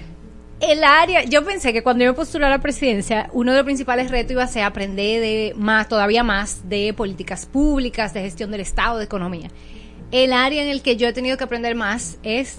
El 0.59 0.83
área, 0.83 1.23
yo 1.23 1.45
pensé 1.45 1.71
que 1.71 1.83
cuando 1.83 2.03
yo 2.03 2.11
me 2.11 2.15
postulé 2.15 2.47
a 2.47 2.49
la 2.49 2.57
presidencia, 2.57 3.29
uno 3.31 3.51
de 3.51 3.57
los 3.59 3.65
principales 3.65 4.09
retos 4.09 4.31
iba 4.31 4.43
a 4.43 4.47
ser 4.47 4.63
aprender 4.63 5.21
de 5.21 5.53
más, 5.55 5.87
todavía 5.87 6.23
más, 6.23 6.67
de 6.67 6.93
políticas 6.93 7.45
públicas, 7.45 8.11
de 8.13 8.21
gestión 8.21 8.49
del 8.49 8.61
Estado, 8.61 8.97
de 8.97 9.05
economía. 9.05 9.49
El 10.11 10.33
área 10.33 10.63
en 10.63 10.69
el 10.69 10.81
que 10.81 10.95
yo 10.97 11.07
he 11.07 11.13
tenido 11.13 11.37
que 11.37 11.43
aprender 11.43 11.75
más 11.75 12.17
es 12.23 12.57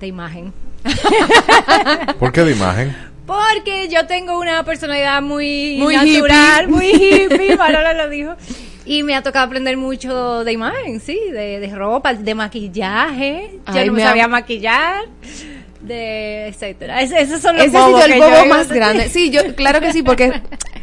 de 0.00 0.06
imagen. 0.06 0.52
¿Por 2.18 2.30
qué 2.30 2.42
de 2.42 2.52
imagen? 2.52 2.94
Porque 3.26 3.88
yo 3.88 4.06
tengo 4.06 4.38
una 4.38 4.62
personalidad 4.64 5.22
muy, 5.22 5.78
Muy 5.78 5.96
natural, 5.96 6.64
hippie. 6.64 6.74
muy 6.74 6.86
hippie, 6.90 7.56
Marola 7.56 7.94
lo 7.94 8.10
dijo. 8.10 8.34
Y 8.86 9.02
me 9.02 9.14
ha 9.14 9.22
tocado 9.22 9.46
aprender 9.46 9.76
mucho 9.76 10.44
de 10.44 10.52
imagen, 10.52 11.00
sí, 11.00 11.18
de, 11.32 11.58
de 11.58 11.74
ropa, 11.74 12.12
de 12.12 12.34
maquillaje. 12.34 13.58
Ay, 13.64 13.74
yo 13.74 13.86
no 13.86 13.92
me 13.94 14.02
sabía 14.02 14.28
maquillar, 14.28 15.04
de 15.86 16.48
etcétera. 16.48 17.00
Es- 17.02 17.12
esos 17.12 17.40
son 17.40 17.56
los 17.56 17.66
Ese 17.66 17.76
ha 17.76 17.86
bobos 17.86 18.04
sido 18.04 18.14
el 18.14 18.20
bobo 18.20 18.46
más 18.46 18.68
grande. 18.68 19.08
Sí, 19.08 19.30
yo, 19.30 19.40
claro 19.54 19.80
que 19.80 19.92
sí, 19.92 20.02
porque 20.02 20.32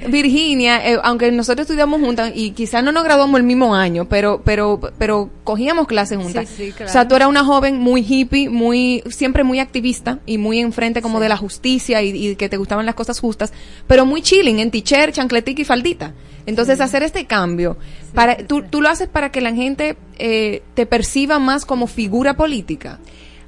Virginia, 0.08 0.88
eh, 0.90 0.98
aunque 1.04 1.32
nosotros 1.32 1.66
estudiamos 1.66 2.02
juntas 2.02 2.32
y 2.36 2.52
quizás 2.52 2.84
no 2.84 2.92
nos 2.92 3.04
graduamos 3.04 3.40
el 3.40 3.46
mismo 3.46 3.76
año, 3.76 4.06
pero, 4.10 4.42
pero, 4.44 4.80
pero 4.98 5.30
cogíamos 5.44 5.88
clases 5.88 6.18
juntas. 6.18 6.50
Sí, 6.50 6.66
sí, 6.68 6.72
claro. 6.72 6.90
O 6.90 6.94
sea, 6.94 7.08
tú 7.08 7.16
eras 7.16 7.30
una 7.30 7.44
joven 7.44 7.78
muy 7.80 8.02
hippie, 8.08 8.50
muy, 8.50 9.04
siempre 9.10 9.44
muy 9.44 9.60
activista 9.60 10.20
y 10.26 10.38
muy 10.38 10.60
enfrente 10.60 11.02
como 11.02 11.20
de 11.20 11.30
la 11.30 11.38
justicia 11.38 12.02
y, 12.02 12.10
y 12.30 12.36
que 12.36 12.50
te 12.50 12.58
gustaban 12.58 12.86
las 12.86 12.96
cosas 12.96 13.20
justas, 13.20 13.54
pero 13.88 14.06
muy 14.06 14.22
chilling 14.22 14.60
en 14.60 14.72
t-shirt, 14.72 15.14
chancletica 15.14 15.62
y 15.62 15.66
faldita. 15.66 16.14
Entonces, 16.48 16.82
hacer 16.82 17.04
este 17.04 17.26
cambio, 17.26 17.78
para, 18.16 18.36
tú, 18.38 18.64
tú 18.64 18.82
lo 18.82 18.90
haces 18.90 19.08
para 19.08 19.32
que 19.32 19.42
la 19.42 19.54
gente 19.54 19.96
eh, 20.18 20.64
te 20.74 20.88
perciba 20.88 21.38
más 21.38 21.66
como 21.66 21.86
figura 21.86 22.36
política. 22.36 23.00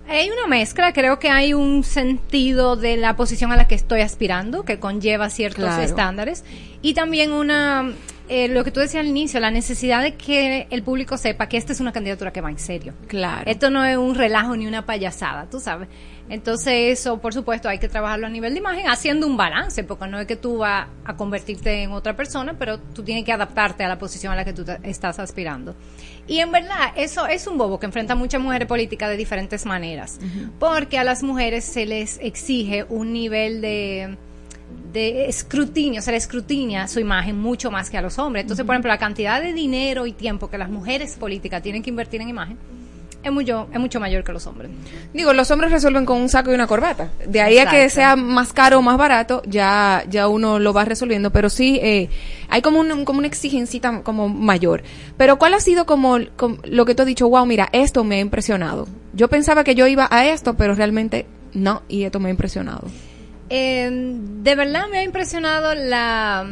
Hay 0.08 0.30
una 0.30 0.48
mezcla, 0.48 0.92
creo 0.94 1.18
que 1.18 1.30
hay 1.30 1.54
un 1.54 1.84
sentido 1.84 2.76
de 2.76 2.98
la 2.98 3.16
posición 3.16 3.52
a 3.52 3.56
la 3.56 3.68
que 3.68 3.76
estoy 3.76 4.02
aspirando, 4.02 4.64
que 4.64 4.78
conlleva 4.80 5.30
ciertos 5.30 5.64
Claro. 5.64 5.82
estándares, 5.82 6.44
y 6.84 6.94
también 6.94 7.32
una, 7.32 7.94
eh, 8.28 8.50
lo 8.50 8.64
que 8.64 8.70
tú 8.70 8.82
decías 8.82 9.02
al 9.02 9.08
inicio, 9.08 9.40
la 9.40 9.52
necesidad 9.52 10.04
de 10.04 10.16
que 10.16 10.68
el 10.70 10.84
público 10.84 11.18
sepa 11.18 11.48
que 11.48 11.56
esta 11.56 11.72
es 11.72 11.80
una 11.80 11.94
candidatura 11.94 12.32
que 12.32 12.42
va 12.42 12.52
en 12.52 12.60
serio. 12.60 12.94
Claro. 13.08 13.50
Esto 13.50 13.70
no 13.70 13.86
es 13.86 13.98
un 13.98 14.16
relajo 14.16 14.56
ni 14.58 14.68
una 14.68 14.86
payasada, 14.86 15.50
tú 15.50 15.62
sabes. 15.62 15.88
Entonces 16.30 17.00
eso, 17.00 17.20
por 17.20 17.34
supuesto, 17.34 17.70
hay 17.70 17.80
que 17.80 17.88
trabajarlo 17.88 18.28
a 18.28 18.30
nivel 18.30 18.54
de 18.54 18.60
imagen, 18.60 18.88
haciendo 18.90 19.28
un 19.28 19.38
balance, 19.38 19.84
porque 19.86 20.08
no 20.08 20.20
es 20.20 20.28
que 20.28 20.36
tú 20.36 20.58
vas 20.58 20.88
a 21.06 21.16
convertirte 21.16 21.84
en 21.84 21.92
otra 21.92 22.18
persona, 22.18 22.56
pero 22.60 22.80
tú 22.80 23.02
tienes 23.02 23.24
que 23.24 23.32
adaptarte 23.32 23.86
a 23.86 23.88
la 23.88 23.98
posición 23.98 24.34
a 24.34 24.36
la 24.36 24.44
que 24.44 24.54
tú 24.54 24.66
estás 24.84 25.20
aspirando. 25.20 25.76
Y 26.28 26.40
en 26.40 26.52
verdad, 26.52 26.92
eso 26.98 27.28
es 27.28 27.48
un 27.48 27.58
bobo 27.58 27.80
que 27.80 27.86
enfrenta 27.86 28.14
a 28.14 28.16
muchas 28.18 28.42
mujeres 28.42 28.68
políticas 28.68 29.10
de 29.10 29.16
diferentes 29.16 29.66
maneras, 29.66 30.20
porque 30.60 30.98
a 30.98 31.06
las 31.06 31.24
mujeres 31.24 31.64
se 31.64 31.86
les 31.86 32.20
exige 32.20 32.86
un 32.90 33.14
nivel 33.14 33.62
de 33.62 34.18
de 34.92 35.28
escrutinio, 35.28 36.02
se 36.02 36.12
le 36.12 36.18
escrutinia 36.18 36.88
su 36.88 37.00
imagen 37.00 37.40
mucho 37.40 37.72
más 37.72 37.90
que 37.90 37.98
a 37.98 38.02
los 38.02 38.20
hombres. 38.20 38.44
Entonces, 38.44 38.66
por 38.66 38.76
ejemplo, 38.76 38.90
la 38.90 39.00
cantidad 39.00 39.42
de 39.42 39.54
dinero 39.54 40.06
y 40.06 40.12
tiempo 40.12 40.50
que 40.50 40.58
las 40.58 40.70
mujeres 40.70 41.16
políticas 41.18 41.62
tienen 41.62 41.82
que 41.82 41.90
invertir 41.90 42.22
en 42.22 42.30
imagen 42.30 42.58
es 43.24 43.32
mucho, 43.32 43.68
es 43.72 43.80
mucho 43.80 44.00
mayor 44.00 44.24
que 44.24 44.34
los 44.34 44.46
hombres. 44.48 44.70
Digo, 45.14 45.34
los 45.34 45.50
hombres 45.50 45.72
resuelven 45.72 46.06
con 46.06 46.22
un 46.22 46.30
saco 46.30 46.52
y 46.52 46.56
una 46.56 46.68
corbata. 46.68 47.10
De 47.26 47.42
ahí 47.42 47.58
a 47.58 47.70
que 47.70 47.90
sea 47.90 48.16
más 48.16 48.52
caro 48.52 48.80
o 48.80 48.82
más 48.82 48.98
barato, 48.98 49.42
ya, 49.46 50.04
ya 50.10 50.28
uno 50.28 50.60
lo 50.60 50.74
va 50.74 50.84
resolviendo. 50.84 51.32
Pero 51.32 51.50
sí, 51.50 51.80
eh, 51.82 52.10
hay 52.50 52.62
como, 52.62 52.82
un, 52.82 53.06
como 53.06 53.20
una 53.20 53.28
exigencia 53.28 54.04
como 54.04 54.28
mayor. 54.28 54.84
Pero 55.18 55.38
¿cuál 55.40 55.54
ha 55.54 55.62
sido 55.62 55.86
como, 55.86 56.20
como 56.36 56.58
lo 56.66 56.86
que 56.86 56.96
tú 56.96 57.04
has 57.04 57.08
dicho? 57.08 57.30
Wow, 57.30 57.46
mira, 57.46 57.70
esto 57.72 58.04
me 58.04 58.18
ha 58.18 58.20
impresionado. 58.20 58.88
Yo 59.14 59.30
pensaba 59.30 59.64
que 59.64 59.76
yo 59.76 59.88
iba 59.88 60.08
a 60.12 60.28
esto, 60.28 60.56
pero 60.56 60.76
realmente 60.76 61.26
no, 61.54 61.84
y 61.88 62.04
esto 62.04 62.20
me 62.20 62.28
ha 62.28 62.32
impresionado. 62.32 62.88
Eh, 63.56 63.88
de 63.92 64.56
verdad 64.56 64.88
me 64.90 64.98
ha 64.98 65.04
impresionado 65.04 65.76
la, 65.76 66.44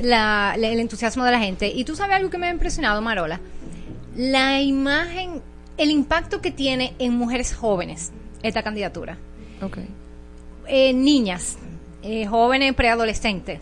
la- 0.00 0.54
la- 0.56 0.68
el 0.68 0.80
entusiasmo 0.80 1.24
de 1.26 1.30
la 1.32 1.38
gente. 1.40 1.68
Y 1.68 1.84
tú 1.84 1.94
sabes 1.94 2.16
algo 2.16 2.30
que 2.30 2.38
me 2.38 2.46
ha 2.46 2.50
impresionado, 2.50 3.02
Marola. 3.02 3.38
La 4.16 4.62
imagen, 4.62 5.42
el 5.76 5.90
impacto 5.90 6.40
que 6.40 6.50
tiene 6.50 6.94
en 6.98 7.12
mujeres 7.14 7.54
jóvenes 7.54 8.12
esta 8.42 8.62
candidatura. 8.62 9.18
Ok. 9.60 9.78
eh, 10.70 10.92
niñas, 10.92 11.56
eh, 12.02 12.26
jóvenes 12.26 12.72
preadolescentes, 12.74 13.58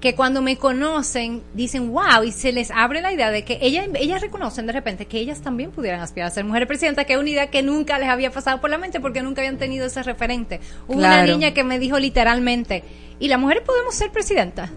que 0.00 0.14
cuando 0.14 0.42
me 0.42 0.56
conocen 0.56 1.42
dicen 1.54 1.92
wow 1.92 2.22
y 2.24 2.32
se 2.32 2.52
les 2.52 2.70
abre 2.70 3.00
la 3.00 3.12
idea 3.12 3.30
de 3.30 3.44
que 3.44 3.58
ellas, 3.60 3.88
ellas 3.94 4.20
reconocen 4.20 4.66
de 4.66 4.72
repente 4.72 5.06
que 5.06 5.18
ellas 5.18 5.40
también 5.40 5.70
pudieran 5.70 6.00
aspirar 6.00 6.28
a 6.28 6.30
ser 6.30 6.44
mujeres 6.44 6.68
presidentas, 6.68 7.04
que 7.06 7.14
es 7.14 7.18
una 7.18 7.30
idea 7.30 7.50
que 7.50 7.62
nunca 7.62 7.98
les 7.98 8.08
había 8.08 8.30
pasado 8.30 8.60
por 8.60 8.70
la 8.70 8.78
mente 8.78 9.00
porque 9.00 9.22
nunca 9.22 9.40
habían 9.40 9.58
tenido 9.58 9.86
ese 9.86 10.02
referente. 10.02 10.60
Hubo 10.86 10.98
una 10.98 11.24
niña 11.24 11.52
que 11.52 11.64
me 11.64 11.78
dijo 11.78 11.98
literalmente, 11.98 12.84
¿y 13.18 13.28
las 13.28 13.40
mujeres 13.40 13.64
podemos 13.64 13.94
ser 13.94 14.10
presidentas? 14.10 14.70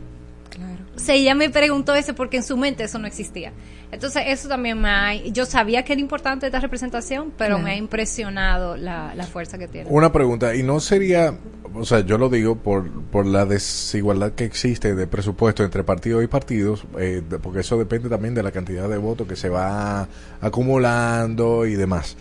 Sea, 1.01 1.15
ella 1.15 1.33
me 1.33 1.49
preguntó 1.49 1.95
eso 1.95 2.13
porque 2.13 2.37
en 2.37 2.43
su 2.43 2.55
mente 2.57 2.83
eso 2.83 2.99
no 2.99 3.07
existía. 3.07 3.51
Entonces, 3.91 4.23
eso 4.27 4.47
también 4.47 4.79
me 4.79 4.89
ha... 4.89 5.15
Yo 5.15 5.45
sabía 5.45 5.83
que 5.83 5.93
era 5.93 5.99
importante 6.01 6.45
esta 6.45 6.59
representación, 6.59 7.33
pero 7.37 7.55
Claro. 7.55 7.63
me 7.63 7.71
ha 7.71 7.75
impresionado 7.75 8.77
la, 8.77 9.13
la 9.15 9.25
fuerza 9.25 9.57
que 9.57 9.67
tiene. 9.67 9.89
Una 9.89 10.11
pregunta, 10.13 10.55
y 10.55 10.61
no 10.63 10.79
sería, 10.79 11.33
o 11.73 11.83
sea, 11.85 12.01
yo 12.01 12.17
lo 12.17 12.29
digo 12.29 12.55
por, 12.55 12.89
por 13.05 13.25
la 13.25 13.45
desigualdad 13.45 14.33
que 14.33 14.45
existe 14.45 14.93
de 14.95 15.07
presupuesto 15.07 15.63
entre 15.63 15.83
partidos 15.83 16.23
y 16.23 16.27
partidos, 16.27 16.85
eh, 16.99 17.21
porque 17.41 17.61
eso 17.61 17.77
depende 17.77 18.07
también 18.07 18.35
de 18.35 18.43
la 18.43 18.51
cantidad 18.51 18.87
de 18.87 18.97
votos 18.97 19.27
que 19.27 19.35
se 19.35 19.49
va 19.49 20.07
acumulando 20.39 21.65
y 21.65 21.73
demás. 21.75 22.15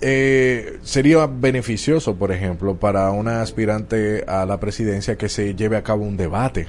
Eh, 0.00 0.78
sería 0.82 1.26
beneficioso, 1.26 2.16
por 2.16 2.32
ejemplo, 2.32 2.78
para 2.78 3.10
una 3.12 3.40
aspirante 3.40 4.24
a 4.26 4.44
la 4.44 4.58
presidencia 4.60 5.16
que 5.16 5.28
se 5.28 5.54
lleve 5.54 5.76
a 5.76 5.82
cabo 5.82 6.04
un 6.04 6.16
debate 6.16 6.66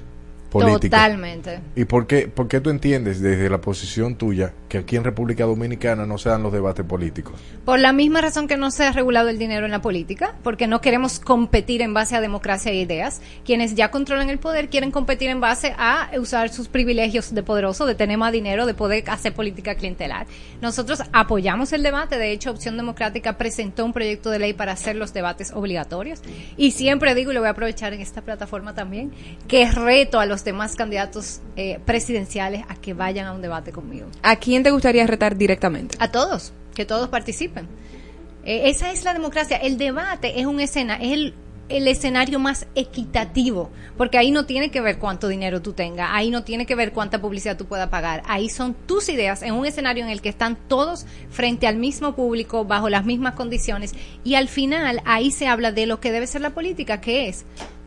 Totalmente. 0.59 1.59
¿Y 1.75 1.85
por 1.85 2.07
qué, 2.07 2.27
por 2.27 2.47
qué 2.47 2.61
tú 2.61 2.69
entiendes 2.69 3.21
desde 3.21 3.49
la 3.49 3.59
posición 3.59 4.15
tuya 4.15 4.53
que 4.69 4.79
aquí 4.79 4.95
en 4.95 5.03
República 5.03 5.45
Dominicana 5.45 6.05
no 6.05 6.17
se 6.17 6.29
dan 6.29 6.43
los 6.43 6.53
debates 6.53 6.85
políticos? 6.85 7.39
Por 7.65 7.79
la 7.79 7.93
misma 7.93 8.21
razón 8.21 8.47
que 8.47 8.57
no 8.57 8.71
se 8.71 8.85
ha 8.85 8.91
regulado 8.91 9.29
el 9.29 9.37
dinero 9.37 9.65
en 9.65 9.71
la 9.71 9.81
política, 9.81 10.35
porque 10.43 10.67
no 10.67 10.81
queremos 10.81 11.19
competir 11.19 11.81
en 11.81 11.93
base 11.93 12.15
a 12.15 12.21
democracia 12.21 12.71
e 12.71 12.75
ideas. 12.75 13.21
Quienes 13.43 13.75
ya 13.75 13.91
controlan 13.91 14.29
el 14.29 14.39
poder 14.39 14.69
quieren 14.69 14.91
competir 14.91 15.29
en 15.29 15.41
base 15.41 15.73
a 15.77 16.09
usar 16.17 16.49
sus 16.49 16.67
privilegios 16.67 17.33
de 17.33 17.43
poderoso, 17.43 17.85
de 17.85 17.95
tener 17.95 18.17
más 18.17 18.31
dinero, 18.31 18.65
de 18.65 18.73
poder 18.73 19.03
hacer 19.09 19.33
política 19.33 19.75
clientelar. 19.75 20.27
Nosotros 20.61 21.03
apoyamos 21.11 21.73
el 21.73 21.83
debate, 21.83 22.17
de 22.17 22.31
hecho 22.31 22.51
Opción 22.51 22.77
Democrática 22.77 23.37
presentó 23.37 23.85
un 23.85 23.93
proyecto 23.93 24.29
de 24.29 24.39
ley 24.39 24.53
para 24.53 24.71
hacer 24.71 24.95
los 24.95 25.13
debates 25.13 25.51
obligatorios. 25.51 26.21
Y 26.55 26.71
siempre 26.71 27.13
digo, 27.15 27.31
y 27.31 27.33
lo 27.33 27.41
voy 27.41 27.47
a 27.47 27.51
aprovechar 27.51 27.93
en 27.93 28.01
esta 28.01 28.21
plataforma 28.21 28.73
también, 28.73 29.11
que 29.47 29.69
reto 29.69 30.19
a 30.19 30.25
los 30.25 30.44
demás 30.45 30.75
candidatos 30.75 31.41
eh, 31.57 31.79
presidenciales 31.85 32.63
a 32.69 32.75
que 32.75 32.93
vayan 32.93 33.27
a 33.27 33.33
un 33.33 33.41
debate 33.41 33.71
conmigo. 33.71 34.07
¿A 34.21 34.37
quién 34.37 34.63
te 34.63 34.71
gustaría 34.71 35.05
retar 35.05 35.35
directamente? 35.35 35.97
A 35.99 36.11
todos, 36.11 36.53
que 36.73 36.85
todos 36.85 37.09
participen. 37.09 37.67
Eh, 38.45 38.69
esa 38.69 38.91
es 38.91 39.03
la 39.03 39.13
democracia. 39.13 39.57
El 39.57 39.77
debate 39.77 40.39
es 40.39 40.45
un 40.45 40.59
escena, 40.59 40.95
es 40.95 41.11
el, 41.11 41.33
el 41.67 41.87
escenario 41.87 42.37
más 42.37 42.67
equitativo, 42.75 43.71
porque 43.97 44.19
ahí 44.19 44.29
no 44.29 44.45
tiene 44.45 44.69
que 44.69 44.81
ver 44.81 44.99
cuánto 44.99 45.27
dinero 45.27 45.63
tú 45.63 45.73
tengas, 45.73 46.09
ahí 46.11 46.29
no 46.29 46.43
tiene 46.43 46.67
que 46.67 46.75
ver 46.75 46.93
cuánta 46.93 47.19
publicidad 47.19 47.57
tú 47.57 47.65
puedas 47.65 47.89
pagar, 47.89 48.21
ahí 48.27 48.49
son 48.49 48.75
tus 48.75 49.09
ideas 49.09 49.41
en 49.41 49.55
un 49.55 49.65
escenario 49.65 50.03
en 50.03 50.11
el 50.11 50.21
que 50.21 50.29
están 50.29 50.57
todos 50.67 51.07
frente 51.31 51.65
al 51.65 51.77
mismo 51.77 52.15
público, 52.15 52.65
bajo 52.65 52.89
las 52.89 53.03
mismas 53.03 53.33
condiciones, 53.33 53.93
y 54.23 54.35
al 54.35 54.47
final 54.47 55.01
ahí 55.05 55.31
se 55.31 55.47
habla 55.47 55.71
de 55.71 55.87
lo 55.87 55.99
que 55.99 56.11
debe 56.11 56.27
ser 56.27 56.41
la 56.41 56.51
política, 56.51 57.01
que 57.01 57.29
es 57.29 57.45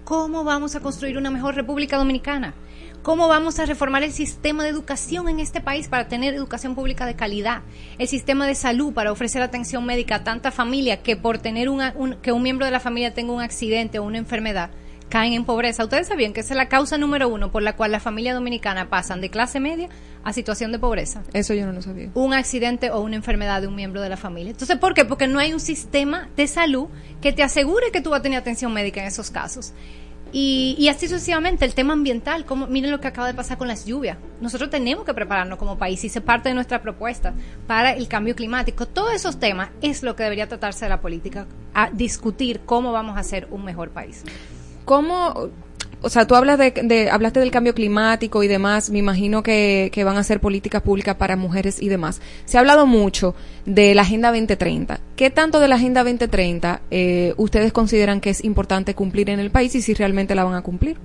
cómo 0.09 0.43
vamos 0.43 0.75
a 0.75 0.81
construir 0.81 1.19
una 1.19 1.29
mejor 1.31 1.55
República 1.55 1.99
Dominicana. 1.99 2.55
¿Cómo 3.03 3.29
vamos 3.29 3.59
a 3.59 3.67
reformar 3.67 4.03
el 4.03 4.11
sistema 4.13 4.63
de 4.63 4.71
educación 4.71 5.29
en 5.29 5.39
este 5.39 5.61
país 5.61 5.87
para 5.89 6.09
tener 6.09 6.33
educación 6.33 6.75
pública 6.75 7.05
de 7.05 7.15
calidad? 7.15 7.61
El 7.99 8.09
sistema 8.09 8.47
de 8.47 8.55
salud 8.55 8.95
para 8.95 9.13
ofrecer 9.13 9.43
atención 9.43 9.85
médica 9.85 10.15
a 10.15 10.25
tanta 10.25 10.51
familia 10.51 11.03
que 11.03 11.17
por 11.19 11.37
tener 11.37 11.69
una- 11.69 11.93
un, 11.95 12.15
que 12.23 12.33
un 12.33 12.43
miembro 12.43 12.65
de 12.65 12.73
la 12.73 12.81
familia 12.81 13.13
tenga 13.13 13.35
un 13.35 13.43
accidente 13.43 13.99
o 13.99 14.03
una 14.03 14.17
enfermedad 14.17 14.71
caen 15.09 15.33
en 15.33 15.45
pobreza. 15.45 15.85
Ustedes 15.85 16.09
sabían 16.09 16.33
que 16.33 16.41
esa 16.41 16.55
es 16.55 16.57
la 16.57 16.69
causa 16.69 16.99
número 16.99 17.29
uno 17.29 17.51
por 17.51 17.63
la 17.63 17.77
cual 17.77 17.93
la 17.93 18.01
familia 18.01 18.35
dominicana 18.35 18.89
pasan 18.89 19.21
de 19.21 19.31
clase 19.31 19.61
media 19.61 19.89
a 20.25 20.33
situación 20.33 20.73
de 20.73 20.79
pobreza. 20.79 21.23
Eso 21.33 21.55
yo 21.55 21.67
no 21.67 21.73
lo 21.73 21.83
sabía. 21.83 22.11
Un 22.15 22.35
accidente 22.35 22.91
o 22.91 23.01
una 23.01 23.17
enfermedad 23.17 23.61
de 23.61 23.67
un 23.67 23.75
miembro 23.75 24.01
de 24.01 24.09
la 24.09 24.17
familia. 24.17 24.51
Entonces, 24.51 24.77
¿por 24.79 24.95
qué? 24.95 25.05
Porque 25.05 25.27
no 25.27 25.39
hay 25.39 25.53
un 25.53 25.61
sistema 25.61 26.29
de 26.37 26.47
salud 26.47 26.89
que 27.21 27.33
te 27.33 27.43
asegure 27.43 27.91
que 27.91 28.01
tú 28.01 28.11
vas 28.11 28.21
a 28.21 28.23
tener 28.23 28.39
atención 28.39 28.73
médica 28.73 29.01
en 29.01 29.07
esos 29.07 29.31
casos. 29.31 29.73
Y, 30.31 30.77
y 30.79 30.89
así 30.89 31.09
sucesivamente, 31.09 31.65
el 31.65 31.75
tema 31.75 31.95
ambiental, 31.95 32.45
como, 32.45 32.67
miren 32.67 32.91
lo 32.91 33.01
que 33.01 33.09
acaba 33.09 33.27
de 33.27 33.33
pasar 33.33 33.57
con 33.57 33.67
las 33.67 33.87
lluvias. 33.87 34.19
Nosotros 34.43 34.69
tenemos 34.69 35.07
que 35.07 35.15
prepararnos 35.15 35.59
como 35.59 35.79
país 35.79 36.05
y 36.05 36.11
se 36.11 36.21
parte 36.21 36.51
de 36.51 36.55
nuestra 36.55 36.83
propuesta 36.83 37.33
para 37.67 37.93
el 37.93 38.09
cambio 38.09 38.37
climático. 38.37 38.85
Todos 38.85 39.15
esos 39.15 39.41
temas 39.41 39.71
es 39.81 40.03
lo 40.03 40.17
que 40.17 40.25
debería 40.25 40.47
tratarse 40.47 40.85
de 40.85 40.91
la 40.91 41.01
política, 41.01 41.47
a 41.73 41.91
discutir 41.91 42.61
cómo 42.67 42.93
vamos 42.93 43.17
a 43.17 43.21
hacer 43.21 43.49
un 43.51 43.65
mejor 43.65 43.91
país. 43.91 44.23
¿Cómo, 44.89 45.51
o 46.01 46.09
sea, 46.09 46.27
tú 46.27 46.35
hablas 46.35 46.57
de, 46.57 47.11
hablaste 47.13 47.41
del 47.41 47.51
cambio 47.51 47.75
climático 47.75 48.43
y 48.43 48.49
demás, 48.49 48.89
me 48.89 48.99
imagino 48.99 49.43
que, 49.43 49.91
que 49.93 50.03
van 50.03 50.17
a 50.17 50.25
ser 50.25 50.41
políticas 50.41 50.81
públicas 50.81 51.17
para 51.17 51.37
mujeres 51.37 51.83
y 51.83 51.91
demás. 51.91 52.23
Se 52.47 52.57
ha 52.57 52.61
hablado 52.61 52.87
mucho 52.87 53.35
de 53.67 53.95
la 53.95 54.01
Agenda 54.01 54.29
2030. 54.31 54.99
¿Qué 55.15 55.29
tanto 55.29 55.61
de 55.61 55.69
la 55.69 55.75
Agenda 55.75 56.05
2030 56.05 56.81
eh, 56.91 57.35
ustedes 57.37 57.71
consideran 57.71 58.23
que 58.23 58.31
es 58.31 58.43
importante 58.43 58.95
cumplir 58.95 59.29
en 59.29 59.41
el 59.41 59.51
país 59.51 59.75
y 59.75 59.83
si 59.83 59.93
realmente 59.93 60.35
la 60.35 60.45
van 60.45 60.55
a 60.55 60.63
cumplir? 60.63 60.97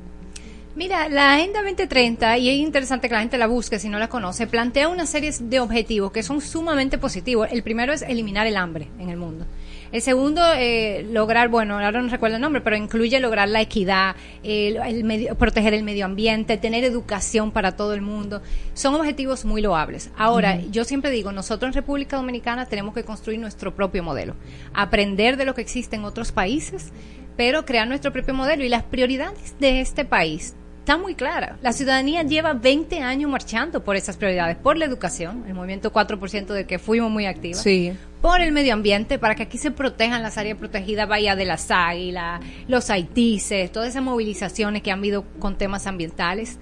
Mira, 0.77 1.09
la 1.09 1.33
Agenda 1.33 1.61
2030, 1.61 2.37
y 2.37 2.47
es 2.47 2.55
interesante 2.55 3.09
que 3.09 3.15
la 3.15 3.19
gente 3.19 3.37
la 3.37 3.47
busque 3.47 3.79
si 3.79 3.89
no 3.89 3.99
la 3.99 4.07
conoce, 4.07 4.47
plantea 4.47 4.87
una 4.87 5.05
serie 5.05 5.33
de 5.37 5.59
objetivos 5.59 6.13
que 6.13 6.23
son 6.23 6.39
sumamente 6.39 6.97
positivos. 6.97 7.49
El 7.51 7.63
primero 7.63 7.91
es 7.91 8.01
eliminar 8.01 8.47
el 8.47 8.55
hambre 8.55 8.87
en 8.97 9.09
el 9.09 9.17
mundo. 9.17 9.45
El 9.93 10.01
segundo, 10.01 10.41
eh, 10.55 11.05
lograr, 11.11 11.49
bueno, 11.49 11.75
ahora 11.79 12.01
no 12.01 12.09
recuerdo 12.09 12.35
el 12.37 12.41
nombre, 12.41 12.61
pero 12.61 12.75
incluye 12.75 13.19
lograr 13.19 13.47
la 13.47 13.61
equidad, 13.61 14.15
el, 14.43 14.77
el 14.77 15.03
medio- 15.03 15.35
proteger 15.35 15.73
el 15.75 15.83
medio 15.83 16.03
ambiente, 16.05 16.57
tener 16.57 16.83
educación 16.83 17.51
para 17.51 17.77
todo 17.77 17.93
el 17.93 18.01
mundo. 18.01 18.41
Son 18.73 18.95
objetivos 18.95 19.45
muy 19.45 19.61
loables. 19.61 20.09
Ahora, 20.17 20.59
yo 20.71 20.83
siempre 20.83 21.11
digo, 21.11 21.31
nosotros 21.31 21.69
en 21.69 21.73
República 21.73 22.17
Dominicana 22.17 22.65
tenemos 22.65 22.95
que 22.95 23.03
construir 23.03 23.39
nuestro 23.39 23.75
propio 23.75 24.01
modelo, 24.03 24.35
aprender 24.73 25.37
de 25.37 25.45
lo 25.45 25.53
que 25.53 25.61
existe 25.61 25.95
en 25.95 26.05
otros 26.05 26.31
países, 26.31 26.91
pero 27.37 27.63
crear 27.63 27.87
nuestro 27.87 28.11
propio 28.11 28.33
modelo 28.33 28.63
y 28.63 28.69
las 28.69 28.83
prioridades 28.83 29.55
de 29.59 29.79
este 29.79 30.05
país. 30.05 30.55
Está 30.83 30.97
muy 30.97 31.15
clara. 31.15 31.55
La 31.61 31.71
ciudadanía 31.71 32.23
lleva 32.23 32.51
20 32.51 32.99
años 32.99 33.31
marchando 33.31 33.85
por 33.85 33.95
esas 33.95 34.17
prioridades, 34.17 34.57
por 34.57 34.75
la 34.75 34.83
educación, 34.83 35.45
el 35.47 35.53
movimiento 35.53 35.93
4% 35.93 36.47
de 36.47 36.65
que 36.67 36.77
fuimos 36.77 37.09
muy 37.09 37.25
activos, 37.25 37.59
Sí. 37.61 37.93
por 38.21 38.41
el 38.41 38.51
medio 38.51 38.73
ambiente, 38.73 39.17
para 39.17 39.33
que 39.33 39.43
aquí 39.43 39.57
se 39.57 39.71
protejan 39.71 40.21
las 40.21 40.37
áreas 40.37 40.57
protegidas, 40.57 41.07
Bahía 41.07 41.37
de 41.37 41.45
las 41.45 41.71
Águilas, 41.71 42.41
los 42.67 42.89
haitises, 42.89 43.71
todas 43.71 43.87
esas 43.87 44.03
movilizaciones 44.03 44.81
que 44.81 44.91
han 44.91 44.99
habido 44.99 45.23
con 45.39 45.57
temas 45.57 45.87
ambientales. 45.87 46.59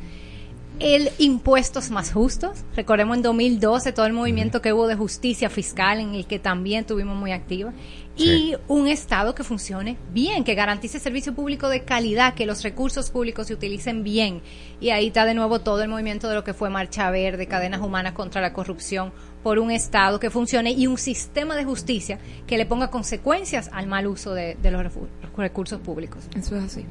El 0.77 1.10
impuestos 1.18 1.89
más 1.89 2.11
justos. 2.14 2.64
Recordemos 2.76 3.18
en 3.18 3.23
2012 3.23 3.91
todo 3.91 4.06
el 4.06 4.14
movimiento 4.14 4.61
que 4.61 4.72
hubo 4.72 4.88
de 4.88 4.95
justicia 4.95 5.49
fiscal 5.49 5.99
en 5.99 6.14
el 6.14 6.27
que 6.27 6.38
también 6.39 6.85
tuvimos 6.85 7.15
muy 7.18 7.31
activa. 7.31 7.73
Y 8.18 8.56
un 8.68 8.88
Estado 8.88 9.34
que 9.34 9.44
funcione 9.44 9.98
bien, 10.12 10.44
que 10.44 10.54
garantice 10.54 11.00
servicio 11.00 11.34
público 11.34 11.70
de 11.70 11.84
calidad, 11.84 12.34
que 12.34 12.46
los 12.46 12.62
recursos 12.62 13.10
públicos 13.10 13.48
se 13.48 13.54
utilicen 13.54 14.04
bien. 14.04 14.42
Y 14.80 14.90
ahí 14.90 15.08
está 15.08 15.26
de 15.26 15.34
nuevo 15.34 15.60
todo 15.60 15.82
el 15.82 15.90
movimiento 15.90 16.28
de 16.28 16.36
lo 16.36 16.44
que 16.44 16.54
fue 16.54 16.70
Marcha 16.70 17.10
Verde, 17.10 17.48
cadenas 17.48 17.82
humanas 17.82 18.14
contra 18.14 18.42
la 18.42 18.54
corrupción, 18.54 19.14
por 19.44 19.60
un 19.60 19.72
Estado 19.72 20.20
que 20.20 20.30
funcione 20.30 20.72
y 20.72 20.88
un 20.88 20.98
sistema 20.98 21.56
de 21.56 21.64
justicia 21.64 22.20
que 22.48 22.58
le 22.58 22.66
ponga 22.66 22.90
consecuencias 22.90 23.70
al 23.74 23.88
mal 23.88 24.08
uso 24.08 24.34
de, 24.34 24.56
de 24.62 24.72
los 24.72 24.86
recursos 25.38 25.80
públicos. 25.80 26.28
Eso 26.36 26.56
es 26.58 26.64
así. 26.64 26.86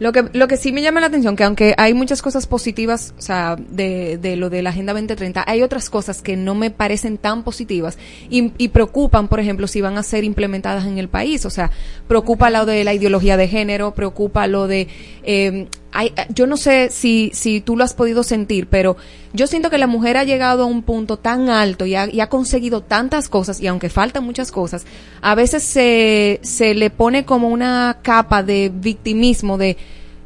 Lo 0.00 0.12
que, 0.12 0.24
lo 0.32 0.48
que 0.48 0.56
sí 0.56 0.72
me 0.72 0.82
llama 0.82 1.00
la 1.00 1.06
atención, 1.08 1.36
que 1.36 1.44
aunque 1.44 1.74
hay 1.76 1.94
muchas 1.94 2.22
cosas 2.22 2.46
positivas, 2.46 3.14
o 3.18 3.20
sea, 3.20 3.56
de, 3.56 4.16
de 4.16 4.34
lo 4.34 4.48
de 4.50 4.62
la 4.62 4.70
Agenda 4.70 4.94
2030, 4.94 5.44
hay 5.46 5.62
otras 5.62 5.90
cosas 5.90 6.22
que 6.22 6.36
no 6.36 6.54
me 6.54 6.70
parecen 6.70 7.18
tan 7.18 7.44
positivas 7.44 7.98
y, 8.30 8.52
y 8.56 8.68
preocupan, 8.68 9.28
por 9.28 9.40
ejemplo, 9.40 9.68
si 9.68 9.82
van 9.82 9.98
a 9.98 10.02
ser 10.02 10.24
implementadas 10.24 10.86
en 10.86 10.98
el 10.98 11.08
país. 11.08 11.44
O 11.44 11.50
sea, 11.50 11.70
preocupa 12.08 12.48
lo 12.50 12.64
de 12.64 12.82
la 12.82 12.94
ideología 12.94 13.36
de 13.36 13.46
género, 13.46 13.94
preocupa 13.94 14.46
lo 14.46 14.66
de... 14.66 14.88
eh, 15.22 15.68
hay- 15.92 16.12
yo 16.34 16.46
no 16.46 16.56
sé 16.56 16.88
si, 16.90 17.30
si 17.34 17.60
tú 17.60 17.76
lo 17.76 17.84
has 17.84 17.94
podido 17.94 18.22
sentir, 18.22 18.66
pero 18.68 18.96
yo 19.32 19.46
siento 19.46 19.70
que 19.70 19.78
la 19.78 19.86
mujer 19.86 20.16
ha 20.16 20.24
llegado 20.24 20.62
a 20.64 20.66
un 20.66 20.82
punto 20.82 21.16
tan 21.16 21.48
alto 21.48 21.86
y 21.86 21.94
ha, 21.94 22.08
y 22.12 22.20
ha 22.20 22.28
conseguido 22.28 22.82
tantas 22.82 23.28
cosas, 23.28 23.60
y 23.60 23.66
aunque 23.66 23.88
faltan 23.88 24.24
muchas 24.24 24.50
cosas, 24.52 24.84
a 25.20 25.34
veces 25.34 25.62
se, 25.62 26.40
se 26.42 26.74
le 26.74 26.90
pone 26.90 27.24
como 27.24 27.48
una 27.48 27.98
capa 28.02 28.42
de 28.42 28.70
victimismo 28.74 29.58
de 29.58 29.76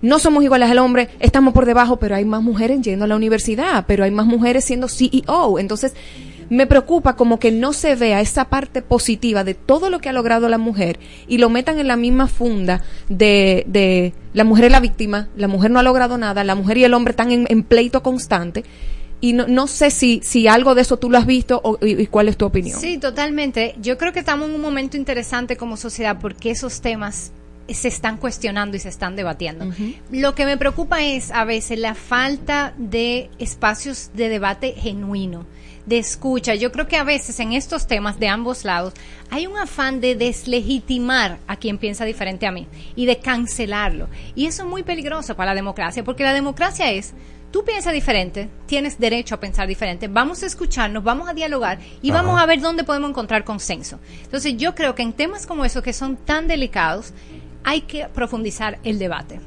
no 0.03 0.19
somos 0.19 0.45
iguales 0.45 0.70
al 0.70 0.78
hombre, 0.78 1.09
estamos 1.19 1.55
por 1.55 1.65
debajo, 1.65 1.97
pero 1.97 2.15
hay 2.15 2.27
más 2.27 2.43
mujeres 2.43 2.82
yendo 2.82 3.07
a 3.07 3.09
la 3.09 3.16
universidad, 3.16 3.85
pero 3.86 4.05
hay 4.05 4.11
más 4.11 4.27
mujeres 4.27 4.62
siendo 4.66 4.86
CEO. 4.86 5.59
Entonces, 5.59 5.95
me 6.50 6.66
preocupa 6.66 7.16
como 7.16 7.38
que 7.38 7.50
no 7.50 7.72
se 7.72 7.94
vea 7.94 8.20
esa 8.20 8.46
parte 8.46 8.82
positiva 8.82 9.44
de 9.44 9.54
todo 9.54 9.90
lo 9.90 10.00
que 10.00 10.08
ha 10.08 10.12
logrado 10.12 10.48
la 10.48 10.58
mujer 10.58 10.98
y 11.26 11.38
lo 11.38 11.50
metan 11.50 11.78
en 11.78 11.88
la 11.88 11.96
misma 11.96 12.26
funda 12.28 12.82
de, 13.08 13.64
de 13.66 14.12
la 14.32 14.44
mujer 14.44 14.66
es 14.66 14.72
la 14.72 14.80
víctima, 14.80 15.28
la 15.36 15.48
mujer 15.48 15.70
no 15.70 15.78
ha 15.78 15.82
logrado 15.82 16.18
nada, 16.18 16.44
la 16.44 16.54
mujer 16.54 16.78
y 16.78 16.84
el 16.84 16.94
hombre 16.94 17.12
están 17.12 17.30
en, 17.30 17.46
en 17.48 17.62
pleito 17.62 18.02
constante. 18.02 18.64
Y 19.20 19.32
no, 19.32 19.46
no 19.48 19.66
sé 19.68 19.90
si, 19.90 20.20
si 20.22 20.48
algo 20.48 20.74
de 20.74 20.82
eso 20.82 20.98
tú 20.98 21.08
lo 21.08 21.16
has 21.16 21.24
visto 21.24 21.60
o, 21.64 21.78
y, 21.80 22.02
y 22.02 22.06
cuál 22.08 22.28
es 22.28 22.36
tu 22.36 22.44
opinión. 22.44 22.78
Sí, 22.78 22.98
totalmente. 22.98 23.74
Yo 23.80 23.96
creo 23.96 24.12
que 24.12 24.18
estamos 24.18 24.48
en 24.48 24.54
un 24.54 24.60
momento 24.60 24.98
interesante 24.98 25.56
como 25.56 25.78
sociedad 25.78 26.18
porque 26.20 26.50
esos 26.50 26.82
temas 26.82 27.32
se 27.68 27.88
están 27.88 28.18
cuestionando 28.18 28.76
y 28.76 28.80
se 28.80 28.88
están 28.88 29.16
debatiendo. 29.16 29.66
Lo 30.10 30.34
que 30.34 30.44
me 30.44 30.58
preocupa 30.58 31.02
es 31.02 31.30
a 31.30 31.44
veces 31.44 31.78
la 31.78 31.94
falta 31.94 32.74
de 32.76 33.30
espacios 33.38 34.10
de 34.14 34.28
debate 34.28 34.72
genuino, 34.72 35.46
de 35.86 35.98
escucha. 35.98 36.55
Yo 36.55 36.73
creo 36.73 36.89
que 36.89 36.97
a 36.97 37.05
veces 37.05 37.39
en 37.40 37.52
estos 37.52 37.86
temas 37.86 38.19
de 38.19 38.28
ambos 38.28 38.65
lados 38.65 38.94
hay 39.31 39.47
un 39.47 39.56
afán 39.56 40.01
de 40.01 40.15
deslegitimar 40.15 41.39
a 41.47 41.56
quien 41.56 41.78
piensa 41.78 42.05
diferente 42.05 42.47
a 42.47 42.52
mí 42.52 42.66
y 42.97 43.06
de 43.06 43.19
cancelarlo. 43.19 44.09
Y 44.35 44.47
eso 44.47 44.62
es 44.62 44.69
muy 44.69 44.82
peligroso 44.82 45.36
para 45.36 45.52
la 45.52 45.56
democracia, 45.56 46.05
porque 46.05 46.24
la 46.24 46.32
democracia 46.32 46.90
es 46.90 47.15
tú 47.51 47.65
piensas 47.65 47.93
diferente, 47.93 48.48
tienes 48.66 48.98
derecho 48.98 49.36
a 49.36 49.40
pensar 49.40 49.69
diferente, 49.69 50.09
vamos 50.09 50.43
a 50.43 50.47
escucharnos, 50.47 51.05
vamos 51.05 51.28
a 51.28 51.35
dialogar 51.35 51.78
y 52.02 52.11
Ajá. 52.11 52.23
vamos 52.23 52.40
a 52.40 52.47
ver 52.47 52.61
dónde 52.61 52.82
podemos 52.82 53.11
encontrar 53.11 53.44
consenso. 53.44 54.01
Entonces 54.24 54.56
yo 54.56 54.74
creo 54.74 54.94
que 54.94 55.02
en 55.02 55.12
temas 55.12 55.47
como 55.47 55.65
esos 55.65 55.82
que 55.82 55.93
son 55.93 56.16
tan 56.16 56.48
delicados, 56.48 57.12
hay 57.62 57.82
que 57.82 58.09
profundizar 58.09 58.78
el 58.82 58.98
debate. 58.98 59.40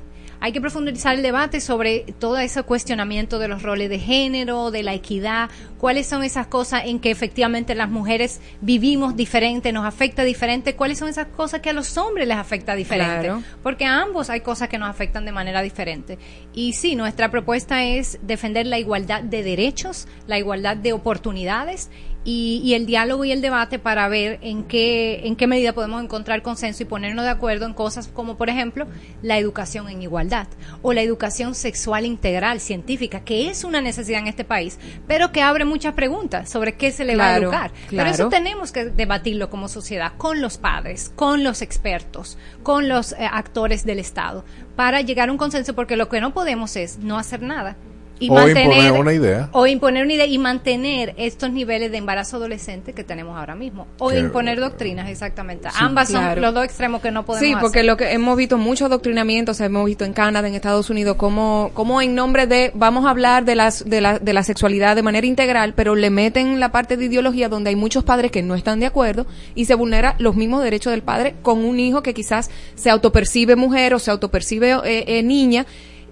Hay 0.48 0.54
que 0.54 0.62
profundizar 0.62 1.14
el 1.14 1.24
debate 1.24 1.60
sobre 1.60 2.06
todo 2.20 2.38
ese 2.38 2.64
cuestionamiento 2.64 3.38
de 3.38 3.50
los 3.50 3.64
roles 3.64 3.90
de 3.90 4.00
género, 4.00 4.72
de 4.72 4.82
la 4.82 4.94
equidad, 4.94 5.50
cuáles 5.78 6.08
son 6.08 6.24
esas 6.24 6.48
cosas 6.48 6.84
en 6.86 7.02
que 7.02 7.12
efectivamente 7.12 7.76
las 7.76 7.90
mujeres 7.90 8.40
vivimos 8.62 9.18
diferente, 9.18 9.74
nos 9.74 9.86
afecta 9.86 10.24
diferente, 10.24 10.78
cuáles 10.78 11.00
son 11.00 11.10
esas 11.10 11.28
cosas 11.28 11.60
que 11.60 11.72
a 11.72 11.74
los 11.74 11.98
hombres 11.98 12.30
les 12.30 12.38
afecta 12.38 12.76
diferente. 12.76 13.28
Claro. 13.28 13.44
Porque 13.62 13.84
a 13.84 14.02
ambos 14.02 14.30
hay 14.30 14.40
cosas 14.40 14.70
que 14.70 14.78
nos 14.78 14.90
afectan 14.90 15.26
de 15.26 15.34
manera 15.34 15.62
diferente. 15.62 16.18
Y 16.54 16.72
sí, 16.72 16.96
nuestra 16.96 17.30
propuesta 17.30 17.84
es 17.84 18.18
defender 18.22 18.68
la 18.68 18.80
igualdad 18.80 19.24
de 19.24 19.44
derechos, 19.44 20.08
la 20.28 20.40
igualdad 20.40 20.78
de 20.78 20.94
oportunidades 20.94 21.90
y, 22.28 22.60
y 22.62 22.74
el 22.74 22.86
diálogo 22.86 23.24
y 23.24 23.32
el 23.32 23.42
debate 23.42 23.80
para 23.80 24.10
ver 24.10 24.40
en 24.42 24.66
qué, 24.66 25.22
en 25.26 25.38
qué 25.38 25.48
medida 25.48 25.72
podemos 25.72 26.04
encontrar 26.04 26.42
consenso 26.42 26.84
y 26.84 26.86
ponernos 26.86 27.24
de 27.24 27.32
acuerdo 27.32 27.66
en 27.66 27.74
cosas 27.74 28.10
como, 28.10 28.36
por 28.36 28.50
ejemplo, 28.50 28.86
la 29.22 29.38
educación 29.38 29.88
en 29.88 30.02
igualdad 30.02 30.48
o 30.82 30.92
la 30.92 31.02
educación 31.02 31.56
sexual 31.56 32.06
integral 32.06 32.60
científica, 32.60 33.22
que 33.22 33.50
es 33.50 33.64
una 33.64 33.80
necesidad 33.80 34.20
en 34.20 34.28
este 34.28 34.44
país, 34.44 34.78
pero 35.08 35.32
que 35.32 35.42
abre 35.42 35.64
muchas 35.64 35.94
preguntas 35.94 36.50
sobre 36.50 36.74
qué 36.74 36.92
se 36.92 37.06
le 37.06 37.16
va 37.16 37.28
a 37.28 37.38
Claro, 37.38 37.44
educar. 37.44 37.72
Pero 37.90 38.10
eso 38.10 38.28
tenemos 38.28 38.74
que 38.74 38.84
debatirlo 38.84 39.50
como 39.50 39.70
sociedad 39.70 40.12
con 40.18 40.42
los 40.42 40.58
padres, 40.58 41.14
con 41.16 41.46
los 41.46 41.62
expertos, 41.62 42.38
con 42.62 42.90
los 42.90 43.14
eh, 43.14 43.20
actores 43.32 43.86
del 43.86 44.00
Estado, 44.00 44.44
para 44.76 45.00
llegar 45.00 45.30
a 45.30 45.32
un 45.32 45.38
consenso, 45.38 45.76
porque 45.76 45.96
lo 45.96 46.10
que 46.10 46.20
no 46.20 46.34
podemos 46.34 46.76
es 46.76 46.98
no 46.98 47.18
hacer 47.18 47.42
nada. 47.42 47.78
Y 48.20 48.30
O 48.30 48.34
mantener, 48.34 48.66
imponer 48.66 48.92
una 48.94 49.14
idea. 49.14 49.50
O 49.52 49.68
imponer 49.68 50.04
una 50.04 50.14
idea 50.14 50.26
y 50.26 50.38
mantener 50.38 51.14
estos 51.18 51.52
niveles 51.52 51.92
de 51.92 51.98
embarazo 51.98 52.38
adolescente 52.38 52.94
que 52.94 53.04
tenemos 53.04 53.38
ahora 53.38 53.56
mismo. 53.56 53.88
O 54.00 54.10
Que- 54.10 54.20
imponer 54.20 54.60
doctrinas, 54.60 55.10
exactamente. 55.10 55.70
Sí, 55.70 55.76
Ambas 55.80 56.10
claro. 56.10 56.34
son 56.34 56.42
los 56.42 56.54
dos 56.54 56.66
extremos 56.66 57.02
que 57.02 57.12
no 57.12 57.26
podemos 57.26 57.48
Sí, 57.48 57.54
porque 57.62 57.80
hacer. 57.80 57.86
lo 57.86 57.98
que 57.98 58.12
hemos 58.14 58.36
visto 58.38 58.58
muchos 58.58 58.88
adoctrinamientos, 58.88 59.62
hemos 59.62 59.86
visto 59.86 60.04
en 60.06 60.14
Canadá, 60.14 60.48
en 60.48 60.56
Estados 60.56 60.90
Unidos, 60.90 61.16
como, 61.18 61.72
como 61.74 62.02
en 62.02 62.16
nombre 62.16 62.48
de 62.48 62.72
vamos 62.74 63.06
a 63.06 63.12
hablar 63.12 63.46
de 63.46 63.56
las 63.56 63.88
de 63.88 64.02
la, 64.02 64.20
de 64.20 64.34
la 64.34 64.44
sexualidad 64.44 64.96
de 64.96 65.04
manera 65.04 65.28
integral, 65.28 65.74
pero 65.76 65.96
le 65.96 66.10
meten 66.10 66.60
la 66.60 66.72
parte 66.72 66.98
de 66.98 67.06
ideología 67.06 67.50
donde 67.50 67.70
hay 67.70 67.76
muchos 67.76 68.04
padres 68.04 68.32
que 68.32 68.42
no 68.42 68.56
están 68.56 68.80
de 68.80 68.88
acuerdo 68.88 69.28
y 69.56 69.66
se 69.66 69.76
vulnera 69.76 70.16
los 70.20 70.36
mismos 70.36 70.64
derechos 70.64 70.92
del 70.92 71.04
padre 71.04 71.36
con 71.44 71.64
un 71.64 71.80
hijo 71.80 72.02
que 72.02 72.14
quizás 72.14 72.50
se 72.76 72.90
autopercibe 72.90 73.56
mujer 73.56 73.94
o 73.94 74.00
se 74.00 74.10
autopercibe 74.12 74.72
eh, 74.86 75.06
eh, 75.08 75.24
niña. 75.24 75.66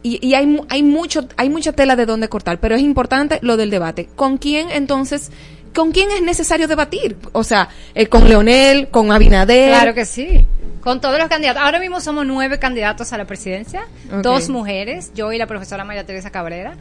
Y, 0.06 0.20
y 0.22 0.36
hay, 0.36 0.62
hay 0.70 0.84
mucho, 0.84 1.28
hay 1.36 1.50
mucha 1.50 1.72
tela 1.72 1.96
de 1.96 2.06
donde 2.06 2.30
cortar, 2.30 2.60
pero 2.60 2.76
es 2.76 2.82
importante 2.84 3.40
lo 3.42 3.58
del 3.58 3.72
debate. 3.72 4.08
¿Con 4.16 4.38
quién 4.38 4.70
entonces, 4.70 5.32
con 5.74 5.92
quién 5.92 6.12
es 6.12 6.22
necesario 6.22 6.68
debatir? 6.68 7.18
O 7.32 7.44
sea, 7.44 7.70
eh, 7.96 8.06
con 8.06 8.30
Leonel, 8.30 8.90
con 8.90 9.12
Abinader. 9.12 9.70
Claro 9.70 9.96
que 9.96 10.06
sí. 10.06 10.46
Con 10.82 11.02
todos 11.02 11.18
los 11.18 11.28
candidatos. 11.28 11.64
Ahora 11.64 11.80
mismo 11.80 12.02
somos 12.02 12.24
nueve 12.24 12.60
candidatos 12.60 13.14
a 13.14 13.18
la 13.18 13.26
presidencia. 13.26 13.88
Dos 14.22 14.50
mujeres, 14.50 15.12
yo 15.16 15.34
y 15.34 15.40
la 15.40 15.48
profesora 15.48 15.84
María 15.84 16.06
Teresa 16.06 16.30
Cabrera. 16.30 16.76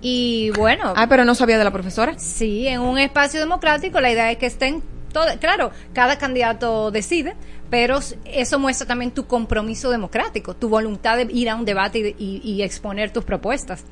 Y 0.00 0.48
bueno. 0.56 0.94
Ah, 0.96 1.06
pero 1.06 1.26
no 1.26 1.34
sabía 1.34 1.58
de 1.58 1.64
la 1.64 1.72
profesora. 1.72 2.18
Sí, 2.18 2.66
en 2.66 2.80
un 2.80 2.98
espacio 2.98 3.40
democrático 3.40 4.00
la 4.00 4.10
idea 4.10 4.30
es 4.30 4.38
que 4.38 4.46
estén 4.46 4.82
todos. 5.10 5.32
Claro, 5.40 5.70
cada 5.92 6.18
candidato 6.18 6.90
decide, 6.90 7.34
pero 7.70 7.98
eso 8.24 8.58
muestra 8.58 8.86
también 8.86 9.10
tu 9.10 9.26
compromiso 9.26 9.90
democrático, 9.90 10.54
tu 10.54 10.68
voluntad 10.68 11.16
de 11.18 11.24
ir 11.32 11.48
a 11.50 11.54
un 11.56 11.64
debate 11.64 11.98
y, 11.98 12.02
de- 12.02 12.14
y- 12.18 12.40
y 12.44 12.62
exponer 12.62 13.12
tus 13.12 13.24
propuestas. 13.24 13.84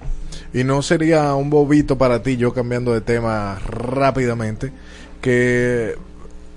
Y 0.55 0.65
no 0.65 0.81
sería 0.83 1.35
un 1.35 1.51
bobito 1.51 1.99
para 1.99 2.23
ti, 2.23 2.37
yo 2.37 2.53
cambiando 2.55 2.93
de 2.95 3.01
tema 3.03 3.59
rápidamente, 3.67 4.73
que 5.21 5.95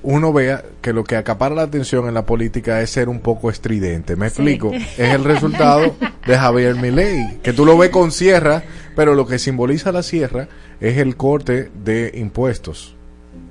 uno 0.04 0.34
vea 0.34 0.64
que 0.82 0.94
lo 0.94 1.04
que 1.04 1.16
acapara 1.16 1.54
la 1.54 1.62
atención 1.64 2.08
en 2.08 2.14
la 2.16 2.26
política 2.26 2.82
es 2.82 2.90
ser 2.90 3.08
un 3.10 3.20
poco 3.20 3.50
estridente. 3.52 4.16
Me 4.16 4.30
Sí. 4.30 4.36
explico. 4.42 4.72
Es 4.98 5.14
el 5.14 5.24
resultado 5.24 5.96
de 6.26 6.38
Javier 6.38 6.76
Milei, 6.76 7.40
que 7.44 7.54
tú 7.54 7.66
lo 7.66 7.78
ves 7.78 7.92
con 7.92 8.12
sierra, 8.12 8.64
pero 8.96 9.14
lo 9.14 9.28
que 9.28 9.38
simboliza 9.38 9.92
la 9.92 10.02
sierra 10.04 10.48
es 10.80 10.98
el 10.98 11.16
corte 11.18 11.70
de 11.84 12.12
impuestos. 12.16 12.96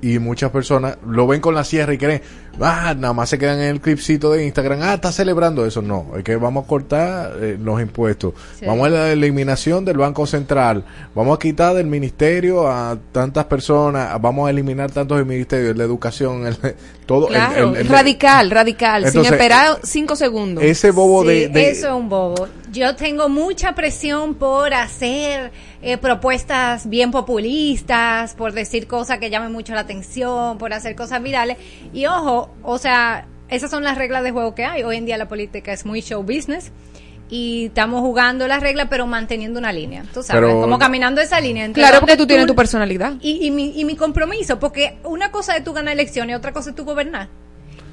Y 0.01 0.19
muchas 0.19 0.51
personas 0.51 0.97
lo 1.07 1.27
ven 1.27 1.41
con 1.41 1.53
la 1.53 1.63
sierra 1.63 1.93
y 1.93 1.97
creen, 1.97 2.21
ah, 2.59 2.93
nada 2.97 3.13
más 3.13 3.29
se 3.29 3.37
quedan 3.37 3.59
en 3.59 3.67
el 3.69 3.81
clipcito 3.81 4.31
de 4.31 4.45
Instagram, 4.45 4.79
ah, 4.81 4.93
está 4.95 5.11
celebrando 5.11 5.65
eso. 5.65 5.81
No, 5.81 6.07
es 6.17 6.23
que 6.23 6.35
vamos 6.35 6.65
a 6.65 6.67
cortar 6.67 7.33
eh, 7.41 7.57
los 7.61 7.79
impuestos. 7.81 8.33
Sí. 8.59 8.65
Vamos 8.65 8.87
a 8.87 8.89
la 8.89 9.11
eliminación 9.11 9.85
del 9.85 9.97
Banco 9.97 10.25
Central. 10.27 10.83
Vamos 11.15 11.35
a 11.37 11.39
quitar 11.39 11.73
del 11.75 11.87
ministerio 11.87 12.67
a 12.67 12.97
tantas 13.11 13.45
personas. 13.45 14.19
Vamos 14.21 14.47
a 14.47 14.51
eliminar 14.51 14.91
tantos 14.91 15.17
del 15.17 15.25
ministerio, 15.25 15.73
la 15.73 15.83
educación, 15.83 16.47
el- 16.47 16.57
todo. 17.05 17.27
el- 17.27 17.33
Claro, 17.33 17.69
el- 17.71 17.77
el- 17.77 17.87
radical, 17.87 18.51
radical, 18.51 19.05
Entonces, 19.05 19.23
sin 19.25 19.33
esperar 19.33 19.79
cinco 19.83 20.15
segundos. 20.15 20.63
ese 20.63 20.91
bobo 20.91 21.21
Sí, 21.23 21.27
de, 21.27 21.47
de- 21.49 21.69
Eso 21.71 21.87
es 21.87 21.93
un 21.93 22.09
bobo. 22.09 22.47
Yo 22.71 22.95
tengo 22.95 23.27
mucha 23.27 23.75
presión 23.75 24.33
por 24.35 24.73
hacer 24.73 25.51
eh, 25.81 25.97
propuestas 25.97 26.87
bien 26.87 27.11
populistas, 27.11 28.33
por 28.35 28.53
decir 28.53 28.87
cosas 28.87 29.17
que 29.19 29.29
llamen 29.29 29.51
mucho 29.51 29.73
la 29.73 29.81
atención, 29.81 30.57
por 30.57 30.71
hacer 30.73 30.95
cosas 30.95 31.21
virales. 31.21 31.57
Y 31.93 32.05
ojo, 32.05 32.40
o 32.63 32.77
sea, 32.77 33.27
esas 33.49 33.69
son 33.71 33.83
las 33.83 33.97
reglas 33.97 34.23
de 34.23 34.31
juego 34.31 34.55
que 34.55 34.65
hay. 34.65 34.83
Hoy 34.83 34.95
en 34.97 35.05
día 35.05 35.17
la 35.17 35.27
política 35.27 35.73
es 35.73 35.85
muy 35.85 36.01
show 36.01 36.21
business. 36.23 36.71
Y 37.33 37.67
estamos 37.67 38.01
jugando 38.01 38.45
las 38.47 38.59
reglas, 38.61 38.87
pero 38.89 39.07
manteniendo 39.07 39.57
una 39.57 39.71
línea. 39.71 40.03
Tú 40.13 40.21
sabes, 40.21 40.41
Pero- 40.49 40.59
como 40.59 40.77
caminando 40.77 41.21
esa 41.21 41.39
línea. 41.39 41.71
Claro, 41.71 41.99
porque 42.01 42.17
tú 42.17 42.27
tienes 42.27 42.45
tu 42.45 42.55
personalidad. 42.55 43.13
Y, 43.21 43.45
y 43.47 43.51
mi, 43.51 43.79
y 43.79 43.85
mi 43.85 43.95
compromiso, 43.95 44.59
porque 44.59 44.97
una 45.05 45.31
cosa 45.31 45.55
es 45.55 45.63
tú 45.63 45.71
ganar 45.71 45.93
elecciones 45.93 46.33
y 46.33 46.35
otra 46.35 46.51
cosa 46.51 46.71
es 46.71 46.75
tú 46.75 46.83
gobernar. 46.83 47.29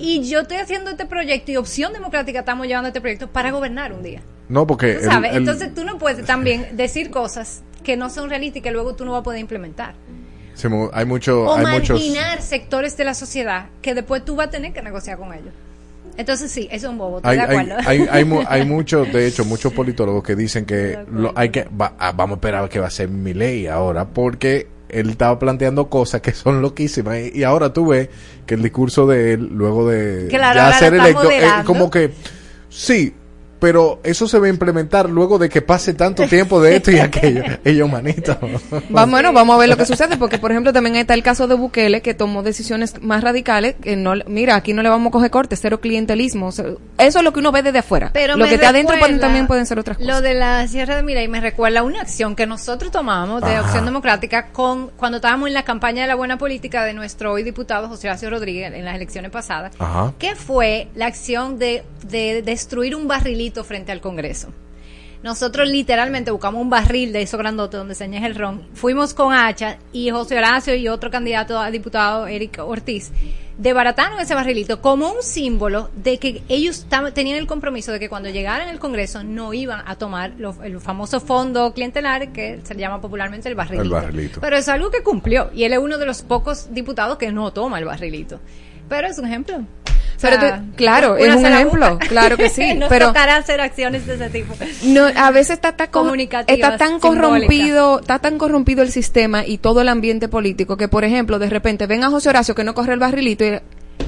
Y 0.01 0.29
yo 0.29 0.41
estoy 0.41 0.57
haciendo 0.57 0.91
este 0.91 1.07
proyecto 1.07 1.53
y 1.53 1.57
Opción 1.57 1.93
Democrática 1.93 2.41
estamos 2.41 2.67
llevando 2.67 2.89
este 2.89 3.01
proyecto 3.01 3.29
para 3.29 3.53
gobernar 3.53 3.93
un 3.93 4.03
día. 4.03 4.23
No, 4.49 4.67
porque... 4.67 4.95
¿Tú 4.95 5.01
el- 5.05 5.11
sabes? 5.11 5.31
el- 5.31 5.37
Entonces 5.39 5.73
tú 5.73 5.85
no 5.85 5.99
puedes 5.99 6.25
también 6.27 6.77
decir 6.77 7.11
cosas 7.11 7.63
que 7.85 7.97
no 7.97 8.11
son 8.11 8.31
realistas 8.31 8.59
y 8.59 8.63
que 8.63 8.73
luego 8.73 8.97
tú 8.97 9.05
no 9.05 9.13
vas 9.13 9.21
a 9.21 9.23
poder 9.23 9.39
implementar. 9.41 9.95
Se 10.59 10.69
hay 10.93 11.05
mucho, 11.07 11.43
O 11.45 11.55
hay 11.55 11.67
muchos... 11.67 11.99
marginar 12.01 12.43
sectores 12.43 12.97
de 12.97 13.05
la 13.05 13.15
sociedad 13.15 13.67
que 13.81 13.95
después 13.95 14.25
tú 14.25 14.37
vas 14.37 14.49
a 14.49 14.51
tener 14.51 14.73
que 14.73 14.83
negociar 14.83 15.17
con 15.19 15.33
ellos. 15.33 15.53
Entonces 16.17 16.51
sí, 16.51 16.69
es 16.71 16.83
un 16.83 16.99
bobo, 16.99 17.19
estoy 17.19 17.31
Hay, 17.31 17.37
de 17.37 17.43
hay, 17.43 17.57
acuerdo. 17.59 17.89
hay, 17.89 18.07
hay, 18.11 18.25
mu- 18.25 18.43
hay 18.49 18.65
muchos, 18.67 19.13
de 19.13 19.27
hecho, 19.29 19.45
muchos 19.45 19.73
politólogos 19.73 20.25
que 20.25 20.35
dicen 20.35 20.65
que 20.67 20.99
lo- 21.13 21.33
hay 21.37 21.51
que 21.51 21.65
va- 21.81 21.95
ah, 21.99 22.11
vamos 22.13 22.35
a 22.35 22.39
esperar 22.39 22.65
a 22.65 22.69
que 22.69 22.81
va 22.81 22.89
a 22.89 22.91
ser 22.91 23.09
mi 23.09 23.35
ley 23.35 23.69
ahora, 23.69 24.05
porque 24.05 24.67
él 24.89 25.11
estaba 25.11 25.39
planteando 25.39 25.89
cosas 25.89 26.21
que 26.21 26.33
son 26.33 26.61
loquísimas 26.61 27.19
y, 27.19 27.39
y 27.39 27.45
ahora 27.45 27.73
tú 27.73 27.89
ves 27.89 28.09
que 28.47 28.55
el 28.55 28.63
discurso 28.63 29.07
de 29.07 29.35
él 29.35 29.49
luego 29.53 29.89
de 29.89 30.27
Claro, 30.29 30.59
ya 30.59 30.73
ser 30.73 30.95
electo 30.95 31.21
es 31.21 31.25
moderando. 31.25 31.65
como 31.67 31.91
que 31.91 32.11
sí, 32.69 33.15
pero 33.61 34.01
eso 34.05 34.29
se 34.29 34.39
va 34.39 34.47
a 34.47 34.51
implementar 34.51 35.09
luego 35.11 35.39
de 35.39 35.49
que 35.49 35.63
pase 35.63 35.95
tanto 35.95 36.27
tiempo 36.27 36.61
de 36.61 36.77
esto 36.77 36.91
y 36.91 36.99
aquello. 37.01 37.43
Ellos 37.65 37.91
manito. 37.91 38.39
Vamos, 38.91 39.11
bueno, 39.11 39.33
vamos 39.33 39.55
a 39.57 39.59
ver 39.59 39.69
lo 39.69 39.77
que 39.77 39.85
sucede, 39.87 40.17
porque 40.17 40.39
por 40.39 40.51
ejemplo 40.51 40.73
también 40.73 40.97
está 40.97 41.15
el 41.15 41.23
caso 41.23 41.47
de 41.49 41.55
Bukele, 41.55 42.03
que 42.03 42.15
tomó 42.15 42.43
decisiones 42.43 43.01
más 43.03 43.23
radicales, 43.23 43.75
que 43.83 43.97
no, 43.97 44.13
mira, 44.27 44.55
aquí 44.57 44.73
no 44.73 44.83
le 44.83 44.89
vamos 44.89 45.09
a 45.09 45.11
coger 45.13 45.31
corte, 45.31 45.57
cero 45.57 45.81
clientelismo, 45.81 46.47
o 46.49 46.53
sea, 46.53 46.67
eso 46.99 47.19
es 47.19 47.25
lo 47.25 47.33
que 47.33 47.41
uno 47.41 47.53
ve 47.53 47.63
desde 47.63 47.79
afuera. 47.79 48.11
Pero 48.13 48.37
lo 48.37 48.47
que 48.47 48.55
está 48.55 48.69
adentro 48.71 48.97
pueden- 48.99 49.21
también 49.21 49.47
pueden 49.47 49.67
ser 49.67 49.79
otras 49.79 49.97
cosas. 49.99 50.13
Lo 50.13 50.21
de 50.21 50.35
la 50.35 50.67
Sierra 50.69 50.97
de 50.97 51.03
Mirai 51.03 51.29
me 51.29 51.41
recuerda 51.41 51.83
una 51.83 52.01
acción 52.01 52.37
que 52.37 52.47
nosotros 52.47 52.91
tomamos 52.93 53.43
de 53.43 53.55
Ajá. 53.57 53.63
Opción 53.63 53.85
Democrática 53.85 54.49
con 54.53 54.89
cuando 54.97 55.17
estábamos 55.19 55.49
en 55.49 55.55
la 55.55 55.65
campaña 55.65 56.03
de 56.03 56.09
la 56.09 56.15
buena 56.15 56.39
política 56.39 56.85
de 56.85 56.95
nuestro 56.95 57.33
hoy 57.33 57.43
diputado 57.43 57.89
José 57.89 58.09
Horacio 58.09 58.31
Rodríguez 58.31 58.73
en 58.73 58.85
las 58.85 58.95
elecciones 58.95 59.31
pasadas, 59.31 59.73
Ajá. 59.79 60.13
que 60.19 60.35
fue 60.37 60.89
la 60.95 61.07
acción 61.07 61.59
de, 61.59 61.83
de 62.09 62.43
destruir 62.43 62.95
un 62.95 63.09
barrilito 63.09 63.48
frente 63.65 63.93
al 63.93 64.01
Congreso. 64.01 64.49
Nosotros 65.23 65.69
literalmente 65.69 66.31
buscamos 66.31 66.63
un 66.63 66.71
barril 66.71 67.13
de 67.13 67.23
esos 67.23 67.39
grandotes 67.39 67.77
donde 67.77 67.97
se 67.97 68.05
añeja 68.05 68.27
el 68.27 68.37
ron. 68.37 68.63
Fuimos 68.75 69.15
con 69.15 69.35
hacha 69.35 69.79
y 69.93 70.11
José 70.11 70.39
Horacio 70.39 70.77
y 70.77 70.87
otro 70.87 71.11
candidato 71.11 71.59
a 71.59 71.73
diputado, 71.73 72.29
Eric 72.29 72.61
Ortiz, 72.65 73.11
desbarataron 73.57 74.21
ese 74.21 74.37
barrilito 74.37 74.81
como 74.81 75.11
un 75.11 75.21
símbolo 75.21 75.91
de 75.97 76.19
que 76.19 76.43
ellos 76.49 76.87
tenían 77.15 77.37
el 77.37 77.49
compromiso 77.49 77.91
de 77.91 77.99
que 77.99 78.09
cuando 78.09 78.29
llegaran 78.31 78.69
al 78.69 78.79
Congreso 78.79 79.25
no 79.25 79.53
iban 79.53 79.83
a 79.87 79.97
tomar 79.97 80.35
lo- 80.39 80.63
el 80.63 80.79
famoso 80.81 81.19
fondo 81.21 81.73
clientelar 81.75 82.33
que 82.33 82.61
se 82.63 82.75
le 82.75 82.81
llama 82.81 83.01
popularmente 83.01 83.49
el 83.49 83.57
barrilito. 83.57 83.83
El 83.83 83.91
barrilito. 83.91 84.41
Pero 84.41 84.57
es 84.57 84.69
algo 84.69 84.93
que 84.93 85.03
cumplió 85.03 85.51
y 85.53 85.65
él 85.65 85.73
es 85.73 85.81
uno 85.81 85.99
de 85.99 86.07
los 86.07 86.23
pocos 86.23 86.73
diputados 86.73 87.19
que 87.19 87.33
no 87.33 87.53
toma 87.53 87.81
el 87.81 87.87
barrilito. 87.87 88.39
Pero 88.89 89.09
es 89.09 89.19
un 89.19 89.27
ejemplo. 89.27 89.63
Pero 90.21 90.37
O 90.37 90.41
sea, 90.41 90.59
tú- 90.61 90.73
claro, 90.75 91.17
es 91.17 91.33
un 91.37 91.47
ejemplo, 91.47 91.91
busca. 91.91 92.09
claro 92.09 92.37
que 92.37 92.49
sí, 92.51 92.75
Nos 92.77 92.89
pero- 92.89 93.09
tocará 93.09 93.37
hacer 93.37 93.61
acciones 93.61 94.05
de 94.07 94.15
ese 94.15 94.31
tipo. 94.31 94.53
No, 94.83 95.05
a 95.15 95.31
veces 95.31 95.51
está, 95.57 95.77
tan 95.77 95.89
Comunicativas, 95.89 96.59
está 96.73 96.77
tan 96.77 96.99
corrompido, 96.99 98.01
está 98.01 98.19
tan 98.19 98.37
corrompido 98.37 98.83
el 98.83 98.91
sistema 98.91 99.47
y 99.47 99.59
todo 99.59 99.81
el 99.81 99.89
ambiente 99.89 100.27
político 100.29 100.77
que, 100.77 100.89
por 100.89 101.05
ejemplo, 101.05 101.39
de 101.39 101.49
repente 101.49 101.87
ven 101.87 102.03
a 102.03 102.11
José 102.11 102.31
Horacio 102.31 102.57
que 102.57 102.65
no 102.65 102.75
corre 102.75 102.95
el 102.95 102.99
barrilito 102.99 103.45
y 103.45 103.61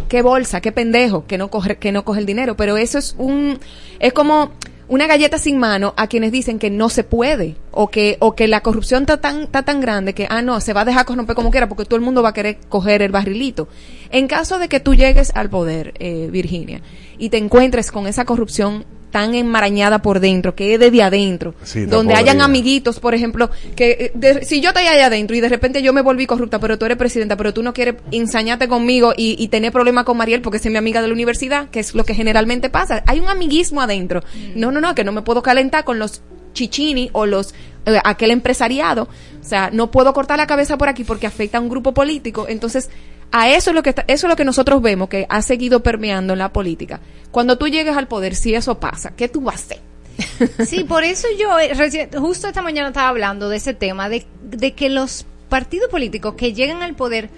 qué 0.09 0.23
bolsa, 0.23 0.61
qué 0.61 0.73
pendejo, 0.73 1.27
que 1.28 1.39
no 1.39 1.48
coge, 1.48 1.77
que 1.77 1.93
no 1.93 2.05
coge 2.05 2.19
el 2.19 2.27
dinero. 2.27 2.57
Pero 2.57 2.77
eso 2.77 2.98
es 2.98 3.15
un, 3.16 3.61
es 4.01 4.12
como 4.12 4.51
una 4.90 5.06
galleta 5.06 5.38
sin 5.38 5.56
mano 5.56 5.94
a 5.96 6.08
quienes 6.08 6.32
dicen 6.32 6.58
que 6.58 6.68
no 6.68 6.88
se 6.88 7.04
puede 7.04 7.54
o 7.70 7.88
que, 7.88 8.16
o 8.18 8.34
que 8.34 8.48
la 8.48 8.60
corrupción 8.60 9.04
está 9.04 9.20
tan, 9.20 9.42
está 9.42 9.62
tan 9.62 9.80
grande 9.80 10.14
que, 10.14 10.26
ah, 10.28 10.42
no, 10.42 10.60
se 10.60 10.72
va 10.72 10.80
a 10.80 10.84
dejar 10.84 11.06
corromper 11.06 11.36
como 11.36 11.52
quiera 11.52 11.68
porque 11.68 11.84
todo 11.84 11.94
el 11.94 12.02
mundo 12.02 12.24
va 12.24 12.30
a 12.30 12.34
querer 12.34 12.58
coger 12.68 13.00
el 13.00 13.12
barrilito. 13.12 13.68
En 14.10 14.26
caso 14.26 14.58
de 14.58 14.68
que 14.68 14.80
tú 14.80 14.96
llegues 14.96 15.30
al 15.36 15.48
poder, 15.48 15.94
eh, 16.00 16.28
Virginia, 16.32 16.82
y 17.18 17.28
te 17.28 17.38
encuentres 17.38 17.92
con 17.92 18.08
esa 18.08 18.24
corrupción 18.24 18.84
tan 19.10 19.34
enmarañada 19.34 20.02
por 20.02 20.20
dentro, 20.20 20.54
que 20.54 20.74
es 20.74 20.80
desde 20.80 21.02
adentro, 21.02 21.54
Sí, 21.64 21.84
donde 21.86 22.14
hayan 22.14 22.40
amiguitos, 22.40 23.00
por 23.00 23.14
ejemplo, 23.14 23.50
que 23.76 23.90
eh, 23.90 24.12
de- 24.14 24.44
si 24.44 24.60
yo 24.60 24.68
estoy 24.70 24.84
allá 24.86 25.06
adentro 25.06 25.36
y 25.36 25.40
de 25.40 25.48
repente 25.48 25.82
yo 25.82 25.92
me 25.92 26.00
volví 26.02 26.26
corrupta, 26.26 26.58
pero 26.58 26.78
tú 26.78 26.84
eres 26.86 26.96
presidenta, 26.96 27.36
pero 27.36 27.52
tú 27.52 27.62
no 27.62 27.72
quieres 27.72 27.96
ensañarte 28.12 28.68
conmigo 28.68 29.12
y, 29.16 29.36
y 29.42 29.48
tener 29.48 29.72
problemas 29.72 30.04
con 30.04 30.16
Mariel 30.16 30.42
porque 30.42 30.58
es 30.58 30.66
mi 30.66 30.76
amiga 30.76 31.02
de 31.02 31.08
la 31.08 31.14
universidad, 31.14 31.68
que 31.70 31.80
es 31.80 31.94
lo 31.94 32.04
que 32.04 32.14
generalmente 32.14 32.70
pasa. 32.70 33.02
Hay 33.06 33.20
un 33.20 33.28
amiguismo 33.28 33.80
adentro. 33.80 34.22
No, 34.54 34.70
no, 34.70 34.80
no, 34.80 34.94
que 34.94 35.04
no 35.04 35.12
me 35.12 35.22
puedo 35.22 35.42
calentar 35.42 35.84
con 35.84 35.98
los 35.98 36.22
chichini 36.52 37.10
o 37.12 37.26
los 37.26 37.54
eh, 37.86 37.98
aquel 38.04 38.30
empresariado. 38.30 39.08
O 39.40 39.44
sea, 39.44 39.70
no 39.72 39.90
puedo 39.90 40.12
cortar 40.12 40.36
la 40.38 40.46
cabeza 40.46 40.76
por 40.78 40.88
aquí 40.88 41.04
porque 41.04 41.26
afecta 41.26 41.58
a 41.58 41.60
un 41.60 41.68
grupo 41.68 41.94
político. 41.94 42.46
Entonces, 42.48 42.90
a 43.32 43.48
eso 43.51 43.70
es 43.70 43.74
lo 43.77 43.82
que 43.82 43.90
está- 43.90 44.05
eso 44.07 44.27
es 44.27 44.31
lo 44.31 44.36
que 44.36 44.44
nosotros 44.44 44.82
vemos 44.82 45.09
que 45.09 45.27
ha 45.28 45.43
seguido 45.43 45.82
permeando 45.82 46.32
en 46.32 46.39
la 46.40 46.52
política. 46.52 47.01
Cuando 47.31 47.59
tú 47.59 47.69
llegues 47.69 47.97
al 47.97 48.09
poder, 48.09 48.35
si 48.35 48.55
eso 48.55 48.78
pasa, 48.81 49.12
¿qué 49.16 49.28
tú 49.28 49.40
vas 49.40 49.55
a 49.55 49.59
hacer? 49.59 49.81
Sí, 50.66 50.85
por 50.85 51.05
eso 51.05 51.27
yo 51.39 51.59
eh, 51.59 51.73
justo 52.19 52.48
esta 52.48 52.62
mañana 52.62 52.89
estaba 52.89 53.09
hablando 53.09 53.48
de 53.48 53.57
ese 53.57 53.74
tema, 53.74 54.09
de, 54.09 54.27
de 54.43 54.73
que 54.73 54.89
los 54.90 55.24
partidos 55.48 55.89
políticos 55.90 56.35
que 56.36 56.52
llegan 56.52 56.82
al 56.82 56.94
poder 56.94 57.31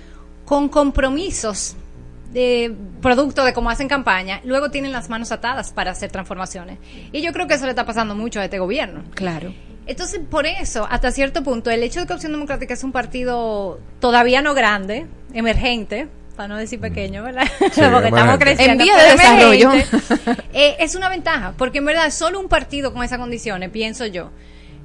con 0.44 0.68
compromisos 0.68 1.76
de 2.32 2.74
producto 3.02 3.44
de 3.44 3.52
cómo 3.52 3.68
hacen 3.70 3.88
campaña, 3.88 4.40
luego 4.44 4.70
tienen 4.70 4.90
las 4.92 5.10
manos 5.10 5.32
atadas 5.32 5.72
para 5.72 5.90
hacer 5.90 6.10
transformaciones. 6.10 6.78
Y 7.12 7.20
yo 7.20 7.32
creo 7.32 7.46
que 7.46 7.54
eso 7.54 7.64
le 7.64 7.70
está 7.70 7.84
pasando 7.84 8.14
mucho 8.14 8.40
a 8.40 8.44
este 8.44 8.58
gobierno. 8.58 9.02
Claro. 9.14 9.52
Entonces, 9.86 10.20
por 10.30 10.46
eso, 10.46 10.86
hasta 10.88 11.10
cierto 11.10 11.42
punto, 11.42 11.70
el 11.70 11.82
hecho 11.82 12.00
de 12.00 12.06
que 12.06 12.12
Opción 12.12 12.32
Democrática 12.32 12.74
es 12.74 12.84
un 12.84 12.92
partido 12.92 13.80
todavía 14.00 14.40
no 14.40 14.54
grande, 14.54 15.06
emergente, 15.34 16.08
para 16.36 16.48
no 16.48 16.56
decir 16.56 16.80
pequeño, 16.80 17.22
¿verdad? 17.22 17.46
porque 17.58 18.08
estamos 18.08 18.38
creciendo. 18.38 18.82
En 18.82 18.88
vía 18.88 18.96
de 18.96 19.10
desarrollo. 19.10 19.72
emergente, 19.72 20.42
eh, 20.52 20.76
es 20.78 20.94
una 20.94 21.08
ventaja, 21.08 21.54
porque 21.58 21.78
en 21.78 21.84
verdad 21.84 22.10
solo 22.10 22.40
un 22.40 22.48
partido 22.48 22.92
con 22.92 23.02
esas 23.02 23.18
condiciones, 23.18 23.70
pienso 23.70 24.06
yo, 24.06 24.30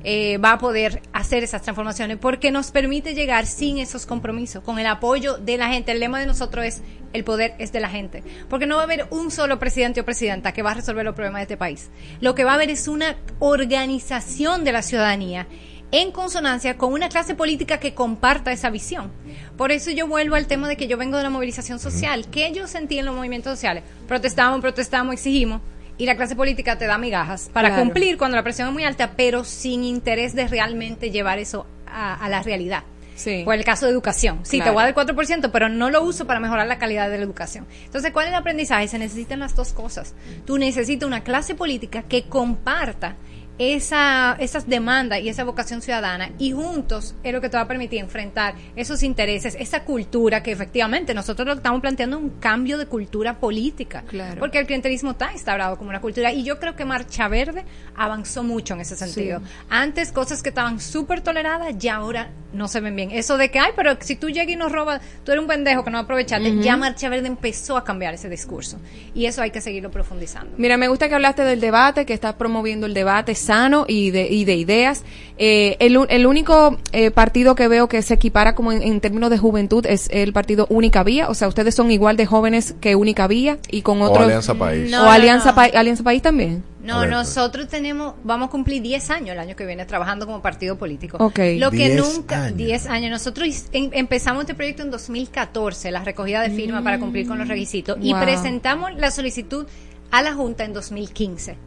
eh, 0.03 0.37
va 0.37 0.53
a 0.53 0.57
poder 0.57 1.01
hacer 1.13 1.43
esas 1.43 1.61
transformaciones 1.61 2.17
porque 2.17 2.51
nos 2.51 2.71
permite 2.71 3.13
llegar 3.13 3.45
sin 3.45 3.77
esos 3.77 4.05
compromisos, 4.05 4.63
con 4.63 4.79
el 4.79 4.85
apoyo 4.85 5.37
de 5.37 5.57
la 5.57 5.69
gente. 5.69 5.91
El 5.91 5.99
lema 5.99 6.19
de 6.19 6.25
nosotros 6.25 6.65
es 6.65 6.81
el 7.13 7.23
poder 7.23 7.55
es 7.57 7.71
de 7.71 7.79
la 7.79 7.89
gente, 7.89 8.23
porque 8.49 8.65
no 8.65 8.75
va 8.75 8.81
a 8.81 8.85
haber 8.85 9.07
un 9.11 9.31
solo 9.31 9.59
presidente 9.59 10.01
o 10.01 10.05
presidenta 10.05 10.51
que 10.51 10.61
va 10.61 10.71
a 10.71 10.75
resolver 10.75 11.05
los 11.05 11.15
problemas 11.15 11.39
de 11.39 11.43
este 11.43 11.57
país. 11.57 11.89
Lo 12.21 12.35
que 12.35 12.43
va 12.43 12.51
a 12.51 12.55
haber 12.55 12.69
es 12.69 12.87
una 12.87 13.15
organización 13.39 14.63
de 14.63 14.71
la 14.71 14.81
ciudadanía 14.81 15.47
en 15.91 16.11
consonancia 16.11 16.77
con 16.77 16.91
una 16.91 17.09
clase 17.09 17.33
política 17.33 17.79
que 17.79 17.93
comparta 17.93 18.51
esa 18.51 18.69
visión. 18.69 19.11
Por 19.55 19.71
eso 19.71 19.91
yo 19.91 20.07
vuelvo 20.07 20.35
al 20.35 20.47
tema 20.47 20.67
de 20.67 20.75
que 20.75 20.87
yo 20.87 20.97
vengo 20.97 21.17
de 21.17 21.23
la 21.23 21.29
movilización 21.29 21.79
social. 21.79 22.27
que 22.29 22.51
yo 22.51 22.67
sentí 22.67 22.99
en 22.99 23.05
los 23.05 23.15
movimientos 23.15 23.53
sociales? 23.53 23.83
Protestamos, 24.07 24.59
protestamos, 24.59 25.13
exigimos. 25.13 25.61
Y 25.97 26.05
la 26.05 26.15
clase 26.15 26.35
política 26.35 26.77
te 26.77 26.85
da 26.85 26.97
migajas 26.97 27.49
para 27.51 27.69
Claro. 27.69 27.83
cumplir 27.83 28.17
cuando 28.17 28.37
la 28.37 28.43
presión 28.43 28.67
es 28.67 28.73
muy 28.73 28.83
alta, 28.83 29.13
pero 29.17 29.43
sin 29.43 29.83
interés 29.83 30.35
de 30.35 30.47
realmente 30.47 31.09
llevar 31.11 31.39
eso 31.39 31.65
a, 31.87 32.13
a 32.23 32.29
la 32.29 32.43
realidad. 32.43 32.83
Sí. 33.15 33.41
Por 33.43 33.55
el 33.55 33.63
caso 33.65 33.87
de 33.87 33.91
educación. 33.93 34.41
Sí, 34.43 34.59
te 34.61 34.69
voy 34.69 34.83
a 34.83 34.85
dar 34.85 34.89
el 34.89 34.95
4%, 35.15 35.49
pero 35.51 35.69
no 35.69 35.89
lo 35.89 36.03
uso 36.03 36.27
para 36.27 36.39
mejorar 36.39 36.67
la 36.67 36.77
calidad 36.77 37.09
de 37.09 37.17
la 37.17 37.23
educación. 37.23 37.65
Entonces, 37.85 38.11
¿cuál 38.11 38.25
es 38.27 38.29
el 38.29 38.35
aprendizaje? 38.35 38.87
Se 38.87 38.99
necesitan 38.99 39.39
las 39.39 39.55
dos 39.55 39.73
cosas. 39.73 40.13
Tú 40.45 40.59
necesitas 40.59 41.07
una 41.07 41.23
clase 41.23 41.55
política 41.55 42.03
que 42.03 42.25
comparta 42.25 43.15
esa, 43.59 44.35
esas 44.39 44.67
demandas 44.67 45.21
y 45.21 45.29
esa 45.29 45.43
vocación 45.43 45.81
ciudadana 45.81 46.31
y 46.37 46.51
juntos 46.51 47.15
es 47.23 47.33
lo 47.33 47.41
que 47.41 47.49
te 47.49 47.57
va 47.57 47.63
a 47.63 47.67
permitir 47.67 47.99
enfrentar 47.99 48.55
esos 48.75 49.03
intereses, 49.03 49.55
esa 49.59 49.83
cultura 49.83 50.43
que 50.43 50.51
efectivamente 50.51 51.13
nosotros 51.13 51.47
lo 51.47 51.53
que 51.53 51.59
estamos 51.59 51.81
planteando 51.81 52.17
es 52.17 52.23
un 52.23 52.29
cambio 52.39 52.77
de 52.77 52.85
cultura 52.85 53.39
política. 53.39 54.03
Claro. 54.07 54.39
Porque 54.39 54.59
el 54.59 54.65
clientelismo 54.65 55.11
está 55.11 55.31
instaurado 55.31 55.77
como 55.77 55.89
una 55.89 56.01
cultura 56.01 56.31
y 56.31 56.43
yo 56.43 56.59
creo 56.59 56.75
que 56.75 56.85
Marcha 56.85 57.27
Verde 57.27 57.65
avanzó 57.95 58.43
mucho 58.43 58.75
en 58.75 58.81
ese 58.81 58.95
sentido. 58.95 59.41
Antes 59.69 60.11
cosas 60.11 60.43
que 60.43 60.49
estaban 60.49 60.79
súper 60.79 61.21
toleradas 61.21 61.75
ya 61.77 61.95
ahora 61.95 62.29
no 62.53 62.67
se 62.67 62.79
ven 62.79 62.95
bien. 62.95 63.11
Eso 63.11 63.37
de 63.37 63.49
que, 63.51 63.59
ay, 63.59 63.71
pero 63.75 63.97
si 63.99 64.15
tú 64.15 64.29
llegas 64.29 64.49
y 64.49 64.55
nos 64.55 64.71
robas, 64.71 65.01
tú 65.23 65.31
eres 65.31 65.41
un 65.41 65.47
pendejo 65.47 65.83
que 65.83 65.91
no 65.91 65.99
aprovechaste, 65.99 66.59
ya 66.59 66.77
Marcha 66.77 67.09
Verde 67.09 67.27
empezó 67.27 67.77
a 67.77 67.83
cambiar 67.83 68.13
ese 68.13 68.29
discurso. 68.29 68.79
Y 69.13 69.25
eso 69.25 69.41
hay 69.41 69.51
que 69.51 69.61
seguirlo 69.61 69.91
profundizando. 69.91 70.53
Mira, 70.57 70.77
me 70.77 70.87
gusta 70.87 71.09
que 71.09 71.15
hablaste 71.15 71.43
del 71.43 71.59
debate, 71.59 72.05
que 72.05 72.13
estás 72.13 72.35
promoviendo 72.35 72.85
el 72.85 72.93
debate 72.93 73.35
sano 73.47 73.85
y 73.87 74.11
de, 74.11 74.27
y 74.27 74.45
de 74.45 74.55
ideas. 74.55 75.03
Eh, 75.39 75.77
el, 75.79 76.25
único 76.25 76.77
eh, 76.91 77.11
partido 77.11 77.53
que 77.55 77.67
veo 77.67 77.87
que 77.87 78.01
se 78.01 78.13
equipara 78.15 78.55
como 78.55 78.71
en, 78.71 78.81
en 78.81 78.99
términos 79.01 79.29
de 79.29 79.37
juventud 79.37 79.85
es 79.85 80.07
el 80.11 80.33
partido 80.33 80.65
Única 80.69 81.03
Vía. 81.03 81.29
O 81.29 81.33
sea, 81.33 81.47
ustedes 81.47 81.75
son 81.75 81.91
igual 81.91 82.17
de 82.17 82.25
jóvenes 82.25 82.75
que 82.81 82.95
Única 82.95 83.27
Vía 83.27 83.57
y 83.69 83.81
con 83.81 84.01
O 84.01 84.05
otros. 84.05 84.25
Alianza 84.25 84.55
País. 84.55 84.89
No, 84.91 85.01
o 85.01 85.05
no, 85.05 85.11
Alianza, 85.11 85.49
no. 85.49 85.55
Pa- 85.55 85.65
Alianza 85.79 86.03
País 86.03 86.21
también. 86.21 86.63
No, 86.81 86.99
Alerta. 86.99 87.17
nosotros 87.17 87.67
tenemos, 87.67 88.13
vamos 88.23 88.47
a 88.47 88.51
cumplir 88.51 88.81
10 88.81 89.09
años 89.09 89.29
el 89.31 89.39
año 89.39 89.55
que 89.57 89.65
viene 89.65 89.85
trabajando 89.85 90.25
como 90.25 90.41
partido 90.41 90.77
político. 90.77 91.17
Ok. 91.19 91.39
Lo 91.57 91.69
que 91.69 91.89
10 91.89 92.15
nunca, 92.15 92.45
años. 92.45 92.57
10 92.57 92.85
años. 92.87 93.11
Nosotros 93.11 93.65
em- 93.73 93.89
empezamos 93.93 94.41
este 94.43 94.55
proyecto 94.55 94.83
en 94.83 94.91
2014, 94.91 95.91
la 95.91 96.03
recogida 96.03 96.41
de 96.41 96.49
firmas 96.49 96.83
para 96.83 96.97
cumplir 96.97 97.27
con 97.27 97.37
los 97.37 97.47
requisitos, 97.47 97.97
y 98.01 98.13
presentamos 98.13 98.95
la 98.95 99.11
solicitud 99.11 99.65
a 100.11 100.21
la 100.21 100.33
Junta 100.33 100.63
en 100.63 100.71
2015. 100.73 101.57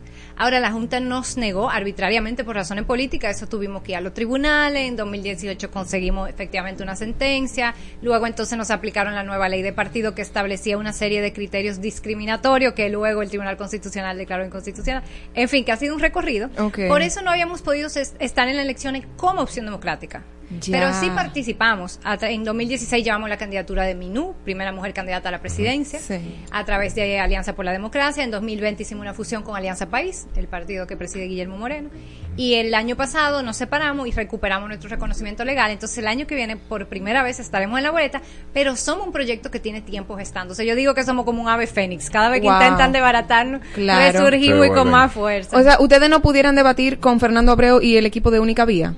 Ahora 0.42 0.58
la 0.58 0.72
Junta 0.72 1.00
nos 1.00 1.36
negó 1.36 1.68
arbitrariamente 1.68 2.44
por 2.44 2.54
razones 2.54 2.86
políticas, 2.86 3.36
eso 3.36 3.46
tuvimos 3.46 3.82
que 3.82 3.92
ir 3.92 3.98
a 3.98 4.00
los 4.00 4.14
tribunales, 4.14 4.88
en 4.88 4.96
2018 4.96 5.70
conseguimos 5.70 6.30
efectivamente 6.30 6.82
una 6.82 6.96
sentencia, 6.96 7.74
luego 8.00 8.26
entonces 8.26 8.56
nos 8.56 8.70
aplicaron 8.70 9.14
la 9.14 9.22
nueva 9.22 9.50
ley 9.50 9.60
de 9.60 9.74
partido 9.74 10.14
que 10.14 10.22
establecía 10.22 10.78
una 10.78 10.94
serie 10.94 11.20
de 11.20 11.34
criterios 11.34 11.82
discriminatorios 11.82 12.72
que 12.72 12.88
luego 12.88 13.20
el 13.20 13.28
Tribunal 13.28 13.58
Constitucional 13.58 14.16
declaró 14.16 14.42
inconstitucional, 14.46 15.02
en 15.34 15.46
fin, 15.50 15.62
que 15.62 15.72
ha 15.72 15.76
sido 15.76 15.94
un 15.94 16.00
recorrido. 16.00 16.48
Por 16.88 17.02
eso 17.02 17.20
no 17.20 17.30
habíamos 17.30 17.60
podido 17.60 17.88
es- 17.88 18.14
estar 18.18 18.48
en 18.48 18.56
las 18.56 18.64
elecciones 18.64 19.04
como 19.18 19.42
opción 19.42 19.66
democrática. 19.66 20.22
Ya. 20.58 20.78
Pero 20.80 20.92
sí 20.94 21.08
participamos. 21.14 22.00
En 22.22 22.42
2016 22.44 23.04
llevamos 23.04 23.28
la 23.28 23.36
candidatura 23.36 23.84
de 23.84 23.94
Minú, 23.94 24.34
primera 24.44 24.72
mujer 24.72 24.92
candidata 24.92 25.28
a 25.28 25.32
la 25.32 25.38
presidencia, 25.40 26.00
Sí. 26.00 26.18
a 26.50 26.64
través 26.64 26.94
de 26.96 27.20
Alianza 27.20 27.54
por 27.54 27.64
la 27.64 27.72
Democracia. 27.72 28.24
En 28.24 28.30
2020 28.32 28.82
hicimos 28.82 29.02
una 29.02 29.14
fusión 29.14 29.42
con 29.42 29.54
Alianza 29.56 29.86
País, 29.90 30.26
el 30.36 30.48
partido 30.48 30.86
que 30.88 30.96
preside 30.96 31.24
Guillermo 31.26 31.56
Moreno. 31.56 31.90
Y 32.36 32.54
el 32.54 32.74
año 32.74 32.96
pasado 32.96 33.42
nos 33.42 33.56
separamos 33.58 34.08
y 34.08 34.12
recuperamos 34.12 34.68
nuestro 34.68 34.88
reconocimiento 34.90 35.44
legal. 35.44 35.70
Entonces 35.70 35.98
el 35.98 36.06
año 36.08 36.26
que 36.26 36.34
viene 36.34 36.56
por 36.56 36.86
primera 36.86 37.22
vez 37.22 37.38
estaremos 37.38 37.78
en 37.78 37.84
la 37.84 37.90
boleta, 37.90 38.20
pero 38.52 38.74
somos 38.76 39.06
un 39.06 39.12
proyecto 39.12 39.50
que 39.50 39.60
tiene 39.60 39.80
tiempo 39.82 40.16
gestándose. 40.16 40.66
Yo 40.66 40.74
digo 40.74 40.94
que 40.94 41.04
somos 41.04 41.24
como 41.24 41.42
un 41.42 41.48
ave 41.48 41.66
fénix. 41.66 42.10
Cada 42.10 42.28
vez 42.28 42.40
que 42.40 42.48
Wow. 42.48 42.56
intentan 42.60 42.92
desbaratarnos, 42.92 43.60
Claro. 43.74 44.12
resurgimos 44.12 44.66
y 44.66 44.70
con 44.70 44.90
más 44.90 45.12
fuerza. 45.12 45.56
O 45.56 45.62
sea, 45.62 45.76
ustedes 45.80 46.08
no 46.10 46.22
pudieran 46.22 46.54
debatir 46.56 46.98
con 46.98 47.20
Fernando 47.20 47.52
Abreu 47.52 47.80
y 47.80 47.96
el 47.96 48.06
equipo 48.06 48.30
de 48.30 48.40
Única 48.40 48.64
Vía. 48.64 48.94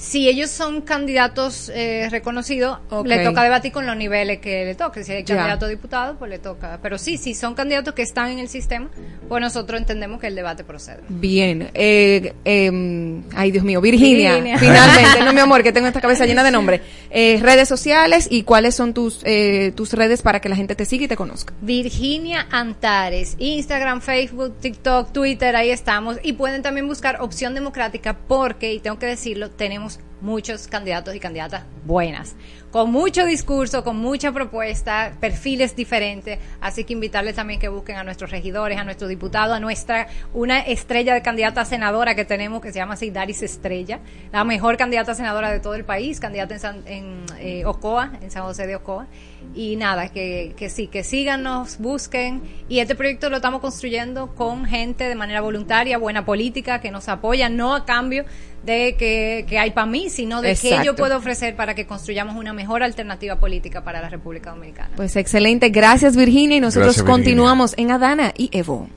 Si 0.00 0.28
ellos 0.30 0.48
son 0.48 0.80
candidatos 0.80 1.70
eh, 1.74 2.08
reconocidos, 2.10 2.78
le 3.04 3.22
toca 3.22 3.42
debatir 3.42 3.70
con 3.70 3.86
los 3.86 3.94
niveles 3.94 4.38
que 4.38 4.64
le 4.64 4.74
toque. 4.74 5.04
Si 5.04 5.12
hay 5.12 5.24
candidato 5.24 5.66
a 5.66 5.68
diputado, 5.68 6.16
pues 6.16 6.30
le 6.30 6.38
toca. 6.38 6.78
Pero 6.82 6.96
sí, 6.96 7.18
si 7.18 7.34
son 7.34 7.54
candidatos 7.54 7.92
que 7.92 8.00
están 8.00 8.30
en 8.30 8.38
el 8.38 8.48
sistema, 8.48 8.88
pues 9.28 9.42
nosotros 9.42 9.78
entendemos 9.78 10.18
que 10.18 10.28
el 10.28 10.34
debate 10.34 10.64
procede. 10.64 11.02
Bien. 11.10 11.70
Eh, 11.74 12.32
eh, 12.46 13.22
ay, 13.34 13.50
Dios 13.50 13.62
mío. 13.62 13.82
Virginia. 13.82 14.36
Virginia. 14.36 14.58
Finalmente, 14.58 15.20
no 15.22 15.34
mi 15.34 15.40
amor, 15.40 15.62
que 15.62 15.70
tengo 15.70 15.86
esta 15.86 16.00
cabeza 16.00 16.24
llena 16.24 16.42
de 16.44 16.50
nombres. 16.50 16.80
Eh, 17.10 17.38
redes 17.42 17.68
sociales 17.68 18.26
y 18.30 18.44
cuáles 18.44 18.74
son 18.74 18.94
tus, 18.94 19.20
eh, 19.24 19.72
tus 19.74 19.92
redes 19.92 20.22
para 20.22 20.40
que 20.40 20.48
la 20.48 20.56
gente 20.56 20.74
te 20.74 20.86
siga 20.86 21.04
y 21.04 21.08
te 21.08 21.16
conozca. 21.16 21.52
Virginia 21.60 22.46
Antares, 22.50 23.36
Instagram, 23.38 24.00
Facebook, 24.00 24.56
TikTok, 24.60 25.12
Twitter, 25.12 25.56
ahí 25.56 25.68
estamos. 25.68 26.16
Y 26.22 26.32
pueden 26.32 26.62
también 26.62 26.88
buscar 26.88 27.20
Opción 27.20 27.54
Democrática 27.54 28.16
porque, 28.16 28.72
y 28.72 28.78
tengo 28.78 28.98
que 28.98 29.06
decirlo, 29.06 29.50
tenemos 29.50 29.89
muchos 30.20 30.66
candidatos 30.68 31.14
y 31.14 31.20
candidatas 31.20 31.64
buenas. 31.84 32.34
con 32.70 32.92
mucho 32.92 33.24
discurso, 33.24 33.82
con 33.82 33.96
mucha 33.96 34.30
propuesta, 34.30 35.12
perfiles 35.20 35.74
diferentes. 35.74 36.38
Así 36.60 36.84
que 36.84 36.92
invitarles 36.92 37.34
también 37.34 37.58
que 37.58 37.68
busquen 37.68 37.96
a 37.96 38.04
nuestros 38.04 38.30
regidores, 38.30 38.78
a 38.78 38.84
nuestro 38.84 39.08
diputado, 39.08 39.54
a 39.54 39.58
nuestra, 39.60 40.06
una 40.34 40.60
estrella 40.60 41.14
de 41.14 41.20
candidata 41.22 41.62
a 41.62 41.64
senadora 41.64 42.14
que 42.14 42.24
tenemos 42.24 42.60
que 42.62 42.70
se 42.70 42.78
llama 42.78 42.94
así 42.94 43.10
Daris 43.10 43.42
Estrella, 43.42 43.98
la 44.32 44.44
mejor 44.44 44.76
candidata 44.76 45.16
senadora 45.16 45.50
de 45.50 45.58
todo 45.58 45.74
el 45.74 45.84
país, 45.84 46.20
candidata 46.20 46.54
en, 46.54 46.60
San- 46.60 46.82
en 46.86 47.24
eh, 47.40 47.64
Ocoa, 47.64 48.12
en 48.22 48.30
San 48.30 48.44
José 48.44 48.68
de 48.68 48.76
Ocoa. 48.76 49.08
Y 49.54 49.76
nada, 49.76 50.08
que, 50.10 50.54
que 50.56 50.70
sí, 50.70 50.86
que 50.86 51.02
síganos, 51.02 51.78
busquen. 51.78 52.42
Y 52.68 52.78
este 52.78 52.94
proyecto 52.94 53.30
lo 53.30 53.36
estamos 53.36 53.60
construyendo 53.60 54.34
con 54.34 54.64
gente 54.64 55.04
de 55.04 55.14
manera 55.16 55.40
voluntaria, 55.40 55.98
buena 55.98 56.24
política, 56.24 56.80
que 56.80 56.90
nos 56.90 57.08
apoya, 57.08 57.48
no 57.48 57.74
a 57.74 57.84
cambio 57.84 58.24
de 58.62 58.94
que, 58.96 59.46
que 59.48 59.58
hay 59.58 59.70
para 59.72 59.86
mí, 59.86 60.10
sino 60.10 60.42
de 60.42 60.54
que 60.54 60.68
Exacto. 60.68 60.84
yo 60.84 60.94
puedo 60.94 61.16
ofrecer 61.16 61.56
para 61.56 61.74
que 61.74 61.86
construyamos 61.86 62.36
una 62.36 62.52
mejor 62.52 62.82
alternativa 62.82 63.36
política 63.40 63.82
para 63.82 64.00
la 64.00 64.08
República 64.08 64.50
Dominicana. 64.50 64.90
Pues 64.96 65.16
excelente, 65.16 65.70
gracias 65.70 66.16
Virginia 66.16 66.58
y 66.58 66.60
nosotros 66.60 66.94
Gracias, 66.96 67.04
Virginia. 67.04 67.24
continuamos 67.24 67.74
en 67.76 67.90
Adana 67.90 68.32
y 68.36 68.50
Evo. 68.52 68.88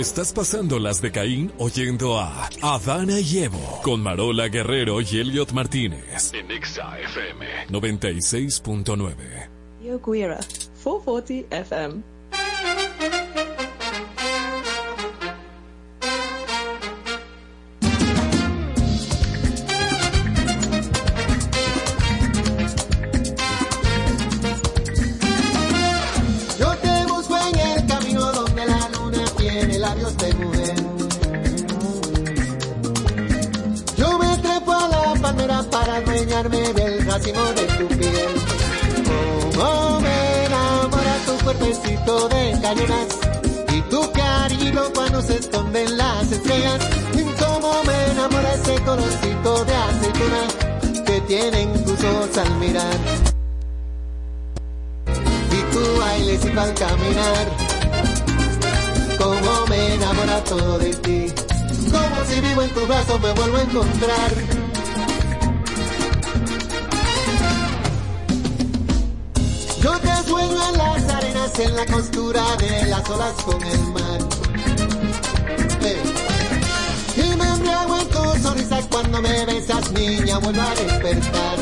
Estás 0.00 0.32
pasando 0.32 0.78
las 0.78 1.02
de 1.02 1.12
Caín 1.12 1.52
oyendo 1.58 2.18
a 2.18 2.48
Adana 2.62 3.20
y 3.20 3.40
Evo 3.40 3.82
con 3.82 4.00
Marola 4.02 4.48
Guerrero 4.48 5.02
y 5.02 5.18
Elliot 5.20 5.52
Martínez 5.52 6.32
En 6.32 6.50
Exa 6.50 6.98
FM. 7.00 7.66
96.9. 7.68 9.14
Yo 9.84 10.00
Guira, 10.00 10.40
440 10.82 11.54
FM. 11.54 12.02
Racimo 37.20 37.40
tu. 37.54 37.62
Como 39.58 40.00
me 40.00 40.44
enamora 40.46 41.16
tu 41.26 41.44
cuerpecito 41.44 42.28
de 42.28 42.58
cañonas 42.62 43.08
y 43.74 43.80
tu 43.82 44.12
cariño 44.12 44.82
cuando 44.94 45.22
se 45.22 45.36
esconden 45.36 45.96
las 45.96 46.32
estrellas. 46.32 46.80
Como 47.38 47.84
me 47.84 48.10
enamora 48.12 48.54
ese 48.54 48.82
colorcito 48.82 49.64
de 49.64 49.74
aceituna 49.74 51.04
que 51.04 51.20
tienen 51.22 51.84
tus 51.84 52.04
ojos 52.04 52.38
al 52.38 52.54
mirar 52.56 52.98
y 55.52 55.74
tu 55.74 56.00
bailecito 56.00 56.60
al 56.60 56.74
caminar. 56.74 57.46
Como 59.18 59.66
me 59.68 59.94
enamora 59.94 60.44
todo 60.44 60.78
de 60.78 60.94
ti, 60.94 61.26
como 61.90 62.24
si 62.26 62.40
vivo 62.40 62.62
en 62.62 62.70
tus 62.70 62.88
brazos 62.88 63.20
me 63.20 63.32
vuelvo 63.32 63.56
a 63.56 63.62
encontrar. 63.62 64.69
Yo 69.82 69.98
te 69.98 70.14
sueño 70.28 70.58
en 70.68 70.78
las 70.78 71.08
arenas, 71.08 71.58
en 71.58 71.74
la 71.74 71.86
costura 71.86 72.44
de 72.56 72.84
las 72.86 73.08
olas 73.08 73.32
con 73.44 73.62
el 73.62 73.80
mar. 73.88 74.20
Hey. 75.80 76.02
Y 77.16 77.36
me 77.36 77.44
embriago 77.48 77.98
en 77.98 78.08
tu 78.08 78.42
sonrisa 78.42 78.80
cuando 78.90 79.22
me 79.22 79.46
besas, 79.46 79.90
niña, 79.92 80.38
vuelvo 80.38 80.60
a 80.60 80.74
despertar. 80.74 81.56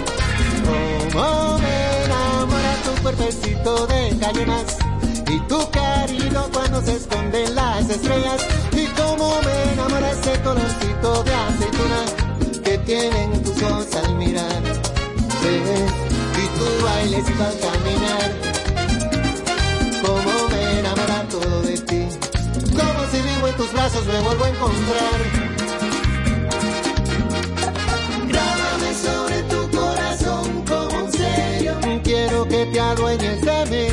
Como 1.13 1.59
me 1.59 2.05
enamora 2.05 2.75
tu 2.85 3.03
cuerpecito 3.03 3.87
de 3.87 4.17
cañonas 4.19 4.77
y 5.31 5.39
tu 5.47 5.71
cariño 5.71 6.45
cuando 6.53 6.83
se 6.83 6.97
esconden 6.97 7.55
las 7.55 7.89
estrellas 7.89 8.45
y 8.73 8.87
como 9.01 9.41
me 9.43 9.73
enamora 9.75 10.11
ese 10.11 10.41
colorcito 10.43 11.23
de 11.23 11.35
aceituna 11.35 12.63
que 12.65 12.79
tienen 12.79 13.43
tus 13.45 13.63
ojos 13.63 13.95
al 13.95 14.17
mirar 14.17 14.63
y 16.59 16.79
tu 16.79 16.85
bailecito 16.85 17.45
al 17.45 17.59
caminar 17.59 18.31
como 20.03 20.49
me 20.51 20.79
enamora 20.81 21.23
todo 21.31 21.63
de 21.63 21.79
ti 21.79 22.09
como 22.71 23.01
si 23.11 23.19
vivo 23.21 23.49
en 23.49 23.57
tus 23.57 23.73
brazos 23.73 24.07
me 24.07 24.21
vuelvo 24.21 24.45
a 24.45 24.49
encontrar 24.49 25.19
Grábame 28.29 28.95
sobre 28.95 29.43
tu 29.45 29.71
corazón 29.77 30.65
como 30.67 31.05
un 31.05 31.13
sello. 31.13 31.75
Quiero 32.05 32.47
que 32.47 32.67
te 32.67 32.81
adueñes 32.81 33.41
de 33.41 33.59
mí. 33.71 33.89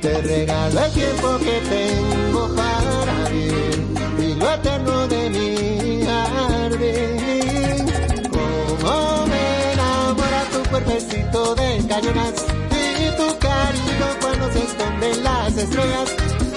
Te 0.00 0.20
regalo 0.22 0.84
el 0.84 0.92
tiempo 0.92 1.38
que 1.38 1.60
tengo 1.68 2.54
para 2.54 3.28
vivir 3.30 3.86
y 4.18 4.34
lo 4.34 4.54
eterno 4.54 5.08
de 5.08 5.30
mi 5.30 6.04
jardín. 6.06 7.86
Como 8.30 9.26
me 9.26 9.72
enamora 9.72 10.44
tu 10.52 10.70
cuerpecito 10.70 11.54
de 11.56 11.69
y 12.02 13.16
tu 13.16 13.38
cariño 13.38 14.06
cuando 14.22 14.50
se 14.52 14.64
esconden 14.64 15.22
las 15.22 15.56
estrellas. 15.56 16.10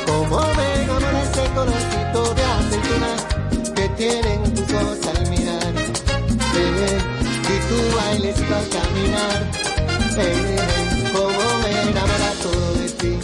Como 0.06 0.40
me 0.40 0.84
enamora 0.84 1.24
ese 1.24 1.44
colorcito 1.54 2.34
de 2.34 2.44
aceituna 2.44 3.12
que 3.76 3.90
tienen 3.90 4.54
tus 4.54 4.74
ojos 4.74 5.00
al 5.08 5.30
mirar. 5.30 5.74
Eh, 6.56 7.00
y 7.50 7.58
tu 7.68 7.96
bailecito 7.98 8.56
al 8.56 8.68
caminar. 8.70 9.52
Eh, 10.18 11.10
como 11.12 11.58
me 11.62 11.82
enamora 11.92 12.32
todo 12.42 12.74
de 12.76 12.90
ti. 12.90 13.20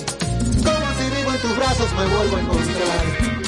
Como 0.64 0.88
si 0.98 1.16
vivo 1.16 1.32
en 1.32 1.42
tus 1.42 1.56
brazos 1.56 1.88
me 1.94 2.06
vuelvo 2.06 2.36
a 2.36 2.40
encontrar. 2.42 3.39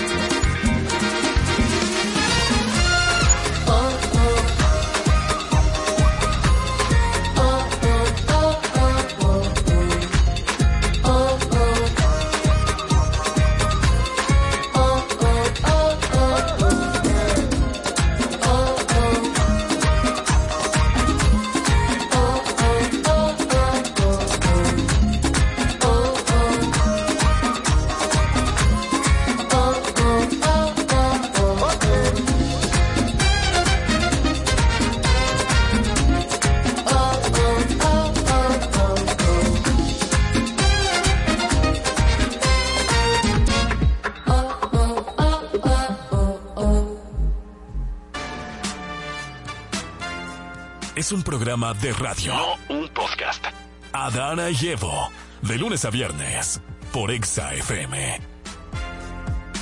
Programa 51.62 51.74
de 51.74 51.94
radio. 51.94 52.34
No 52.34 52.76
un 52.76 52.90
podcast. 52.90 53.46
Adana 53.94 54.50
y 54.50 54.68
Evo. 54.68 55.10
De 55.42 55.58
lunes 55.58 55.86
a 55.86 55.90
viernes. 55.90 56.60
Por 56.92 57.12
Exa 57.12 57.54
FM. 57.54 58.20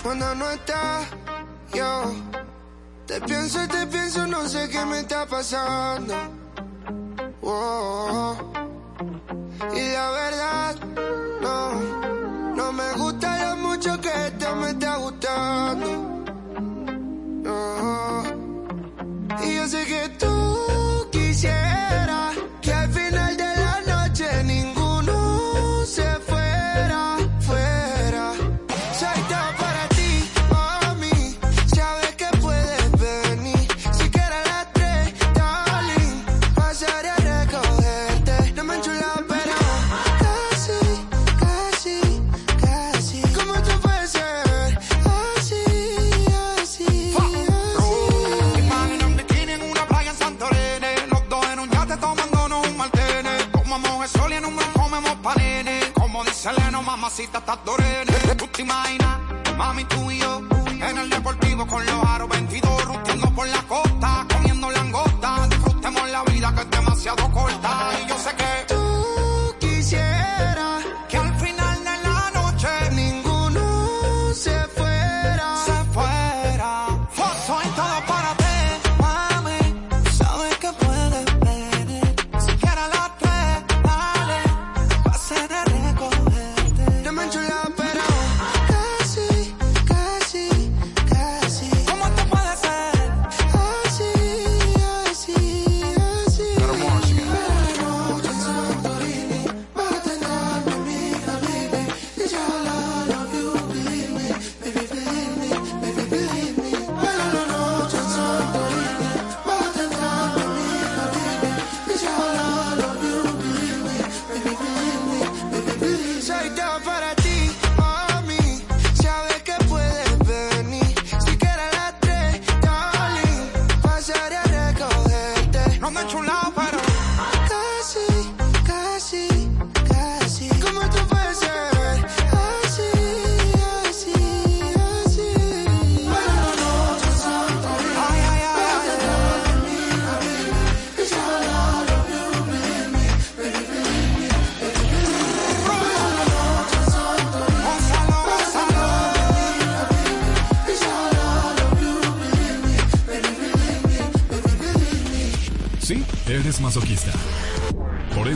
Cuando 0.02 0.34
no 0.36 0.50
estás, 0.50 1.08
yo 1.74 2.14
te 3.06 3.20
pienso 3.22 3.64
y 3.64 3.68
te 3.68 3.88
pienso, 3.88 4.26
no 4.28 4.48
sé 4.48 4.70
qué 4.70 4.86
me 4.86 5.00
está 5.00 5.26
pasando. 5.26 6.16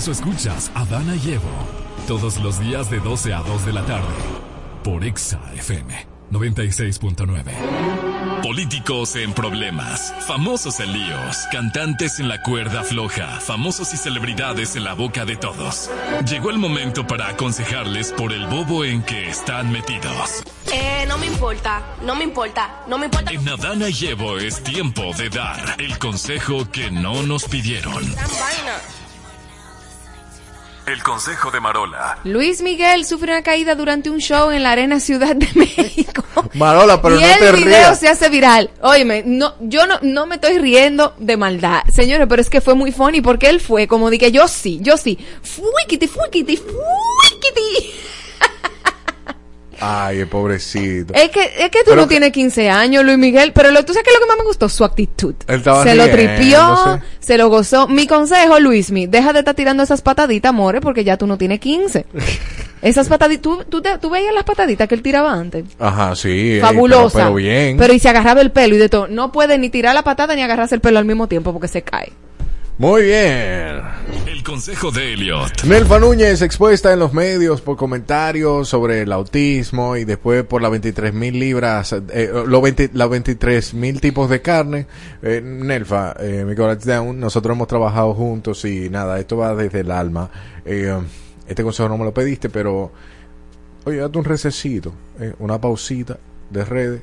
Eso 0.04 0.12
escuchas 0.12 0.70
a 0.76 0.84
Dana 0.84 1.16
y 1.16 1.32
Evo 1.32 1.50
todos 2.10 2.38
los 2.42 2.60
días 2.60 2.90
de 2.90 3.00
12 3.00 3.34
a 3.34 3.40
2 3.40 3.66
de 3.66 3.72
la 3.72 3.86
tarde 3.86 4.14
por 4.84 5.06
Exa 5.06 5.40
FM 5.56 6.08
96.9. 6.30 8.42
Políticos 8.42 9.16
en 9.16 9.32
problemas, 9.34 10.14
famosos 10.28 10.82
en 10.82 10.92
líos, 10.92 11.48
cantantes 11.52 12.20
en 12.20 12.28
la 12.28 12.42
cuerda 12.42 12.84
floja, 12.84 13.40
famosos 13.40 13.94
y 13.94 13.98
celebridades 13.98 14.76
en 14.76 14.84
la 14.84 14.94
boca 14.94 15.24
de 15.24 15.38
todos. 15.38 15.90
Llegó 16.28 16.50
el 16.50 16.58
momento 16.58 17.08
para 17.08 17.30
aconsejarles 17.30 18.12
por 18.12 18.34
el 18.34 18.46
bobo 18.48 18.84
en 18.84 19.04
que 19.04 19.30
están 19.30 19.72
metidos. 19.72 20.44
Eh, 20.74 21.06
no 21.08 21.18
me 21.18 21.28
importa, 21.28 21.84
no 22.04 22.16
me 22.16 22.24
importa, 22.24 22.84
no 22.88 22.98
me 22.98 23.06
importa. 23.06 23.32
En 23.32 23.48
Adana 23.48 23.90
y 23.90 24.08
Evo 24.08 24.40
es 24.40 24.64
tiempo 24.64 25.12
de 25.18 25.30
dar 25.30 25.76
el 25.78 26.00
consejo 26.00 26.70
que 26.72 26.90
no 26.90 27.22
nos 27.24 27.46
pidieron. 27.46 28.04
El 30.94 31.02
consejo 31.02 31.50
de 31.50 31.60
Marola. 31.60 32.20
Luis 32.24 32.62
Miguel 32.62 33.04
sufre 33.04 33.32
una 33.32 33.42
caída 33.42 33.74
durante 33.74 34.12
un 34.12 34.20
show 34.20 34.52
en 34.52 34.62
la 34.62 34.74
Arena 34.74 35.00
Ciudad 35.00 35.36
de 35.36 35.50
México. 35.56 36.24
Marola, 36.54 37.02
pero 37.02 37.20
y 37.20 37.24
no 37.24 37.28
te 37.40 37.50
el 37.50 37.56
video 37.56 37.66
rías. 37.66 38.00
se 38.00 38.10
hace 38.10 38.30
viral. 38.30 38.70
Óyeme, 38.80 39.24
no, 39.26 39.56
yo 39.60 39.88
no, 39.88 39.98
no 40.04 40.28
me 40.28 40.36
estoy 40.36 40.60
riendo 40.60 41.16
de 41.18 41.36
maldad. 41.36 41.82
Señores, 41.92 42.28
pero 42.30 42.44
es 42.44 42.50
que 42.52 42.62
fue 42.62 42.76
muy 42.76 42.92
funny 42.92 43.22
porque 43.22 43.50
él 43.50 43.60
fue 43.60 43.88
como 43.88 44.12
dije, 44.12 44.32
yo 44.32 44.48
sí, 44.48 44.78
yo 44.84 44.96
sí. 44.96 45.18
Fuiquiti, 45.42 46.08
fuiquiti, 46.08 46.58
fuiquiti. 46.58 47.92
Ay, 49.86 50.20
el 50.20 50.28
pobrecito. 50.28 51.14
Es 51.14 51.30
que, 51.30 51.42
es 51.44 51.70
que 51.70 51.80
tú 51.80 51.86
Pero 51.92 51.98
no 51.98 52.04
que- 52.04 52.14
tienes 52.16 52.32
15 52.32 52.70
años, 52.70 53.04
Luis 53.04 53.18
Miguel, 53.18 53.52
pero 53.54 53.72
lo, 53.72 53.84
tú 53.84 53.94
sabes 53.94 54.08
que 54.08 54.14
lo 54.14 54.20
que 54.22 54.26
más 54.28 54.38
me 54.38 54.44
gustó, 54.46 54.70
su 54.70 54.84
actitud. 54.84 55.36
Él 55.48 55.58
estaba 55.58 55.84
Se 55.84 55.96
lo 55.96 56.10
tripió, 56.10 57.02
se 57.20 57.38
lo 57.38 57.50
gozó. 57.50 57.88
Mi 57.88 58.08
consejo, 58.08 58.60
Luismi, 58.60 59.08
deja 59.08 59.34
de 59.34 59.40
estar 59.40 59.54
tirando 59.56 59.84
esas 59.84 60.02
pataditas, 60.02 60.50
amores, 60.50 60.82
porque 60.82 61.04
ya 61.04 61.18
tú 61.18 61.28
no 61.28 61.38
tienes 61.38 61.60
15. 61.60 62.06
Esas 62.82 63.08
pataditas, 63.08 63.42
¿tú, 63.42 63.64
tú, 63.70 63.82
te- 63.82 63.98
tú 63.98 64.10
veías 64.10 64.34
las 64.34 64.44
pataditas 64.44 64.90
que 64.90 64.96
él 64.96 65.02
tiraba 65.02 65.32
antes. 65.32 65.64
Ajá, 65.80 66.18
sí. 66.18 66.58
eh, 66.58 66.60
Fabulosa. 66.60 67.14
Pero, 67.14 67.26
pero 67.28 67.36
bien. 67.36 67.78
Pero 67.78 67.94
y 67.94 68.00
se 68.00 68.10
agarraba 68.10 68.42
el 68.42 68.52
pelo 68.52 68.76
y 68.76 68.78
de 68.78 68.90
todo. 68.90 69.08
No 69.08 69.32
puede 69.32 69.58
ni 69.58 69.70
tirar 69.70 69.96
la 69.96 70.04
patada 70.04 70.36
ni 70.36 70.42
agarrarse 70.42 70.76
el 70.76 70.82
pelo 70.82 71.00
al 71.00 71.06
mismo 71.06 71.28
tiempo 71.30 71.54
porque 71.54 71.70
se 71.70 71.82
cae. 71.82 72.12
Muy 72.78 73.04
bien. 73.04 73.82
El 74.26 74.44
consejo 74.44 74.90
de 74.90 75.14
Elliot. 75.14 75.64
Nelfa 75.64 76.00
Núñez 76.00 76.42
expuesta 76.42 76.92
en 76.92 77.00
los 77.00 77.14
medios 77.14 77.62
por 77.62 77.78
comentarios 77.78 78.68
sobre 78.68 79.02
el 79.02 79.12
autismo 79.12 79.96
y 79.96 80.06
después 80.06 80.44
por 80.44 80.62
las 80.62 80.72
23 80.72 81.14
mil 81.14 81.40
libras, 81.40 81.94
eh, 81.94 82.32
los 82.46 82.62
20 82.62 82.90
las 82.94 83.10
23 83.10 83.76
mil 83.76 84.02
tipos 84.02 84.30
de 84.30 84.42
carne. 84.42 84.88
Eh, 85.22 85.40
Nelfa, 85.44 86.16
eh, 86.20 86.44
mi 86.46 86.56
corazón, 86.56 87.20
nosotros 87.20 87.56
hemos 87.56 87.68
trabajado 87.68 88.14
juntos 88.16 88.66
y 88.66 88.90
nada, 88.90 89.20
esto 89.20 89.38
va 89.38 89.56
desde 89.56 89.82
el 89.82 89.92
alma. 89.92 90.30
Eh, 90.66 90.98
este 91.48 91.64
consejo 91.64 91.90
no 91.90 91.98
me 91.98 92.06
lo 92.06 92.14
pediste, 92.14 92.50
pero 92.50 92.92
oye, 93.86 93.98
date 93.98 94.18
un 94.18 94.26
recesito, 94.26 94.94
eh, 95.20 95.34
una 95.40 95.60
pausita 95.60 96.18
de 96.50 96.66
redes, 96.66 97.02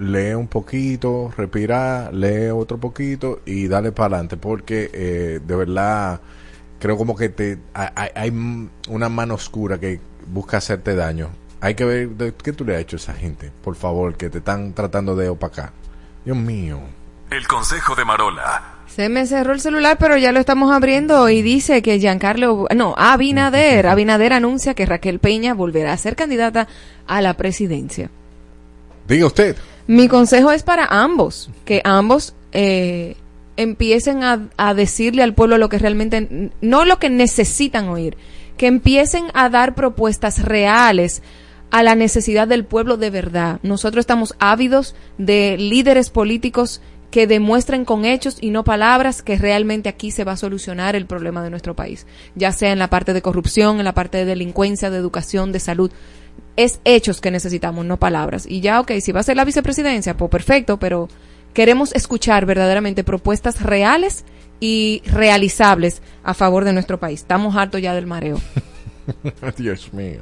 lee 0.00 0.34
un 0.34 0.48
poquito, 0.48 1.32
respira, 1.36 2.10
lee 2.12 2.48
otro 2.50 2.78
poquito 2.78 3.40
y 3.46 3.68
dale 3.68 3.92
para 3.92 4.06
adelante, 4.16 4.36
porque 4.36 4.90
eh, 4.92 5.40
de 5.46 5.56
verdad 5.56 6.20
creo 6.78 6.96
como 6.96 7.14
que 7.16 7.28
te 7.28 7.58
hay, 7.74 8.08
hay- 8.14 8.68
una 8.88 9.08
mano 9.08 9.34
oscura 9.34 9.78
que 9.78 10.00
busca 10.26 10.56
hacerte 10.56 10.94
daño. 10.94 11.28
Hay 11.60 11.74
que 11.74 11.84
ver 11.84 12.08
de- 12.10 12.32
qué 12.34 12.52
tú 12.52 12.64
le 12.64 12.74
has 12.76 12.80
hecho 12.82 12.96
a 12.96 13.00
esa 13.00 13.12
gente, 13.14 13.52
por 13.62 13.76
favor, 13.76 14.16
que 14.16 14.30
te 14.30 14.38
están 14.38 14.72
tratando 14.72 15.14
de 15.14 15.28
opacar. 15.28 15.72
Dios 16.24 16.36
mío. 16.36 16.80
El 17.30 17.46
consejo 17.46 17.94
de 17.94 18.04
Marola. 18.04 18.62
Se 18.88 19.08
me 19.08 19.24
cerró 19.26 19.52
el 19.52 19.60
celular, 19.60 19.98
pero 20.00 20.16
ya 20.16 20.32
lo 20.32 20.40
estamos 20.40 20.72
abriendo 20.72 21.28
y 21.28 21.42
dice 21.42 21.80
que 21.80 22.00
Giancarlo, 22.00 22.66
no, 22.74 22.94
Abinader, 22.96 23.86
Abinader 23.88 24.32
anuncia 24.32 24.74
que 24.74 24.84
Raquel 24.86 25.20
Peña 25.20 25.54
volverá 25.54 25.92
a 25.92 25.96
ser 25.96 26.16
candidata 26.16 26.66
a 27.06 27.20
la 27.20 27.34
presidencia. 27.34 28.10
Diga 29.06 29.26
usted. 29.26 29.56
Mi 29.90 30.06
consejo 30.06 30.52
es 30.52 30.62
para 30.62 30.84
ambos, 30.84 31.50
que 31.64 31.82
ambos 31.82 32.36
eh, 32.52 33.16
empiecen 33.56 34.22
a, 34.22 34.48
a 34.56 34.72
decirle 34.72 35.24
al 35.24 35.34
pueblo 35.34 35.58
lo 35.58 35.68
que 35.68 35.80
realmente, 35.80 36.52
no 36.60 36.84
lo 36.84 37.00
que 37.00 37.10
necesitan 37.10 37.88
oír, 37.88 38.16
que 38.56 38.68
empiecen 38.68 39.24
a 39.34 39.48
dar 39.48 39.74
propuestas 39.74 40.44
reales 40.44 41.24
a 41.72 41.82
la 41.82 41.96
necesidad 41.96 42.46
del 42.46 42.64
pueblo 42.64 42.98
de 42.98 43.10
verdad. 43.10 43.58
Nosotros 43.64 44.04
estamos 44.04 44.36
ávidos 44.38 44.94
de 45.18 45.56
líderes 45.58 46.10
políticos 46.10 46.80
que 47.10 47.26
demuestren 47.26 47.84
con 47.84 48.04
hechos 48.04 48.38
y 48.40 48.50
no 48.50 48.62
palabras 48.62 49.22
que 49.22 49.38
realmente 49.38 49.88
aquí 49.88 50.12
se 50.12 50.22
va 50.22 50.32
a 50.32 50.36
solucionar 50.36 50.94
el 50.94 51.06
problema 51.06 51.42
de 51.42 51.50
nuestro 51.50 51.74
país, 51.74 52.06
ya 52.36 52.52
sea 52.52 52.70
en 52.70 52.78
la 52.78 52.90
parte 52.90 53.12
de 53.12 53.22
corrupción, 53.22 53.80
en 53.80 53.84
la 53.84 53.94
parte 53.94 54.18
de 54.18 54.24
delincuencia, 54.24 54.88
de 54.88 54.98
educación, 54.98 55.50
de 55.50 55.58
salud 55.58 55.90
es 56.56 56.80
hechos 56.84 57.20
que 57.20 57.30
necesitamos, 57.30 57.84
no 57.86 57.96
palabras. 57.98 58.44
Y 58.48 58.60
ya, 58.60 58.80
ok, 58.80 58.92
si 59.00 59.12
va 59.12 59.20
a 59.20 59.24
ser 59.24 59.36
la 59.36 59.44
vicepresidencia, 59.44 60.16
pues 60.16 60.30
perfecto, 60.30 60.78
pero 60.78 61.08
queremos 61.54 61.92
escuchar 61.94 62.46
verdaderamente 62.46 63.04
propuestas 63.04 63.62
reales 63.62 64.24
y 64.60 65.02
realizables 65.06 66.02
a 66.22 66.34
favor 66.34 66.64
de 66.64 66.72
nuestro 66.72 66.98
país. 67.00 67.20
Estamos 67.20 67.56
hartos 67.56 67.80
ya 67.80 67.94
del 67.94 68.06
mareo. 68.06 68.38
Dios 69.56 69.92
mío. 69.92 70.20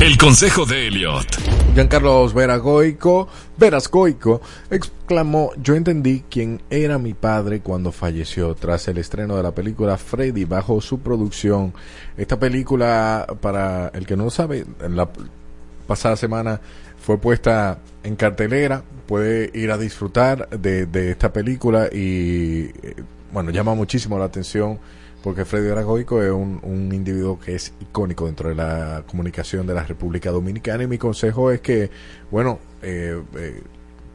El 0.00 0.16
consejo 0.16 0.64
de 0.64 0.86
Elliot. 0.88 1.26
Giancarlos 1.74 2.34
Veragoico, 2.34 3.28
Verascoico, 3.56 4.40
exclamó, 4.70 5.50
yo 5.60 5.74
entendí 5.74 6.22
quién 6.30 6.60
era 6.70 6.98
mi 6.98 7.14
padre 7.14 7.60
cuando 7.60 7.90
falleció 7.90 8.54
tras 8.54 8.86
el 8.88 8.98
estreno 8.98 9.36
de 9.36 9.42
la 9.42 9.52
película 9.54 9.96
Freddy 9.96 10.44
bajo 10.44 10.80
su 10.80 11.00
producción. 11.00 11.72
Esta 12.16 12.38
película, 12.38 13.26
para 13.40 13.88
el 13.94 14.06
que 14.06 14.16
no 14.16 14.30
sabe, 14.30 14.64
la- 14.88 15.08
pasada 15.88 16.14
semana 16.14 16.60
fue 16.98 17.18
puesta 17.18 17.80
en 18.04 18.14
cartelera. 18.14 18.84
Puede 19.08 19.50
ir 19.54 19.72
a 19.72 19.78
disfrutar 19.78 20.48
de, 20.50 20.86
de 20.86 21.10
esta 21.10 21.32
película 21.32 21.88
y, 21.90 22.70
eh, 22.82 22.94
bueno, 23.32 23.50
llama 23.50 23.74
muchísimo 23.74 24.18
la 24.18 24.26
atención 24.26 24.78
porque 25.22 25.44
Freddy 25.44 25.70
Aragoico 25.70 26.22
es 26.22 26.30
un, 26.30 26.60
un 26.62 26.92
individuo 26.92 27.40
que 27.40 27.56
es 27.56 27.72
icónico 27.80 28.26
dentro 28.26 28.50
de 28.50 28.54
la 28.54 29.02
comunicación 29.08 29.66
de 29.66 29.74
la 29.74 29.82
República 29.82 30.30
Dominicana 30.30 30.84
y 30.84 30.86
mi 30.86 30.98
consejo 30.98 31.50
es 31.50 31.60
que, 31.60 31.90
bueno, 32.30 32.60
eh, 32.82 33.20
eh, 33.36 33.62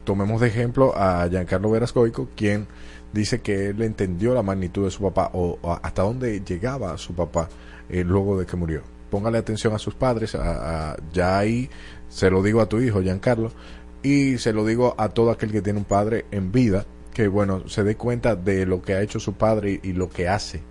tomemos 0.04 0.40
de 0.40 0.48
ejemplo 0.48 0.96
a 0.96 1.28
Giancarlo 1.28 1.70
Verascoico, 1.70 2.28
quien 2.34 2.66
dice 3.12 3.40
que 3.42 3.68
él 3.68 3.82
entendió 3.82 4.32
la 4.34 4.42
magnitud 4.42 4.84
de 4.84 4.90
su 4.90 5.02
papá 5.02 5.30
o, 5.34 5.58
o 5.60 5.78
hasta 5.82 6.02
dónde 6.02 6.40
llegaba 6.40 6.96
su 6.96 7.14
papá 7.14 7.48
eh, 7.88 8.02
luego 8.04 8.38
de 8.38 8.46
que 8.46 8.56
murió. 8.56 8.93
Póngale 9.14 9.38
atención 9.38 9.72
a 9.74 9.78
sus 9.78 9.94
padres, 9.94 10.34
a- 10.34 10.90
a- 10.94 10.96
ya 11.12 11.38
ahí 11.38 11.70
se 12.08 12.30
lo 12.30 12.42
digo 12.42 12.60
a 12.60 12.66
tu 12.68 12.80
hijo, 12.80 13.00
Giancarlo, 13.00 13.52
y 14.02 14.38
se 14.38 14.52
lo 14.52 14.64
digo 14.66 14.96
a 14.98 15.10
todo 15.10 15.30
aquel 15.30 15.52
que 15.52 15.62
tiene 15.62 15.78
un 15.78 15.84
padre 15.84 16.26
en 16.32 16.50
vida, 16.50 16.84
que 17.12 17.28
bueno, 17.28 17.68
se 17.68 17.84
dé 17.84 17.94
cuenta 17.96 18.34
de 18.34 18.66
lo 18.66 18.82
que 18.82 18.94
ha 18.94 19.02
hecho 19.02 19.20
su 19.20 19.34
padre 19.34 19.80
y, 19.84 19.90
y 19.90 19.92
lo 19.92 20.10
que 20.10 20.28
hace 20.28 20.62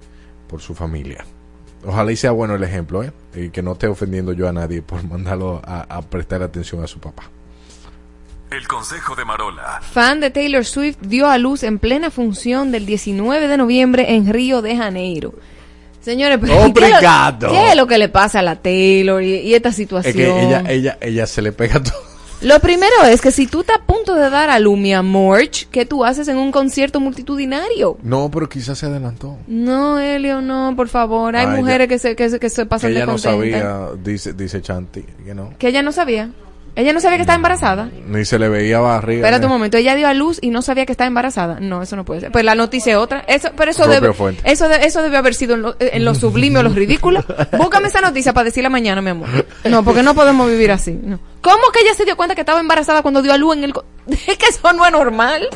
por 0.49 0.60
su 0.60 0.76
familia. 0.76 1.24
Ojalá 1.86 2.11
y 2.11 2.18
sea 2.18 2.32
bueno 2.32 2.56
el 2.56 2.64
ejemplo, 2.64 3.02
¿eh? 3.02 3.14
Y 3.34 3.49
que 3.49 3.61
no 3.64 3.72
esté 3.72 3.88
ofendiendo 3.88 4.34
yo 4.34 4.49
a 4.49 4.52
nadie 4.52 4.82
por 4.82 5.02
mandarlo 5.07 5.61
a, 5.64 5.84
a 5.84 6.02
prestar 6.02 6.44
atención 6.44 6.84
a 6.84 6.88
su 6.88 6.99
papá. 6.99 7.24
El 8.52 8.68
consejo 8.68 9.15
de 9.15 9.24
Marola. 9.24 9.80
Fan 9.82 10.20
de 10.20 10.32
Taylor 10.32 10.65
Swift 10.65 10.98
dio 10.99 11.30
a 11.30 11.38
luz 11.38 11.64
en 11.64 11.80
plena 11.80 12.11
función 12.11 12.74
del 12.74 12.86
19 12.86 13.48
de 13.48 13.56
noviembre 13.57 14.14
en 14.15 14.32
Río 14.34 14.61
de 14.61 14.76
Janeiro. 14.76 15.34
Señores, 16.04 16.38
pero 16.42 16.54
¿qué 16.54 16.60
es 16.60 16.66
lo- 16.66 16.70
Obrigado. 16.98 17.50
¿qué 17.52 17.70
es 17.70 17.76
lo 17.76 17.88
que 17.88 17.98
le 17.98 18.10
pasa 18.10 18.40
a 18.40 18.42
la 18.42 18.56
Taylor 18.58 19.24
y, 19.24 19.36
y 19.38 19.54
esta 19.56 19.72
situación? 19.72 20.10
Es 20.10 20.16
que 20.16 20.42
ella, 20.46 20.64
ella, 20.68 20.98
ella 21.02 21.26
se 21.28 21.42
le 21.42 21.52
pega 21.52 21.82
todo. 21.82 21.94
Lo 22.42 22.60
primero 22.60 22.92
es 23.10 23.22
que 23.22 23.32
si 23.32 23.48
tú 23.48 23.62
estás 23.62 23.78
a 23.78 23.86
punto 23.86 24.14
de 24.16 24.30
dar 24.30 24.50
a 24.50 24.60
Lumia 24.60 25.02
Morch, 25.02 25.66
¿qué 25.72 25.86
tú 25.86 26.04
haces 26.04 26.28
en 26.28 26.36
un 26.36 26.52
concierto 26.52 27.00
multitudinario? 27.00 27.98
No, 28.04 28.30
pero 28.30 28.50
quizás 28.50 28.78
se 28.78 28.86
adelantó. 28.86 29.38
No, 29.48 29.98
Elio, 29.98 30.42
no, 30.42 30.74
por 30.76 30.90
favor. 30.90 31.38
Hay 31.38 31.46
Ah, 31.46 31.50
mujeres 31.56 31.86
ella- 31.86 31.88
que 31.88 32.00
se, 32.00 32.16
que, 32.18 32.30
se- 32.30 32.40
que 32.42 32.50
se 32.50 32.64
Que 32.64 32.66
pasan 32.66 32.92
de 32.92 32.98
ella 32.98 33.06
no 33.06 33.18
sabía, 33.18 33.88
dice, 34.04 34.34
dice 34.34 34.62
Chanti, 34.62 35.04
que 35.26 35.34
no. 35.34 35.54
Que 35.58 35.70
ella 35.70 35.82
no 35.82 35.94
sabía. 35.94 36.32
Ella 36.76 36.91
no 36.91 37.00
sabía 37.00 37.18
que 37.18 37.22
estaba 37.22 37.36
embarazada. 37.36 37.90
Ni 38.08 38.26
se 38.26 38.40
le 38.40 38.50
veía 38.50 38.80
barriga. 38.80 39.20
Espérate 39.22 39.45
un 39.45 39.52
ni- 39.52 39.58
momento, 39.58 39.78
ella 39.78 39.94
dio 39.95 40.08
a 40.08 40.14
luz 40.16 40.40
y 40.41 40.50
no 40.50 40.62
sabía 40.64 40.86
que 40.88 40.91
estaba 40.91 41.08
embarazada. 41.08 41.60
No, 41.60 41.84
eso 41.84 41.95
no 41.95 42.04
puede 42.04 42.22
ser. 42.22 42.32
Pues 42.32 42.44
la 42.44 42.56
noticia 42.56 42.94
es 42.94 42.98
otra. 42.98 43.24
Eso, 43.28 43.50
pero 43.56 43.70
eso 43.72 43.84
Propia 43.84 44.02
debe, 44.02 44.14
fuente. 44.14 44.41
eso, 44.52 44.68
de- 44.68 44.86
eso 44.86 45.04
debe 45.04 45.18
haber 45.18 45.36
sido 45.36 45.54
en 45.54 45.62
lo, 45.62 45.76
en 45.80 46.04
lo 46.04 46.16
sublime 46.16 46.60
o 46.60 46.64
lo 46.64 46.70
ridículo. 46.70 47.24
Búscame 47.58 47.90
esa 47.90 48.02
noticia 48.02 48.34
para 48.34 48.45
decirla 48.45 48.70
mañana, 48.70 49.02
mi 49.02 49.12
amor. 49.12 49.28
No, 49.66 49.84
porque 49.84 50.02
no 50.02 50.16
podemos 50.16 50.50
vivir 50.50 50.72
así. 50.72 50.94
no. 51.04 51.20
¿Cómo 51.41 51.62
que 51.74 51.82
ella 51.82 51.94
se 51.94 52.06
dio 52.06 52.16
cuenta 52.18 52.36
que 52.36 52.41
estaba 52.41 52.60
embarazada 52.60 53.02
cuando 53.04 53.22
dio 53.22 53.34
a 53.34 53.38
luz 53.38 53.56
en 53.58 53.66
el... 53.66 53.74
co- 53.74 53.86
Es 54.08 54.38
que 54.38 54.45
eso 54.50 54.74
no 54.74 54.86
es 54.86 54.91
normal. 54.91 55.48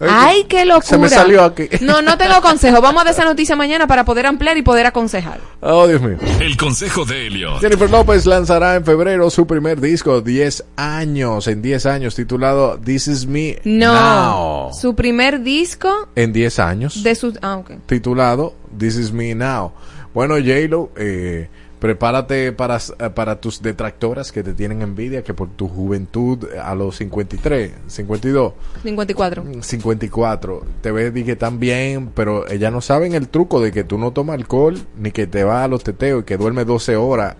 Ay, 0.00 0.44
qué 0.48 0.64
locura. 0.64 0.86
Se 0.86 0.98
me 0.98 1.08
salió 1.08 1.44
aquí. 1.44 1.68
No, 1.80 2.02
no 2.02 2.16
tengo 2.16 2.40
consejo. 2.40 2.80
Vamos 2.80 3.02
a 3.02 3.04
dar 3.04 3.14
esa 3.14 3.24
noticia 3.24 3.56
mañana 3.56 3.86
para 3.86 4.04
poder 4.04 4.26
ampliar 4.26 4.56
y 4.56 4.62
poder 4.62 4.86
aconsejar. 4.86 5.40
Oh, 5.60 5.86
Dios 5.86 6.00
mío. 6.00 6.16
El 6.40 6.56
consejo 6.56 7.04
de 7.04 7.26
Elliot. 7.26 7.60
Jennifer 7.60 7.90
López 7.90 8.26
lanzará 8.26 8.74
en 8.76 8.84
febrero 8.84 9.28
su 9.30 9.46
primer 9.46 9.80
disco, 9.80 10.20
10 10.20 10.64
años, 10.76 11.46
en 11.46 11.62
10 11.62 11.86
años, 11.86 12.14
titulado 12.14 12.78
This 12.78 13.08
Is 13.08 13.26
Me 13.26 13.60
No. 13.64 13.92
Now. 13.94 14.72
Su 14.72 14.94
primer 14.94 15.42
disco 15.42 16.08
En 16.14 16.32
10 16.32 16.58
años, 16.58 17.02
de 17.02 17.14
su... 17.14 17.36
Ah, 17.42 17.60
titulado 17.86 18.54
This 18.78 18.96
Is 18.96 19.12
Me 19.12 19.34
Now. 19.34 19.72
Bueno, 20.14 20.34
J-Lo, 20.36 20.90
eh, 20.96 21.48
prepárate 21.84 22.50
para, 22.52 22.78
para 23.14 23.42
tus 23.42 23.60
detractoras 23.60 24.32
que 24.32 24.42
te 24.42 24.54
tienen 24.54 24.80
envidia, 24.80 25.22
que 25.22 25.34
por 25.34 25.50
tu 25.50 25.68
juventud 25.68 26.42
a 26.58 26.74
los 26.74 26.96
53, 26.96 27.72
52, 27.88 28.54
54. 28.82 29.44
54, 29.60 30.62
te 30.80 30.92
ves 30.92 31.12
di 31.12 31.24
que 31.24 31.36
tan 31.36 31.60
bien, 31.60 32.08
pero 32.14 32.48
ellas 32.48 32.72
no 32.72 32.80
saben 32.80 33.14
el 33.14 33.28
truco 33.28 33.60
de 33.60 33.70
que 33.70 33.84
tú 33.84 33.98
no 33.98 34.12
tomas 34.12 34.36
alcohol, 34.36 34.78
ni 34.96 35.10
que 35.10 35.26
te 35.26 35.44
vas 35.44 35.62
a 35.62 35.68
los 35.68 35.84
teteos 35.84 36.22
y 36.22 36.24
que 36.24 36.38
duermes 36.38 36.66
12 36.66 36.96
horas 36.96 37.36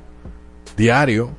diario. 0.76 1.30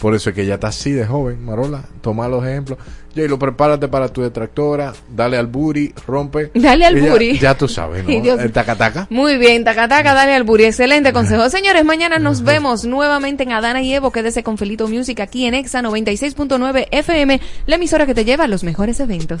Por 0.00 0.16
eso 0.16 0.30
es 0.30 0.34
que 0.34 0.42
ella 0.42 0.54
está 0.54 0.66
así 0.66 0.90
de 0.90 1.06
joven, 1.06 1.44
Marola. 1.44 1.84
Toma 2.00 2.26
los 2.26 2.44
ejemplos. 2.44 2.80
J-Lo, 3.14 3.38
prepárate 3.38 3.88
para 3.88 4.08
tu 4.08 4.22
detractora, 4.22 4.92
dale 5.14 5.36
al 5.36 5.46
booty, 5.46 5.92
rompe. 6.06 6.50
Dale 6.54 6.86
al 6.86 6.96
Y 6.96 7.38
ya- 7.38 7.56
tú 7.56 7.66
sabes, 7.68 8.04
¿no? 8.08 8.10
Dios. 8.20 8.38
El 8.40 8.52
taca-taca. 8.52 9.06
Muy 9.10 9.36
bien, 9.36 9.64
tacataca, 9.64 10.14
dale 10.14 10.34
al 10.34 10.44
buri. 10.44 10.64
Excelente 10.64 11.12
consejo. 11.12 11.48
Señores, 11.50 11.84
mañana 11.84 12.18
nos 12.18 12.42
vemos 12.42 12.84
nuevamente 12.84 13.42
en 13.42 13.52
Adana 13.52 13.82
y 13.82 13.92
Evo. 13.94 14.12
Quédese 14.12 14.42
con 14.42 14.58
Felito 14.58 14.86
Music 14.88 15.20
aquí 15.20 15.46
en 15.46 15.54
Exa 15.54 15.82
96.9 15.82 16.86
FM, 16.90 17.40
la 17.66 17.74
emisora 17.76 18.06
que 18.06 18.14
te 18.14 18.24
lleva 18.24 18.44
a 18.44 18.48
los 18.48 18.62
mejores 18.64 19.00
eventos. 19.00 19.40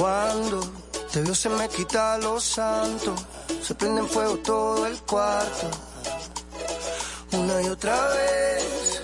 Cuando 0.00 0.60
te 1.12 1.20
veo 1.20 1.34
se 1.34 1.50
me 1.50 1.68
quita 1.68 2.16
lo 2.16 2.40
santo, 2.40 3.14
se 3.62 3.74
prende 3.74 4.00
en 4.00 4.08
fuego 4.08 4.38
todo 4.38 4.86
el 4.86 4.98
cuarto. 5.02 5.70
Una 7.32 7.60
y 7.60 7.68
otra 7.68 8.08
vez, 8.08 9.02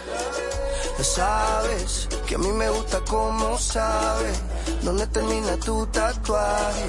ya 0.96 1.04
sabes 1.04 2.08
que 2.26 2.36
a 2.36 2.38
mí 2.38 2.50
me 2.50 2.70
gusta 2.70 2.98
como 3.00 3.58
sabes, 3.58 4.40
dónde 4.84 5.06
termina 5.08 5.58
tu 5.58 5.86
tatuaje. 5.88 6.88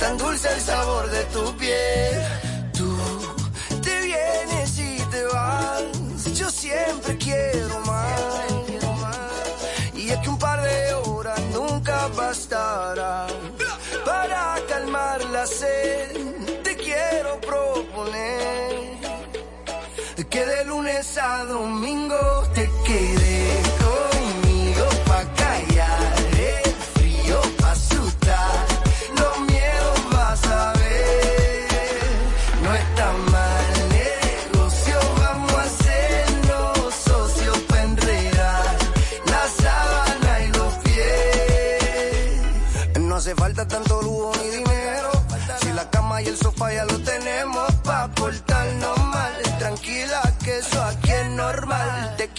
Tan 0.00 0.18
dulce 0.18 0.52
el 0.52 0.60
sabor 0.60 1.08
de 1.10 1.24
tu 1.26 1.56
piel, 1.56 2.20
tú 2.76 2.96
te 3.80 4.00
vienes 4.00 4.76
y 4.80 4.96
te 5.08 5.24
vas, 5.26 6.32
yo 6.34 6.50
siempre 6.50 7.16
que 20.22 20.46
de 20.46 20.64
lunes 20.66 21.18
a 21.18 21.44
domingo 21.44 22.14
te 22.54 22.70
quede 22.86 23.62
conmigo 23.82 24.86
pa' 25.06 25.24
callar 25.34 26.14
el 26.38 26.72
frío, 26.94 27.40
pa' 27.60 27.72
asustar 27.72 28.66
los 29.18 29.40
miedos 29.40 30.10
vas 30.12 30.44
a 30.46 30.72
ver. 30.74 31.68
No 32.62 32.74
está 32.74 33.12
mal 33.32 33.72
negocio, 33.90 34.96
vamos 35.18 35.52
a 35.52 35.62
hacernos 35.62 36.94
socios 36.94 37.58
pa' 37.68 37.82
enredar 37.82 38.76
la 39.26 39.48
sábana 39.62 40.40
y 40.42 40.48
los 40.52 40.74
pies. 40.84 42.40
No 43.00 43.16
hace 43.16 43.34
falta 43.34 43.66
tanto 43.66 44.00
lujo 44.00 44.32
ni 44.40 44.48
dinero. 44.58 45.10
Si 45.60 45.72
la 45.72 45.90
cama 45.90 46.22
y 46.22 46.28
el 46.28 46.36
sofá 46.36 46.72
ya 46.72 46.84
lo 46.84 47.03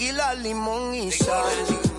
Tequila, 0.06 0.36
limón 0.36 0.94
y 0.94 1.12
sal. 1.12 1.95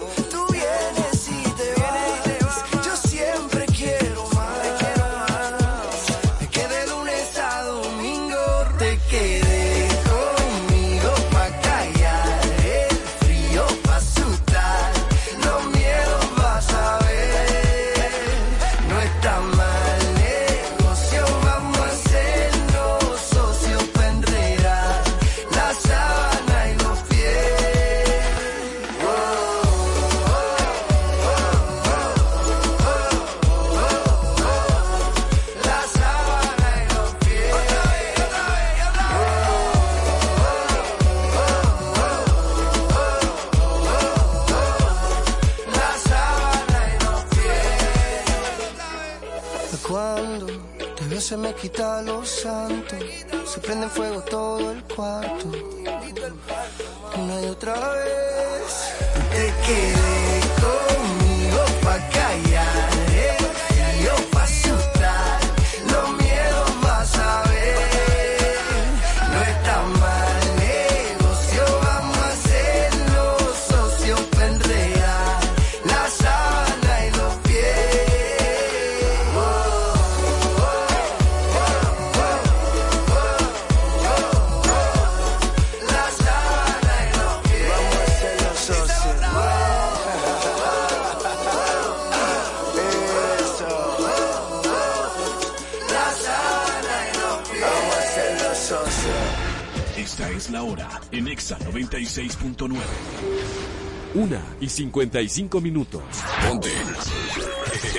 Y 104.60 104.68
55 104.68 105.60
minutos. 105.60 106.02
Ponte. 106.48 106.70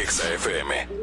Exa 0.02 0.97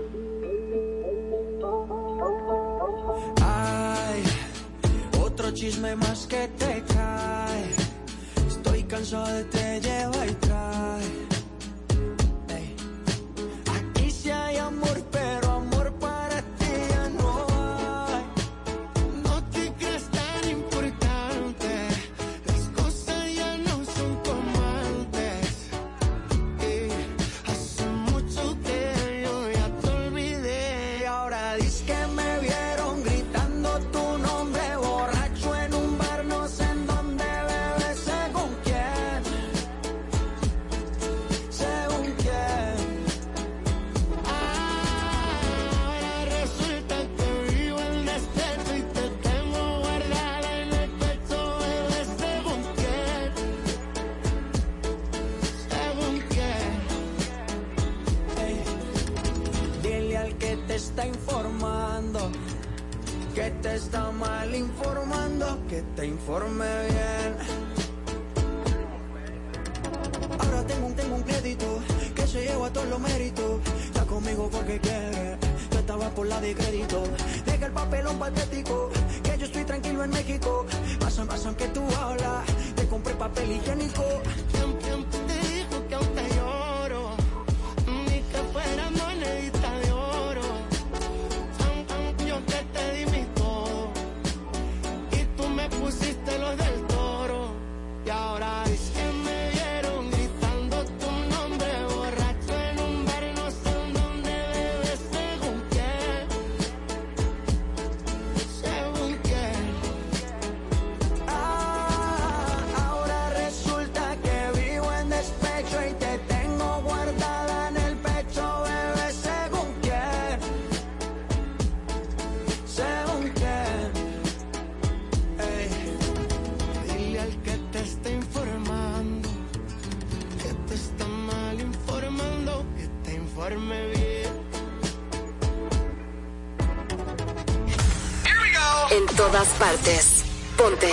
todas 139.34 139.48
partes. 139.54 140.24
Ponte. 140.56 140.92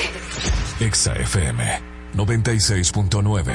Exa 0.79 1.13
FM 1.13 1.63
96.9. 2.15 3.53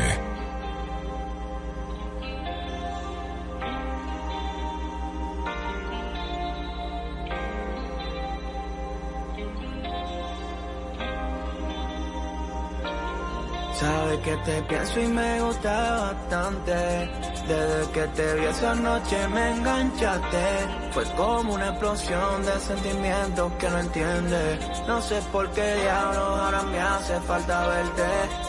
Sabes 13.81 14.19
que 14.21 14.37
te 14.37 14.63
pienso 14.63 15.01
y 15.01 15.07
me 15.09 15.41
gusta 15.41 16.13
bastante. 16.13 17.16
Desde 17.48 17.90
que 17.93 18.06
te 18.09 18.35
vi 18.35 18.44
esa 18.47 18.74
noche 18.74 19.28
me 19.28 19.52
enganchaste. 19.52 20.47
Fue 20.90 21.05
como 21.16 21.55
una 21.55 21.68
explosión 21.68 22.44
de 22.44 22.59
sentimientos 22.59 23.52
que 23.60 23.70
no 23.70 23.78
entiendes. 23.78 24.59
No 24.89 25.01
sé 25.01 25.20
por 25.31 25.48
qué 25.51 25.74
diablos 25.77 26.40
ahora 26.40 26.62
me 26.62 26.81
hace 26.81 27.20
falta 27.20 27.68
verte. 27.68 28.02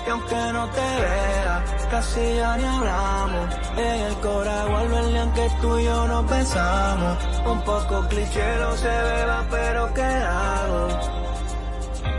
Y 0.07 0.09
aunque 0.09 0.35
no 0.51 0.67
te 0.69 0.81
vea, 0.81 1.63
casi 1.91 2.35
ya 2.37 2.57
ni 2.57 2.63
hablamos. 2.63 3.55
En 3.77 4.01
el 4.01 4.15
corazón 4.15 4.71
guardo 4.71 4.99
el 4.99 5.07
día 5.11 5.33
que 5.35 5.49
tú 5.61 5.77
y 5.77 5.83
yo 5.83 6.07
nos 6.07 6.29
besamos. 6.29 7.17
Un 7.45 7.61
poco 7.61 8.07
cliché 8.09 8.57
lo 8.57 8.77
se 8.77 8.87
beba, 8.87 9.45
pero 9.51 9.93
¿qué 9.93 10.01
hago? 10.01 10.87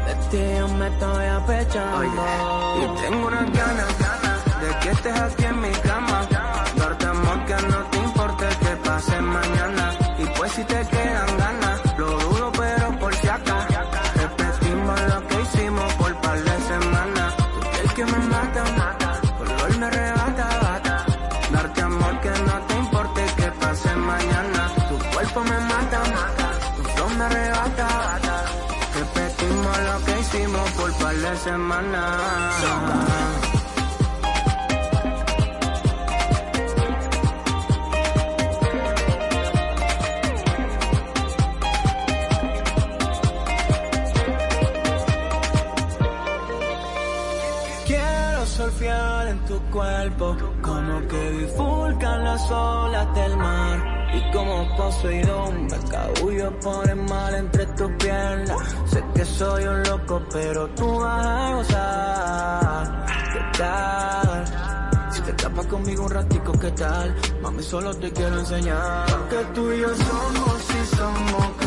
De 0.07 0.15
ti 0.31 0.59
yo 0.59 0.69
me 0.69 0.87
estoy 0.87 1.27
apechando 1.27 2.05
Y 2.05 3.01
tengo 3.03 3.27
unas 3.27 3.53
ganas, 3.53 3.99
ganas 3.99 4.61
De 4.61 4.79
que 4.81 4.91
estés 4.91 5.21
aquí 5.21 5.45
en 5.45 5.61
mi 5.61 5.71
cama 5.71 6.27
que 7.49 7.67
no 7.67 7.79
te 7.91 7.99
importe 7.99 8.47
que 8.61 8.77
pase 8.89 9.21
mañana. 9.23 9.85
Y 10.19 10.25
pues 10.37 10.53
si 10.53 10.65
te 10.65 10.81
quedan 10.93 11.39
ganas 11.39 11.81
Lo 11.97 12.11
dudo 12.19 12.53
pero 12.53 12.99
por 12.99 13.15
si 13.15 13.29
acá 13.29 13.59
Repetimos 14.17 15.01
lo 15.11 15.27
que 15.29 15.37
hicimos 15.43 15.95
por 15.95 16.21
par 16.21 16.39
de 16.39 16.57
semanas 16.73 17.37
Tu 17.37 17.61
piel 17.71 17.89
que 17.97 18.05
me 18.05 18.19
mata, 18.35 18.65
mata. 18.77 19.21
Tu 19.23 19.43
olor 19.45 19.79
me 19.79 19.87
arrebata, 19.87 20.47
bata. 20.63 21.07
Darte 21.53 21.81
amor 21.81 22.21
que 22.21 22.31
no 22.31 22.57
te 22.67 22.75
importe 22.85 23.23
que 23.37 23.49
pase 23.63 23.97
mañana. 23.97 24.63
Tu 24.89 24.99
cuerpo 25.15 25.45
me 25.45 25.59
mata, 25.73 25.99
mata. 26.17 26.47
Tu 26.77 26.83
flow 26.83 27.11
me 27.19 27.25
arrebata, 27.25 27.87
bata. 28.05 28.37
Repetimos 28.99 29.79
lo 29.89 30.05
que 30.05 30.21
hicimos 30.21 30.71
por 30.73 30.93
par 30.99 31.15
de 31.15 31.37
semanas. 31.39 33.48
Como 50.63 51.09
que 51.09 51.31
bifurcan 51.31 52.25
las 52.25 52.51
olas 52.51 53.15
del 53.15 53.37
mar. 53.37 53.99
Y 54.15 54.33
como 54.33 54.77
Poseidón 54.77 55.67
me 55.67 55.79
cabullo 55.91 56.59
por 56.61 56.89
el 56.89 56.97
mal 56.97 57.35
entre 57.35 57.67
tus 57.67 57.91
piernas. 57.93 58.77
Sé 58.87 59.05
que 59.15 59.25
soy 59.25 59.65
un 59.65 59.83
loco, 59.85 60.23
pero 60.33 60.69
tú 60.71 60.99
vas 60.99 61.27
a 61.27 61.55
gozar. 61.55 63.07
¿Qué 63.33 63.59
tal? 63.59 65.13
Si 65.13 65.21
te 65.23 65.33
tapas 65.35 65.67
conmigo 65.67 66.05
un 66.05 66.11
ratico, 66.11 66.53
¿qué 66.53 66.71
tal? 66.73 67.15
Mami, 67.43 67.63
solo 67.63 67.95
te 67.97 68.11
quiero 68.13 68.39
enseñar. 68.39 69.07
Que 69.29 69.45
tú 69.55 69.73
y 69.73 69.81
yo 69.81 69.95
somos, 69.95 70.63
que 70.63 70.97
somos. 70.97 71.58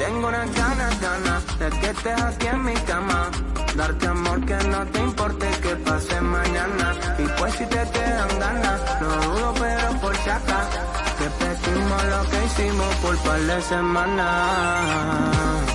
Tengo 0.00 0.28
unas 0.28 0.50
ganas, 0.54 1.00
ganas 1.00 1.58
de 1.58 1.68
que 1.78 1.90
estés 1.90 2.22
aquí 2.22 2.46
en 2.46 2.64
mi 2.64 2.74
cama. 2.90 3.30
Darte 3.76 4.06
amor 4.06 4.40
que 4.46 4.56
no 4.72 4.86
te 4.86 4.98
importe 4.98 5.46
que 5.62 5.76
pase 5.76 6.20
mañana. 6.22 6.86
Y 7.18 7.26
pues 7.38 7.52
si 7.54 7.66
te 7.66 7.82
quedan 7.94 8.38
ganas, 8.38 8.80
lo 9.02 9.10
dudo, 9.24 9.54
pero 9.60 10.00
por 10.00 10.16
acaso. 10.16 10.80
Repetimos 11.20 12.04
lo 12.12 12.20
que 12.30 12.38
hicimos 12.46 12.94
por 13.02 13.16
par 13.18 13.40
de 13.40 13.62
semanas. 13.62 15.69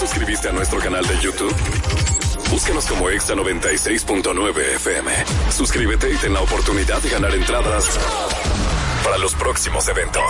Suscribiste 0.00 0.48
a 0.48 0.52
nuestro 0.52 0.80
canal 0.80 1.06
de 1.06 1.14
YouTube? 1.20 1.54
Búscanos 2.50 2.86
como 2.86 3.08
Exa 3.10 3.34
96.9 3.34 4.58
FM. 4.76 5.10
Suscríbete 5.50 6.10
y 6.12 6.16
ten 6.16 6.32
la 6.34 6.40
oportunidad 6.40 7.00
de 7.02 7.10
ganar 7.10 7.34
entradas 7.34 7.98
para 9.04 9.18
los 9.18 9.34
próximos 9.34 9.86
eventos. 9.88 10.22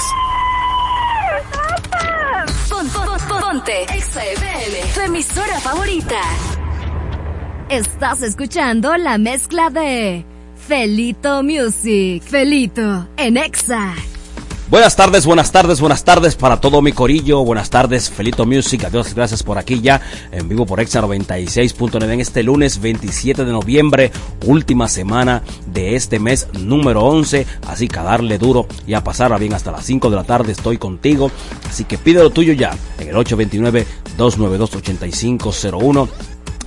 Pon- 2.69 2.89
pon- 2.89 3.07
pon- 3.29 3.41
Ponte 3.41 3.83
Exa 3.95 4.25
FM, 4.25 4.81
tu 4.95 5.01
emisora 5.01 5.61
favorita. 5.61 6.21
Estás 7.69 8.23
escuchando 8.23 8.97
la 8.97 9.19
mezcla 9.19 9.71
de 9.71 10.25
Felito 10.67 11.43
Music. 11.43 12.23
Felito 12.25 13.09
en 13.17 13.37
Exa. 13.37 13.95
Buenas 14.71 14.95
tardes, 14.95 15.27
buenas 15.27 15.51
tardes, 15.51 15.81
buenas 15.81 16.05
tardes 16.05 16.37
para 16.37 16.61
todo 16.61 16.81
mi 16.81 16.93
corillo. 16.93 17.45
Buenas 17.45 17.71
tardes, 17.71 18.09
Felito 18.09 18.47
Music. 18.47 18.85
Adiós, 18.85 19.15
gracias 19.15 19.43
por 19.43 19.59
aquí 19.59 19.81
ya 19.81 20.01
en 20.31 20.49
vivo 20.49 20.65
por 20.65 20.79
Exa 20.79 21.03
96.9 21.03 22.05
en 22.05 22.21
este 22.21 22.45
lunes 22.45 22.81
27 22.81 23.45
de 23.45 23.51
noviembre, 23.51 24.13
última 24.47 24.87
semana 24.87 25.43
de 25.67 25.97
este 25.97 26.21
mes 26.21 26.47
número 26.53 27.03
11. 27.03 27.49
Así 27.67 27.89
que 27.89 27.99
a 27.99 28.05
darle 28.05 28.39
duro 28.39 28.69
y 28.87 28.95
a 28.95 29.03
pasarla 29.03 29.39
bien 29.39 29.55
hasta 29.55 29.73
las 29.73 29.85
5 29.85 30.09
de 30.09 30.15
la 30.15 30.23
tarde. 30.23 30.53
Estoy 30.53 30.79
contigo. 30.79 31.33
Así 31.69 31.83
que 31.83 31.99
pide 31.99 32.23
lo 32.23 32.31
tuyo 32.31 32.53
ya 32.53 32.71
en 33.01 33.09
el 33.09 33.17
829-292-8501. 33.17 36.09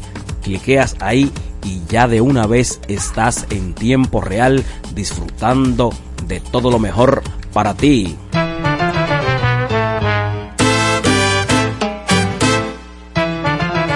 cliqueas 0.48 0.96
ahí 1.02 1.30
y 1.66 1.82
ya 1.90 2.08
de 2.08 2.22
una 2.22 2.48
vez 2.48 2.80
estás 2.88 3.46
en 3.50 3.74
tiempo 3.74 4.22
real 4.22 4.64
disfrutando 4.96 5.94
de 6.26 6.40
todo 6.40 6.72
lo 6.72 6.80
mejor 6.80 7.22
para 7.52 7.74
ti. 7.74 8.16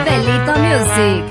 Felito 0.06 0.54
Music. 0.60 1.24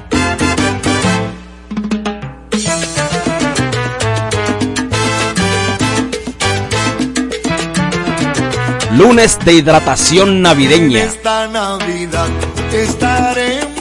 Lunes 8.97 9.39
de 9.45 9.53
hidratación 9.53 10.41
navideña. 10.41 11.05
Esta 11.05 11.47
Navidad 11.49 12.29
estaré 12.73 13.80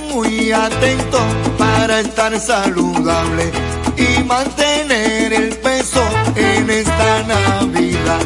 atento 0.53 1.19
para 1.57 2.01
estar 2.01 2.39
saludable 2.39 3.51
y 3.97 4.23
mantener 4.23 5.33
el 5.33 5.49
peso 5.57 6.03
en 6.35 6.69
esta 6.69 7.23
Navidad. 7.23 8.21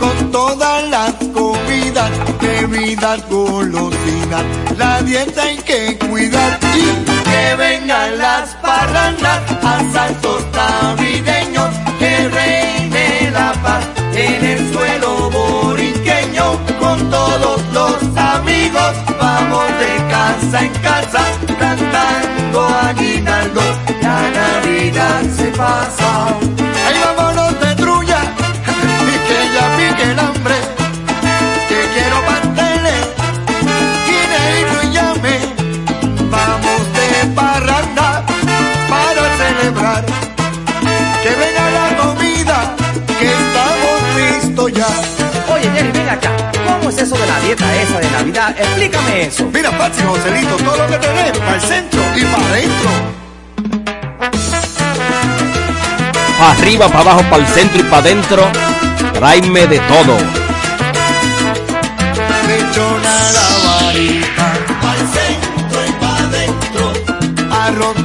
Con 0.00 0.32
todas 0.32 0.88
las 0.88 1.12
comidas, 1.32 2.10
bebidas, 2.40 3.28
golosinas, 3.28 4.44
la 4.78 5.02
dieta 5.02 5.42
hay 5.42 5.58
que 5.58 5.98
cuidar 6.08 6.58
y 6.74 7.04
que 7.28 7.54
vengan 7.56 8.18
las 8.18 8.54
parrandas, 8.56 9.40
asaltos 9.62 10.44
navideños, 10.54 11.61
casa 20.32 20.64
en 20.64 20.72
casa 20.82 21.24
cantando 21.58 22.64
aguinaldo 22.64 23.60
la 24.02 24.30
navidad 24.30 25.22
se 25.36 25.46
pasa 25.52 26.61
¿Cómo 46.82 46.90
es 46.90 46.98
eso 47.00 47.16
de 47.16 47.26
la 47.28 47.38
dieta 47.38 47.80
esa 47.80 48.00
de 48.00 48.10
Navidad? 48.10 48.56
Explícame 48.58 49.26
eso. 49.26 49.48
Mira, 49.54 49.70
Pachi, 49.78 50.02
Joselito, 50.02 50.56
todo 50.56 50.76
lo 50.78 50.88
que 50.88 50.98
tenés 50.98 51.38
para 51.38 51.54
el 51.54 51.60
centro 51.60 52.00
y 52.16 52.24
para 52.24 52.44
adentro. 52.48 52.90
Pa' 56.40 56.50
arriba, 56.50 56.88
para 56.88 57.00
abajo, 57.02 57.22
para 57.30 57.46
el 57.46 57.48
centro 57.54 57.78
y 57.78 57.82
para 57.84 57.98
adentro. 57.98 58.50
Tráeme 59.12 59.68
de 59.68 59.78
todo. 59.78 60.16
Lechona 62.48 63.30
la 63.30 63.46
varita, 63.64 64.52
para 64.82 64.98
el 64.98 65.06
centro 65.06 65.86
y 65.86 65.92
para 66.00 66.24
adentro. 66.24 66.92
Arroz 67.62 67.96